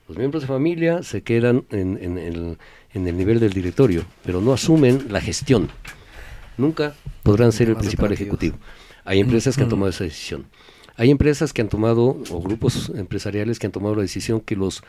Los 0.08 0.18
miembros 0.18 0.42
de 0.42 0.48
familia 0.48 1.02
se 1.02 1.22
quedan 1.22 1.64
en, 1.70 1.96
el, 2.18 2.58
nivel 2.94 3.38
del 3.38 3.52
directorio, 3.52 4.04
pero 4.24 4.40
no 4.40 4.52
asumen 4.52 5.06
la 5.10 5.20
gestión. 5.20 5.68
Nunca 6.58 6.94
podrán 7.22 7.52
ser 7.52 7.68
el 7.68 7.76
principal 7.76 8.12
ejecutivo. 8.12 8.56
Hay 9.04 9.20
empresas 9.20 9.56
que 9.56 9.62
han 9.62 9.68
tomado 9.68 9.90
esa 9.90 10.04
decisión. 10.04 10.46
Hay 10.96 11.10
empresas 11.10 11.52
que 11.52 11.62
han 11.62 11.68
tomado, 11.68 12.18
o 12.30 12.42
grupos 12.42 12.92
empresariales 12.94 13.58
que 13.58 13.66
han 13.66 13.72
tomado 13.72 13.94
la 13.94 14.02
decisión 14.02 14.40
que 14.40 14.56
los 14.56 14.82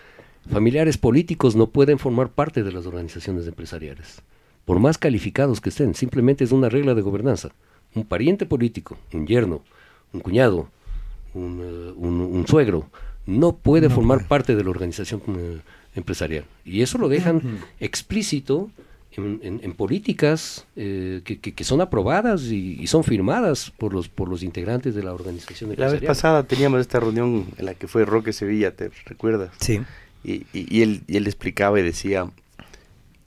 familiares 0.52 0.98
políticos 0.98 1.56
no 1.56 1.70
pueden 1.70 2.00
formar 2.00 2.30
parte 2.30 2.64
de 2.64 2.72
las 2.72 2.86
organizaciones 2.86 3.48
empresariales. 3.48 4.22
Por 4.66 4.80
más 4.80 4.98
calificados 4.98 5.62
que 5.62 5.70
estén, 5.70 5.94
simplemente 5.94 6.44
es 6.44 6.52
una 6.52 6.70
regla 6.70 6.96
de 6.96 7.02
gobernanza. 7.02 7.52
Un 7.96 8.06
pariente 8.06 8.46
político, 8.46 8.98
un 9.14 9.28
yerno, 9.28 9.62
un 10.12 10.20
cuñado, 10.20 10.70
un, 11.34 11.62
eh, 11.62 11.94
un 11.96 12.46
suegro, 12.48 12.90
no 13.26 13.56
puede 13.56 13.90
formar 13.90 14.28
parte 14.28 14.56
de 14.56 14.64
la 14.64 14.70
organización 14.70 15.22
eh, 15.28 15.60
empresarial. 15.96 16.46
Y 16.66 16.82
eso 16.82 16.98
lo 16.98 17.10
dejan 17.10 17.60
explícito 17.80 18.70
en, 19.16 19.74
políticas 19.74 20.66
eh, 20.76 21.22
que, 21.24 21.64
son 21.64 21.82
aprobadas 21.82 22.44
y, 22.44 22.86
son 22.88 23.04
firmadas 23.04 23.72
por 23.78 23.94
los 23.94 24.10
por 24.10 24.28
los 24.28 24.44
integrantes 24.44 24.96
de 24.96 25.04
la 25.04 25.14
organización 25.14 25.70
empresarial. 25.70 25.96
La 25.96 26.00
vez 26.00 26.08
pasada 26.08 26.44
teníamos 26.44 26.82
esta 26.82 27.00
reunión 27.00 27.46
en 27.58 27.66
la 27.66 27.76
que 27.76 27.88
fue 27.88 28.06
Roque 28.06 28.34
Sevilla, 28.34 28.72
¿te 28.72 28.90
recuerdas? 29.06 29.52
Sí. 29.60 29.82
Y, 30.24 30.46
y, 30.54 30.82
él, 30.82 31.04
y 31.08 31.18
él 31.18 31.28
explicaba 31.28 31.80
y 31.80 31.84
decía 31.84 32.30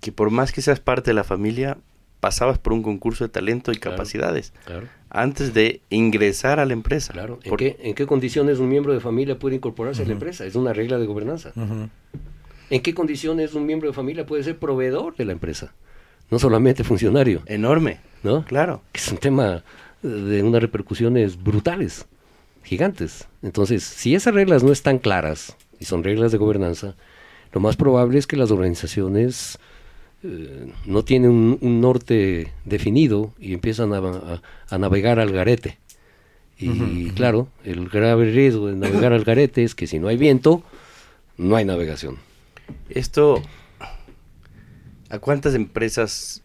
que 0.00 0.12
por 0.12 0.30
más 0.30 0.50
que 0.52 0.62
seas 0.62 0.80
parte 0.80 1.10
de 1.10 1.14
la 1.14 1.24
familia, 1.24 1.76
pasabas 2.20 2.58
por 2.58 2.72
un 2.72 2.82
concurso 2.82 3.24
de 3.24 3.28
talento 3.28 3.72
y 3.72 3.76
capacidades 3.76 4.52
antes 5.16 5.54
de 5.54 5.80
ingresar 5.90 6.60
a 6.60 6.66
la 6.66 6.72
empresa. 6.72 7.12
Claro. 7.12 7.38
¿En, 7.42 7.56
qué, 7.56 7.76
¿En, 7.80 7.94
qué, 7.94 8.06
condiciones 8.06 8.58
un 8.58 8.68
miembro 8.68 8.92
de 8.92 9.00
familia 9.00 9.38
puede 9.38 9.56
incorporarse 9.56 10.02
a 10.02 10.06
la 10.06 10.12
empresa? 10.12 10.44
Es 10.44 10.54
una 10.54 10.72
regla 10.72 10.98
de 10.98 11.06
gobernanza. 11.06 11.52
¿En 12.68 12.82
qué 12.82 12.94
condiciones 12.94 13.54
un 13.54 13.66
miembro 13.66 13.88
de 13.88 13.94
familia 13.94 14.26
puede 14.26 14.42
ser 14.42 14.58
proveedor 14.58 15.16
de 15.16 15.24
la 15.24 15.32
empresa? 15.32 15.72
No 16.30 16.38
solamente 16.38 16.84
funcionario, 16.84 17.42
Enorme, 17.46 18.00
¿no? 18.22 18.44
claro. 18.44 18.82
Que 18.92 19.00
es 19.00 19.08
un 19.12 19.18
tema 19.18 19.62
eh, 20.02 20.08
de 20.08 20.42
unas 20.42 20.60
repercusiones 20.60 21.40
brutales, 21.42 22.06
gigantes. 22.64 23.28
Entonces, 23.42 23.84
si 23.84 24.14
esas 24.14 24.34
reglas 24.34 24.64
no 24.64 24.72
están 24.72 24.98
claras, 24.98 25.56
y 25.78 25.84
son 25.84 26.02
reglas 26.02 26.32
de 26.32 26.38
gobernanza, 26.38 26.94
lo 27.52 27.60
más 27.60 27.76
probable 27.76 28.18
es 28.18 28.26
que 28.26 28.36
las 28.36 28.50
organizaciones 28.50 29.58
eh, 30.22 30.72
no 30.86 31.04
tienen 31.04 31.30
un, 31.30 31.58
un 31.60 31.80
norte 31.80 32.52
definido 32.64 33.32
y 33.38 33.52
empiezan 33.54 33.92
a, 33.92 33.98
a- 33.98 34.42
a 34.68 34.78
navegar 34.78 35.18
al 35.20 35.32
garete. 35.32 35.78
Y 36.58 37.10
claro, 37.10 37.48
el 37.64 37.88
grave 37.90 38.30
riesgo 38.32 38.68
de 38.68 38.76
navegar 38.76 39.12
al 39.12 39.24
garete 39.24 39.62
es 39.62 39.74
que 39.74 39.86
si 39.86 39.98
no 39.98 40.08
hay 40.08 40.16
viento, 40.16 40.62
no 41.36 41.54
hay 41.56 41.66
navegación. 41.66 42.16
Esto, 42.88 43.42
¿a 45.10 45.18
cuántas 45.18 45.54
empresas 45.54 46.42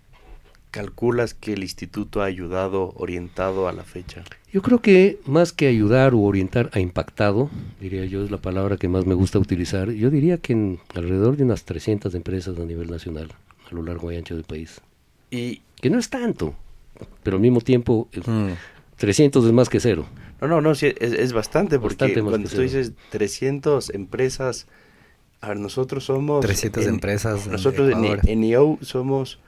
calculas 0.70 1.34
que 1.34 1.54
el 1.54 1.64
instituto 1.64 2.22
ha 2.22 2.26
ayudado, 2.26 2.94
orientado 2.98 3.68
a 3.68 3.74
la 3.74 3.84
fecha? 3.84 4.24
Yo 4.52 4.62
creo 4.62 4.82
que 4.82 5.20
más 5.26 5.54
que 5.54 5.68
ayudar 5.68 6.14
o 6.14 6.20
orientar, 6.20 6.70
ha 6.74 6.80
impactado, 6.82 7.50
diría 7.80 8.06
yo, 8.06 8.24
es 8.24 8.32
la 8.32 8.38
palabra 8.42 8.76
que 8.78 8.88
más 8.90 9.06
me 9.06 9.14
gusta 9.14 9.40
utilizar. 9.40 9.92
Yo 9.92 10.10
diría 10.10 10.38
que 10.40 10.54
en 10.54 10.80
alrededor 10.94 11.38
de 11.38 11.44
unas 11.44 11.64
300 11.64 12.14
empresas 12.16 12.58
a 12.60 12.66
nivel 12.66 12.90
nacional, 12.92 13.30
a 13.72 13.76
lo 13.76 13.84
largo 13.84 14.12
y 14.12 14.18
ancho 14.18 14.36
del 14.36 14.44
país. 14.44 14.82
Y 15.30 15.62
Que 15.82 15.90
no 15.90 15.98
es 15.98 16.10
tanto, 16.10 16.54
pero 17.24 17.38
al 17.38 17.42
mismo 17.42 17.62
tiempo, 17.62 18.08
Mm. 18.26 18.50
300 18.98 19.46
es 19.46 19.52
más 19.52 19.70
que 19.70 19.80
cero. 19.80 20.06
no, 20.42 20.48
no, 20.48 20.62
no, 20.62 20.76
sí, 20.76 20.88
es, 21.00 21.14
es 21.14 21.34
bastante, 21.34 21.80
porque 21.80 21.96
Bastante 21.96 22.22
cuando 22.22 22.48
tú 22.50 22.56
cero. 22.58 22.64
dices 22.64 22.92
300 23.10 23.90
empresas, 23.92 24.68
a 25.40 25.50
ver, 25.50 25.60
nosotros 25.60 26.04
somos... 26.06 26.42
300 26.46 26.86
empresas 26.88 27.46
en 27.46 27.52
Nosotros 27.54 27.92
en, 27.92 27.98
Ecuador. 28.06 28.20
en 28.28 28.44
EO 28.44 28.78
somos 28.82 29.40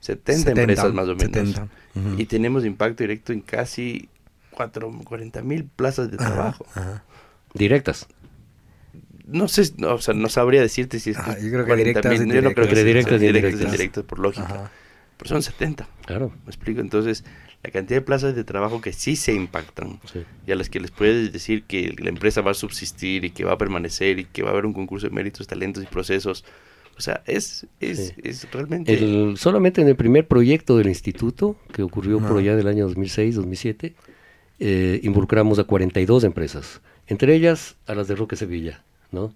70, 0.00 0.38
70, 0.50 0.60
empresas 0.60 0.92
más 0.94 1.04
o 1.08 1.14
menos. 1.16 1.22
70, 1.24 1.68
ujú. 1.94 2.20
Y 2.20 2.26
tenemos 2.26 2.64
impacto 2.64 3.02
directo 3.02 3.32
en 3.32 3.40
casi 3.40 4.08
4, 4.52 4.90
40 5.04 5.42
mil 5.42 5.64
plazas 5.64 6.10
de 6.10 6.16
Ajá, 6.20 6.32
trabajo. 6.34 6.66
ajá. 6.74 7.04
Directas. 7.54 8.06
No 9.30 9.48
sé, 9.48 9.70
no, 9.78 9.94
o 9.94 10.00
sea, 10.00 10.14
no 10.14 10.28
sabría 10.28 10.60
decirte 10.60 10.98
si 10.98 11.10
es 11.10 11.18
Ajá, 11.18 11.36
que 11.36 11.42
yo 11.44 11.50
creo 11.50 11.64
que 11.64 11.68
40 11.68 11.84
directas, 12.00 12.10
mil, 12.26 12.34
yo 12.34 12.42
no 12.42 12.52
creo 12.52 12.68
que 12.68 12.74
Directas 12.84 13.20
directas, 13.20 13.60
indirectas. 13.62 14.04
por 14.04 14.18
lógica. 14.18 14.44
Ajá. 14.46 14.70
Pero 15.16 15.28
son 15.28 15.42
70, 15.42 15.86
Claro. 16.06 16.32
me 16.44 16.50
explico. 16.50 16.80
Entonces, 16.80 17.24
la 17.62 17.70
cantidad 17.70 18.00
de 18.00 18.04
plazas 18.06 18.34
de 18.34 18.42
trabajo 18.42 18.80
que 18.80 18.92
sí 18.94 19.16
se 19.16 19.34
impactan 19.34 20.00
sí. 20.10 20.22
y 20.46 20.52
a 20.52 20.56
las 20.56 20.70
que 20.70 20.80
les 20.80 20.90
puedes 20.90 21.30
decir 21.32 21.64
que 21.64 21.94
la 21.98 22.08
empresa 22.08 22.40
va 22.40 22.52
a 22.52 22.54
subsistir 22.54 23.24
y 23.26 23.30
que 23.30 23.44
va 23.44 23.52
a 23.52 23.58
permanecer 23.58 24.18
y 24.18 24.24
que 24.24 24.42
va 24.42 24.48
a 24.48 24.52
haber 24.52 24.64
un 24.66 24.72
concurso 24.72 25.08
de 25.08 25.14
méritos, 25.14 25.46
talentos 25.46 25.82
y 25.82 25.86
procesos. 25.86 26.44
O 26.96 27.02
sea, 27.02 27.22
es, 27.26 27.66
es, 27.80 28.08
Sí. 28.08 28.20
es 28.24 28.50
realmente... 28.50 28.92
El, 28.94 29.36
solamente 29.36 29.80
en 29.82 29.88
el 29.88 29.96
primer 29.96 30.26
proyecto 30.26 30.76
del 30.78 30.88
instituto, 30.88 31.56
que 31.72 31.82
ocurrió 31.82 32.18
por 32.18 32.38
allá 32.38 32.56
del 32.56 32.66
año 32.66 32.88
2006-2007, 32.88 33.92
eh, 34.58 35.00
involucramos 35.02 35.58
a 35.58 35.64
42 35.64 36.24
empresas, 36.24 36.80
entre 37.06 37.34
ellas 37.34 37.76
a 37.86 37.94
las 37.94 38.08
de 38.08 38.14
Roque 38.16 38.36
Sevilla, 38.36 38.84
¿no? 39.12 39.32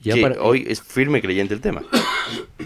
Ya 0.00 0.14
que 0.14 0.22
para- 0.22 0.42
hoy 0.42 0.64
es 0.68 0.82
firme 0.82 1.20
creyente 1.22 1.54
el 1.54 1.60
tema. 1.60 1.82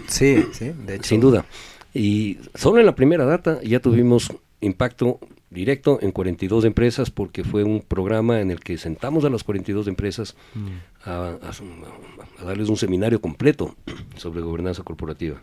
Sí, 0.07 0.45
sí, 0.53 0.71
de 0.85 0.95
hecho. 0.95 1.03
Sin 1.03 1.19
duda. 1.19 1.45
Y 1.93 2.37
solo 2.55 2.79
en 2.79 2.85
la 2.85 2.95
primera 2.95 3.25
data 3.25 3.59
ya 3.61 3.79
tuvimos 3.81 4.31
impacto 4.61 5.19
directo 5.49 5.99
en 6.01 6.11
42 6.11 6.63
empresas 6.65 7.09
porque 7.11 7.43
fue 7.43 7.63
un 7.63 7.81
programa 7.81 8.39
en 8.39 8.49
el 8.51 8.59
que 8.61 8.77
sentamos 8.77 9.25
a 9.25 9.29
las 9.29 9.43
42 9.43 9.87
empresas 9.87 10.35
Mm. 10.55 10.67
a, 11.09 11.11
a- 11.41 12.41
a 12.41 12.43
darles 12.45 12.69
un 12.69 12.77
seminario 12.77 13.19
completo 13.19 13.75
sobre 14.15 14.41
gobernanza 14.41 14.83
corporativa. 14.83 15.41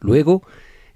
Luego, 0.00 0.42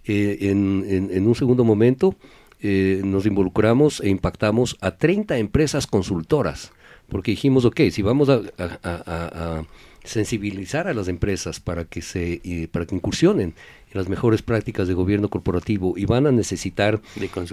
eh, 0.05 0.39
en, 0.43 0.85
en- 0.89 1.11
en 1.13 1.27
un 1.27 1.35
segundo 1.35 1.65
momento, 1.65 2.15
eh, 2.61 3.03
nos 3.05 3.27
involucramos 3.27 4.01
e 4.01 4.09
impactamos 4.09 4.77
a 4.81 4.93
30 4.97 5.37
empresas 5.39 5.87
consultoras, 5.87 6.73
porque 7.09 7.33
dijimos, 7.33 7.65
ok, 7.65 7.81
si 7.91 8.03
vamos 8.03 8.29
a, 8.29 8.35
a- 8.59 8.79
a- 8.83 9.03
a- 9.07 9.59
a 9.61 9.65
sensibilizar 10.05 10.87
a 10.87 10.95
las 10.95 11.09
empresas 11.09 11.61
para 11.61 11.85
que, 11.85 12.03
se, 12.03 12.41
eh, 12.45 12.69
para 12.71 12.87
que 12.87 12.95
incursionen 12.95 13.55
en 13.91 13.95
las 13.95 14.09
mejores 14.09 14.43
prácticas 14.43 14.87
de 14.87 14.95
gobierno 14.95 15.29
corporativo 15.31 15.95
y 15.97 16.05
van 16.05 16.27
a 16.27 16.33
necesitar 16.33 17.01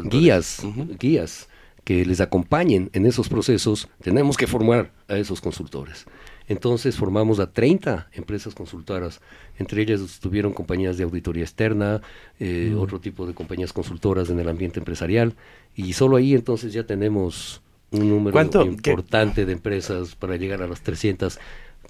De 0.03 0.09
guías, 0.19 0.61
guías 0.99 1.47
que 1.83 2.05
les 2.05 2.21
acompañen 2.21 2.89
en 2.93 3.05
esos 3.07 3.27
procesos, 3.29 3.87
tenemos 4.03 4.37
que 4.37 4.45
formar 4.47 4.91
a 5.07 5.17
esos 5.17 5.41
consultores. 5.41 6.05
Entonces 6.47 6.95
formamos 6.97 7.39
a 7.39 7.51
30 7.51 8.09
empresas 8.13 8.53
consultoras, 8.53 9.21
entre 9.57 9.81
ellas 9.81 10.01
estuvieron 10.01 10.53
compañías 10.53 10.97
de 10.97 11.05
auditoría 11.05 11.43
externa, 11.43 12.01
eh, 12.39 12.75
otro 12.77 12.99
tipo 12.99 13.25
de 13.25 13.33
compañías 13.33 13.71
consultoras 13.73 14.29
en 14.29 14.39
el 14.39 14.49
ambiente 14.49 14.79
empresarial, 14.79 15.33
y 15.75 15.93
solo 15.93 16.17
ahí 16.17 16.33
entonces 16.35 16.73
ya 16.73 16.83
tenemos 16.85 17.61
un 17.91 18.09
número 18.09 18.33
¿Cuánto? 18.33 18.63
importante 18.65 19.45
de 19.45 19.53
empresas 19.53 20.15
para 20.15 20.37
llegar 20.37 20.61
a 20.61 20.67
las 20.67 20.81
300 20.81 21.39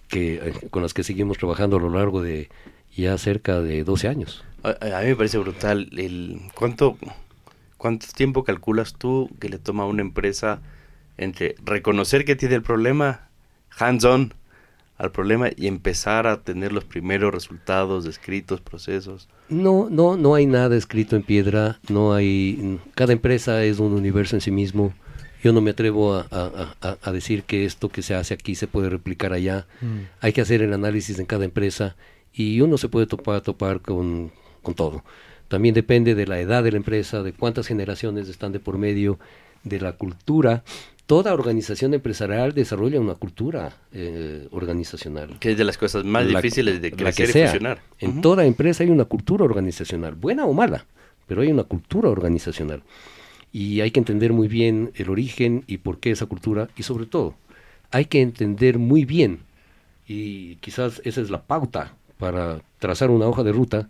que, 0.08 0.36
eh, 0.36 0.54
con 0.70 0.82
las 0.82 0.94
que 0.94 1.04
seguimos 1.04 1.38
trabajando 1.38 1.78
a 1.78 1.80
lo 1.80 1.90
largo 1.90 2.22
de 2.22 2.50
ya 2.96 3.18
cerca 3.18 3.62
de 3.62 3.84
12 3.84 4.08
años. 4.08 4.44
A, 4.64 4.70
a 4.98 5.02
mí 5.02 5.08
me 5.08 5.16
parece 5.16 5.38
brutal 5.38 5.90
el 5.98 6.42
cuánto 6.54 6.98
cuánto 7.78 8.06
tiempo 8.16 8.44
calculas 8.44 8.94
tú 8.94 9.30
que 9.40 9.50
le 9.50 9.58
toma 9.58 9.84
a 9.84 9.88
una 9.88 10.02
empresa 10.02 10.62
entre 11.18 11.56
reconocer 11.64 12.26
que 12.26 12.36
tiene 12.36 12.56
el 12.56 12.62
problema 12.62 13.30
hands 13.78 14.04
on 14.04 14.34
al 15.02 15.12
problema 15.12 15.50
y 15.56 15.66
empezar 15.66 16.28
a 16.28 16.44
tener 16.44 16.72
los 16.72 16.84
primeros 16.84 17.34
resultados 17.34 18.04
descritos, 18.04 18.62
procesos. 18.62 19.28
No, 19.50 19.88
no, 19.90 20.16
no 20.16 20.36
hay 20.36 20.46
nada 20.46 20.78
escrito 20.78 21.16
en 21.16 21.24
piedra, 21.24 21.80
no 21.90 22.14
hay, 22.14 22.80
cada 22.94 23.12
empresa 23.12 23.64
es 23.64 23.80
un 23.80 23.94
universo 23.94 24.36
en 24.36 24.42
sí 24.42 24.52
mismo. 24.52 24.94
Yo 25.44 25.54
no 25.54 25.62
me 25.62 25.72
atrevo 25.72 26.14
a, 26.16 26.28
a- 26.32 26.76
a- 26.82 26.98
a 27.02 27.12
decir 27.12 27.44
que 27.44 27.66
esto 27.66 27.90
que 27.90 28.02
se 28.02 28.14
hace 28.16 28.34
aquí 28.34 28.56
se 28.56 28.68
puede 28.68 28.90
replicar 28.90 29.34
allá. 29.34 29.66
Mm. 29.82 30.00
Hay 30.22 30.34
que 30.34 30.42
hacer 30.42 30.62
el 30.62 30.74
análisis 30.74 31.18
en 31.20 31.26
cada 31.26 31.46
empresa 31.46 31.96
y 32.34 32.62
uno 32.62 32.78
se 32.78 32.90
puede 32.90 33.08
topar, 33.08 33.42
topar 33.42 33.82
con, 33.82 34.32
con 34.62 34.74
todo. 34.76 35.04
También 35.48 35.74
depende 35.76 36.16
de 36.16 36.28
la 36.28 36.40
edad 36.40 36.64
de 36.64 36.72
la 36.72 36.78
empresa, 36.78 37.24
de 37.24 37.34
cuántas 37.34 37.68
generaciones 37.68 38.30
están 38.30 38.52
de 38.52 38.60
por 38.60 38.78
medio, 38.78 39.20
de 39.64 39.80
la 39.82 39.94
cultura. 39.94 40.64
Toda 41.08 41.34
organización 41.34 41.94
empresarial 41.94 42.54
desarrolla 42.54 43.02
una 43.02 43.16
cultura 43.16 43.76
eh, 43.92 44.48
organizacional. 44.52 45.38
Que 45.40 45.52
es 45.52 45.58
de 45.58 45.66
las 45.66 45.78
cosas 45.78 46.06
más 46.06 46.26
La- 46.26 46.40
difíciles 46.40 46.82
de 46.82 46.92
la 46.92 46.96
crecer 46.96 47.26
que 47.26 47.32
sea. 47.34 47.44
y 47.44 47.48
funcionar. 47.50 47.82
En 48.00 48.22
toda 48.22 48.46
empresa 48.46 48.84
hay 48.84 48.90
una 48.92 49.04
cultura 49.06 49.44
organizacional, 49.44 50.16
buena 50.16 50.46
o 50.46 50.54
mala, 50.54 50.86
pero 51.28 51.42
hay 51.42 51.52
una 51.52 51.64
cultura 51.66 52.08
organizacional. 52.10 52.82
Y 53.52 53.82
hay 53.82 53.92
que 53.92 54.00
entender 54.00 54.34
muy 54.34 54.48
bien 54.48 54.92
el 54.96 55.10
origen 55.10 55.64
y 55.68 55.78
por 55.78 56.00
qué 56.00 56.12
esa 56.12 56.26
cultura, 56.26 56.70
y 56.78 56.84
sobre 56.84 57.06
todo, 57.06 57.36
hay 57.92 58.06
que 58.06 58.22
entender 58.22 58.80
muy 58.80 59.06
bien, 59.06 59.40
y 60.08 60.56
quizás 60.58 61.02
esa 61.04 61.22
es 61.22 61.30
la 61.30 61.44
pauta 61.44 61.96
para 62.18 62.62
trazar 62.80 63.10
una 63.10 63.28
hoja 63.28 63.44
de 63.44 63.52
ruta, 63.52 63.90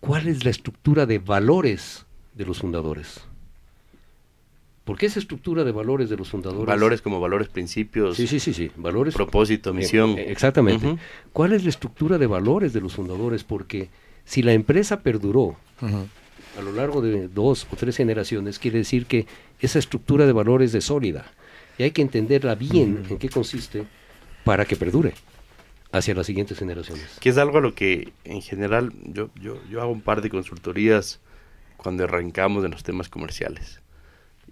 cuál 0.00 0.28
es 0.28 0.44
la 0.44 0.50
estructura 0.50 1.06
de 1.06 1.18
valores 1.18 2.06
de 2.34 2.46
los 2.46 2.58
fundadores. 2.58 3.20
Porque 4.84 5.06
esa 5.06 5.18
estructura 5.18 5.64
de 5.64 5.72
valores 5.72 6.08
de 6.08 6.16
los 6.16 6.28
fundadores... 6.28 6.64
Valores 6.64 7.02
como 7.02 7.20
valores, 7.20 7.48
principios, 7.48 8.16
Sí, 8.16 8.28
sí, 8.28 8.38
sí, 8.38 8.54
sí, 8.54 8.70
valores... 8.76 9.14
propósito, 9.14 9.74
misión. 9.74 10.10
Eh, 10.10 10.30
Exactamente. 10.30 10.96
¿Cuál 11.32 11.54
es 11.54 11.64
la 11.64 11.70
estructura 11.70 12.18
de 12.18 12.28
valores 12.28 12.72
de 12.72 12.80
los 12.80 12.94
fundadores? 12.94 13.42
Porque 13.42 13.88
si 14.24 14.42
la 14.42 14.52
empresa 14.52 15.00
perduró. 15.00 15.56
A 16.58 16.62
lo 16.62 16.72
largo 16.72 17.00
de 17.00 17.28
dos 17.28 17.66
o 17.70 17.76
tres 17.76 17.96
generaciones, 17.96 18.58
quiere 18.58 18.78
decir 18.78 19.06
que 19.06 19.26
esa 19.60 19.78
estructura 19.78 20.26
de 20.26 20.32
valores 20.32 20.74
es 20.74 20.84
sólida. 20.84 21.26
Y 21.78 21.82
hay 21.82 21.90
que 21.90 22.02
entenderla 22.02 22.54
bien 22.54 23.04
en 23.08 23.18
qué 23.18 23.28
consiste 23.28 23.84
para 24.44 24.64
que 24.64 24.76
perdure 24.76 25.14
hacia 25.92 26.14
las 26.14 26.26
siguientes 26.26 26.58
generaciones. 26.58 27.04
Que 27.20 27.28
es 27.28 27.38
algo 27.38 27.58
a 27.58 27.60
lo 27.60 27.74
que 27.74 28.12
en 28.24 28.40
general 28.40 28.92
yo, 29.04 29.30
yo, 29.40 29.60
yo 29.70 29.82
hago 29.82 29.92
un 29.92 30.00
par 30.00 30.22
de 30.22 30.30
consultorías 30.30 31.20
cuando 31.76 32.04
arrancamos 32.04 32.64
en 32.64 32.70
los 32.70 32.82
temas 32.82 33.08
comerciales. 33.08 33.80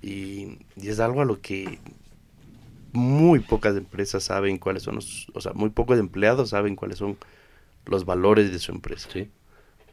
Y, 0.02 0.58
y 0.76 0.88
es 0.88 1.00
algo 1.00 1.22
a 1.22 1.24
lo 1.24 1.40
que 1.40 1.78
muy 2.92 3.40
pocas 3.40 3.76
empresas 3.76 4.22
saben 4.24 4.58
cuáles 4.58 4.82
son 4.84 4.96
los, 4.96 5.26
o 5.34 5.40
sea, 5.40 5.52
muy 5.52 5.70
pocos 5.70 5.98
empleados 5.98 6.50
saben 6.50 6.76
cuáles 6.76 6.98
son 6.98 7.16
los 7.86 8.04
valores 8.04 8.52
de 8.52 8.58
su 8.58 8.72
empresa. 8.72 9.08
¿sí? 9.12 9.28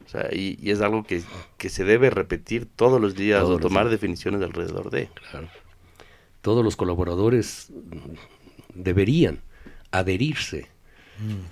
O 0.05 0.09
sea, 0.09 0.29
y, 0.31 0.57
y 0.61 0.71
es 0.71 0.81
algo 0.81 1.03
que, 1.03 1.23
que 1.57 1.69
se 1.69 1.83
debe 1.83 2.09
repetir 2.09 2.67
todos 2.75 2.99
los 2.99 3.15
días 3.15 3.41
Todos 3.41 3.57
o 3.57 3.59
tomar 3.59 3.85
días. 3.85 3.91
definiciones 3.91 4.41
alrededor 4.41 4.89
de. 4.89 5.09
Claro. 5.31 5.47
Todos 6.41 6.63
los 6.63 6.75
colaboradores 6.75 7.67
mm, 7.69 8.79
deberían 8.81 9.41
adherirse, 9.91 10.67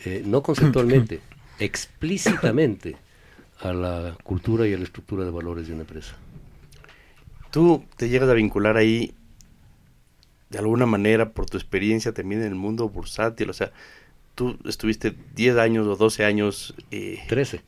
eh, 0.06 0.24
no 0.26 0.42
conceptualmente, 0.42 1.22
explícitamente 1.60 2.96
a 3.60 3.74
la 3.74 4.18
cultura 4.24 4.68
y 4.68 4.74
a 4.74 4.78
la 4.78 4.84
estructura 4.84 5.26
de 5.26 5.32
valores 5.32 5.68
de 5.68 5.74
una 5.74 5.82
empresa. 5.82 6.16
Tú 7.52 7.84
te 7.98 8.10
llegas 8.10 8.30
a 8.30 8.34
vincular 8.34 8.78
ahí 8.78 9.14
de 10.50 10.60
alguna 10.60 10.86
manera 10.86 11.32
por 11.32 11.46
tu 11.46 11.58
experiencia 11.58 12.14
también 12.14 12.42
en 12.42 12.48
el 12.48 12.56
mundo 12.56 12.90
bursátil, 12.90 13.50
o 13.50 13.54
sea, 13.54 13.72
tú 14.40 14.58
estuviste 14.64 15.14
10 15.36 15.58
años 15.58 15.86
o 15.86 15.98
12 15.98 16.24
años. 16.24 16.74
Eh, 16.92 17.20
13. 17.28 17.62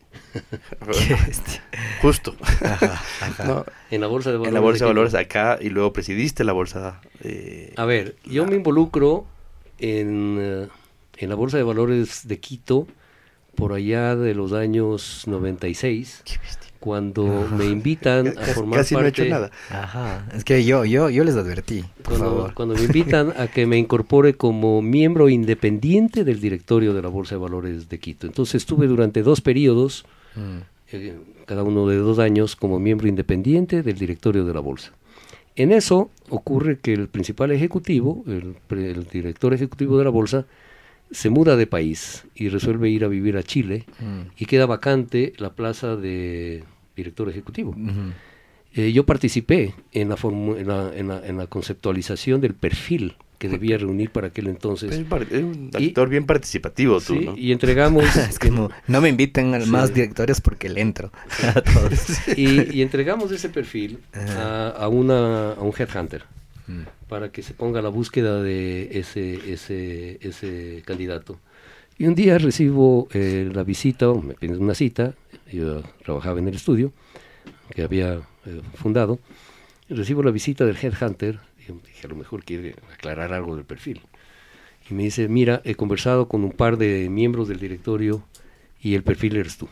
justo. 2.01 2.33
Ajá, 2.61 3.01
ajá. 3.19 3.43
No, 3.45 3.65
en 3.89 3.99
la 3.99 4.07
Bolsa 4.07 4.31
de 4.31 4.37
Valores. 4.37 4.47
En 4.47 4.53
la 4.53 4.61
Bolsa 4.61 4.85
de, 4.85 4.89
Valores 4.89 5.13
acá 5.15 5.59
y 5.59 5.67
luego 5.67 5.91
presidiste 5.91 6.45
la 6.45 6.53
Bolsa. 6.53 7.01
Eh, 7.25 7.73
a 7.75 7.83
ver, 7.83 8.15
yo 8.23 8.45
me 8.45 8.55
involucro 8.55 9.25
en, 9.79 10.37
eh, 10.39 10.67
en 11.17 11.29
la 11.29 11.35
Bolsa 11.35 11.57
de 11.57 11.63
Valores 11.63 12.25
de 12.25 12.39
Quito 12.39 12.87
por 13.55 13.73
allá 13.73 14.15
de 14.15 14.33
los 14.33 14.53
años 14.53 15.23
96. 15.27 16.21
Qué 16.23 16.39
cuando 16.81 17.47
me 17.55 17.65
invitan 17.65 18.27
a 18.37 18.41
formar 18.47 18.79
casi 18.79 18.95
parte... 18.95 19.03
no 19.03 19.05
he 19.05 19.09
hecho 19.09 19.25
nada. 19.25 19.51
Ajá, 19.69 20.27
es 20.35 20.43
que 20.43 20.65
yo, 20.65 20.83
yo, 20.83 21.11
yo 21.11 21.23
les 21.23 21.35
advertí, 21.35 21.83
por 22.01 22.17
cuando, 22.17 22.25
favor. 22.25 22.53
Cuando 22.55 22.75
me 22.75 22.81
invitan 22.85 23.33
a 23.37 23.47
que 23.47 23.67
me 23.67 23.77
incorpore 23.77 24.33
como 24.33 24.81
miembro 24.81 25.29
independiente 25.29 26.23
del 26.25 26.41
directorio 26.41 26.93
de 26.95 27.03
la 27.03 27.07
Bolsa 27.07 27.35
de 27.35 27.39
Valores 27.39 27.87
de 27.87 27.99
Quito. 27.99 28.25
Entonces 28.25 28.55
estuve 28.55 28.87
durante 28.87 29.21
dos 29.21 29.41
periodos, 29.41 30.05
mm. 30.35 30.57
eh, 30.91 31.19
cada 31.45 31.61
uno 31.61 31.87
de 31.87 31.97
dos 31.97 32.17
años, 32.17 32.55
como 32.55 32.79
miembro 32.79 33.07
independiente 33.07 33.83
del 33.83 33.97
directorio 33.99 34.43
de 34.43 34.53
la 34.53 34.59
Bolsa. 34.59 34.91
En 35.55 35.71
eso 35.71 36.09
ocurre 36.29 36.79
que 36.79 36.93
el 36.93 37.09
principal 37.09 37.51
ejecutivo, 37.51 38.23
el, 38.25 38.55
el 38.71 39.05
director 39.05 39.53
ejecutivo 39.53 39.99
de 39.99 40.03
la 40.05 40.09
Bolsa, 40.09 40.47
se 41.11 41.29
muda 41.29 41.57
de 41.57 41.67
país 41.67 42.25
y 42.35 42.49
resuelve 42.49 42.89
ir 42.89 43.03
a 43.03 43.09
vivir 43.09 43.37
a 43.37 43.43
Chile 43.43 43.85
mm. 43.99 44.31
y 44.37 44.45
queda 44.45 44.65
vacante 44.65 45.33
la 45.37 45.51
plaza 45.51 45.95
de 45.95 46.63
director 46.95 47.29
ejecutivo. 47.29 47.75
Eh, 48.73 48.93
yo 48.93 49.05
participé 49.05 49.73
en 49.91 50.09
la, 50.09 50.15
en 50.23 50.67
la, 50.67 50.91
en, 50.95 51.07
la, 51.09 51.27
en, 51.27 51.37
la, 51.37 51.47
conceptualización 51.47 52.39
del 52.39 52.53
perfil 52.53 53.15
que 53.37 53.49
debía 53.49 53.77
reunir 53.77 54.11
para 54.11 54.27
aquel 54.27 54.47
entonces. 54.47 54.91
Es 54.91 55.43
un 55.43 55.71
actor 55.73 56.07
bien 56.07 56.25
participativo 56.25 57.01
tú, 57.01 57.15
¿no? 57.15 57.35
Y 57.35 57.51
entregamos... 57.51 58.15
es 58.15 58.37
como, 58.37 58.69
no 58.87 59.01
me 59.01 59.09
inviten 59.09 59.55
a 59.55 59.65
más 59.65 59.93
directores 59.93 60.39
porque 60.39 60.69
le 60.69 60.79
entro 60.79 61.11
a 61.55 61.59
todos. 61.61 62.27
y, 62.37 62.77
y, 62.77 62.81
entregamos 62.81 63.31
ese 63.31 63.49
perfil 63.49 63.97
a, 64.13 64.69
a, 64.69 64.87
una, 64.87 65.53
a 65.53 65.61
un 65.61 65.73
headhunter 65.77 66.23
mm. 66.67 66.81
para 67.09 67.31
que 67.31 67.41
se 67.41 67.53
ponga 67.55 67.79
a 67.79 67.81
la 67.81 67.89
búsqueda 67.89 68.41
de 68.43 68.99
ese, 68.99 69.51
ese, 69.51 70.19
ese 70.21 70.83
candidato. 70.85 71.39
Y 71.97 72.05
un 72.05 72.15
día 72.15 72.37
recibo 72.37 73.07
eh, 73.11 73.49
la 73.53 73.63
visita, 73.63 74.13
me 74.13 74.35
piden 74.35 74.61
una 74.61 74.75
cita, 74.75 75.13
yo 75.51 75.81
trabajaba 76.03 76.39
en 76.39 76.47
el 76.47 76.55
estudio 76.55 76.91
que 77.73 77.83
había 77.83 78.21
eh, 78.45 78.61
fundado, 78.75 79.19
recibo 79.89 80.23
la 80.23 80.31
visita 80.31 80.65
del 80.65 80.77
headhunter, 80.81 81.39
y 81.59 81.71
dije, 81.87 82.07
a 82.07 82.09
lo 82.09 82.15
mejor 82.15 82.43
quiere 82.43 82.75
aclarar 82.93 83.33
algo 83.33 83.55
del 83.55 83.65
perfil. 83.65 84.01
Y 84.89 84.93
me 84.93 85.03
dice, 85.03 85.27
mira, 85.27 85.61
he 85.63 85.75
conversado 85.75 86.27
con 86.27 86.43
un 86.43 86.51
par 86.51 86.77
de 86.77 87.09
miembros 87.09 87.47
del 87.47 87.59
directorio 87.59 88.23
y 88.81 88.95
el 88.95 89.03
perfil 89.03 89.37
eres 89.37 89.57
tú. 89.57 89.69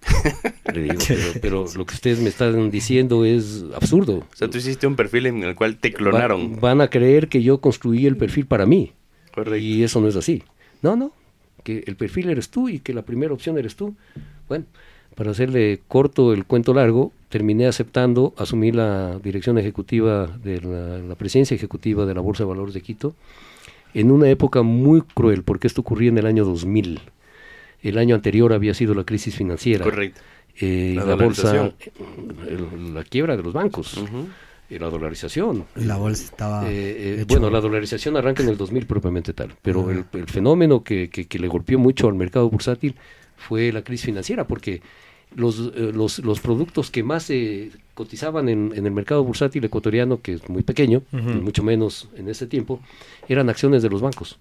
Le 0.72 0.82
digo, 0.82 0.94
pero, 1.42 1.66
lo 1.76 1.84
que 1.84 1.94
ustedes 1.94 2.20
me 2.20 2.28
están 2.28 2.70
diciendo 2.70 3.24
es 3.24 3.64
absurdo. 3.74 4.18
O 4.32 4.36
sea, 4.36 4.48
tú 4.48 4.58
hiciste 4.58 4.86
un 4.86 4.96
perfil 4.96 5.26
en 5.26 5.42
el 5.42 5.54
cual 5.54 5.76
te 5.76 5.92
clonaron. 5.92 6.54
Va, 6.54 6.60
van 6.60 6.80
a 6.80 6.88
creer 6.88 7.28
que 7.28 7.42
yo 7.42 7.60
construí 7.60 8.06
el 8.06 8.16
perfil 8.16 8.46
para 8.46 8.64
mí. 8.64 8.92
Correcto. 9.34 9.56
Y 9.56 9.82
eso 9.82 10.00
no 10.00 10.08
es 10.08 10.16
así. 10.16 10.44
No, 10.82 10.94
no, 10.94 11.12
que 11.64 11.84
el 11.86 11.96
perfil 11.96 12.30
eres 12.30 12.48
tú 12.48 12.68
y 12.68 12.78
que 12.78 12.94
la 12.94 13.02
primera 13.02 13.34
opción 13.34 13.58
eres 13.58 13.74
tú. 13.76 13.96
Bueno, 14.48 14.66
para 15.18 15.32
hacerle 15.32 15.80
corto 15.88 16.32
el 16.32 16.44
cuento 16.44 16.72
largo, 16.72 17.10
terminé 17.28 17.66
aceptando 17.66 18.34
asumir 18.36 18.76
la 18.76 19.18
dirección 19.18 19.58
ejecutiva 19.58 20.28
de 20.28 20.60
la, 20.60 21.16
presidencia 21.16 21.56
ejecutiva 21.56 22.06
de 22.06 22.14
la 22.14 22.20
Bolsa 22.20 22.44
de 22.44 22.48
Valores 22.50 22.72
de 22.72 22.82
Quito 22.82 23.16
en 23.94 24.12
una 24.12 24.30
época 24.30 24.62
muy 24.62 25.02
cruel, 25.02 25.42
porque 25.42 25.66
esto 25.66 25.80
ocurría 25.80 26.10
en 26.10 26.18
el 26.18 26.26
año 26.26 26.44
2000. 26.44 27.00
El 27.82 27.98
año 27.98 28.14
anterior 28.14 28.52
había 28.52 28.74
sido 28.74 28.94
la 28.94 29.02
crisis 29.02 29.34
financiera. 29.34 29.84
Correcto. 29.84 30.20
Eh, 30.60 30.94
la, 30.94 31.16
bolsa, 31.16 31.72
la 32.92 33.02
quiebra 33.02 33.36
de 33.36 33.42
los 33.42 33.52
bancos. 33.52 34.00
Y 34.70 34.78
la 34.78 34.88
dolarización. 34.88 35.64
La 35.74 35.96
bolsa 35.96 36.26
estaba... 36.26 36.70
Eh, 36.70 37.22
eh, 37.22 37.24
bueno, 37.26 37.50
la 37.50 37.60
dolarización 37.60 38.16
arranca 38.16 38.44
en 38.44 38.50
el 38.50 38.56
2000 38.56 38.86
propiamente 38.86 39.32
tal, 39.32 39.52
pero 39.62 39.90
el, 39.90 40.04
el, 40.12 40.26
fenómeno 40.26 40.84
que, 40.84 41.10
que, 41.10 41.26
que, 41.26 41.38
le 41.40 41.48
golpeó 41.48 41.76
mucho 41.80 42.06
al 42.06 42.14
mercado 42.14 42.48
bursátil 42.48 42.94
fue 43.36 43.72
la 43.72 43.82
crisis 43.82 44.06
financiera, 44.06 44.46
porque 44.46 44.80
los, 45.34 45.72
eh, 45.74 45.92
los, 45.94 46.18
los, 46.20 46.40
productos 46.40 46.90
que 46.90 47.02
más 47.02 47.24
se 47.24 47.70
cotizaban 47.94 48.48
en, 48.48 48.72
en, 48.74 48.86
el 48.86 48.92
mercado 48.92 49.22
bursátil 49.24 49.64
ecuatoriano, 49.64 50.20
que 50.20 50.34
es 50.34 50.48
muy 50.48 50.62
pequeño, 50.62 51.02
uh 51.12 51.16
-huh. 51.16 51.38
y 51.38 51.40
mucho 51.40 51.62
menos 51.62 52.08
en 52.16 52.28
ese 52.28 52.46
tiempo, 52.46 52.80
eran 53.28 53.48
acciones 53.48 53.82
de 53.82 53.90
los 53.90 54.00
bancos, 54.00 54.38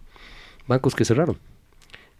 bancos 0.67 0.95
que 0.95 1.05
cerraron. 1.05 1.37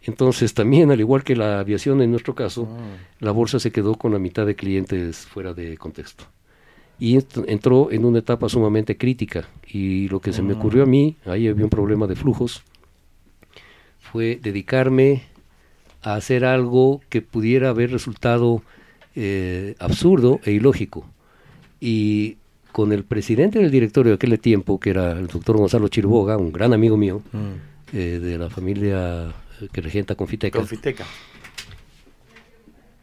Entonces 0.02 0.54
también, 0.54 0.92
al 0.92 1.00
igual 1.00 1.24
que 1.24 1.36
la 1.36 1.60
aviación 1.60 2.02
en 2.02 2.12
nuestro 2.12 2.34
caso, 2.36 2.68
-huh. 2.68 3.24
la 3.24 3.32
bolsa 3.32 3.60
se 3.60 3.72
quedó 3.72 3.96
con 3.96 4.14
la 4.14 4.20
mitad 4.20 4.46
de 4.46 4.56
clientes 4.56 5.26
fuera 5.26 5.54
de 5.54 5.78
contexto. 5.78 6.26
Y 7.00 7.20
entró 7.46 7.92
en 7.92 8.06
una 8.06 8.20
etapa 8.20 8.50
sumamente 8.50 8.98
crítica. 8.98 9.48
Y 9.68 10.08
lo 10.10 10.20
que 10.20 10.34
se 10.34 10.42
me 10.42 10.54
ocurrió 10.54 10.82
a 10.82 10.88
mí, 10.88 11.16
ahí 11.26 11.48
había 11.48 11.64
un 11.64 11.70
problema 11.70 12.08
de 12.08 12.16
flujos, 12.16 12.64
fue 14.00 14.40
dedicarme 14.42 15.22
a 16.08 16.16
hacer 16.16 16.46
algo 16.46 17.02
que 17.10 17.22
pudiera 17.22 17.70
haber 17.70 17.92
resultado 17.92 18.64
eh, 19.16 19.76
absurdo 19.78 20.40
e 20.46 20.52
ilógico. 20.52 21.06
Y 21.82 22.38
con 22.72 22.94
el 22.94 23.04
presidente 23.04 23.60
del 23.60 23.72
directorio 23.72 24.12
de 24.12 24.16
aquel 24.16 24.40
tiempo, 24.40 24.80
que 24.80 24.92
era 24.92 25.12
el 25.12 25.28
doctor 25.28 25.58
Gonzalo 25.58 25.90
Chirboga, 25.90 26.38
un 26.38 26.54
gran 26.54 26.72
amigo 26.72 26.96
mío, 26.96 27.22
mm. 27.34 27.96
eh, 27.98 28.20
de 28.22 28.38
la 28.38 28.50
familia 28.50 29.34
que 29.74 29.82
regenta 29.82 30.16
Confiteca, 30.16 30.60
Confiteca, 30.60 31.04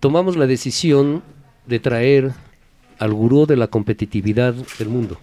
tomamos 0.00 0.36
la 0.36 0.46
decisión 0.46 1.22
de 1.66 1.80
traer 1.80 2.32
al 2.98 3.12
gurú 3.12 3.44
de 3.44 3.56
la 3.56 3.66
competitividad 3.66 4.54
del 4.78 4.88
mundo, 4.88 5.18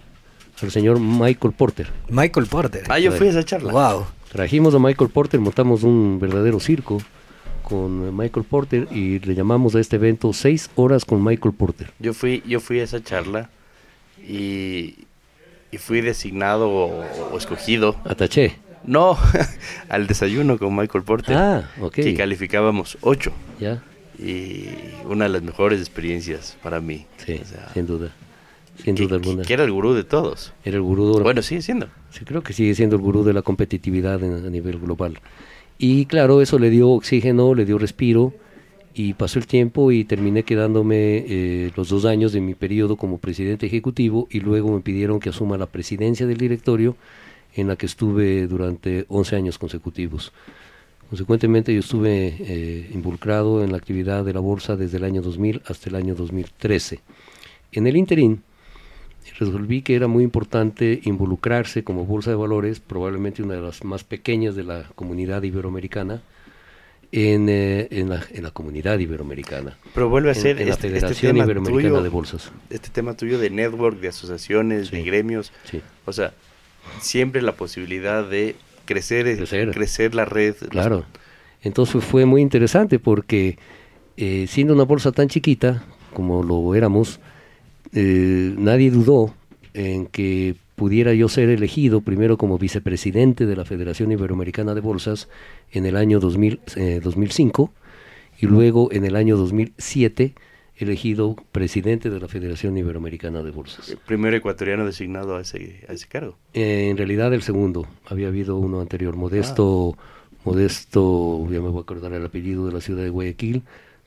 al 0.62 0.70
señor 0.70 1.00
Michael 1.00 1.54
Porter. 1.54 1.88
Michael 2.10 2.46
Porter. 2.46 2.84
Ah, 2.90 3.00
yo 3.00 3.12
fui 3.12 3.28
a 3.28 3.30
esa 3.32 3.44
charla. 3.44 3.72
Wow. 3.72 4.06
Trajimos 4.32 4.76
a 4.76 4.80
Michael 4.80 5.10
Porter, 5.10 5.40
montamos 5.40 5.82
un 5.82 6.20
verdadero 6.20 6.60
circo 6.60 7.02
con 7.72 8.16
Michael 8.18 8.46
Porter 8.46 8.88
y 8.92 9.20
le 9.20 9.34
llamamos 9.34 9.76
a 9.76 9.80
este 9.80 9.96
evento 9.96 10.34
seis 10.34 10.70
horas 10.76 11.06
con 11.06 11.24
Michael 11.24 11.56
Porter. 11.56 11.90
Yo 12.00 12.14
fui, 12.14 12.44
yo 12.46 12.60
fui 12.60 12.82
a 12.82 12.84
esa 12.84 13.02
charla 13.02 13.50
y, 14.22 14.96
y 15.72 15.78
fui 15.78 16.02
designado 16.02 16.70
o, 16.70 17.06
o 17.32 17.38
escogido. 17.38 17.96
Ataché. 18.04 18.58
No, 18.84 19.18
al 19.90 20.06
desayuno 20.06 20.58
con 20.58 20.76
Michael 20.76 21.06
Porter. 21.06 21.38
Ah, 21.38 21.70
ok. 21.80 21.94
Que 21.94 22.14
calificábamos 22.14 22.98
ocho. 23.00 23.32
Ya. 23.58 23.82
Y 24.20 24.66
una 25.06 25.26
de 25.26 25.30
las 25.30 25.42
mejores 25.42 25.80
experiencias 25.80 26.58
para 26.62 26.82
mí. 26.82 27.06
Sí, 27.26 27.40
o 27.42 27.46
sea, 27.46 27.70
sin 27.74 27.88
duda. 27.88 28.12
Sin 28.84 28.96
duda 28.96 29.16
alguna. 29.16 29.44
Que 29.44 29.54
era 29.54 29.64
el 29.64 29.72
gurú 29.72 29.94
de 29.94 30.04
todos. 30.04 30.52
Era 30.66 30.76
el 30.76 30.84
gurú. 30.84 31.16
De... 31.16 31.24
Bueno, 31.24 31.42
sigue 31.42 31.62
siendo. 31.62 31.88
Sí, 32.10 32.26
creo 32.26 32.44
que 32.44 32.52
sigue 32.52 32.76
siendo 32.76 32.98
el 32.98 33.02
gurú 33.02 33.24
de 33.24 33.32
la 33.32 33.44
competitividad 33.44 34.22
en, 34.22 34.46
a 34.46 34.50
nivel 34.50 34.78
global. 34.78 35.20
Y 35.84 36.06
claro, 36.06 36.44
eso 36.44 36.60
le 36.60 36.70
dio 36.70 36.92
oxígeno, 36.92 37.56
le 37.56 37.66
dio 37.66 37.80
respiro 37.80 38.36
y 38.94 39.16
pasó 39.16 39.40
el 39.40 39.48
tiempo 39.48 39.92
y 39.92 40.04
terminé 40.04 40.44
quedándome 40.44 41.26
eh, 41.28 41.72
los 41.76 41.90
dos 41.90 42.06
años 42.06 42.34
de 42.34 42.40
mi 42.40 42.54
periodo 42.54 42.98
como 42.98 43.18
presidente 43.18 43.66
ejecutivo 43.66 44.28
y 44.30 44.42
luego 44.42 44.72
me 44.72 44.82
pidieron 44.82 45.20
que 45.20 45.30
asuma 45.30 45.58
la 45.58 45.66
presidencia 45.66 46.28
del 46.28 46.38
directorio 46.38 46.98
en 47.56 47.68
la 47.68 47.78
que 47.78 47.88
estuve 47.88 48.46
durante 48.46 49.06
11 49.08 49.36
años 49.36 49.58
consecutivos. 49.58 50.32
Consecuentemente 51.10 51.74
yo 51.74 51.80
estuve 51.80 52.36
eh, 52.40 52.92
involucrado 52.94 53.64
en 53.64 53.72
la 53.72 53.78
actividad 53.78 54.24
de 54.24 54.34
la 54.34 54.40
bolsa 54.40 54.78
desde 54.78 54.98
el 54.98 55.04
año 55.04 55.24
2000 55.24 55.64
hasta 55.66 55.90
el 55.90 55.96
año 55.96 56.14
2013. 56.14 57.00
En 57.72 57.88
el 57.88 57.98
interín 57.98 58.44
resolví 59.38 59.82
que 59.82 59.96
era 59.96 60.08
muy 60.08 60.24
importante 60.24 61.02
involucrarse 61.04 61.84
como 61.84 62.06
bolsa 62.06 62.32
de 62.32 62.36
valores, 62.38 62.80
probablemente 62.80 63.42
una 63.44 63.56
de 63.56 63.62
las 63.62 63.84
más 63.84 64.04
pequeñas 64.04 64.56
de 64.56 64.64
la 64.64 64.86
comunidad 64.96 65.44
iberoamericana, 65.44 66.22
en, 67.14 67.50
eh, 67.50 67.88
en, 67.92 68.10
la, 68.10 68.24
en 68.32 68.44
la, 68.44 68.52
comunidad 68.52 68.98
iberoamericana. 69.00 69.78
Pero 69.94 70.08
vuelve 70.08 70.32
a 70.32 70.34
ser 70.34 70.62
en, 70.62 70.70
este, 70.70 70.90
la 70.90 70.96
Federación 71.00 71.36
este 71.36 71.44
Iberoamericana 71.46 71.90
tuyo, 71.90 72.04
de 72.04 72.10
Bolsas. 72.10 72.52
Este 72.70 72.90
tema 72.90 73.16
tuyo 73.18 73.38
de 73.38 73.50
network, 73.50 74.00
de 74.00 74.08
asociaciones, 74.08 74.88
Sí. 74.88 74.96
de 74.98 75.04
gremios, 75.04 75.52
Sí, 75.66 75.82
o 76.06 76.14
sea, 76.14 76.34
siempre 77.02 77.42
la 77.42 77.52
posibilidad 77.54 78.28
de 78.28 78.56
crecer, 78.86 79.26
Crecer. 79.36 79.72
crecer 79.72 80.16
la 80.16 80.26
red. 80.26 80.56
claro. 80.70 81.06
Entonces 81.64 82.04
fue 82.04 82.26
muy 82.26 82.42
interesante 82.42 82.98
porque 82.98 83.58
eh, 84.18 84.46
siendo 84.48 84.74
una 84.74 84.84
bolsa 84.84 85.12
tan 85.12 85.28
chiquita 85.28 85.84
como 86.14 86.44
lo 86.44 86.74
éramos, 86.76 87.20
eh, 87.94 88.54
nadie 88.58 88.92
dudó 88.92 89.34
en 89.74 90.06
que 90.06 90.56
pudiera 90.76 91.14
yo 91.14 91.30
ser 91.30 91.50
elegido 91.50 92.02
primero 92.02 92.38
como 92.38 92.58
vicepresidente 92.58 93.46
de 93.46 93.56
la 93.56 93.66
Federación 93.66 94.12
Iberoamericana 94.12 94.74
de 94.74 94.82
Bolsas 94.82 95.30
en 95.72 95.86
el 95.86 95.96
año 95.96 96.20
2000, 96.20 96.60
eh, 96.76 97.02
2005 97.04 97.72
y 98.40 98.48
luego 98.48 98.92
en 98.92 99.06
el 99.06 99.16
año 99.16 99.38
2007 99.38 100.34
elegido 100.78 101.36
presidente 101.52 102.10
de 102.10 102.20
la 102.20 102.28
Federación 102.28 102.78
Iberoamericana 102.78 103.44
de 103.44 103.52
Bolsas. 103.52 103.90
El 103.90 103.98
primer 103.98 104.34
ecuatoriano 104.34 104.86
designado 104.86 105.36
a 105.36 105.42
ese, 105.42 105.86
a 105.88 105.94
ese 105.94 106.08
cargo. 106.08 106.36
Eh, 106.54 106.88
en 106.90 106.98
realidad 106.98 107.34
el 107.34 107.44
segundo, 107.44 107.86
había 108.08 108.30
habido 108.30 108.58
uno 108.58 108.82
anterior, 108.82 109.16
Modesto, 109.16 109.96
Modesto, 110.44 111.48
ya 111.52 111.62
me 111.62 111.70
voy 111.70 111.80
a 111.80 111.82
acordar 111.82 112.14
el 112.14 112.26
apellido 112.26 112.66
de 112.66 112.74
la 112.74 112.82
ciudad 112.82 113.04
de 113.04 113.10
Guayaquil, 113.10 113.62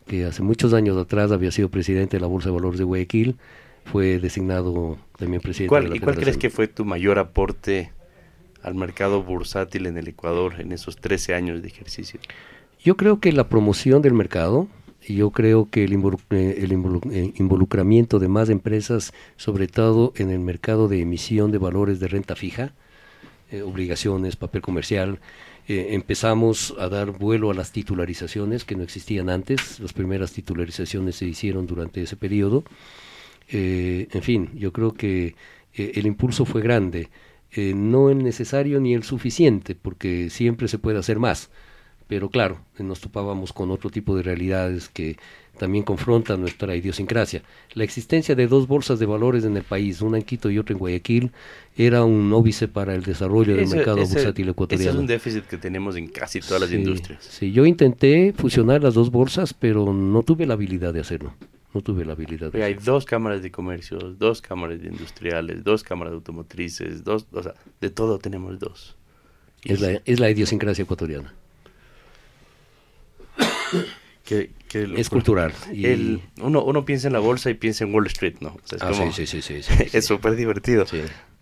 que 0.07 0.25
hace 0.25 0.43
muchos 0.43 0.75
años 0.75 0.97
atrás 0.97 1.31
había 1.31 1.53
sido 1.53 1.69
presidente 1.69 2.17
de 2.17 2.21
la 2.21 2.27
Bolsa 2.27 2.49
de 2.49 2.57
Valores 2.57 2.79
de 2.79 2.85
Guayaquil, 2.85 3.37
fue 3.85 4.19
designado 4.19 4.99
también 5.19 5.41
presidente 5.41 5.69
¿Cuál, 5.69 5.85
de 5.85 5.91
la 5.91 5.97
¿Y 5.97 6.01
cuál 6.01 6.17
crees 6.17 6.37
que 6.37 6.51
fue 6.51 6.69
tu 6.69 6.85
mayor 6.85 7.19
aporte 7.19 7.93
al 8.63 8.75
mercado 8.75 9.23
bursátil 9.23 9.87
en 9.87 9.99
el 9.99 10.09
Ecuador 10.09 10.55
en 10.61 10.73
esos 10.73 10.97
13 10.97 11.35
años 11.35 11.63
de 11.63 11.69
ejercicio? 11.69 12.21
Yo 12.83 12.97
creo 12.97 13.21
que 13.21 13.33
la 13.33 13.49
promoción 13.49 14.03
del 14.03 14.15
mercado, 14.15 14.69
yo 15.07 15.31
creo 15.31 15.69
que 15.71 15.85
el, 15.85 15.93
eh, 15.95 16.79
eh, 17.11 17.33
involucramiento 17.37 18.19
de 18.19 18.29
más 18.29 18.49
empresas, 18.49 19.13
sobre 19.37 19.69
todo 19.69 20.13
en 20.17 20.31
el 20.31 20.41
mercado 20.41 20.89
de 20.89 21.01
emisión 21.01 21.51
de 21.51 21.59
valores 21.59 22.01
de 22.01 22.09
renta 22.09 22.35
fija, 22.35 22.73
eh, 23.51 23.63
obligaciones, 23.63 24.37
papel 24.37 24.63
comercial, 24.63 25.21
eh, 25.67 25.89
empezamos 25.91 26.75
a 26.79 26.89
dar 26.89 27.11
vuelo 27.11 27.51
a 27.51 27.55
las 27.55 27.73
titularizaciones 27.73 28.65
que 28.65 28.75
no 28.75 28.83
existían 28.83 29.31
antes. 29.31 29.81
Las 29.81 29.93
primeras 29.93 30.33
titularizaciones 30.33 31.17
se 31.17 31.27
hicieron 31.27 31.67
durante 31.67 32.03
ese 32.03 32.17
periodo. 32.17 32.65
Eh, 33.49 34.09
en 34.13 34.23
fin, 34.23 34.51
yo 34.55 34.73
creo 34.73 34.93
que 34.93 35.35
eh, 35.75 35.93
el 35.95 36.07
impulso 36.07 36.45
fue 36.45 36.63
grande. 36.63 37.09
Eh, 37.53 37.73
no 37.75 38.11
el 38.11 38.23
necesario 38.25 38.81
ni 38.81 38.95
el 38.95 39.05
suficiente, 39.05 39.75
porque 39.75 40.29
siempre 40.31 40.67
se 40.69 40.79
puede 40.79 40.99
hacer 40.99 41.19
más. 41.19 41.51
Pero 42.07 42.29
claro, 42.29 42.59
nos 42.79 43.01
topábamos 43.01 43.53
con 43.55 43.71
otro 43.71 43.89
tipo 43.89 44.15
de 44.15 44.23
realidades 44.23 44.89
que 44.91 45.17
también 45.59 45.85
confrontan 45.85 46.41
nuestra 46.41 46.77
idiosincrasia. 46.77 47.43
La 47.73 47.85
existencia 47.85 48.35
de 48.35 48.47
dos 48.47 48.67
bolsas 48.69 48.99
de 48.99 49.07
valores 49.07 49.45
en 49.45 49.57
el 49.57 49.63
país, 49.63 50.03
una 50.03 50.19
en 50.19 50.25
Quito 50.25 50.51
y 50.51 50.59
otra 50.59 50.75
en 50.75 50.81
Guayaquil, 50.81 51.31
era 51.77 52.05
un 52.05 52.31
óbice 52.35 52.69
para 52.69 52.95
el 52.95 53.05
desarrollo 53.05 53.55
del 53.55 53.65
Ese- 53.65 53.77
mercado 53.77 53.99
ese- 53.99 54.15
bursátil 54.17 54.45
Ese 54.45 54.51
ecuatoriano. 54.51 54.91
es 54.93 54.99
un 54.99 55.07
déficit 55.07 55.45
que 55.45 55.57
tenemos 55.57 55.97
en 55.97 56.09
casi 56.09 56.41
todas 56.41 56.61
las 56.61 56.73
industrias. 56.73 57.25
Sí, 57.25 57.53
yo 57.53 57.65
intenté 57.65 58.35
fusionar 58.37 58.83
las 58.83 58.93
dos 58.95 59.11
bolsas, 59.11 59.55
pero 59.55 59.93
no 59.95 60.23
tuve 60.25 60.45
la 60.45 60.55
habilidad 60.55 60.93
de 60.93 61.01
hacerlo. 61.01 61.33
No 61.75 61.81
tuve 61.83 62.05
la 62.05 62.13
habilidad. 62.13 62.53
de 62.53 62.63
hay 62.63 62.75
dos 62.75 63.05
cámaras 63.05 63.43
de 63.43 63.51
comercio, 63.51 63.99
dos 63.99 64.41
cámaras 64.41 64.81
de 64.81 64.89
industriales, 64.89 65.65
dos 65.65 65.83
cámaras 65.83 66.13
de 66.13 66.17
automotrices, 66.17 67.03
dos, 67.05 67.27
o 67.33 67.43
sea, 67.43 67.55
de 67.81 67.91
todo 67.91 68.19
tenemos 68.19 68.59
dos. 68.61 68.97
Es 69.65 69.81
la, 69.81 70.01
es 70.05 70.21
la 70.21 70.31
idiosincrasia 70.31 70.83
ecuatoriana. 70.85 71.35
Que, 74.25 74.51
que 74.69 74.87
lo- 74.87 74.97
Es 74.97 75.11
cultural. 75.11 75.53
y- 75.73 75.85
el- 75.87 76.23
uno, 76.41 76.63
uno 76.65 76.85
piensa 76.85 77.09
en 77.09 77.13
la 77.13 77.19
bolsa 77.19 77.51
y 77.51 77.55
piensa 77.55 77.85
en 77.85 77.95
Wall 77.95 78.07
Street, 78.07 78.37
¿no? 78.41 78.51
O 78.51 78.61
sea, 78.65 78.77
es 78.77 78.83
Ah, 78.83 78.91
como- 78.91 79.13
sí, 79.13 79.27
sí, 79.27 79.43
sí, 79.43 79.55
es 79.93 80.05
súper 80.07 80.35
divertido. 80.37 80.87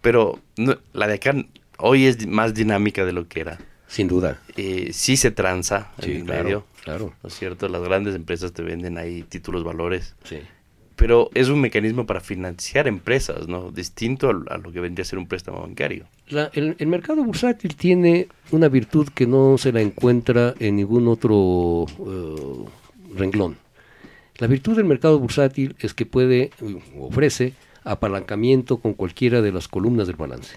Pero 0.01 0.41
no- 0.57 0.79
la 0.93 1.07
de 1.07 1.15
acá 1.15 1.35
hoy 1.79 2.07
es 2.07 2.27
más 2.27 2.55
dinámica 2.55 3.05
de 3.05 3.13
lo 3.13 3.29
que 3.29 3.41
era. 3.41 3.59
Sin 3.93 4.09
duda. 4.09 4.40
Eh, 4.56 4.89
sí 4.94 5.16
se 5.19 5.31
tranza 5.31 5.93
en 5.98 6.10
el 6.10 6.24
claro, 6.24 6.44
medio, 6.44 6.64
claro. 6.82 7.12
¿no 7.23 7.28
es 7.28 7.35
cierto? 7.39 7.69
Las 7.69 7.82
grandes 7.82 8.14
empresas 8.14 8.52
te 8.52 8.62
venden 8.62 8.97
ahí 8.97 9.23
títulos 9.23 9.62
valores. 9.64 10.14
Sí. 10.24 10.39
Pero 10.97 11.31
es 11.35 11.48
un 11.48 11.60
mecanismo 11.60 12.06
para 12.06 12.20
financiar 12.20 12.86
empresas, 12.89 13.48
¿no? 13.48 13.70
Distinto 13.70 14.31
a, 14.48 14.56
lo 14.59 14.73
que 14.73 14.81
vendría 14.81 15.02
a 15.02 15.06
ser 15.06 15.19
un 15.19 15.27
préstamo 15.27 15.60
bancario. 15.60 16.06
La- 16.28 16.51
el, 16.55 16.77
el 16.78 16.86
mercado 16.86 17.23
bursátil 17.24 17.77
tiene 17.77 18.28
una 18.51 18.69
virtud 18.69 19.09
que 19.14 19.27
no 19.27 19.59
se 19.59 19.73
la 19.73 19.81
encuentra 19.81 20.55
en 20.59 20.77
ningún 20.77 21.09
otro 21.09 21.86
eh, 21.89 22.64
renglón. 23.16 23.56
La 24.39 24.47
virtud 24.47 24.77
del 24.77 24.85
mercado 24.86 25.19
bursátil 25.19 25.77
es 25.81 25.93
que 25.94 26.06
puede, 26.06 26.51
eh, 26.60 26.82
ofrece 26.98 27.52
apalancamiento 27.85 28.78
con 28.78 28.94
cualquiera 28.94 29.43
de 29.43 29.52
las 29.52 29.69
columnas 29.69 30.06
del 30.06 30.16
balance. 30.16 30.56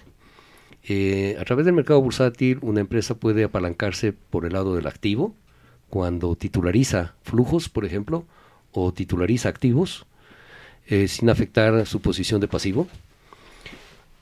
Eh, 0.88 1.36
a 1.40 1.44
través 1.44 1.64
del 1.66 1.74
mercado 1.74 2.00
bursátil, 2.00 2.58
una 2.62 2.80
empresa 2.80 3.16
puede 3.16 3.44
apalancarse 3.44 4.12
por 4.12 4.44
el 4.46 4.52
lado 4.52 4.76
del 4.76 4.86
activo, 4.86 5.34
cuando 5.90 6.36
titulariza 6.36 7.14
flujos, 7.22 7.68
por 7.68 7.84
ejemplo, 7.84 8.24
o 8.72 8.92
titulariza 8.92 9.48
activos, 9.48 10.06
eh, 10.86 11.08
sin 11.08 11.30
afectar 11.30 11.86
su 11.86 12.00
posición 12.00 12.40
de 12.40 12.48
pasivo. 12.48 12.86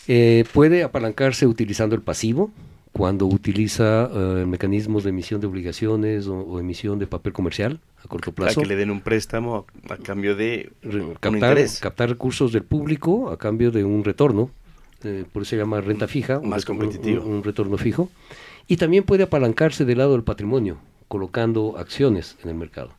Eh, 0.07 0.45
puede 0.53 0.83
apalancarse 0.85 1.47
utilizando 1.47 1.95
el 1.95 2.03
pasivo, 2.03 2.51
cuando 2.93 3.27
utiliza 3.27 4.09
eh, 4.15 4.45
mecanismos 4.47 5.03
de 5.03 5.11
emisión 5.11 5.41
de 5.41 5.49
obligaciones 5.49 6.29
o, 6.29 6.39
o 6.39 6.61
emisión 6.61 6.99
de 7.01 7.09
papel 7.09 7.33
comercial 7.33 7.81
a 8.05 8.07
corto 8.07 8.31
Para 8.33 8.47
plazo. 8.47 8.61
que 8.61 8.69
le 8.69 8.77
den 8.77 8.91
un 8.91 9.01
préstamo 9.01 9.67
a, 9.91 9.95
a 9.95 9.97
cambio 9.97 10.37
de 10.37 10.71
un 10.85 11.15
captar 11.19 12.09
recursos 12.09 12.53
del 12.53 12.63
público 12.63 13.31
a 13.31 13.37
cambio 13.37 13.73
de 13.73 13.83
un 13.83 14.05
retorno, 14.05 14.51
eh, 15.05 15.25
por 15.33 15.43
eso 15.43 15.51
se 15.51 15.57
llama 15.57 15.81
renta 15.81 16.07
fija, 16.09 16.39
un 16.39 16.49
Más 16.49 16.65
retorno- 16.65 16.79
competitivo. 16.81 17.25
Un, 17.25 17.33
un 17.35 17.45
retorno 17.45 17.77
fijo. 17.79 18.11
Y 18.67 18.77
también 18.77 19.05
puede 19.05 19.25
apalancarse 19.25 19.85
del 19.85 19.99
lado 19.99 20.13
del 20.13 20.23
patrimonio, 20.25 20.79
colocando 21.09 21.77
acciones 21.79 22.37
en 22.43 22.49
el 22.51 22.55
mercado. 22.57 22.93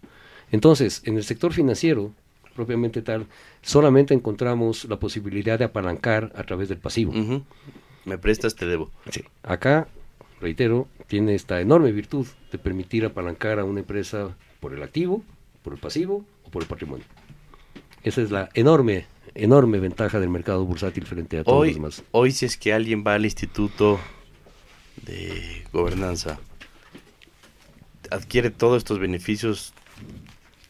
Entonces, 0.51 1.01
en 1.05 1.17
el 1.17 1.23
sector 1.23 1.53
financiero, 1.53 2.11
propiamente 2.55 3.01
tal, 3.01 3.25
solamente 3.61 4.13
encontramos 4.13 4.85
la 4.85 4.97
posibilidad 4.99 5.57
de 5.59 5.65
apalancar 5.65 6.31
a 6.35 6.43
través 6.43 6.69
del 6.69 6.77
pasivo. 6.77 7.11
Me 8.05 8.17
prestas, 8.19 8.55
te 8.55 8.65
debo. 8.67 8.91
Sí. 9.09 9.23
Acá, 9.43 9.87
reitero, 10.39 10.87
tiene 11.07 11.33
esta 11.33 11.59
enorme 11.59 11.91
virtud 11.91 12.27
de 12.51 12.57
permitir 12.59 13.03
apalancar 13.05 13.57
a 13.59 13.63
una 13.65 13.79
empresa 13.79 14.35
por 14.59 14.73
el 14.73 14.83
activo, 14.83 15.23
por 15.63 15.73
el 15.73 15.79
pasivo 15.79 16.23
o 16.45 16.49
por 16.51 16.61
el 16.61 16.67
patrimonio. 16.67 17.05
Esa 18.03 18.21
es 18.21 18.29
la 18.29 18.49
enorme, 18.53 19.07
enorme 19.35 19.79
ventaja 19.79 20.19
del 20.19 20.29
mercado 20.29 20.65
bursátil 20.65 21.05
frente 21.05 21.37
a 21.39 21.43
todos 21.43 21.59
Hoy, 21.61 21.67
los 21.69 21.75
demás. 21.75 22.03
hoy 22.11 22.31
si 22.31 22.45
es 22.45 22.57
que 22.57 22.73
alguien 22.73 23.03
va 23.05 23.13
al 23.15 23.25
instituto 23.25 23.99
de 25.05 25.63
gobernanza, 25.73 26.39
adquiere 28.11 28.49
todos 28.49 28.77
estos 28.77 28.99
beneficios 28.99 29.73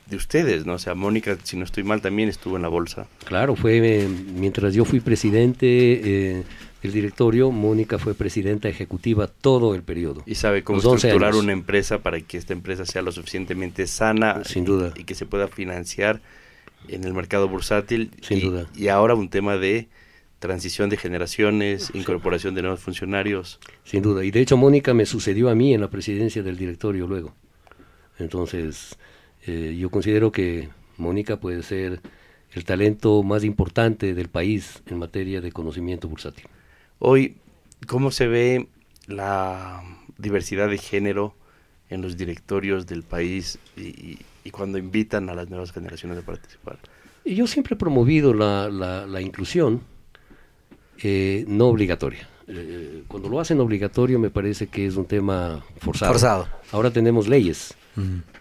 de 0.07 0.15
ustedes, 0.17 0.65
¿no? 0.65 0.73
O 0.73 0.79
sea, 0.79 0.93
Mónica, 0.95 1.37
si 1.43 1.57
no 1.57 1.63
estoy 1.63 1.83
mal, 1.83 2.01
también 2.01 2.29
estuvo 2.29 2.55
en 2.57 2.61
la 2.61 2.67
bolsa. 2.67 3.07
Claro, 3.25 3.55
fue 3.55 3.77
eh, 3.77 4.07
mientras 4.07 4.73
yo 4.75 4.85
fui 4.85 4.99
presidente 4.99 5.65
eh, 6.37 6.43
del 6.83 6.91
directorio, 6.91 7.49
Mónica 7.51 7.97
fue 7.97 8.13
presidenta 8.13 8.69
ejecutiva 8.69 9.27
todo 9.27 9.73
el 9.73 9.81
periodo. 9.81 10.21
Y 10.27 10.35
sabe 10.35 10.63
cómo 10.63 10.77
Los 10.77 10.85
11 10.85 11.07
estructurar 11.07 11.31
años. 11.33 11.43
una 11.43 11.53
empresa 11.53 11.99
para 11.99 12.21
que 12.21 12.37
esta 12.37 12.53
empresa 12.53 12.85
sea 12.85 13.01
lo 13.01 13.11
suficientemente 13.11 13.87
sana 13.87 14.43
Sin 14.43 14.63
y- 14.63 14.65
duda. 14.67 14.93
y, 14.95 15.03
que 15.05 15.15
se 15.15 15.25
pueda 15.25 15.47
financiar 15.47 16.21
en 16.89 17.03
el 17.03 17.13
mercado 17.13 17.47
bursátil. 17.47 18.11
Sin 18.21 18.37
y, 18.37 18.41
duda. 18.41 18.67
y 18.75 18.87
ahora 18.87 19.15
un 19.15 19.29
tema 19.29 19.57
de 19.57 19.87
transición 20.39 20.89
de 20.89 20.97
generaciones, 20.97 21.91
incorporación 21.93 22.55
de 22.55 22.61
nuevos 22.61 22.79
funcionarios. 22.79 23.59
Sin 23.83 24.01
duda. 24.01 24.23
Y 24.23 24.31
de 24.31 24.41
hecho 24.41 24.57
Mónica 24.57 24.93
me 24.93 25.05
sucedió 25.05 25.49
a 25.49 25.55
mí 25.55 25.73
en 25.73 25.81
la 25.81 25.89
presidencia 25.89 26.43
del 26.43 26.57
directorio 26.57 27.07
luego. 27.07 27.33
Entonces, 28.19 28.97
eh, 29.47 29.75
yo 29.79 29.89
considero 29.89 30.31
que 30.31 30.69
Mónica 30.97 31.39
puede 31.39 31.63
ser 31.63 32.01
el 32.53 32.63
talento 32.63 33.21
más 33.23 33.43
importante 33.43 34.13
del 34.13 34.29
país 34.29 34.81
en 34.87 34.99
materia 34.99 35.41
de 35.41 35.51
conocimiento 35.51 36.07
bursátil. 36.07 36.45
Hoy, 36.99 37.35
¿cómo 37.87 38.11
se 38.11 38.27
ve 38.27 38.67
la 39.07 39.83
diversidad 40.17 40.69
de 40.69 40.77
género 40.77 41.35
en 41.89 42.01
los 42.01 42.17
directorios 42.17 42.87
del 42.87 43.03
país 43.03 43.59
y, 43.75 44.19
y- 44.45 44.51
cuando 44.51 44.77
invitan 44.77 45.29
a 45.29 45.33
las 45.35 45.49
nuevas 45.49 45.71
generaciones 45.73 46.17
a 46.19 46.21
participar? 46.21 46.77
Y 47.25 47.35
yo 47.35 47.47
siempre 47.47 47.73
he 47.73 47.77
promovido 47.77 48.33
la, 48.33 48.69
la- 48.69 49.05
la 49.05 49.19
inclusión 49.19 49.81
eh, 51.03 51.43
no 51.47 51.67
obligatoria. 51.67 52.29
Eh, 52.47 53.03
cuando 53.07 53.27
lo 53.27 53.39
hacen 53.39 53.59
obligatorio 53.59 54.19
me 54.19 54.29
parece 54.29 54.67
que 54.67 54.85
es 54.85 54.95
un 54.95 55.05
tema 55.05 55.65
forzado. 55.79 56.11
Forzado. 56.13 56.47
Ahora 56.71 56.91
tenemos 56.91 57.27
leyes 57.27 57.73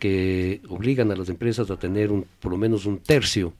que 0.00 0.60
obligan 0.68 1.12
a 1.12 1.16
las 1.16 1.28
empresas 1.28 1.70
a 1.70 1.76
tener 1.76 2.10
un, 2.10 2.26
por 2.40 2.50
lo 2.50 2.58
menos 2.58 2.86
un 2.86 2.98
tercio 2.98 3.52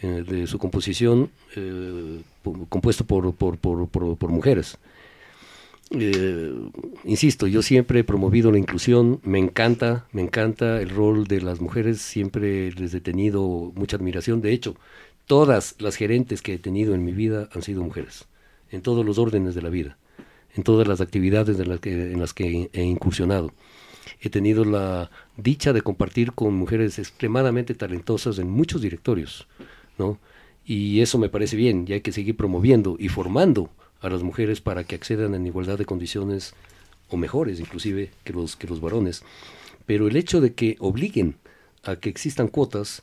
eh, 0.00 0.22
de 0.26 0.46
su 0.46 0.58
composición 0.58 1.28
eh, 1.56 2.20
po- 2.42 2.66
compuesto 2.68 3.04
por, 3.04 3.34
por, 3.34 3.58
por, 3.58 3.88
por- 3.88 4.16
por 4.16 4.30
mujeres. 4.30 4.78
Eh, 5.90 6.54
insisto, 7.04 7.46
yo 7.46 7.62
siempre 7.62 8.00
he 8.00 8.04
promovido 8.04 8.52
la 8.52 8.58
inclusión, 8.58 9.20
me 9.24 9.38
encanta, 9.38 10.06
me 10.12 10.22
encanta 10.22 10.80
el 10.80 10.90
rol 10.90 11.26
de 11.26 11.40
las 11.40 11.60
mujeres, 11.60 12.00
siempre 12.00 12.70
les 12.72 12.94
he 12.94 13.00
tenido 13.00 13.72
mucha 13.74 13.96
admiración. 13.96 14.40
De 14.40 14.52
hecho, 14.52 14.76
todas 15.26 15.74
las 15.78 15.96
gerentes 15.96 16.42
que 16.42 16.54
he 16.54 16.58
tenido 16.58 16.94
en 16.94 17.04
mi 17.04 17.12
vida 17.12 17.48
han 17.52 17.62
sido 17.62 17.82
mujeres, 17.82 18.26
en 18.70 18.82
todos 18.82 19.04
los 19.04 19.18
órdenes 19.18 19.54
de 19.54 19.62
la 19.62 19.68
vida, 19.68 19.98
en 20.54 20.62
todas 20.62 20.86
las 20.86 21.00
actividades 21.00 21.58
en 21.58 21.68
las 21.68 21.80
que, 21.80 22.12
en 22.12 22.20
las 22.20 22.34
que 22.34 22.70
he 22.72 22.82
incursionado 22.82 23.52
he 24.20 24.30
tenido 24.30 24.64
la 24.64 25.10
dicha 25.36 25.72
de 25.72 25.82
compartir 25.82 26.32
con 26.32 26.54
mujeres 26.54 26.98
extremadamente 26.98 27.74
talentosas 27.74 28.38
en 28.38 28.50
muchos 28.50 28.82
directorios, 28.82 29.46
¿no? 29.98 30.18
Y 30.64 31.00
eso 31.00 31.18
me 31.18 31.28
parece 31.28 31.56
bien, 31.56 31.84
y 31.88 31.94
hay 31.94 32.00
que 32.00 32.12
seguir 32.12 32.36
promoviendo 32.36 32.96
y 32.98 33.08
formando 33.08 33.70
a 34.00 34.08
las 34.08 34.22
mujeres 34.22 34.60
para 34.60 34.84
que 34.84 34.94
accedan 34.94 35.34
en 35.34 35.46
igualdad 35.46 35.78
de 35.78 35.84
condiciones 35.84 36.54
o 37.08 37.16
mejores 37.16 37.58
inclusive 37.60 38.10
que 38.24 38.32
los 38.32 38.56
que 38.56 38.66
los 38.66 38.80
varones. 38.80 39.22
Pero 39.86 40.06
el 40.08 40.16
hecho 40.16 40.40
de 40.40 40.52
que 40.54 40.76
obliguen 40.78 41.36
a 41.84 41.96
que 41.96 42.08
existan 42.08 42.48
cuotas 42.48 43.02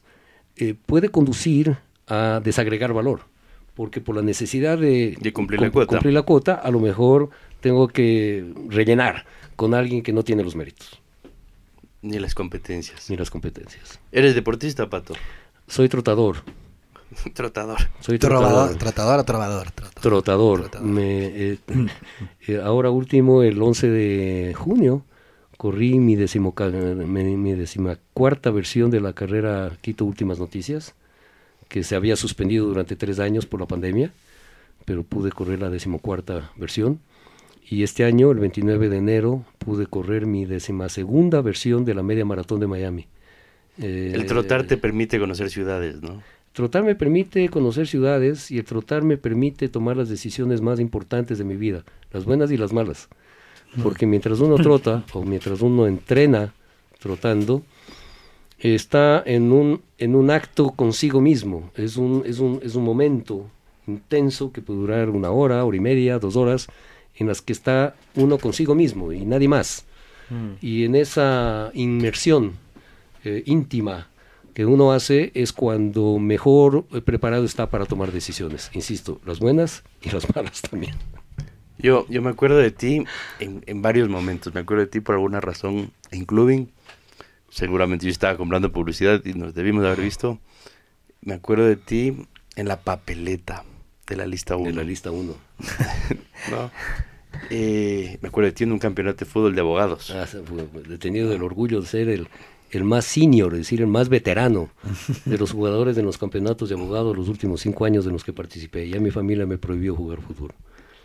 eh, 0.55 0.73
puede 0.85 1.09
conducir 1.09 1.77
a 2.07 2.39
desagregar 2.43 2.93
valor, 2.93 3.21
porque 3.75 3.99
por 4.01 4.15
la 4.15 4.21
necesidad 4.21 4.77
de, 4.77 5.17
De 5.19 5.33
cumplir 5.33 5.59
la 5.61 5.69
cuota. 5.71 5.87
cumplir 5.87 6.13
la 6.13 6.21
cuota, 6.21 6.53
a 6.55 6.71
lo 6.71 6.79
mejor 6.79 7.29
tengo 7.59 7.87
que 7.89 8.45
rellenar 8.69 9.25
con 9.55 9.73
alguien 9.73 10.01
que 10.03 10.13
no 10.13 10.23
tiene 10.23 10.43
los 10.43 10.55
méritos 10.55 11.01
Ni 12.01 12.17
las 12.19 12.33
competencias. 12.33 13.09
ni 13.09 13.17
las 13.17 13.29
competencias. 13.29 13.99
¿Eres 14.11 14.35
deportista, 14.35 14.89
Pato? 14.89 15.15
Soy 15.67 15.89
trotador, 15.89 16.37
Trotador. 17.33 17.77
soy 17.99 18.19
trotador. 18.19 18.75
tratador 18.77 19.19
o 19.19 19.23
trovador. 19.23 19.71
Tratador. 19.71 20.01
Trotador. 20.01 20.59
Trotador. 20.61 20.85
Me, 20.87 21.25
eh, 21.25 21.57
eh, 22.47 22.59
ahora 22.63 22.89
último, 22.89 23.43
el 23.43 23.61
11 23.61 23.89
de 23.89 24.53
junio, 24.55 25.03
corrí 25.57 25.99
mi, 25.99 26.15
decimoca- 26.15 26.69
mi, 26.69 27.37
mi 27.37 27.53
decimacuarta 27.53 28.51
versión 28.51 28.91
de 28.91 28.99
la 29.01 29.13
carrera 29.13 29.71
Quito 29.81 30.05
Últimas 30.05 30.39
Noticias, 30.39 30.93
que 31.69 31.83
se 31.83 31.95
había 31.95 32.15
suspendido 32.15 32.65
durante 32.65 32.95
tres 32.95 33.19
años 33.19 33.45
por 33.45 33.59
la 33.59 33.65
pandemia, 33.67 34.11
pero 34.85 35.03
pude 35.03 35.31
correr 35.31 35.59
la 35.61 35.69
decimocuarta 35.69 36.51
versión. 36.55 36.99
Y 37.69 37.83
este 37.83 38.05
año, 38.05 38.31
el 38.31 38.39
29 38.39 38.87
de 38.87 38.97
enero, 38.97 39.43
pude 39.57 39.87
correr 39.87 40.25
mi 40.25 40.45
decimasegunda 40.45 41.41
versión 41.41 41.83
de 41.83 41.93
la 41.95 42.03
media 42.03 42.23
maratón 42.23 42.61
de 42.61 42.67
Miami. 42.67 43.07
Eh, 43.79 44.11
El 44.15 44.25
trotar 44.25 44.63
te 44.65 44.77
permite 44.77 45.19
conocer 45.19 45.49
ciudades, 45.49 46.01
¿no? 46.01 46.21
Trotar 46.57 46.83
me 46.83 46.95
permite 46.95 47.49
conocer 47.49 47.85
ciudades 47.85 48.49
y 48.49 48.57
el 48.57 48.65
trotar 48.65 49.03
me 49.03 49.17
permite 49.17 49.69
tomar 49.69 49.95
las 49.95 50.09
decisiones 50.09 50.59
más 50.59 50.79
importantes 50.79 51.37
de 51.37 51.43
mi 51.43 51.55
vida, 51.55 51.83
las 52.11 52.25
buenas 52.25 52.49
y 52.49 52.57
las 52.57 52.73
malas. 52.73 53.09
Porque 53.83 54.07
mientras 54.07 54.39
uno 54.39 54.55
trota 54.55 55.05
o 55.13 55.23
mientras 55.23 55.61
uno 55.61 55.85
entrena 55.85 56.55
trotando, 56.97 57.61
está 58.57 59.21
en 59.23 59.51
un, 59.51 59.81
en 59.99 60.15
un 60.15 60.31
acto 60.31 60.71
consigo 60.71 61.21
mismo. 61.21 61.69
Es 61.75 61.95
un, 61.95 62.23
es, 62.25 62.39
un, 62.39 62.59
es 62.63 62.73
un 62.73 62.83
momento 62.83 63.45
intenso 63.85 64.51
que 64.51 64.63
puede 64.63 64.79
durar 64.79 65.11
una 65.11 65.29
hora, 65.29 65.63
hora 65.63 65.77
y 65.77 65.79
media, 65.79 66.17
dos 66.17 66.35
horas, 66.35 66.69
en 67.17 67.27
las 67.27 67.43
que 67.43 67.53
está 67.53 67.95
uno 68.15 68.39
consigo 68.39 68.73
mismo 68.73 69.13
y 69.13 69.27
nadie 69.27 69.47
más. 69.47 69.85
Y 70.59 70.85
en 70.85 70.95
esa 70.95 71.69
inmersión 71.75 72.53
eh, 73.23 73.43
íntima 73.45 74.07
que 74.57 74.65
uno 74.65 74.91
hace 74.91 75.29
es 75.35 75.53
cuando 75.53 76.17
mejor 76.17 76.85
preparado 77.05 77.45
está 77.45 77.69
para 77.69 77.85
tomar 77.85 78.11
decisiones. 78.11 78.71
Insisto, 78.73 79.21
las 79.23 79.37
buenas 79.37 79.83
y 80.01 80.09
las 80.09 80.25
malas 80.35 80.63
también. 80.63 80.95
Yo, 81.77 82.07
yo 82.09 82.23
me 82.23 82.31
acuerdo 82.31 82.57
de 82.57 82.71
ti 82.71 83.05
en, 83.39 83.63
en 83.67 83.83
varios 83.83 84.09
momentos. 84.09 84.55
Me 84.55 84.61
acuerdo 84.61 84.85
de 84.85 84.89
ti 84.89 84.99
por 84.99 85.13
alguna 85.13 85.39
razón 85.41 85.91
en 86.09 86.25
clubing. 86.25 86.71
Seguramente 87.51 88.07
yo 88.07 88.11
estaba 88.11 88.35
comprando 88.35 88.71
publicidad 88.71 89.23
y 89.25 89.33
nos 89.35 89.53
debimos 89.53 89.83
de 89.83 89.89
haber 89.89 90.03
visto. 90.03 90.39
Me 91.21 91.35
acuerdo 91.35 91.67
de 91.67 91.75
ti 91.75 92.25
en 92.55 92.67
la 92.67 92.77
papeleta 92.77 93.63
de 94.07 94.15
la 94.15 94.25
lista 94.25 94.55
1. 94.55 94.69
De 94.69 94.73
la 94.73 94.83
lista 94.83 95.11
1. 95.11 95.35
¿no? 96.49 96.71
Eh, 97.51 98.17
me 98.23 98.29
acuerdo 98.29 98.47
de 98.47 98.53
ti 98.53 98.63
en 98.63 98.71
un 98.71 98.79
campeonato 98.79 99.23
de 99.23 99.29
fútbol 99.29 99.53
de 99.53 99.61
abogados. 99.61 100.09
Ah, 100.09 100.25
he 100.91 100.97
tenido 100.97 101.31
el 101.31 101.43
orgullo 101.43 101.79
de 101.79 101.85
ser 101.85 102.09
el, 102.09 102.27
el 102.71 102.83
más 102.83 103.05
senior, 103.05 103.53
es 103.53 103.59
decir, 103.59 103.81
el 103.81 103.87
más 103.87 104.09
veterano 104.09 104.69
de 105.25 105.37
los 105.37 105.51
jugadores 105.51 105.95
de 105.95 106.03
los 106.03 106.17
campeonatos 106.17 106.69
de 106.69 106.75
abogados 106.75 107.15
los 107.15 107.29
últimos 107.29 107.61
cinco 107.61 107.85
años 107.85 108.05
en 108.05 108.13
los 108.13 108.23
que 108.23 108.33
participé. 108.33 108.87
Ya 108.89 108.99
mi 108.99 109.11
familia 109.11 109.45
me 109.45 109.57
prohibió 109.57 109.95
jugar 109.95 110.21
fútbol. 110.21 110.51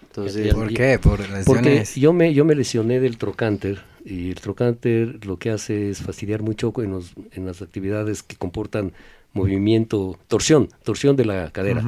Entonces, 0.09 0.52
¿Por 0.55 0.72
qué? 0.74 0.98
Por 0.98 1.20
Porque 1.44 1.62
lesiones. 1.70 1.94
yo 1.97 2.12
me, 2.12 2.34
yo 2.34 2.44
me 2.44 2.55
lesioné 2.55 3.01
del 3.01 3.16
trocánter 3.16 3.80
y 4.05 4.28
el 4.30 4.34
trocánter 4.40 5.24
lo 5.24 5.39
que 5.39 5.51
hace 5.51 5.89
es 5.90 6.02
fastidiar 6.02 6.43
mucho 6.43 6.72
en, 6.82 6.90
los, 6.90 7.12
en 7.32 7.47
las 7.47 7.62
actividades 7.62 8.22
que 8.22 8.36
comportan 8.36 8.93
movimiento, 9.32 10.18
torsión, 10.28 10.68
torsión 10.84 11.16
de 11.16 11.24
la 11.24 11.51
cadera. 11.51 11.82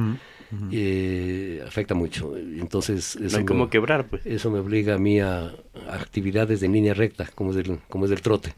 Eh, 0.71 1.61
afecta 1.67 1.93
mucho. 1.93 2.35
Entonces, 2.37 3.17
no 3.19 3.27
eso 3.27 3.37
hay 3.37 3.43
me- 3.43 3.47
cómo 3.47 3.69
quebrar, 3.69 4.07
pues. 4.07 4.25
eso 4.25 4.49
me 4.49 4.59
obliga 4.59 4.95
a 4.95 4.97
mí 4.97 5.19
a, 5.19 5.47
a 5.87 5.95
actividades 5.95 6.63
en 6.63 6.71
línea 6.73 6.93
recta, 6.93 7.29
como 7.35 7.51
es 7.51 7.57
del, 7.57 7.79
como 7.89 8.05
es 8.05 8.09
del 8.09 8.21
trote. 8.21 8.53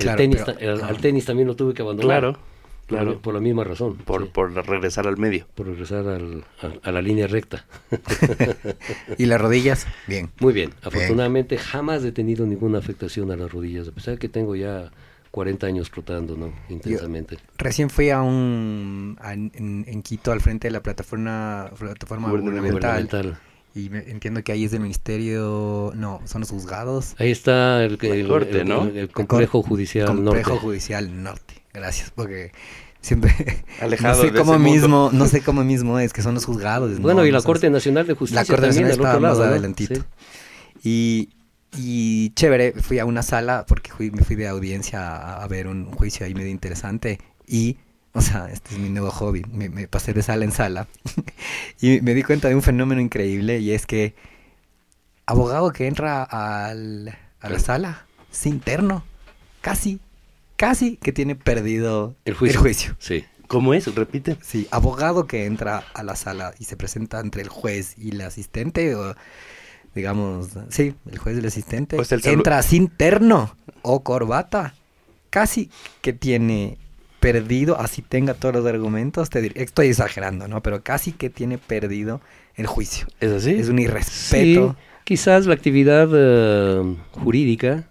El 0.00 0.04
Claro, 0.06 0.16
tenis, 0.18 0.36
pero- 0.44 0.58
ta- 0.58 0.64
el- 0.64 0.80
al 0.82 0.96
tenis 0.98 1.24
también 1.24 1.46
lo 1.48 1.56
tuve 1.56 1.74
que 1.74 1.82
abandonar. 1.82 2.20
Claro, 2.20 2.32
por, 2.86 2.98
claro. 2.98 3.20
por 3.22 3.34
la 3.34 3.40
misma 3.40 3.64
razón. 3.64 3.96
Por, 3.98 4.24
sí, 4.24 4.30
por 4.32 4.52
regresar 4.52 5.06
al 5.06 5.16
medio. 5.16 5.46
por 5.54 5.66
regresar 5.66 6.06
al- 6.08 6.44
a, 6.62 6.88
a 6.88 6.92
la 6.92 7.00
línea 7.02 7.26
recta. 7.26 7.64
¿Y 9.18 9.26
las 9.26 9.40
rodillas? 9.40 9.86
Bien. 10.06 10.30
Muy 10.40 10.52
bien. 10.52 10.70
Afortunadamente 10.82 11.58
jamás 11.58 12.04
he 12.04 12.12
tenido 12.12 12.46
ninguna 12.46 12.78
afectación 12.78 13.30
a 13.30 13.36
las 13.36 13.52
rodillas, 13.52 13.88
a 13.88 13.92
pesar 13.92 14.14
de 14.14 14.18
que 14.18 14.28
tengo 14.28 14.56
ya 14.56 14.90
40 15.30 15.66
años 15.66 15.90
trotando, 15.90 16.36
¿no? 16.36 16.52
Intensamente. 16.68 17.38
Recién 17.58 17.90
fui 17.90 18.10
a 18.10 18.22
un 18.22 19.16
a- 19.20 19.32
en, 19.34 19.84
en 19.86 20.02
Quito 20.02 20.32
al 20.32 20.40
frente 20.40 20.68
de 20.68 20.72
la 20.72 20.82
plataforma 20.82 21.70
plataforma 21.78 22.28
Gubernamental. 22.30 22.70
gubernamental 22.72 23.38
y 23.74 23.88
me- 23.90 24.10
entiendo 24.10 24.42
que 24.42 24.52
ahí 24.52 24.64
es 24.64 24.70
del 24.72 24.80
ministerio, 24.80 25.92
no, 25.94 26.20
son 26.24 26.40
los 26.40 26.50
juzgados, 26.50 27.14
Ahí 27.18 27.30
está 27.30 27.84
el, 27.84 27.98
el- 28.02 28.28
corte, 28.28 28.60
el- 28.62 28.68
¿no? 28.68 28.84
el 28.84 29.08
complejo 29.10 29.62
judicial 29.62 30.06
complejo 30.06 30.50
norte. 30.50 30.64
judicial 30.66 31.22
norte. 31.22 31.54
Gracias, 31.72 32.10
porque 32.14 32.52
siempre 33.00 33.32
Alejado 33.80 34.16
no 34.16 34.20
sé 34.22 34.30
de 34.32 34.38
cómo 34.38 34.52
ese 34.54 34.58
mundo. 34.58 34.72
mismo, 34.74 35.10
no 35.12 35.26
sé 35.26 35.40
cómo 35.42 35.62
mismo 35.64 35.98
es 36.00 36.12
que 36.12 36.22
son 36.22 36.34
los 36.34 36.44
juzgados. 36.44 36.98
Bueno, 37.00 37.20
no, 37.20 37.26
y 37.26 37.30
la 37.30 37.42
Corte 37.42 37.70
Nacional 37.70 38.06
de 38.06 38.14
Justicia 38.14 38.40
La 38.42 38.46
Corte 38.46 38.66
también 38.68 38.88
Nacional 38.88 39.06
está 39.06 39.08
otro 39.10 39.20
lado, 39.20 39.34
más 39.38 39.46
¿no? 39.46 39.52
adelantito. 39.52 39.94
Sí. 39.94 40.02
Y, 40.82 41.28
y 41.76 42.30
chévere, 42.30 42.72
fui 42.72 42.98
a 42.98 43.04
una 43.04 43.22
sala 43.22 43.64
porque 43.68 43.92
fui, 43.92 44.10
me 44.10 44.22
fui 44.24 44.34
de 44.36 44.48
audiencia 44.48 45.00
a, 45.16 45.42
a 45.44 45.46
ver 45.48 45.66
un, 45.68 45.86
un 45.86 45.92
juicio 45.92 46.26
ahí 46.26 46.34
medio 46.34 46.50
interesante 46.50 47.20
y, 47.46 47.76
o 48.14 48.20
sea, 48.20 48.48
este 48.50 48.74
es 48.74 48.80
mi 48.80 48.88
nuevo 48.88 49.10
hobby, 49.10 49.44
me, 49.52 49.68
me 49.68 49.86
pasé 49.88 50.12
de 50.12 50.22
sala 50.22 50.44
en 50.44 50.52
sala 50.52 50.86
y 51.80 52.00
me 52.00 52.14
di 52.14 52.22
cuenta 52.22 52.48
de 52.48 52.54
un 52.54 52.62
fenómeno 52.62 53.00
increíble 53.00 53.58
y 53.60 53.72
es 53.72 53.86
que 53.86 54.14
abogado 55.26 55.72
que 55.72 55.86
entra 55.86 56.22
al- 56.22 57.16
a 57.40 57.48
la 57.48 57.58
sala 57.58 58.06
es 58.32 58.46
interno, 58.46 59.04
casi, 59.60 60.00
casi 60.56 60.96
que 60.96 61.12
tiene 61.12 61.34
perdido 61.36 62.14
El 62.24 62.34
juicio. 62.34 62.96
Sí. 62.98 63.24
¿Cómo 63.46 63.74
es? 63.74 63.92
Repite. 63.94 64.36
Sí, 64.42 64.68
abogado 64.70 65.26
que 65.26 65.46
entra 65.46 65.84
a 65.94 66.04
la 66.04 66.14
sala 66.14 66.54
y 66.60 66.64
se 66.64 66.76
presenta 66.76 67.18
entre 67.18 67.42
el 67.42 67.48
juez 67.48 67.94
y 67.98 68.10
el 68.10 68.20
asistente, 68.20 68.94
o 68.94 69.16
digamos, 69.94 70.50
sí, 70.68 70.94
el 71.10 71.18
juez 71.18 71.34
y 71.36 71.40
el 71.40 71.46
asistente, 71.46 72.04
sea, 72.04 72.18
el 72.18 72.26
entra 72.28 72.62
sin 72.62 72.86
terno 72.88 73.56
o 73.82 74.04
corbata, 74.04 74.74
casi 75.30 75.68
que 76.00 76.12
tiene 76.12 76.78
perdido, 77.20 77.78
así 77.78 78.02
tenga 78.02 78.34
todos 78.34 78.54
los 78.54 78.66
argumentos, 78.66 79.30
te 79.30 79.40
diré, 79.42 79.62
estoy 79.62 79.88
exagerando, 79.88 80.48
¿no? 80.48 80.62
Pero 80.62 80.82
casi 80.82 81.12
que 81.12 81.30
tiene 81.30 81.58
perdido 81.58 82.20
el 82.56 82.66
juicio. 82.66 83.06
¿Es 83.20 83.30
así? 83.30 83.50
Es 83.52 83.68
un 83.68 83.78
irrespeto. 83.78 84.70
Sí, 84.76 84.82
quizás 85.04 85.46
la 85.46 85.54
actividad 85.54 86.08
eh, 86.12 86.96
jurídica, 87.12 87.84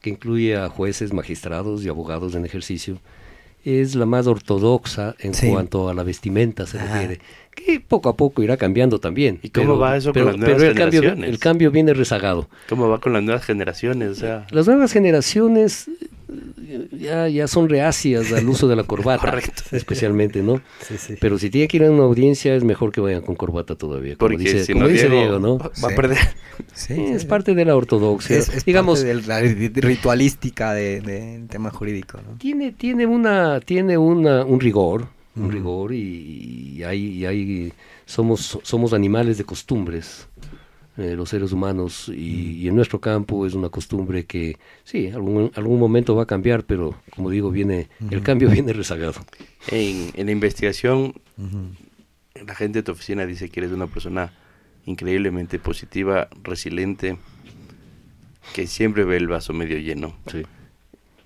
que 0.00 0.10
incluye 0.10 0.56
a 0.56 0.68
jueces, 0.68 1.12
magistrados 1.12 1.84
y 1.84 1.88
abogados 1.88 2.34
en 2.34 2.44
ejercicio, 2.44 2.98
es 3.64 3.96
la 3.96 4.06
más 4.06 4.28
ortodoxa 4.28 5.16
en 5.18 5.34
Sí. 5.34 5.48
cuanto 5.50 5.88
a 5.88 5.94
la 5.94 6.04
vestimenta 6.04 6.66
se 6.66 6.78
Ajá. 6.78 6.92
refiere, 7.00 7.20
que 7.52 7.80
poco 7.80 8.08
a 8.08 8.16
poco 8.16 8.40
irá 8.44 8.56
cambiando 8.56 9.00
también. 9.00 9.40
¿Y 9.42 9.50
cómo 9.50 9.76
va 9.76 9.96
eso 9.96 10.12
con 10.12 10.24
las 10.26 10.36
nuevas 10.36 10.62
el 10.62 10.74
cambio, 10.76 11.00
generaciones? 11.00 11.30
el 11.30 11.38
cambio 11.40 11.70
viene 11.72 11.92
rezagado. 11.92 12.48
¿Cómo 12.68 12.88
va 12.88 13.00
con 13.00 13.12
las 13.12 13.24
nuevas 13.24 13.44
generaciones? 13.44 14.10
O 14.10 14.14
sea, 14.14 14.46
Las 14.50 14.68
nuevas 14.68 14.92
generaciones 14.92 15.90
ya, 16.92 17.28
ya 17.28 17.46
son 17.48 17.68
reacias 17.68 18.32
al 18.32 18.48
uso 18.48 18.68
de 18.68 18.76
la 18.76 18.82
corbata, 18.84 19.20
Correcto. 19.30 19.62
especialmente, 19.72 20.42
¿no? 20.42 20.60
Sí, 20.80 20.96
sí. 20.98 21.14
Pero 21.20 21.38
si 21.38 21.50
tiene 21.50 21.68
que 21.68 21.76
ir 21.78 21.84
a 21.84 21.90
una 21.90 22.04
audiencia 22.04 22.54
es 22.54 22.64
mejor 22.64 22.92
que 22.92 23.00
vayan 23.00 23.22
con 23.22 23.34
corbata 23.36 23.74
todavía, 23.76 24.16
como 24.16 24.30
porque 24.30 24.42
dice, 24.44 24.64
si 24.64 24.72
como 24.72 24.84
no, 24.86 24.90
dice 24.90 25.08
Diego, 25.08 25.38
Diego, 25.38 25.38
¿no? 25.38 25.58
va 25.58 25.88
a 25.92 25.94
perder. 25.94 26.18
Sí, 26.74 26.94
es 26.94 27.24
parte 27.24 27.54
de 27.54 27.64
la 27.64 27.76
ortodoxia. 27.76 28.36
Es, 28.38 28.48
es 28.48 28.64
Digamos, 28.64 29.00
parte 29.00 29.14
de 29.14 29.26
la 29.26 29.40
ri- 29.42 29.72
ritualística 29.74 30.72
de- 30.72 31.00
del 31.00 31.48
tema 31.48 31.70
jurídico, 31.70 32.18
¿no? 32.26 32.36
tiene, 32.38 32.72
tiene, 32.72 33.06
una, 33.06 33.60
tiene 33.60 33.98
una, 33.98 34.44
un 34.44 34.58
rigor, 34.60 35.08
un 35.36 35.52
rigor 35.52 35.92
y, 35.92 36.76
y 36.78 36.82
hay, 36.82 37.04
y 37.06 37.26
hay- 37.26 37.72
somos, 38.06 38.58
somos 38.62 38.92
animales 38.94 39.36
de 39.36 39.44
costumbres, 39.44 40.28
eh, 40.98 41.14
los 41.14 41.28
seres 41.28 41.52
humanos 41.52 42.08
mm. 42.08 42.14
y, 42.16 42.68
en 42.68 42.74
nuestro 42.74 43.00
campo 43.00 43.46
es 43.46 43.52
una 43.52 43.68
costumbre 43.68 44.24
que 44.24 44.56
sí, 44.84 45.08
algún, 45.08 45.52
algún 45.54 45.78
momento 45.78 46.16
va 46.16 46.22
a 46.22 46.26
cambiar, 46.26 46.64
pero 46.64 46.94
como 47.10 47.28
digo, 47.28 47.50
viene 47.50 47.88
el 48.10 48.22
cambio 48.22 48.48
viene 48.50 48.72
rezagado. 48.72 49.20
En, 49.68 50.10
en 50.14 50.26
la 50.26 50.32
investigación, 50.32 51.12
la 52.34 52.54
gente 52.54 52.78
de 52.78 52.82
tu 52.82 52.92
oficina 52.92 53.26
dice 53.26 53.50
que 53.50 53.60
eres 53.60 53.72
una 53.72 53.88
persona 53.88 54.32
increíblemente 54.86 55.58
positiva, 55.58 56.28
resiliente, 56.42 57.18
que 58.54 58.66
siempre 58.66 59.04
ve 59.04 59.16
el 59.16 59.28
vaso 59.28 59.52
medio 59.52 59.78
lleno 59.78 60.16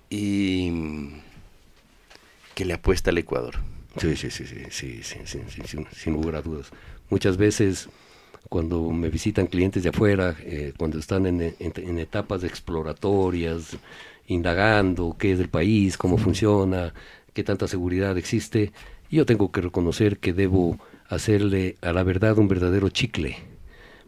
y 0.09 1.11
que 2.55 2.65
le 2.65 2.73
apuesta 2.73 3.11
al 3.11 3.17
Ecuador. 3.19 3.55
Sí, 3.97 4.15
sí, 4.15 4.31
sí, 4.31 4.45
sí, 4.45 4.65
sí, 4.69 5.01
sí, 5.03 5.39
sí 5.47 5.85
sin 5.93 6.13
lugar 6.13 6.35
a 6.35 6.41
dudas. 6.41 6.71
Muchas 7.09 7.37
veces 7.37 7.89
cuando 8.49 8.89
me 8.91 9.09
visitan 9.09 9.47
clientes 9.47 9.83
de 9.83 9.89
afuera, 9.89 10.35
eh, 10.41 10.73
cuando 10.77 10.99
están 10.99 11.25
en, 11.25 11.41
en- 11.41 11.55
en 11.59 11.99
etapas 11.99 12.43
exploratorias, 12.43 13.77
indagando 14.27 15.15
qué 15.17 15.33
es 15.33 15.39
el 15.39 15.49
país, 15.49 15.97
cómo 15.97 16.17
funciona, 16.17 16.93
qué 17.33 17.43
tanta 17.43 17.67
seguridad 17.67 18.17
existe, 18.17 18.71
yo 19.09 19.25
tengo 19.25 19.51
que 19.51 19.61
reconocer 19.61 20.19
que 20.19 20.33
debo 20.33 20.77
hacerle 21.07 21.77
a 21.81 21.91
la 21.93 22.03
verdad 22.03 22.37
un 22.37 22.47
verdadero 22.47 22.89
chicle, 22.89 23.37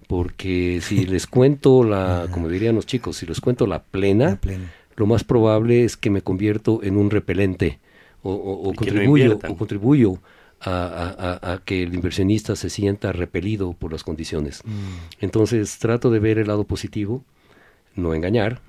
Porque 0.07 0.81
si 0.81 1.05
les 1.05 1.27
cuento 1.27 1.83
la, 1.83 2.27
como 2.31 2.49
dirían 2.49 2.75
los 2.75 2.85
chicos, 2.85 3.17
si 3.17 3.25
les 3.25 3.39
cuento 3.41 3.67
la 3.67 3.83
plena, 3.83 4.29
La 4.29 4.37
plena. 4.37 4.75
lo 4.95 5.05
más 5.07 5.23
probable 5.23 5.83
es 5.85 5.97
que 5.97 6.09
me 6.09 6.21
convierto 6.21 6.81
en 6.83 6.97
un 6.97 7.09
repelente 7.11 7.79
o, 8.23 8.31
o- 8.33 8.69
o 8.69 8.73
Y 8.73 8.77
que 8.77 8.91
no 8.91 9.01
contribuyo, 9.01 9.43
o 9.45 9.55
contribuyo 9.57 10.19
a, 10.63 10.85
a- 10.87 11.49
a- 11.49 11.53
a 11.53 11.57
que 11.59 11.83
el 11.83 11.93
inversionista 11.93 12.55
se 12.55 12.69
sienta 12.69 13.11
repelido 13.11 13.73
por 13.73 13.91
las 13.91 14.03
condiciones. 14.03 14.61
Entonces 15.19 15.77
trato 15.79 16.09
de 16.09 16.19
ver 16.19 16.37
el 16.39 16.47
lado 16.47 16.63
positivo, 16.63 17.23
no 17.95 18.13
engañar, 18.13 18.61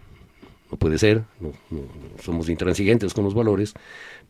no 0.71 0.77
puede 0.79 0.99
ser, 0.99 1.23
no, 1.41 1.53
no- 1.71 1.81
no 1.81 2.23
somos 2.23 2.49
intransigentes 2.49 3.15
con 3.15 3.25
los 3.25 3.35
valores, 3.35 3.75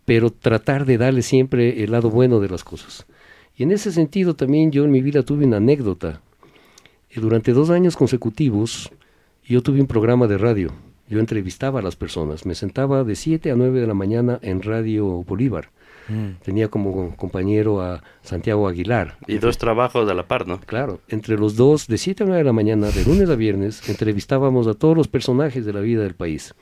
pero 0.04 0.30
tratar 0.30 0.84
de 0.84 0.98
darle 0.98 1.22
siempre 1.22 1.82
el 1.82 1.92
lado 1.92 2.10
bueno 2.10 2.40
de 2.40 2.48
las 2.48 2.64
cosas. 2.64 3.06
Y 3.56 3.62
en 3.62 3.72
ese 3.72 3.92
sentido 3.92 4.34
también 4.34 4.70
yo 4.70 4.84
en 4.84 4.90
mi 4.90 5.00
vida 5.00 5.22
tuve 5.22 5.46
una 5.46 5.56
anécdota. 5.58 6.20
Eh, 7.10 7.20
Durante 7.20 7.52
dos 7.52 7.70
años 7.70 7.96
consecutivos 7.96 8.90
yo 9.46 9.62
tuve 9.62 9.80
un 9.80 9.86
programa 9.86 10.26
de 10.26 10.38
radio. 10.38 10.72
Yo 11.08 11.20
entrevistaba 11.20 11.80
a 11.80 11.82
las 11.82 11.96
personas. 11.96 12.46
Me 12.46 12.54
sentaba 12.54 13.04
de 13.04 13.14
7 13.14 13.50
a 13.50 13.56
9 13.56 13.80
de 13.80 13.86
la 13.86 13.94
mañana 13.94 14.38
en 14.42 14.62
Radio 14.62 15.06
Bolívar. 15.22 15.68
Mm. 16.08 16.42
Tenía 16.42 16.68
como 16.68 17.16
compañero 17.16 17.80
a 17.80 18.02
Santiago 18.22 18.68
Aguilar. 18.68 19.16
Y 19.26 19.38
dos 19.38 19.58
trabajos 19.58 20.08
a 20.08 20.14
la 20.14 20.26
par, 20.26 20.46
¿no? 20.46 20.60
Claro, 20.60 21.00
entre 21.08 21.36
los 21.36 21.56
dos, 21.56 21.86
de 21.86 21.98
7 21.98 22.24
a 22.24 22.26
9 22.26 22.38
de 22.38 22.44
la 22.44 22.52
mañana, 22.52 22.90
de 22.90 23.04
lunes 23.04 23.28
a 23.30 23.36
viernes, 23.36 23.88
entrevistábamos 23.88 24.66
a 24.66 24.74
todos 24.74 24.96
los 24.96 25.08
personajes 25.08 25.64
de 25.64 25.72
la 25.72 25.80
vida 25.80 26.02
del 26.02 26.14
país. 26.14 26.54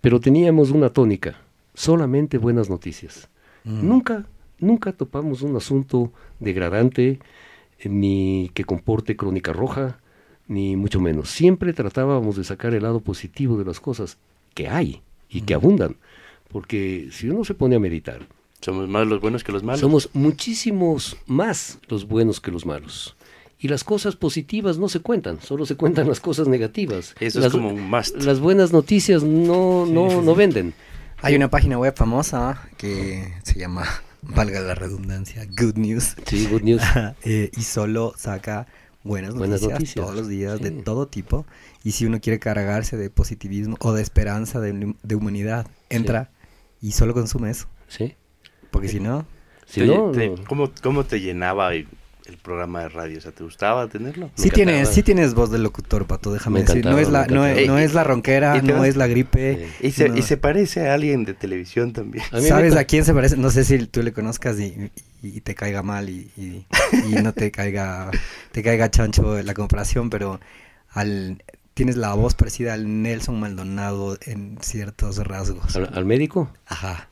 Pero 0.00 0.20
teníamos 0.20 0.70
una 0.70 0.90
tónica, 0.90 1.36
solamente 1.74 2.38
buenas 2.38 2.70
noticias. 2.70 3.28
Nunca, 3.64 4.26
nunca 4.60 4.92
topamos 4.92 5.42
un 5.42 5.56
asunto 5.56 6.12
degradante, 6.38 7.18
ni 7.84 8.50
que 8.54 8.64
comporte 8.64 9.16
crónica 9.16 9.52
roja, 9.52 9.98
ni 10.46 10.76
mucho 10.76 11.00
menos. 11.00 11.30
Siempre 11.30 11.72
tratábamos 11.72 12.36
de 12.36 12.44
sacar 12.44 12.74
el 12.74 12.84
lado 12.84 13.00
positivo 13.00 13.58
de 13.58 13.64
las 13.64 13.80
cosas 13.80 14.18
que 14.54 14.68
hay 14.68 15.02
y 15.28 15.40
que 15.42 15.54
abundan. 15.54 15.96
Porque 16.48 17.08
si 17.10 17.28
uno 17.28 17.44
se 17.44 17.54
pone 17.54 17.76
a 17.76 17.80
meditar, 17.80 18.20
Somos 18.60 18.88
más 18.88 19.06
los 19.06 19.20
buenos 19.20 19.44
que 19.44 19.52
los 19.52 19.62
malos. 19.62 19.80
somos 19.80 20.10
muchísimos 20.12 21.16
más 21.26 21.78
los 21.88 22.06
buenos 22.08 22.40
que 22.40 22.50
los 22.50 22.66
malos. 22.66 23.16
Y 23.58 23.68
las 23.68 23.84
cosas 23.84 24.16
positivas 24.16 24.76
no 24.76 24.88
se 24.88 25.00
cuentan, 25.00 25.40
solo 25.40 25.64
se 25.64 25.76
cuentan 25.76 26.08
las 26.08 26.20
cosas 26.20 26.46
negativas. 26.46 27.14
Eso 27.20 27.40
las, 27.40 27.46
es 27.48 27.52
como 27.52 27.70
un 27.70 27.88
must. 27.88 28.22
Las 28.22 28.38
buenas 28.38 28.72
noticias 28.72 29.22
no, 29.22 29.86
no, 29.86 30.20
no 30.20 30.34
venden. 30.34 30.74
Hay 31.22 31.34
una 31.34 31.48
página 31.48 31.78
web 31.78 31.94
famosa 31.96 32.68
que 32.76 33.32
se 33.44 33.58
llama, 33.58 33.86
valga 34.22 34.60
la 34.60 34.74
redundancia, 34.74 35.46
Good 35.46 35.76
News. 35.76 36.16
Sí, 36.26 36.46
good 36.50 36.62
news. 36.62 36.82
Eh, 37.24 37.50
y 37.56 37.62
solo 37.62 38.12
saca 38.18 38.66
buenas 39.02 39.34
noticias, 39.34 39.60
Buenas 39.60 39.62
noticias, 39.62 40.04
todos 40.04 40.14
los 40.16 40.28
días 40.28 40.60
de 40.60 40.70
sí. 40.70 40.82
todo 40.84 41.08
tipo. 41.08 41.46
Y 41.82 41.92
si 41.92 42.04
uno 42.04 42.20
quiere 42.20 42.38
cargarse 42.38 42.96
de 42.96 43.08
positivismo 43.08 43.76
o 43.80 43.92
de 43.94 44.02
esperanza 44.02 44.60
de, 44.60 44.94
de 45.02 45.14
humanidad, 45.14 45.66
entra 45.88 46.30
y 46.82 46.92
solo 46.92 47.14
consume 47.14 47.50
eso. 47.50 47.68
¿Sí? 47.88 48.16
Porque 48.76 48.88
si 48.88 49.00
no, 49.00 49.26
Si 49.66 49.80
Te- 49.80 49.86
no, 49.86 50.10
te- 50.12 50.28
no. 50.28 50.44
¿cómo, 50.46 50.70
¿Cómo 50.82 51.04
te 51.04 51.20
llenaba 51.20 51.74
el, 51.74 51.88
el 52.26 52.36
programa 52.38 52.82
de 52.82 52.88
radio? 52.88 53.18
O 53.18 53.20
sea, 53.20 53.32
¿te 53.32 53.42
gustaba 53.44 53.86
tenerlo? 53.88 54.30
sí 54.34 54.50
tienes, 54.50 54.88
sí 54.90 55.02
tienes 55.02 55.34
voz 55.34 55.50
de 55.50 55.58
locutor, 55.58 56.06
Pato, 56.06 56.32
déjame 56.32 56.60
Me 56.60 56.66
decir. 56.66 56.84
No 56.84 56.98
es, 56.98 57.08
la, 57.08 57.26
no, 57.26 57.44
es, 57.46 57.66
no 57.66 57.78
es 57.78 57.94
la 57.94 58.04
ronquera, 58.04 58.56
Y 58.56 58.60
te 58.60 58.72
no 58.72 58.84
es 58.84 58.96
la 58.96 59.06
gripe. 59.06 59.68
Y 59.80 59.90
se, 59.92 60.08
no. 60.08 60.16
y 60.16 60.22
se 60.22 60.36
parece 60.36 60.88
a 60.88 60.94
alguien 60.94 61.24
de 61.24 61.34
televisión 61.34 61.92
también. 61.92 62.24
A 62.32 62.36
me 62.36 62.42
¿Sabes 62.42 62.76
a 62.76 62.84
quién 62.84 63.04
se 63.04 63.12
parece? 63.14 63.36
No 63.36 63.50
sé 63.50 63.64
si 63.64 63.78
tú 63.86 64.02
le 64.02 64.12
conozcas 64.12 64.58
y, 64.60 64.90
y- 65.22 65.28
y 65.36 65.40
te 65.40 65.54
caiga 65.54 65.82
mal 65.82 66.08
y, 66.08 66.30
y- 66.36 66.64
y 67.08 67.12
no 67.22 67.32
te 67.32 67.50
caiga, 67.50 68.10
te 68.52 68.62
caiga 68.62 68.90
chancho 68.90 69.42
la 69.42 69.54
comparación, 69.54 70.10
pero 70.10 70.38
al 70.90 71.42
tienes 71.74 71.96
la 71.96 72.14
voz 72.14 72.34
parecida 72.34 72.72
al 72.72 73.02
Nelson 73.02 73.38
Maldonado 73.38 74.16
en 74.24 74.56
ciertos 74.62 75.18
rasgos. 75.26 75.76
¿Al, 75.76 75.90
al 75.92 76.04
médico? 76.06 76.50
Ajá, 76.66 77.08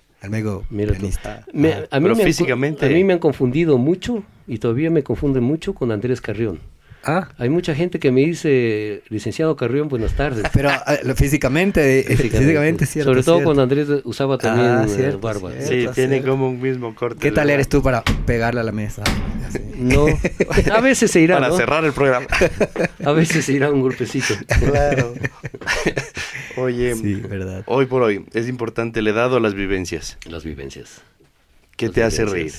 Mira 0.70 0.92
pianista. 0.92 1.44
Me- 1.52 1.72
Ajá. 1.72 1.78
a, 1.78 1.82
mí 1.82 1.86
pero 1.90 2.00
me 2.02 2.08
han 2.10 2.16
co- 2.18 2.24
físicamente- 2.24 2.86
a 2.86 2.88
mí 2.88 3.04
me 3.04 3.12
han 3.14 3.18
confundido 3.18 3.78
mucho 3.78 4.22
y 4.46 4.58
todavía 4.58 4.90
me 4.90 5.02
confunden 5.02 5.42
mucho 5.42 5.74
con 5.74 5.90
Andrés 5.92 6.20
Carrión. 6.20 6.60
Ah, 7.06 7.28
Hay 7.36 7.50
mucha 7.50 7.74
gente 7.74 7.98
que 7.98 8.10
me 8.10 8.22
dice, 8.22 9.02
licenciado 9.10 9.56
Carrión, 9.56 9.88
buenas 9.90 10.14
tardes. 10.14 10.42
pero 10.54 10.70
ah, 10.70 10.96
lo- 11.02 11.14
físicamente, 11.14 12.00
eh, 12.00 12.16
físicamente, 12.16 12.84
es 12.84 12.90
cierto. 12.90 13.10
Sobre 13.10 13.22
todo 13.22 13.34
cierto. 13.36 13.44
cuando 13.48 13.62
Andrés 13.62 13.88
usaba 14.04 14.38
también 14.38 14.66
Ah, 14.70 14.84
eh, 14.86 14.88
cierto, 14.88 15.18
barba. 15.20 15.50
cierto. 15.50 15.68
Sí, 15.68 15.74
Cierto, 15.80 15.92
tiene 15.94 16.22
como 16.22 16.48
un 16.48 16.62
mismo 16.62 16.94
corte. 16.94 17.18
¿Qué 17.20 17.30
tal 17.30 17.50
eres 17.50 17.68
tú 17.68 17.82
para 17.82 18.02
pegarle 18.24 18.60
a 18.60 18.64
la 18.64 18.72
mesa? 18.72 19.02
Así. 19.46 19.58
No, 19.76 20.06
a 20.72 20.80
veces 20.80 21.10
se 21.10 21.20
irá, 21.20 21.34
Para 21.34 21.48
¿no? 21.48 21.56
cerrar 21.58 21.84
el 21.84 21.92
programa. 21.92 22.26
A 23.04 23.12
veces 23.12 23.44
se 23.44 23.52
irá 23.52 23.70
un 23.70 23.82
golpecito. 23.82 24.32
claro. 24.60 25.12
Oye, 26.56 26.94
Sí, 26.94 27.14
verdad. 27.16 27.64
hoy 27.66 27.86
por 27.86 28.02
hoy 28.02 28.24
es 28.32 28.48
importante 28.48 29.00
el 29.00 29.06
dado 29.14 29.36
a 29.36 29.40
las 29.40 29.54
vivencias. 29.54 30.18
Las 30.28 30.44
vivencias. 30.44 31.02
¿Qué 31.76 31.86
Las 31.86 31.94
te 31.94 32.02
hace 32.02 32.24
reír? 32.24 32.52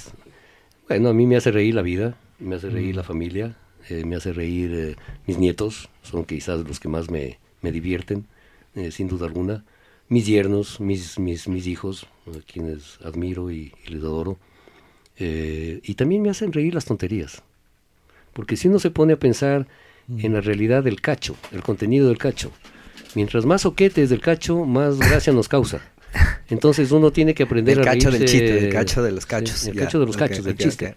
Bueno, 0.88 1.10
a 1.10 1.14
mí 1.14 1.26
me 1.26 1.36
hace 1.38 1.52
reír 1.52 1.74
la 1.74 1.82
vida, 1.82 2.16
me 2.40 2.56
hace 2.56 2.70
reír 2.70 2.96
la 2.96 3.04
familia, 3.04 3.56
eh, 3.90 4.04
me 4.06 4.16
hace 4.16 4.34
reír 4.34 4.72
eh, 4.74 4.96
mis 5.26 5.38
nietos, 5.38 5.90
son 6.04 6.26
quizás 6.26 6.60
los 6.68 6.80
que 6.80 6.88
más 6.90 7.10
me, 7.10 7.40
me 7.62 7.72
divierten, 7.72 8.26
eh, 8.76 8.92
sin 8.92 9.08
duda 9.08 9.26
alguna. 9.26 9.64
Mis 10.10 10.28
yernos, 10.28 10.80
mis, 10.80 11.18
mis, 11.18 11.48
mis 11.48 11.66
hijos, 11.66 12.06
a 12.28 12.40
quienes 12.52 13.00
admiro 13.04 13.50
y, 13.50 13.74
y 13.88 13.90
les 13.90 14.04
adoro. 14.04 14.38
Eh, 15.18 15.80
y 15.84 15.96
también 15.96 16.22
me 16.22 16.30
hacen 16.30 16.52
reír 16.54 16.74
las 16.76 16.86
tonterías. 16.86 17.42
Porque 18.34 18.58
si 18.58 18.68
uno 18.68 18.80
se 18.80 18.92
pone 18.92 19.14
a 19.14 19.18
pensar 19.20 19.66
en 20.20 20.34
la 20.34 20.42
realidad 20.42 20.84
del 20.84 21.02
cacho, 21.02 21.36
el 21.52 21.64
contenido 21.64 22.10
del 22.10 22.18
cacho, 22.20 22.52
mientras 23.16 23.46
más 23.46 23.62
soquetes 23.64 24.10
del 24.10 24.22
cacho, 24.22 24.66
más 24.66 25.00
gracia 25.00 25.34
nos 25.34 25.48
causa. 25.48 25.80
Entonces 26.50 26.92
uno 26.92 27.12
tiene 27.12 27.34
que 27.34 27.44
aprender 27.44 27.78
Del 27.78 27.88
a 27.88 27.92
cacho 27.92 28.10
del 28.12 28.22
reírse- 28.22 28.26
chiste, 28.32 28.54
del 28.62 28.72
cacho 28.74 29.04
de 29.04 29.12
los 29.12 29.24
Sí, 29.24 29.30
cachos. 29.30 29.66
el 29.68 29.76
cacho 29.76 30.00
de 30.00 30.06
los 30.06 30.16
cachos, 30.18 30.44
del 30.46 30.54
ok, 30.54 30.60
chiste. 30.60 30.94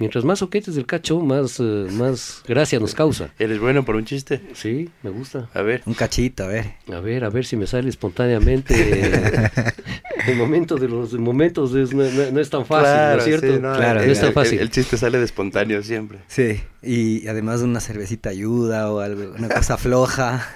Mientras 0.00 0.24
más 0.24 0.38
soquetes 0.38 0.74
del 0.74 0.86
cacho, 0.86 1.20
más, 1.20 1.60
eh, 1.60 1.86
más 1.92 2.42
gracia 2.48 2.80
nos 2.80 2.94
causa. 2.94 3.34
¿Eres 3.38 3.58
bueno 3.60 3.84
por 3.84 3.96
un 3.96 4.06
chiste? 4.06 4.40
Sí, 4.54 4.88
me 5.02 5.10
gusta. 5.10 5.50
A 5.52 5.60
ver. 5.60 5.82
Un 5.84 5.92
cachito, 5.92 6.44
a 6.44 6.46
ver. 6.46 6.72
A 6.90 7.00
ver, 7.00 7.22
a 7.22 7.28
ver 7.28 7.44
si 7.44 7.54
me 7.56 7.66
sale 7.66 7.90
espontáneamente. 7.90 8.74
el 10.26 10.36
momento 10.36 10.76
de 10.76 10.88
los 10.88 11.12
momentos 11.12 11.74
es- 11.74 11.92
no, 11.92 12.02
no- 12.04 12.30
no 12.32 12.40
es 12.40 12.48
tan 12.48 12.64
fácil, 12.64 12.94
¿no 13.12 13.18
es 13.18 13.24
cierto? 13.24 13.46
sí, 13.46 13.52
no, 13.60 13.76
Claro, 13.76 14.00
el- 14.00 14.06
no 14.06 14.12
es 14.12 14.18
tan 14.20 14.28
el- 14.28 14.34
fácil. 14.34 14.58
El, 14.58 14.70
chiste 14.70 14.96
sale 14.96 15.18
de 15.18 15.24
espontáneo 15.26 15.82
siempre. 15.82 16.18
Sí, 16.28 16.60
y 16.82 17.26
además 17.28 17.60
una 17.60 17.80
cervecita 17.80 18.30
ayuda 18.30 18.90
o 18.90 19.00
algo, 19.00 19.34
una 19.36 19.48
cosa 19.50 19.76
floja. 19.76 20.48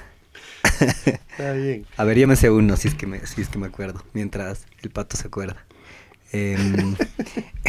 Está 1.07 1.53
bien. 1.53 1.87
A 1.97 2.05
ver, 2.05 2.19
yo 2.19 2.27
me 2.29 2.37
sé 2.37 2.51
uno, 2.51 2.77
si 2.77 2.89
es 2.89 2.95
que 2.95 3.07
me, 3.07 3.25
si 3.27 3.41
es 3.43 3.49
que 3.49 3.59
me 3.59 3.67
acuerdo, 3.67 4.03
mientras 4.13 4.67
el 4.83 4.91
pato 4.91 5.17
se 5.17 5.27
acuerda. 5.29 5.65
Em, 6.33 6.97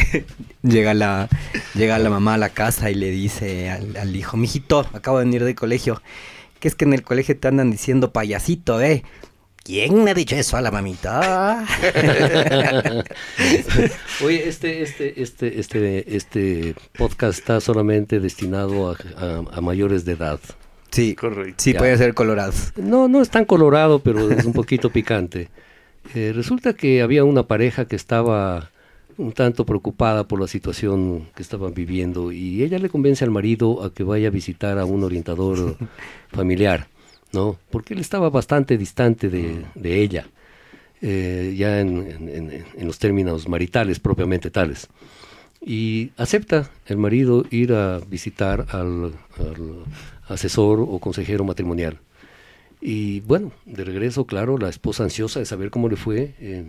llega, 0.62 0.92
la, 0.94 1.28
llega 1.74 1.98
la 1.98 2.10
mamá 2.10 2.34
a 2.34 2.38
la 2.38 2.48
casa 2.48 2.90
y 2.90 2.94
le 2.94 3.10
dice 3.10 3.70
al, 3.70 3.96
al 3.96 4.16
hijo, 4.16 4.36
mijito, 4.36 4.80
acabo 4.92 5.18
de 5.18 5.24
venir 5.24 5.44
del 5.44 5.54
colegio, 5.54 6.02
que 6.58 6.68
es 6.68 6.74
que 6.74 6.84
en 6.84 6.94
el 6.94 7.02
colegio 7.02 7.38
te 7.38 7.48
andan 7.48 7.70
diciendo 7.70 8.12
payasito, 8.12 8.80
¿eh? 8.80 9.04
¿Quién 9.62 10.04
me 10.04 10.12
ha 10.12 10.14
dicho 10.14 10.36
eso 10.36 10.56
a 10.56 10.60
la 10.60 10.70
mamita? 10.70 11.64
Oye, 14.24 14.48
este, 14.48 14.82
este, 14.82 15.20
este, 15.22 15.58
este, 15.60 16.16
este 16.16 16.74
podcast 16.96 17.38
está 17.38 17.60
solamente 17.60 18.20
destinado 18.20 18.90
a, 18.90 18.96
a- 19.16 19.44
a 19.56 19.60
mayores 19.60 20.04
de 20.04 20.12
edad. 20.12 20.38
Sí, 20.90 21.14
Correcto. 21.14 21.54
sí, 21.58 21.72
Ya. 21.72 21.78
puede 21.78 21.96
ser 21.98 22.14
colorado. 22.14 22.52
No, 22.76 23.08
no 23.08 23.20
es 23.20 23.28
tan 23.30 23.44
colorado, 23.44 23.98
pero 23.98 24.30
es 24.30 24.44
un 24.44 24.52
poquito 24.52 24.90
picante. 24.90 25.48
Eh, 26.14 26.32
resulta 26.34 26.72
que 26.74 27.02
había 27.02 27.24
una 27.24 27.42
pareja 27.42 27.86
que 27.86 27.96
estaba 27.96 28.70
un 29.18 29.32
tanto 29.32 29.64
preocupada 29.66 30.28
por 30.28 30.40
la 30.40 30.46
situación 30.46 31.28
que 31.34 31.42
estaban 31.42 31.72
viviendo 31.74 32.32
y 32.32 32.62
ella 32.62 32.78
le 32.78 32.88
convence 32.90 33.24
al 33.24 33.30
marido 33.30 33.82
a 33.82 33.92
que 33.92 34.04
vaya 34.04 34.28
a 34.28 34.30
visitar 34.30 34.78
a 34.78 34.84
un 34.84 35.02
orientador 35.04 35.76
familiar, 36.28 36.86
¿no? 37.32 37.56
Porque 37.70 37.94
él 37.94 38.00
estaba 38.00 38.28
bastante 38.30 38.76
distante 38.78 39.28
de, 39.30 39.64
de 39.74 40.00
ella, 40.02 40.26
eh, 41.02 41.54
ya 41.56 41.80
en, 41.80 42.06
en- 42.10 42.28
en- 42.28 42.64
en 42.76 42.86
los 42.86 42.98
términos 42.98 43.48
maritales 43.48 43.98
propiamente 44.00 44.50
tales. 44.50 44.86
Y 45.68 46.12
acepta 46.16 46.70
el 46.86 46.96
marido 46.96 47.44
ir 47.50 47.72
a 47.72 47.98
visitar 47.98 48.66
al, 48.70 49.14
asesor 50.28 50.78
o 50.80 51.00
consejero 51.00 51.42
matrimonial. 51.42 51.98
Y 52.80 53.18
bueno, 53.22 53.50
de 53.64 53.82
regreso, 53.82 54.26
claro, 54.26 54.58
la 54.58 54.68
esposa 54.68 55.02
ansiosa 55.02 55.40
de 55.40 55.44
saber 55.44 55.70
cómo 55.70 55.88
le 55.88 55.96
fue. 55.96 56.36
Eh, 56.38 56.64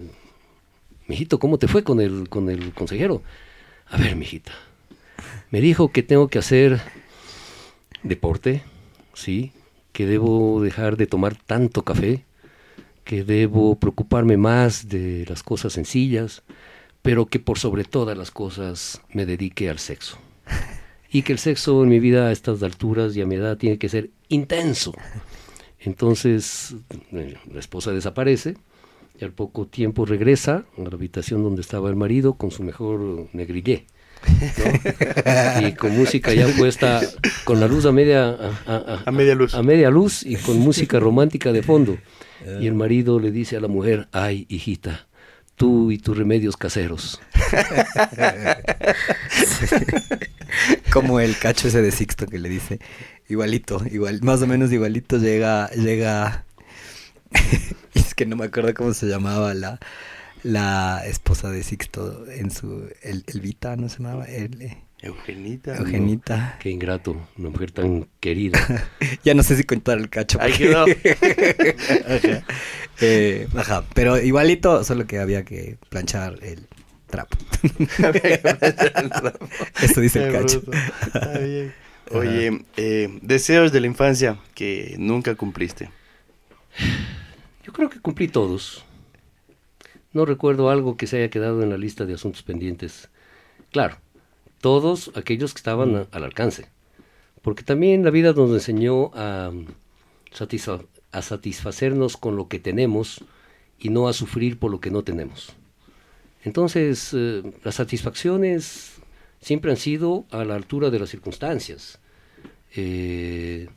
mijito, 1.05 1.37
¿cómo 1.37 1.59
te 1.59 1.67
fue 1.67 1.83
con 1.83 2.01
el, 2.01 2.27
con 2.27 2.49
el 2.49 2.73
consejero? 2.73 3.21
A 3.85 3.97
ver, 3.97 4.15
mijita. 4.15 4.53
Me 5.51 5.61
dijo 5.61 5.91
que 5.91 6.01
tengo 6.01 6.27
que 6.27 6.39
hacer 6.39 6.81
deporte, 8.01 8.63
sí, 9.13 9.51
que 9.91 10.07
debo 10.07 10.59
dejar 10.59 10.97
de 10.97 11.05
tomar 11.05 11.35
tanto 11.35 11.83
café, 11.83 12.25
que 13.03 13.23
debo 13.23 13.77
preocuparme 13.79 14.37
más 14.37 14.89
de 14.89 15.23
las 15.29 15.43
cosas 15.43 15.73
sencillas, 15.73 16.41
pero 17.01 17.25
que 17.27 17.39
por 17.39 17.59
sobre 17.59 17.83
todas 17.83 18.17
las 18.17 18.31
cosas 18.31 19.01
me 19.13 19.25
dedique 19.25 19.69
al 19.69 19.79
sexo. 19.79 20.17
y 21.09 21.21
que 21.21 21.33
el 21.33 21.39
sexo 21.39 21.83
en 21.83 21.89
mi 21.89 21.99
vida 21.99 22.27
a 22.27 22.31
estas 22.31 22.61
alturas 22.63 23.15
y 23.15 23.21
a 23.21 23.25
mi 23.25 23.35
edad 23.35 23.57
tiene 23.57 23.77
que 23.77 23.89
ser 23.89 24.09
intenso. 24.29 24.93
Entonces 25.79 26.75
eh, 27.11 27.35
la 27.51 27.59
esposa 27.59 27.91
desaparece 27.91 28.55
y 29.19 29.23
al 29.23 29.31
poco 29.31 29.67
tiempo 29.67 30.05
regresa 30.05 30.65
a 30.77 30.81
la 30.81 30.89
habitación 30.89 31.43
donde 31.43 31.61
estaba 31.61 31.89
el 31.89 31.95
marido 31.95 32.33
con 32.33 32.51
su 32.51 32.63
mejor 32.63 33.27
negrillé. 33.33 33.85
¿no? 34.27 35.67
y 35.67 35.73
con 35.73 35.95
música 35.95 36.33
ya 36.33 36.47
puesta 36.57 37.01
con 37.45 37.59
la 37.59 37.67
luz 37.67 37.85
a 37.85 37.91
media 37.91 38.29
a, 38.65 39.03
A 39.05 39.11
media 39.11 39.35
luz. 39.35 39.53
a 39.53 39.61
media 39.61 39.91
luz 39.91 40.23
y 40.25 40.35
con 40.37 40.57
música 40.57 40.99
romántica 40.99 41.51
de 41.51 41.61
fondo 41.61 41.97
y 42.59 42.65
el 42.65 42.73
marido 42.73 43.19
le 43.19 43.31
dice 43.31 43.55
a 43.57 43.59
la 43.59 43.67
mujer 43.67 44.07
ay 44.11 44.47
hijita 44.49 45.06
tú 45.57 45.91
y 45.91 45.97
tus 45.97 46.17
remedios 46.17 46.55
caseros 46.55 47.19
Como 50.93 51.19
el 51.19 51.37
cacho 51.37 51.67
ese 51.67 51.81
de 51.81 51.91
Sixto 51.91 52.27
que 52.27 52.39
le 52.39 52.47
dice, 52.47 52.79
igualito, 53.27 53.81
igual, 53.91 54.21
más 54.21 54.41
o 54.41 54.47
menos 54.47 54.71
igualito 54.71 55.17
llega, 55.17 55.69
llega, 55.71 56.45
es 57.93 58.15
que 58.15 58.25
no 58.25 58.37
me 58.37 58.45
acuerdo 58.45 58.73
cómo 58.73 58.93
se 58.93 59.07
llamaba 59.07 59.53
la, 59.53 59.79
la 60.43 61.03
esposa 61.05 61.51
de 61.51 61.63
Sixto 61.63 62.25
en 62.29 62.51
su, 62.51 62.89
el, 63.01 63.25
Elvita, 63.27 63.75
¿no 63.75 63.89
se 63.89 63.97
llamaba? 63.97 64.23
El, 64.25 64.77
Eugenita. 65.01 65.75
Eugenita. 65.77 66.57
qué 66.59 66.69
ingrato 66.71 67.15
una 67.37 67.49
mujer 67.49 67.71
tan 67.71 68.07
querida 68.19 68.59
Ya 69.23 69.35
no 69.35 69.43
sé 69.43 69.55
si 69.55 69.63
contar 69.63 69.99
el 69.99 70.09
cacho. 70.09 70.39
Ahí 70.41 70.51
porque- 70.53 70.67
quedó. 70.67 70.85
Ajá. 72.15 72.43
Eh, 72.99 73.47
ajá, 73.55 73.83
pero 73.93 74.17
igualito, 74.19 74.83
solo 74.83 75.05
que 75.05 75.19
había 75.19 75.45
que 75.45 75.77
planchar 75.89 76.39
el 76.41 76.65
trapo. 77.05 77.37
Eso 79.81 80.01
dice 80.01 80.25
el 80.27 80.33
cacho. 80.33 80.61
bruto. 80.61 80.77
Está 81.05 81.37
bien. 81.39 81.73
Oye, 82.11 82.65
eh, 82.77 83.19
deseos 83.21 83.71
de 83.71 83.81
la 83.81 83.87
infancia 83.87 84.39
que 84.55 84.95
nunca 84.97 85.35
cumpliste. 85.35 85.89
Yo 87.63 87.71
creo 87.73 87.89
que 87.89 87.99
cumplí 87.99 88.27
todos. 88.29 88.83
No 90.13 90.25
recuerdo 90.25 90.69
algo 90.71 90.97
que 90.97 91.05
se 91.05 91.17
haya 91.17 91.29
quedado 91.29 91.61
en 91.61 91.69
la 91.69 91.77
lista 91.77 92.05
de 92.05 92.13
asuntos 92.15 92.41
pendientes. 92.43 93.09
Claro, 93.71 93.97
todos 94.67 95.11
aquellos 95.15 95.53
que 95.53 95.59
estaban 95.63 95.89
a- 95.95 96.07
al 96.11 96.23
alcance. 96.25 96.65
Porque 97.41 97.63
también 97.63 98.03
la 98.03 98.11
vida 98.11 98.33
nos 98.33 98.51
enseñó 98.51 99.11
a, 99.15 99.51
mm, 99.53 99.65
satisfa- 100.33 100.83
a 101.17 101.21
satisfacernos 101.21 102.17
con 102.17 102.35
lo 102.35 102.47
que 102.49 102.59
tenemos 102.59 103.23
y 103.79 103.87
no 103.89 104.07
a 104.09 104.13
sufrir 104.13 104.59
por 104.59 104.69
lo 104.71 104.79
que 104.81 104.91
no 104.91 105.01
tenemos. 105.03 105.53
Entonces, 106.43 107.11
eh, 107.13 107.43
las 107.63 107.75
satisfacciones 107.75 108.95
siempre 109.41 109.71
han 109.71 109.77
sido 109.77 110.25
a 110.31 110.43
la 110.43 110.55
altura 110.55 110.89
de 110.89 110.99
las 110.99 111.09
circunstancias. 111.09 111.99
Eh, 112.75 113.67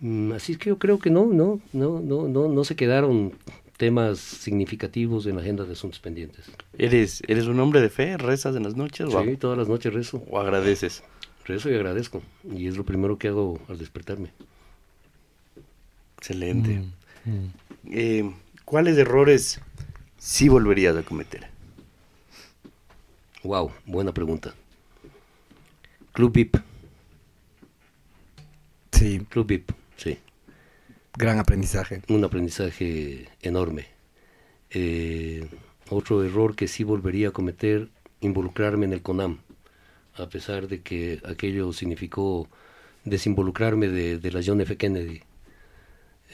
Mm, 0.00 0.30
Así 0.32 0.54
que 0.56 0.68
yo 0.70 0.78
creo 0.78 1.00
que 1.00 1.10
no, 1.10 1.26
no, 1.26 1.58
no, 1.72 1.98
no, 1.98 2.28
no, 2.28 2.46
no 2.46 2.62
se 2.62 2.76
quedaron 2.76 3.32
temas 3.78 4.18
significativos 4.18 5.24
en 5.26 5.36
la 5.36 5.40
agenda 5.42 5.64
de 5.64 5.72
asuntos 5.72 6.00
pendientes. 6.00 6.44
¿Eres, 6.76 7.22
¿Eres 7.28 7.46
un 7.46 7.58
hombre 7.60 7.80
de 7.80 7.88
fe? 7.88 8.18
¿Rezas 8.18 8.54
en 8.56 8.64
las 8.64 8.76
noches? 8.76 9.06
o- 9.08 9.22
Sí, 9.24 9.36
todas 9.38 9.56
las 9.56 9.68
noches 9.68 9.94
rezo, 9.94 10.22
¿O 10.28 10.38
agradeces? 10.38 11.02
rezo 11.46 11.70
y 11.70 11.74
agradezco. 11.74 12.22
Y 12.44 12.66
es 12.66 12.76
lo 12.76 12.84
primero 12.84 13.16
que 13.18 13.28
hago 13.28 13.58
al 13.68 13.78
despertarme. 13.78 14.30
Excelente. 16.18 16.82
Mm, 17.24 17.46
Eh, 17.90 18.30
¿Cuáles 18.66 18.98
errores 18.98 19.60
sí 20.18 20.48
volverías 20.48 20.94
a 20.96 21.02
cometer? 21.02 21.48
Wow, 23.44 23.70
buena 23.86 24.12
pregunta. 24.12 24.52
Club 26.12 26.32
VIP, 26.32 26.56
Sí, 28.92 29.20
Club 29.30 29.46
VIP, 29.46 29.70
sí. 29.96 30.18
Gran 31.18 31.38
aprendizaje. 31.40 32.02
un 32.08 32.24
aprendizaje 32.24 33.28
enorme. 33.42 33.86
Eh, 34.70 35.46
otro 35.90 36.22
error 36.22 36.54
que 36.54 36.68
sí 36.68 36.84
volvería 36.84 37.28
a 37.28 37.32
cometer, 37.32 37.88
involucrarme 38.20 38.86
en 38.86 38.92
el 38.92 39.02
CONAM, 39.02 39.38
a 40.14 40.28
pesar 40.28 40.68
de 40.68 40.80
que 40.80 41.20
aquello 41.24 41.72
significó 41.72 42.48
desinvolucrarme 43.04 43.88
de, 43.88 44.18
de 44.18 44.30
la 44.30 44.40
John 44.44 44.60
F. 44.60 44.76
Kennedy. 44.76 45.22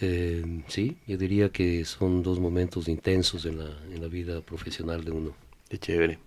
Eh, 0.01 0.62
sí, 0.69 0.98
yo 1.06 1.16
diría 1.16 1.48
que 1.48 1.85
son 1.85 2.23
dos 2.23 2.39
momentos 2.39 2.89
intensos 2.89 3.47
en 3.47 3.59
la, 3.59 3.70
en 3.90 4.02
la 4.02 4.09
vida 4.09 4.43
profesional 4.43 5.05
de 5.05 5.12
uno. 5.12 5.35
Qué 5.69 5.78
chévere. 5.78 6.19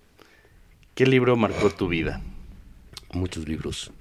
¿Qué 0.96 1.06
libro 1.06 1.36
marcó 1.36 1.70
tu 1.70 1.88
vida? 1.88 2.22
Muchos 3.14 3.48
libros. 3.48 3.92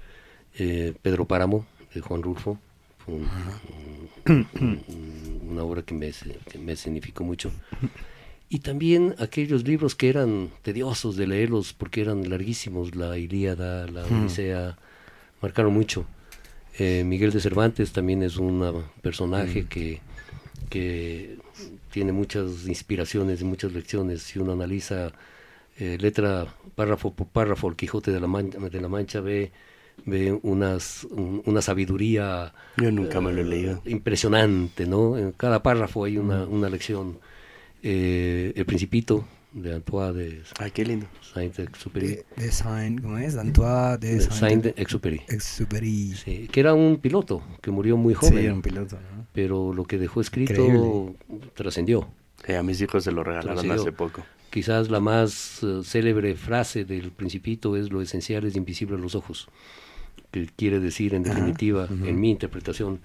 Eh, 0.57 0.93
Pedro 1.03 1.25
Páramo, 1.25 1.67
de 1.93 2.01
Juan 2.01 2.23
Rulfo, 2.23 2.59
un- 3.07 3.27
un- 4.27 4.47
un- 4.61 5.41
una 5.51 5.63
obra 5.63 5.81
que 5.81 5.93
me, 5.93 6.11
que 6.51 6.57
me 6.59 6.75
significó 6.75 7.23
mucho. 7.23 7.51
Y 8.49 8.59
también 8.59 9.15
aquellos 9.19 9.63
libros 9.65 9.95
que 9.95 10.09
eran 10.09 10.49
tediosos 10.61 11.15
de 11.17 11.27
leerlos 11.27 11.73
porque 11.73 12.01
eran 12.01 12.29
larguísimos, 12.29 12.95
la 12.95 13.17
Ilíada, 13.17 13.87
la 13.87 14.05
Odisea, 14.05 14.77
marcaron 15.41 15.73
mucho. 15.73 16.05
Eh, 16.79 17.03
Miguel 17.05 17.31
de 17.31 17.39
Cervantes 17.41 17.91
también 17.91 18.21
es 18.23 18.37
un 18.37 18.83
personaje 19.01 19.65
que, 19.65 19.99
que 20.69 21.37
tiene 21.91 22.11
muchas 22.11 22.67
inspiraciones 22.67 23.41
y 23.41 23.45
muchas 23.45 23.73
lecciones. 23.73 24.21
Si 24.21 24.39
uno 24.39 24.53
analiza 24.53 25.11
eh, 25.79 25.97
letra, 25.99 26.47
párrafo 26.75 27.13
por 27.13 27.27
párrafo, 27.27 27.67
el 27.67 27.75
Quijote 27.75 28.11
de 28.11 28.19
la, 28.19 28.27
Man- 28.27 28.49
de 28.51 28.81
la 28.81 28.87
Mancha 28.87 29.19
ve, 29.21 29.51
ve 30.07 30.31
unas, 30.41 31.03
un- 31.11 31.43
una 31.45 31.61
sabiduría 31.61 32.53
Yo 32.77 32.91
nunca 32.91 33.21
me 33.21 33.31
lo 33.31 33.41
he 33.41 33.45
leído. 33.45 33.81
impresionante, 33.85 34.87
¿no? 34.87 35.17
En 35.17 35.31
cada 35.33 35.61
párrafo 35.61 36.03
hay 36.05 36.17
una, 36.17 36.45
una 36.45 36.69
lección. 36.69 37.19
Eh, 37.83 38.53
el 38.55 38.65
Principito, 38.65 39.23
de 39.53 39.75
Antoine 39.75 40.13
de 40.13 40.41
Ay, 40.59 40.71
qué 40.71 40.83
lindo. 40.83 41.05
Saint-Exupéry. 41.33 42.07
De, 42.07 42.25
de 42.35 42.51
Saint, 42.51 43.01
¿cómo 43.01 43.17
es? 43.19 43.37
Antoine 43.37 43.97
de 43.99 44.15
de 44.15 44.21
Saint, 44.21 44.33
Saint-Exupéry. 44.63 45.21
Exupéry. 45.27 46.13
Sí, 46.15 46.47
que 46.51 46.59
era 46.59 46.73
un 46.73 46.97
piloto 46.97 47.43
que 47.61 47.69
murió 47.71 47.95
muy 47.95 48.13
Sí, 48.15 48.19
joven, 48.21 48.37
era 48.45 48.53
un 48.53 48.61
piloto, 48.63 48.95
¿no? 48.95 49.27
pero 49.33 49.73
lo 49.73 49.83
que 49.85 49.97
dejó 49.99 50.21
escrito 50.21 51.15
trascendió. 51.53 52.07
Sí, 52.45 52.53
a 52.53 52.63
mis 52.63 52.81
hijos 52.81 53.03
se 53.03 53.11
lo 53.11 53.23
regalaron 53.23 53.53
Trascendió. 53.55 53.81
hace 53.81 53.91
poco. 53.91 54.23
Quizás 54.49 54.89
la 54.89 54.99
más 54.99 55.61
eh, 55.63 55.81
célebre 55.83 56.35
frase 56.35 56.85
del 56.85 57.11
Principito 57.11 57.75
es 57.77 57.91
lo 57.91 58.01
esencial 58.01 58.45
es 58.45 58.55
invisible 58.55 58.95
a 58.95 58.99
los 58.99 59.13
ojos, 59.15 59.47
que 60.31 60.47
quiere 60.55 60.79
decir 60.79 61.13
en 61.13 61.23
definitiva, 61.23 61.87
en 61.89 62.19
mi 62.19 62.31
interpretación, 62.31 62.99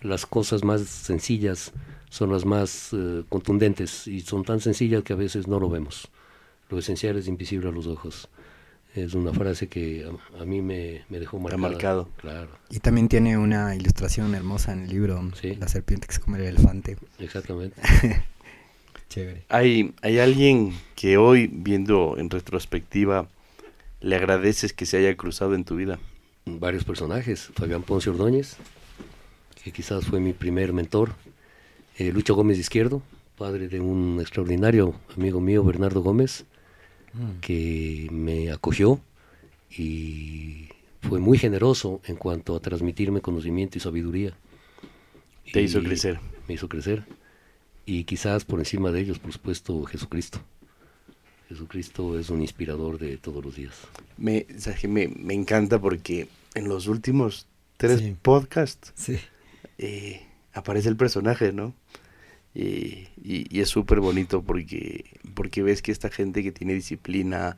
las 0.00 0.26
cosas 0.26 0.64
más 0.64 0.82
sencillas 0.82 1.72
son 2.10 2.30
las 2.32 2.44
más 2.44 2.90
eh, 2.92 3.24
contundentes 3.28 4.06
y 4.06 4.20
son 4.20 4.44
tan 4.44 4.60
sencillas 4.60 5.02
que 5.02 5.12
a 5.12 5.16
veces 5.16 5.48
no 5.48 5.58
lo 5.60 5.68
vemos. 5.68 6.08
Lo 6.70 6.78
esencial 6.78 7.16
es 7.16 7.28
invisible 7.28 7.68
a 7.68 7.72
los 7.72 7.86
ojos. 7.86 8.28
Es 8.94 9.14
una 9.14 9.32
frase 9.32 9.68
que 9.68 10.06
a, 10.38 10.42
a 10.42 10.44
mí 10.44 10.62
me, 10.62 11.04
me 11.08 11.18
dejó 11.18 11.38
marcada. 11.38 11.60
marcado. 11.68 12.08
Claro, 12.16 12.50
Y 12.70 12.78
también 12.80 13.08
tiene 13.08 13.36
una 13.36 13.74
ilustración 13.76 14.34
hermosa 14.34 14.72
en 14.72 14.84
el 14.84 14.88
libro, 14.88 15.30
Sí. 15.40 15.54
La 15.56 15.68
serpiente 15.68 16.06
que 16.06 16.14
se 16.14 16.20
come 16.20 16.38
el 16.38 16.44
elefante. 16.44 16.96
exactamente. 17.18 17.80
Chévere. 19.08 19.44
¿Hay, 19.48 19.94
¿Hay 20.02 20.18
alguien 20.18 20.74
que 20.94 21.16
hoy, 21.16 21.48
viendo 21.52 22.16
en 22.18 22.28
retrospectiva, 22.30 23.28
le 24.00 24.16
agradeces 24.16 24.72
que 24.72 24.84
se 24.86 24.98
haya 24.98 25.16
cruzado 25.16 25.54
en 25.54 25.64
tu 25.64 25.76
vida? 25.76 25.98
Varios 26.58 26.84
personajes. 26.84 27.50
Fabián 27.54 27.82
Ponce 27.82 28.10
Ordóñez, 28.10 28.56
que 29.62 29.72
quizás 29.72 30.06
fue 30.06 30.20
mi 30.20 30.32
primer 30.32 30.72
mentor. 30.72 31.12
eh, 31.98 32.12
Lucho 32.12 32.34
Gómez 32.34 32.58
Izquierdo, 32.58 33.02
padre 33.36 33.68
de 33.68 33.80
un 33.80 34.18
extraordinario 34.20 34.94
amigo 35.16 35.40
mío, 35.40 35.62
Bernardo 35.64 36.00
Gómez, 36.00 36.44
que 37.40 38.08
me 38.10 38.50
acogió 38.52 39.00
y 39.70 40.68
fue 41.02 41.18
muy 41.18 41.38
generoso 41.38 42.00
en 42.04 42.16
cuanto 42.16 42.54
a 42.54 42.60
transmitirme 42.60 43.20
conocimiento 43.20 43.78
y 43.78 43.80
sabiduría. 43.80 44.34
Te 45.52 45.62
hizo 45.62 45.82
crecer. 45.82 46.20
Me 46.46 46.54
hizo 46.54 46.68
crecer. 46.68 47.04
Y 47.86 48.04
quizás 48.04 48.44
por 48.44 48.58
encima 48.58 48.90
de 48.90 49.00
ellos, 49.00 49.18
por 49.18 49.32
supuesto, 49.32 49.82
Jesucristo. 49.84 50.40
Jesucristo 51.48 52.18
es 52.18 52.30
un 52.30 52.42
inspirador 52.42 52.98
de 52.98 53.16
todos 53.16 53.44
los 53.44 53.56
días. 53.56 53.74
Me, 54.16 54.46
o 54.56 54.60
sea, 54.60 54.74
que 54.74 54.88
me, 54.88 55.08
me 55.08 55.34
encanta 55.34 55.80
porque 55.80 56.28
en 56.54 56.68
los 56.68 56.86
últimos 56.88 57.46
tres 57.76 58.00
Sí. 58.00 58.16
podcasts 58.20 58.92
Sí. 58.96 59.18
eh, 59.78 60.20
aparece 60.52 60.88
el 60.88 60.96
personaje, 60.96 61.52
¿no? 61.52 61.74
Y, 62.54 63.06
y- 63.22 63.46
y 63.50 63.60
es 63.60 63.68
súper 63.68 64.00
bonito 64.00 64.42
porque, 64.42 65.04
porque 65.34 65.62
ves 65.62 65.80
que 65.82 65.92
esta 65.92 66.10
gente 66.10 66.42
que 66.42 66.52
tiene 66.52 66.74
disciplina, 66.74 67.56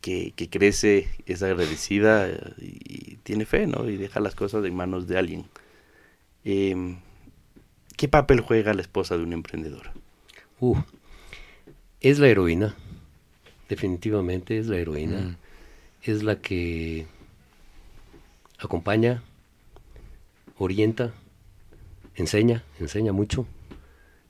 que, 0.00 0.32
que 0.36 0.48
crece, 0.48 1.08
es 1.26 1.42
agradecida 1.42 2.28
y, 2.58 3.18
tiene 3.22 3.44
fe, 3.44 3.66
¿no? 3.66 3.88
Y 3.90 3.96
deja 3.96 4.20
las 4.20 4.34
cosas 4.34 4.64
en 4.64 4.74
manos 4.74 5.06
de 5.08 5.18
alguien. 5.18 5.44
Em, 6.44 6.98
¿Qué 7.96 8.08
papel 8.08 8.40
juega 8.40 8.72
la 8.72 8.80
esposa 8.80 9.16
de 9.18 9.24
un 9.24 9.32
emprendedor? 9.34 9.90
Uh, 10.58 10.78
es 12.00 12.18
la 12.18 12.28
heroína, 12.28 12.74
definitivamente 13.70 14.58
es 14.58 14.66
la 14.66 14.76
heroína. 14.76 15.20
Mm. 15.20 15.36
Es 16.02 16.22
la 16.22 16.36
que 16.40 17.06
acompaña, 18.58 19.22
orienta, 20.58 21.12
enseña, 22.14 22.62
enseña 22.78 23.12
mucho, 23.12 23.46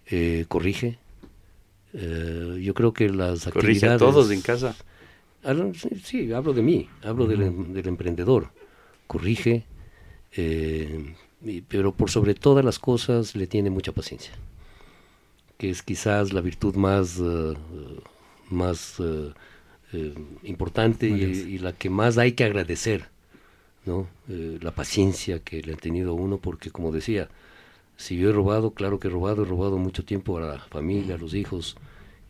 eh, 0.06 0.44
corrige. 0.48 0.98
Eh, 1.92 2.60
yo 2.62 2.74
creo 2.74 2.92
que 2.92 3.08
las 3.08 3.44
Corrige 3.46 3.86
a 3.88 3.94
actividades... 3.94 3.98
todos 3.98 4.30
en 4.30 4.40
casa. 4.42 4.76
Hablo- 5.42 5.74
sí, 5.74 5.88
sí, 6.04 6.32
hablo 6.32 6.52
de 6.52 6.62
mí, 6.62 6.88
hablo 7.02 7.26
del, 7.26 7.42
em- 7.42 7.72
del 7.72 7.88
emprendedor. 7.88 8.50
Corrige, 9.08 9.64
eh, 10.36 11.14
pero 11.68 11.92
por 11.92 12.10
sobre 12.10 12.34
todas 12.34 12.64
las 12.64 12.78
cosas 12.78 13.34
le 13.34 13.46
tiene 13.48 13.70
mucha 13.70 13.90
paciencia, 13.92 14.32
que 15.58 15.70
es 15.70 15.82
quizás 15.82 16.32
la 16.32 16.40
virtud 16.42 16.76
más, 16.76 17.18
más 18.50 18.96
eh, 19.00 19.32
eh, 19.92 20.14
importante 20.44 21.08
y, 21.08 21.22
y 21.24 21.58
la 21.58 21.72
que 21.72 21.90
más 21.90 22.18
hay 22.18 22.32
que 22.32 22.44
agradecer, 22.44 23.08
¿no? 23.86 24.08
Eh, 24.28 24.58
la 24.62 24.72
paciencia 24.72 25.40
que 25.40 25.62
le 25.62 25.72
han 25.74 25.78
tenido 25.78 26.12
a 26.12 26.14
uno, 26.14 26.38
porque 26.38 26.70
como 26.70 26.92
decía, 26.92 27.28
si 27.96 28.16
yo 28.18 28.30
he 28.30 28.32
robado, 28.32 28.72
claro 28.72 29.00
que 29.00 29.08
he 29.08 29.10
robado, 29.10 29.42
he 29.42 29.46
robado 29.46 29.78
mucho 29.78 30.04
tiempo 30.04 30.38
a 30.38 30.42
la 30.42 30.58
familia, 30.60 31.16
a 31.16 31.18
los 31.18 31.34
hijos, 31.34 31.76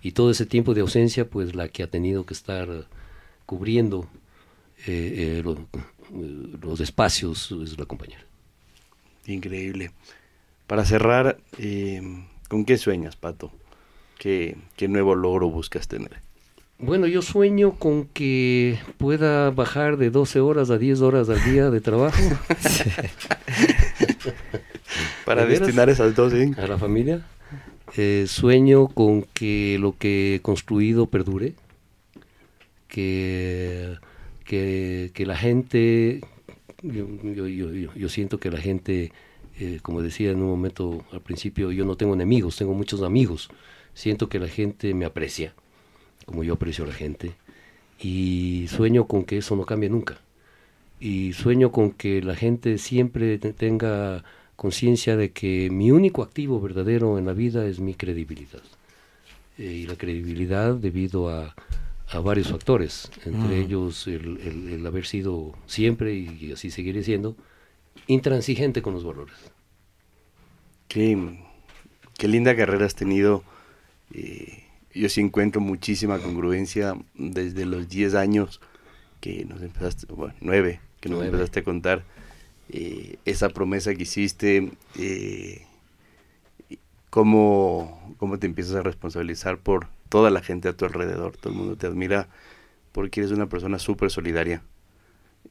y 0.03 0.13
todo 0.13 0.31
ese 0.31 0.47
tiempo 0.47 0.75
de 0.75 0.83
ausencia, 0.83 1.29
pues 1.29 1.55
la 1.55 1.69
que 1.69 1.83
ha 1.83 1.89
tenido 1.89 2.27
que 2.27 2.35
estar 2.35 2.87
cubriendo 3.47 4.09
eh, 4.87 5.39
eh, 5.39 5.43
lo- 5.45 5.55
eh, 5.55 6.59
los 6.63 6.81
espacios 6.81 7.53
es 7.53 7.79
la 7.79 7.87
compañera. 7.87 8.25
Increíble. 9.27 9.93
Para 10.67 10.85
cerrar, 10.85 11.39
eh, 11.59 12.03
¿con 12.49 12.65
qué 12.65 12.79
sueñas, 12.79 13.17
Pato? 13.17 13.53
¿Qué, 14.21 14.55
¿Qué 14.77 14.87
nuevo 14.87 15.15
logro 15.15 15.49
buscas 15.49 15.89
tener? 15.89 16.11
Bueno, 16.79 17.07
yo 17.07 17.23
sueño 17.23 17.77
con 17.79 18.05
que 18.05 18.79
pueda 18.99 19.51
bajar 19.51 19.97
de 19.97 20.11
12 20.11 20.41
horas 20.41 20.69
a 20.69 20.77
10 20.77 21.01
horas 21.01 21.31
al 21.31 21.43
día 21.43 21.71
de 21.71 21.81
trabajo 21.81 22.19
Para 25.25 25.47
destinar 25.47 25.89
esas 25.89 26.15
dos, 26.15 26.35
¿eh? 26.35 26.51
a 26.59 26.67
la 26.67 26.77
familia. 26.77 27.27
Eh, 27.97 28.27
sueño 28.29 28.89
con 28.89 29.23
que 29.33 29.79
lo 29.81 29.97
que 29.97 30.35
he 30.37 30.41
construido 30.41 31.07
perdure, 31.07 31.55
que, 32.89 33.97
que, 34.45 35.11
que 35.15 35.27
la 35.27 35.37
gente, 35.37 36.21
yo, 36.83 37.07
yo, 37.23 37.49
yo, 37.49 37.73
yo- 37.73 37.95
yo 37.95 38.09
siento 38.11 38.39
que 38.39 38.51
la 38.51 38.61
gente, 38.61 39.13
eh, 39.59 39.79
como 39.83 40.03
decía 40.03 40.31
en 40.31 40.43
un 40.43 40.51
momento 40.51 41.05
al 41.11 41.23
principio, 41.23 41.73
yo 41.73 41.85
no 41.85 41.97
tengo 41.97 42.15
enemigos, 42.15 42.57
tengo 42.57 42.75
muchos 42.75 43.03
amigos. 43.03 43.49
Siento 43.95 44.29
que 44.29 44.39
la 44.39 44.49
gente 44.49 44.95
me 44.95 45.05
aprecia, 45.05 45.55
como 46.27 46.45
yo 46.45 46.55
aprecio 46.55 46.85
a 46.85 46.89
la 46.89 46.95
gente, 46.95 47.33
y 48.01 48.67
sueño 48.69 49.07
con 49.07 49.25
que 49.25 49.39
eso 49.39 49.57
no 49.57 49.67
cambie 49.67 49.91
nunca. 49.91 50.19
Y 51.01 51.33
sueño 51.33 51.73
con 51.73 51.93
que 51.93 52.23
la 52.23 52.37
gente 52.37 52.79
siempre 52.79 53.39
te- 53.39 53.53
tenga 53.55 54.25
conciencia 54.57 55.17
de 55.17 55.33
que 55.33 55.71
mi 55.71 55.91
único 55.91 56.23
activo 56.23 56.61
verdadero 56.61 57.19
en 57.19 57.27
la 57.27 57.33
vida 57.33 57.67
es 57.67 57.81
mi 57.81 57.95
credibilidad. 57.95 58.63
Eh, 59.59 59.65
y 59.83 59.87
la 59.87 59.97
credibilidad 59.97 60.75
debido 60.75 61.29
a, 61.31 61.55
a 62.09 62.21
varios 62.21 62.49
factores, 62.49 63.11
entre 63.27 63.59
ellos 63.61 64.07
el, 64.07 64.39
el- 64.41 64.69
el 64.75 64.87
haber 64.87 65.07
sido 65.07 65.55
siempre, 65.67 66.15
y 66.15 66.53
así 66.53 66.71
seguiré 66.71 67.03
siendo, 67.03 67.37
intransigente 68.07 68.83
con 68.83 68.95
los 68.95 69.05
valores. 69.05 69.37
Qué, 70.89 71.39
qué 72.19 72.29
linda 72.29 72.57
carrera 72.57 72.87
has 72.87 72.95
tenido. 72.95 73.43
Eh, 74.13 74.65
yo 74.95 75.09
sí 75.09 75.21
encuentro 75.21 75.61
muchísima 75.61 76.21
congruencia 76.21 76.97
desde 77.15 77.67
los 77.67 77.89
10 77.89 78.15
años 78.15 78.61
que 79.21 79.45
nos 79.47 79.63
empezaste, 79.63 80.07
bueno, 80.13 80.35
9, 80.41 80.81
que 81.01 81.09
nos 81.09 81.23
empezaste 81.23 81.61
a 81.61 81.65
contar. 81.65 82.05
eh, 82.71 83.19
esa 83.27 83.51
promesa 83.51 83.95
que 83.95 84.05
hiciste, 84.05 84.73
eh, 84.95 85.67
cómo, 87.11 88.15
cómo 88.19 88.39
te 88.39 88.47
empiezas 88.47 88.77
a 88.77 88.83
responsabilizar 88.83 89.59
por 89.59 89.89
toda 90.09 90.31
la 90.31 90.43
gente 90.43 90.69
a 90.69 90.73
tu 90.77 90.85
alrededor. 90.85 91.37
Todo 91.37 91.53
el 91.53 91.59
mundo 91.59 91.77
te 91.77 91.87
admira 91.87 92.29
porque 92.93 93.21
eres 93.21 93.33
una 93.33 93.49
persona 93.49 93.79
súper 93.79 94.11
solidaria. 94.11 94.63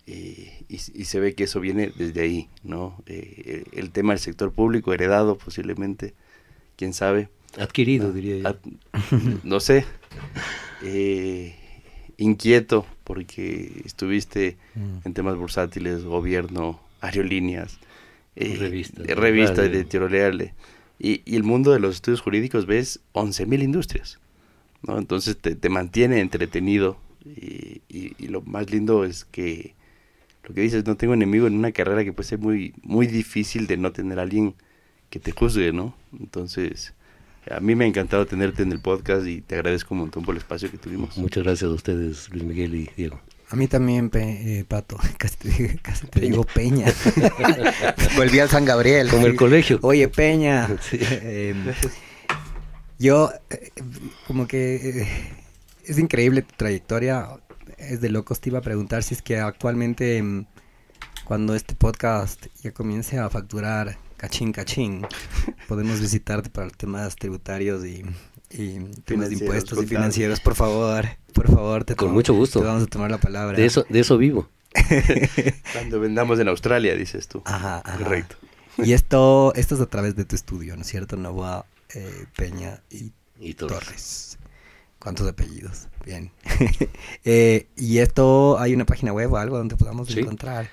Eh, 0.07 0.65
y, 0.69 0.75
y 0.75 1.05
se 1.05 1.19
ve 1.19 1.35
que 1.35 1.45
eso 1.45 1.59
viene 1.59 1.91
desde 1.95 2.21
ahí, 2.21 2.49
¿no? 2.63 3.01
Eh, 3.07 3.65
el, 3.73 3.79
el 3.79 3.91
tema 3.91 4.13
del 4.13 4.19
sector 4.19 4.51
público, 4.53 4.93
heredado 4.93 5.37
posiblemente, 5.37 6.15
quién 6.77 6.93
sabe. 6.93 7.29
Adquirido, 7.57 8.11
diría 8.13 8.37
yo. 8.37 8.49
Ah, 8.49 8.55
no 9.43 9.59
sé. 9.59 9.85
Eh, 10.83 11.55
inquieto 12.17 12.85
porque 13.03 13.81
estuviste 13.85 14.57
Mm. 14.75 14.97
en 15.07 15.13
temas 15.13 15.35
bursátiles, 15.35 16.03
gobierno, 16.03 16.79
aerolíneas, 17.01 17.79
eh, 18.35 18.55
Revistas, 18.59 19.07
radio. 19.17 19.69
de 19.69 19.77
editoriales. 19.79 20.53
Y, 20.99 21.21
y 21.25 21.35
el 21.35 21.43
mundo 21.43 21.71
de 21.71 21.79
los 21.79 21.95
estudios 21.95 22.21
jurídicos 22.21 22.65
ves 22.65 22.99
11.000 23.13 23.63
industrias. 23.63 24.19
¿no? 24.83 24.97
Entonces 24.97 25.37
te, 25.37 25.55
te 25.55 25.69
mantiene 25.69 26.19
entretenido. 26.19 26.97
Y, 27.25 27.81
y- 27.89 28.13
y 28.17 28.27
lo 28.29 28.41
más 28.41 28.69
lindo 28.71 29.03
es 29.03 29.25
que 29.25 29.73
lo 30.47 30.55
que 30.55 30.61
dices, 30.61 30.85
no 30.85 30.95
tengo 30.95 31.13
enemigo 31.13 31.47
en 31.47 31.55
una 31.57 31.71
carrera 31.73 32.03
que 32.03 32.13
puede 32.13 32.29
ser 32.29 32.39
muy, 32.39 32.73
muy 32.81 33.07
difícil 33.07 33.67
de 33.67 33.77
no 33.77 33.91
tener 33.91 34.19
a 34.19 34.23
alguien 34.23 34.55
que 35.09 35.19
te 35.19 35.31
juzgue, 35.31 35.73
¿no? 35.73 35.95
Entonces, 36.17 36.93
a 37.49 37.59
mí 37.59 37.75
me 37.75 37.85
ha 37.85 37.87
encantado 37.87 38.25
tenerte 38.25 38.63
en 38.63 38.71
el 38.71 38.79
podcast 38.79 39.25
y 39.27 39.41
te 39.41 39.55
agradezco 39.55 39.93
un 39.93 40.01
montón 40.01 40.23
por 40.23 40.35
el 40.35 40.39
espacio 40.39 40.69
que 40.69 40.77
tuvimos. 40.77 41.17
Muchas 41.17 41.43
gracias 41.43 41.69
a 41.69 41.73
ustedes, 41.73 42.29
Luis 42.29 42.43
Miguel 42.43 42.75
y 42.75 42.89
Diego. 42.95 43.19
A 43.51 43.55
mí 43.55 43.67
también, 43.67 44.09
Pe- 44.11 44.59
eh, 44.59 44.65
Pato. 44.65 44.97
Casi 45.17 45.35
te, 45.37 45.79
casi 45.81 46.05
te 46.07 46.19
digo 46.19 46.43
Peña. 46.43 46.85
Volví 48.15 48.39
al 48.39 48.49
San 48.49 48.63
Gabriel. 48.65 49.09
Como 49.09 49.25
el 49.25 49.35
colegio. 49.35 49.79
Oye, 49.81 50.07
Peña. 50.07 50.67
Sí. 50.81 50.97
Eh, 51.01 51.55
yo, 52.99 53.31
eh, 53.49 53.71
como 54.27 54.45
que 54.47 54.75
eh, 55.01 55.07
es 55.85 55.97
increíble 55.97 56.41
tu 56.43 56.53
trayectoria. 56.57 57.27
Es 57.77 58.01
de 58.01 58.09
locos. 58.09 58.39
Te 58.39 58.49
iba 58.49 58.59
a 58.59 58.61
preguntar 58.61 59.01
si 59.03 59.15
es 59.15 59.21
que 59.23 59.37
actualmente, 59.39 60.21
mm, 60.21 60.45
cuando 61.25 61.55
este 61.55 61.73
podcast 61.75 62.45
ya 62.61 62.71
comience 62.71 63.17
a 63.17 63.29
facturar 63.29 63.97
cachín, 64.19 64.51
cachín, 64.51 65.07
podemos 65.67 65.99
visitarte 66.01 66.49
para 66.49 66.69
temas 66.69 67.15
tributarios 67.15 67.85
y, 67.85 68.03
y 68.51 68.79
temas 69.05 69.29
de 69.29 69.35
impuestos 69.35 69.81
y 69.81 69.87
financieros. 69.87 70.39
Por 70.39 70.55
favor, 70.55 71.05
por 71.33 71.47
favor. 71.51 71.83
Te 71.85 71.95
Con 71.95 72.09
tomo- 72.09 72.13
mucho 72.15 72.33
gusto. 72.33 72.59
Te 72.59 72.65
vamos 72.65 72.83
a 72.83 72.87
tomar 72.87 73.09
la 73.09 73.17
palabra. 73.19 73.57
De 73.57 73.65
eso, 73.65 73.85
de 73.89 73.99
eso 74.01 74.17
vivo. 74.17 74.49
Cuando 75.73 75.99
vendamos 75.99 76.39
en 76.39 76.47
Australia, 76.47 76.95
dices 76.95 77.27
tú. 77.27 77.41
Ajá, 77.45 77.81
ajá. 77.83 77.97
Correcto. 77.97 78.35
Y 78.77 78.93
esto, 78.93 79.51
esto 79.55 79.75
es 79.75 79.81
a 79.81 79.87
través 79.87 80.15
de 80.15 80.25
tu 80.25 80.35
estudio, 80.35 80.75
¿no 80.75 80.83
es 80.83 80.87
cierto? 80.87 81.17
Novoa 81.17 81.65
eh, 81.95 82.25
Peña 82.35 82.81
y 82.89 83.11
Y 83.39 83.53
Torres. 83.55 83.79
Torres. 83.79 84.37
¿Cuántos 84.99 85.27
apellidos? 85.27 85.87
Bien. 86.05 86.31
Eh, 87.25 87.67
y 87.75 87.97
esto, 87.99 88.57
¿hay 88.59 88.73
una 88.73 88.85
página 88.85 89.11
web 89.13 89.31
o 89.33 89.37
algo 89.37 89.57
donde 89.57 89.75
podamos 89.75 90.07
Sí. 90.09 90.19
encontrar? 90.21 90.69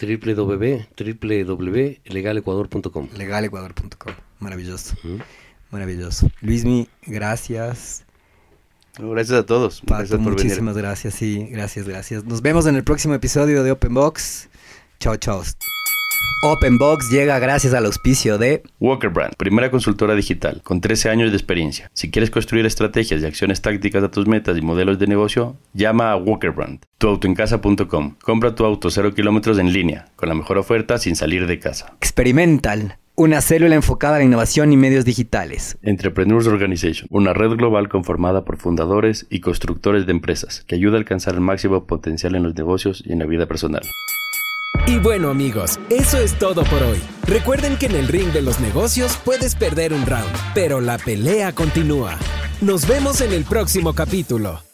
Www, 0.00 0.86
www.legalecuador.com. 0.96 3.08
Legalecuador.com. 3.16 4.12
Maravilloso, 4.40 4.94
Ujú. 5.04 5.18
maravilloso. 5.70 6.30
Luismi, 6.40 6.88
gracias. 7.06 8.04
No, 8.98 9.10
gracias 9.10 9.38
a 9.40 9.46
todos. 9.46 9.80
Pato, 9.80 9.94
gracias 9.98 10.18
por 10.20 10.30
venir. 10.30 10.44
muchísimas 10.44 10.76
gracias, 10.76 11.14
sí, 11.14 11.46
gracias, 11.50 11.86
gracias. 11.88 12.24
Nos 12.24 12.42
vemos 12.42 12.66
en 12.66 12.76
el 12.76 12.84
próximo 12.84 13.14
episodio 13.14 13.62
de 13.62 13.72
Open 13.72 13.94
Box. 13.94 14.48
Chao, 15.00 15.16
chao. 15.16 15.42
Open 16.40 16.78
Box 16.78 17.10
llega 17.10 17.36
gracias 17.40 17.74
al 17.74 17.84
auspicio 17.86 18.38
de 18.38 18.62
Walker 18.78 19.10
Brand, 19.10 19.34
primera 19.36 19.72
consultora 19.72 20.14
digital, 20.14 20.60
con 20.62 20.80
13 20.80 21.10
años 21.10 21.30
de 21.32 21.36
experiencia. 21.36 21.90
Si 21.94 22.12
quieres 22.12 22.30
construir 22.30 22.64
estrategias 22.64 23.20
y 23.20 23.26
acciones 23.26 23.60
tácticas 23.60 24.04
a 24.04 24.10
tus 24.10 24.28
metas 24.28 24.56
y 24.56 24.62
modelos 24.62 25.00
de 25.00 25.08
negocio, 25.08 25.56
llama 25.74 26.12
a 26.12 26.16
Walker 26.16 26.52
Brand. 26.52 26.78
Tuautoencasa.com. 26.98 28.14
Compra 28.22 28.54
tu 28.54 28.64
auto 28.64 28.88
0 28.88 29.14
kilómetros 29.14 29.58
en 29.58 29.72
línea, 29.72 30.06
con 30.14 30.28
la 30.28 30.36
mejor 30.36 30.58
oferta 30.58 30.98
sin 30.98 31.16
salir 31.16 31.48
de 31.48 31.58
casa. 31.58 31.96
Experimental, 31.96 32.98
una 33.16 33.40
célula 33.40 33.74
enfocada 33.74 34.14
a 34.14 34.18
la 34.18 34.24
innovación 34.24 34.72
y 34.72 34.76
medios 34.76 35.04
digitales. 35.04 35.76
Entrepreneurs 35.82 36.46
Organization, 36.46 37.08
una 37.10 37.32
red 37.32 37.50
global 37.56 37.88
conformada 37.88 38.44
por 38.44 38.58
fundadores 38.58 39.26
y 39.28 39.40
constructores 39.40 40.06
de 40.06 40.12
empresas 40.12 40.62
que 40.68 40.76
ayuda 40.76 40.94
a 40.94 40.98
alcanzar 40.98 41.34
el 41.34 41.40
máximo 41.40 41.84
potencial 41.88 42.36
en 42.36 42.44
los 42.44 42.54
negocios 42.54 43.02
y 43.04 43.12
en 43.12 43.18
la 43.18 43.26
vida 43.26 43.46
personal. 43.46 43.82
Y 44.86 44.98
bueno 44.98 45.28
amigos, 45.28 45.78
eso 45.90 46.18
es 46.18 46.38
todo 46.38 46.64
por 46.64 46.82
hoy. 46.82 47.00
Recuerden 47.26 47.76
que 47.76 47.86
en 47.86 47.94
el 47.94 48.08
ring 48.08 48.32
de 48.32 48.42
los 48.42 48.58
negocios 48.58 49.18
puedes 49.24 49.54
perder 49.54 49.92
un 49.92 50.06
round, 50.06 50.30
pero 50.54 50.80
la 50.80 50.96
pelea 50.96 51.52
continúa. 51.52 52.16
Nos 52.60 52.88
vemos 52.88 53.20
en 53.20 53.32
el 53.32 53.44
próximo 53.44 53.94
capítulo. 53.94 54.67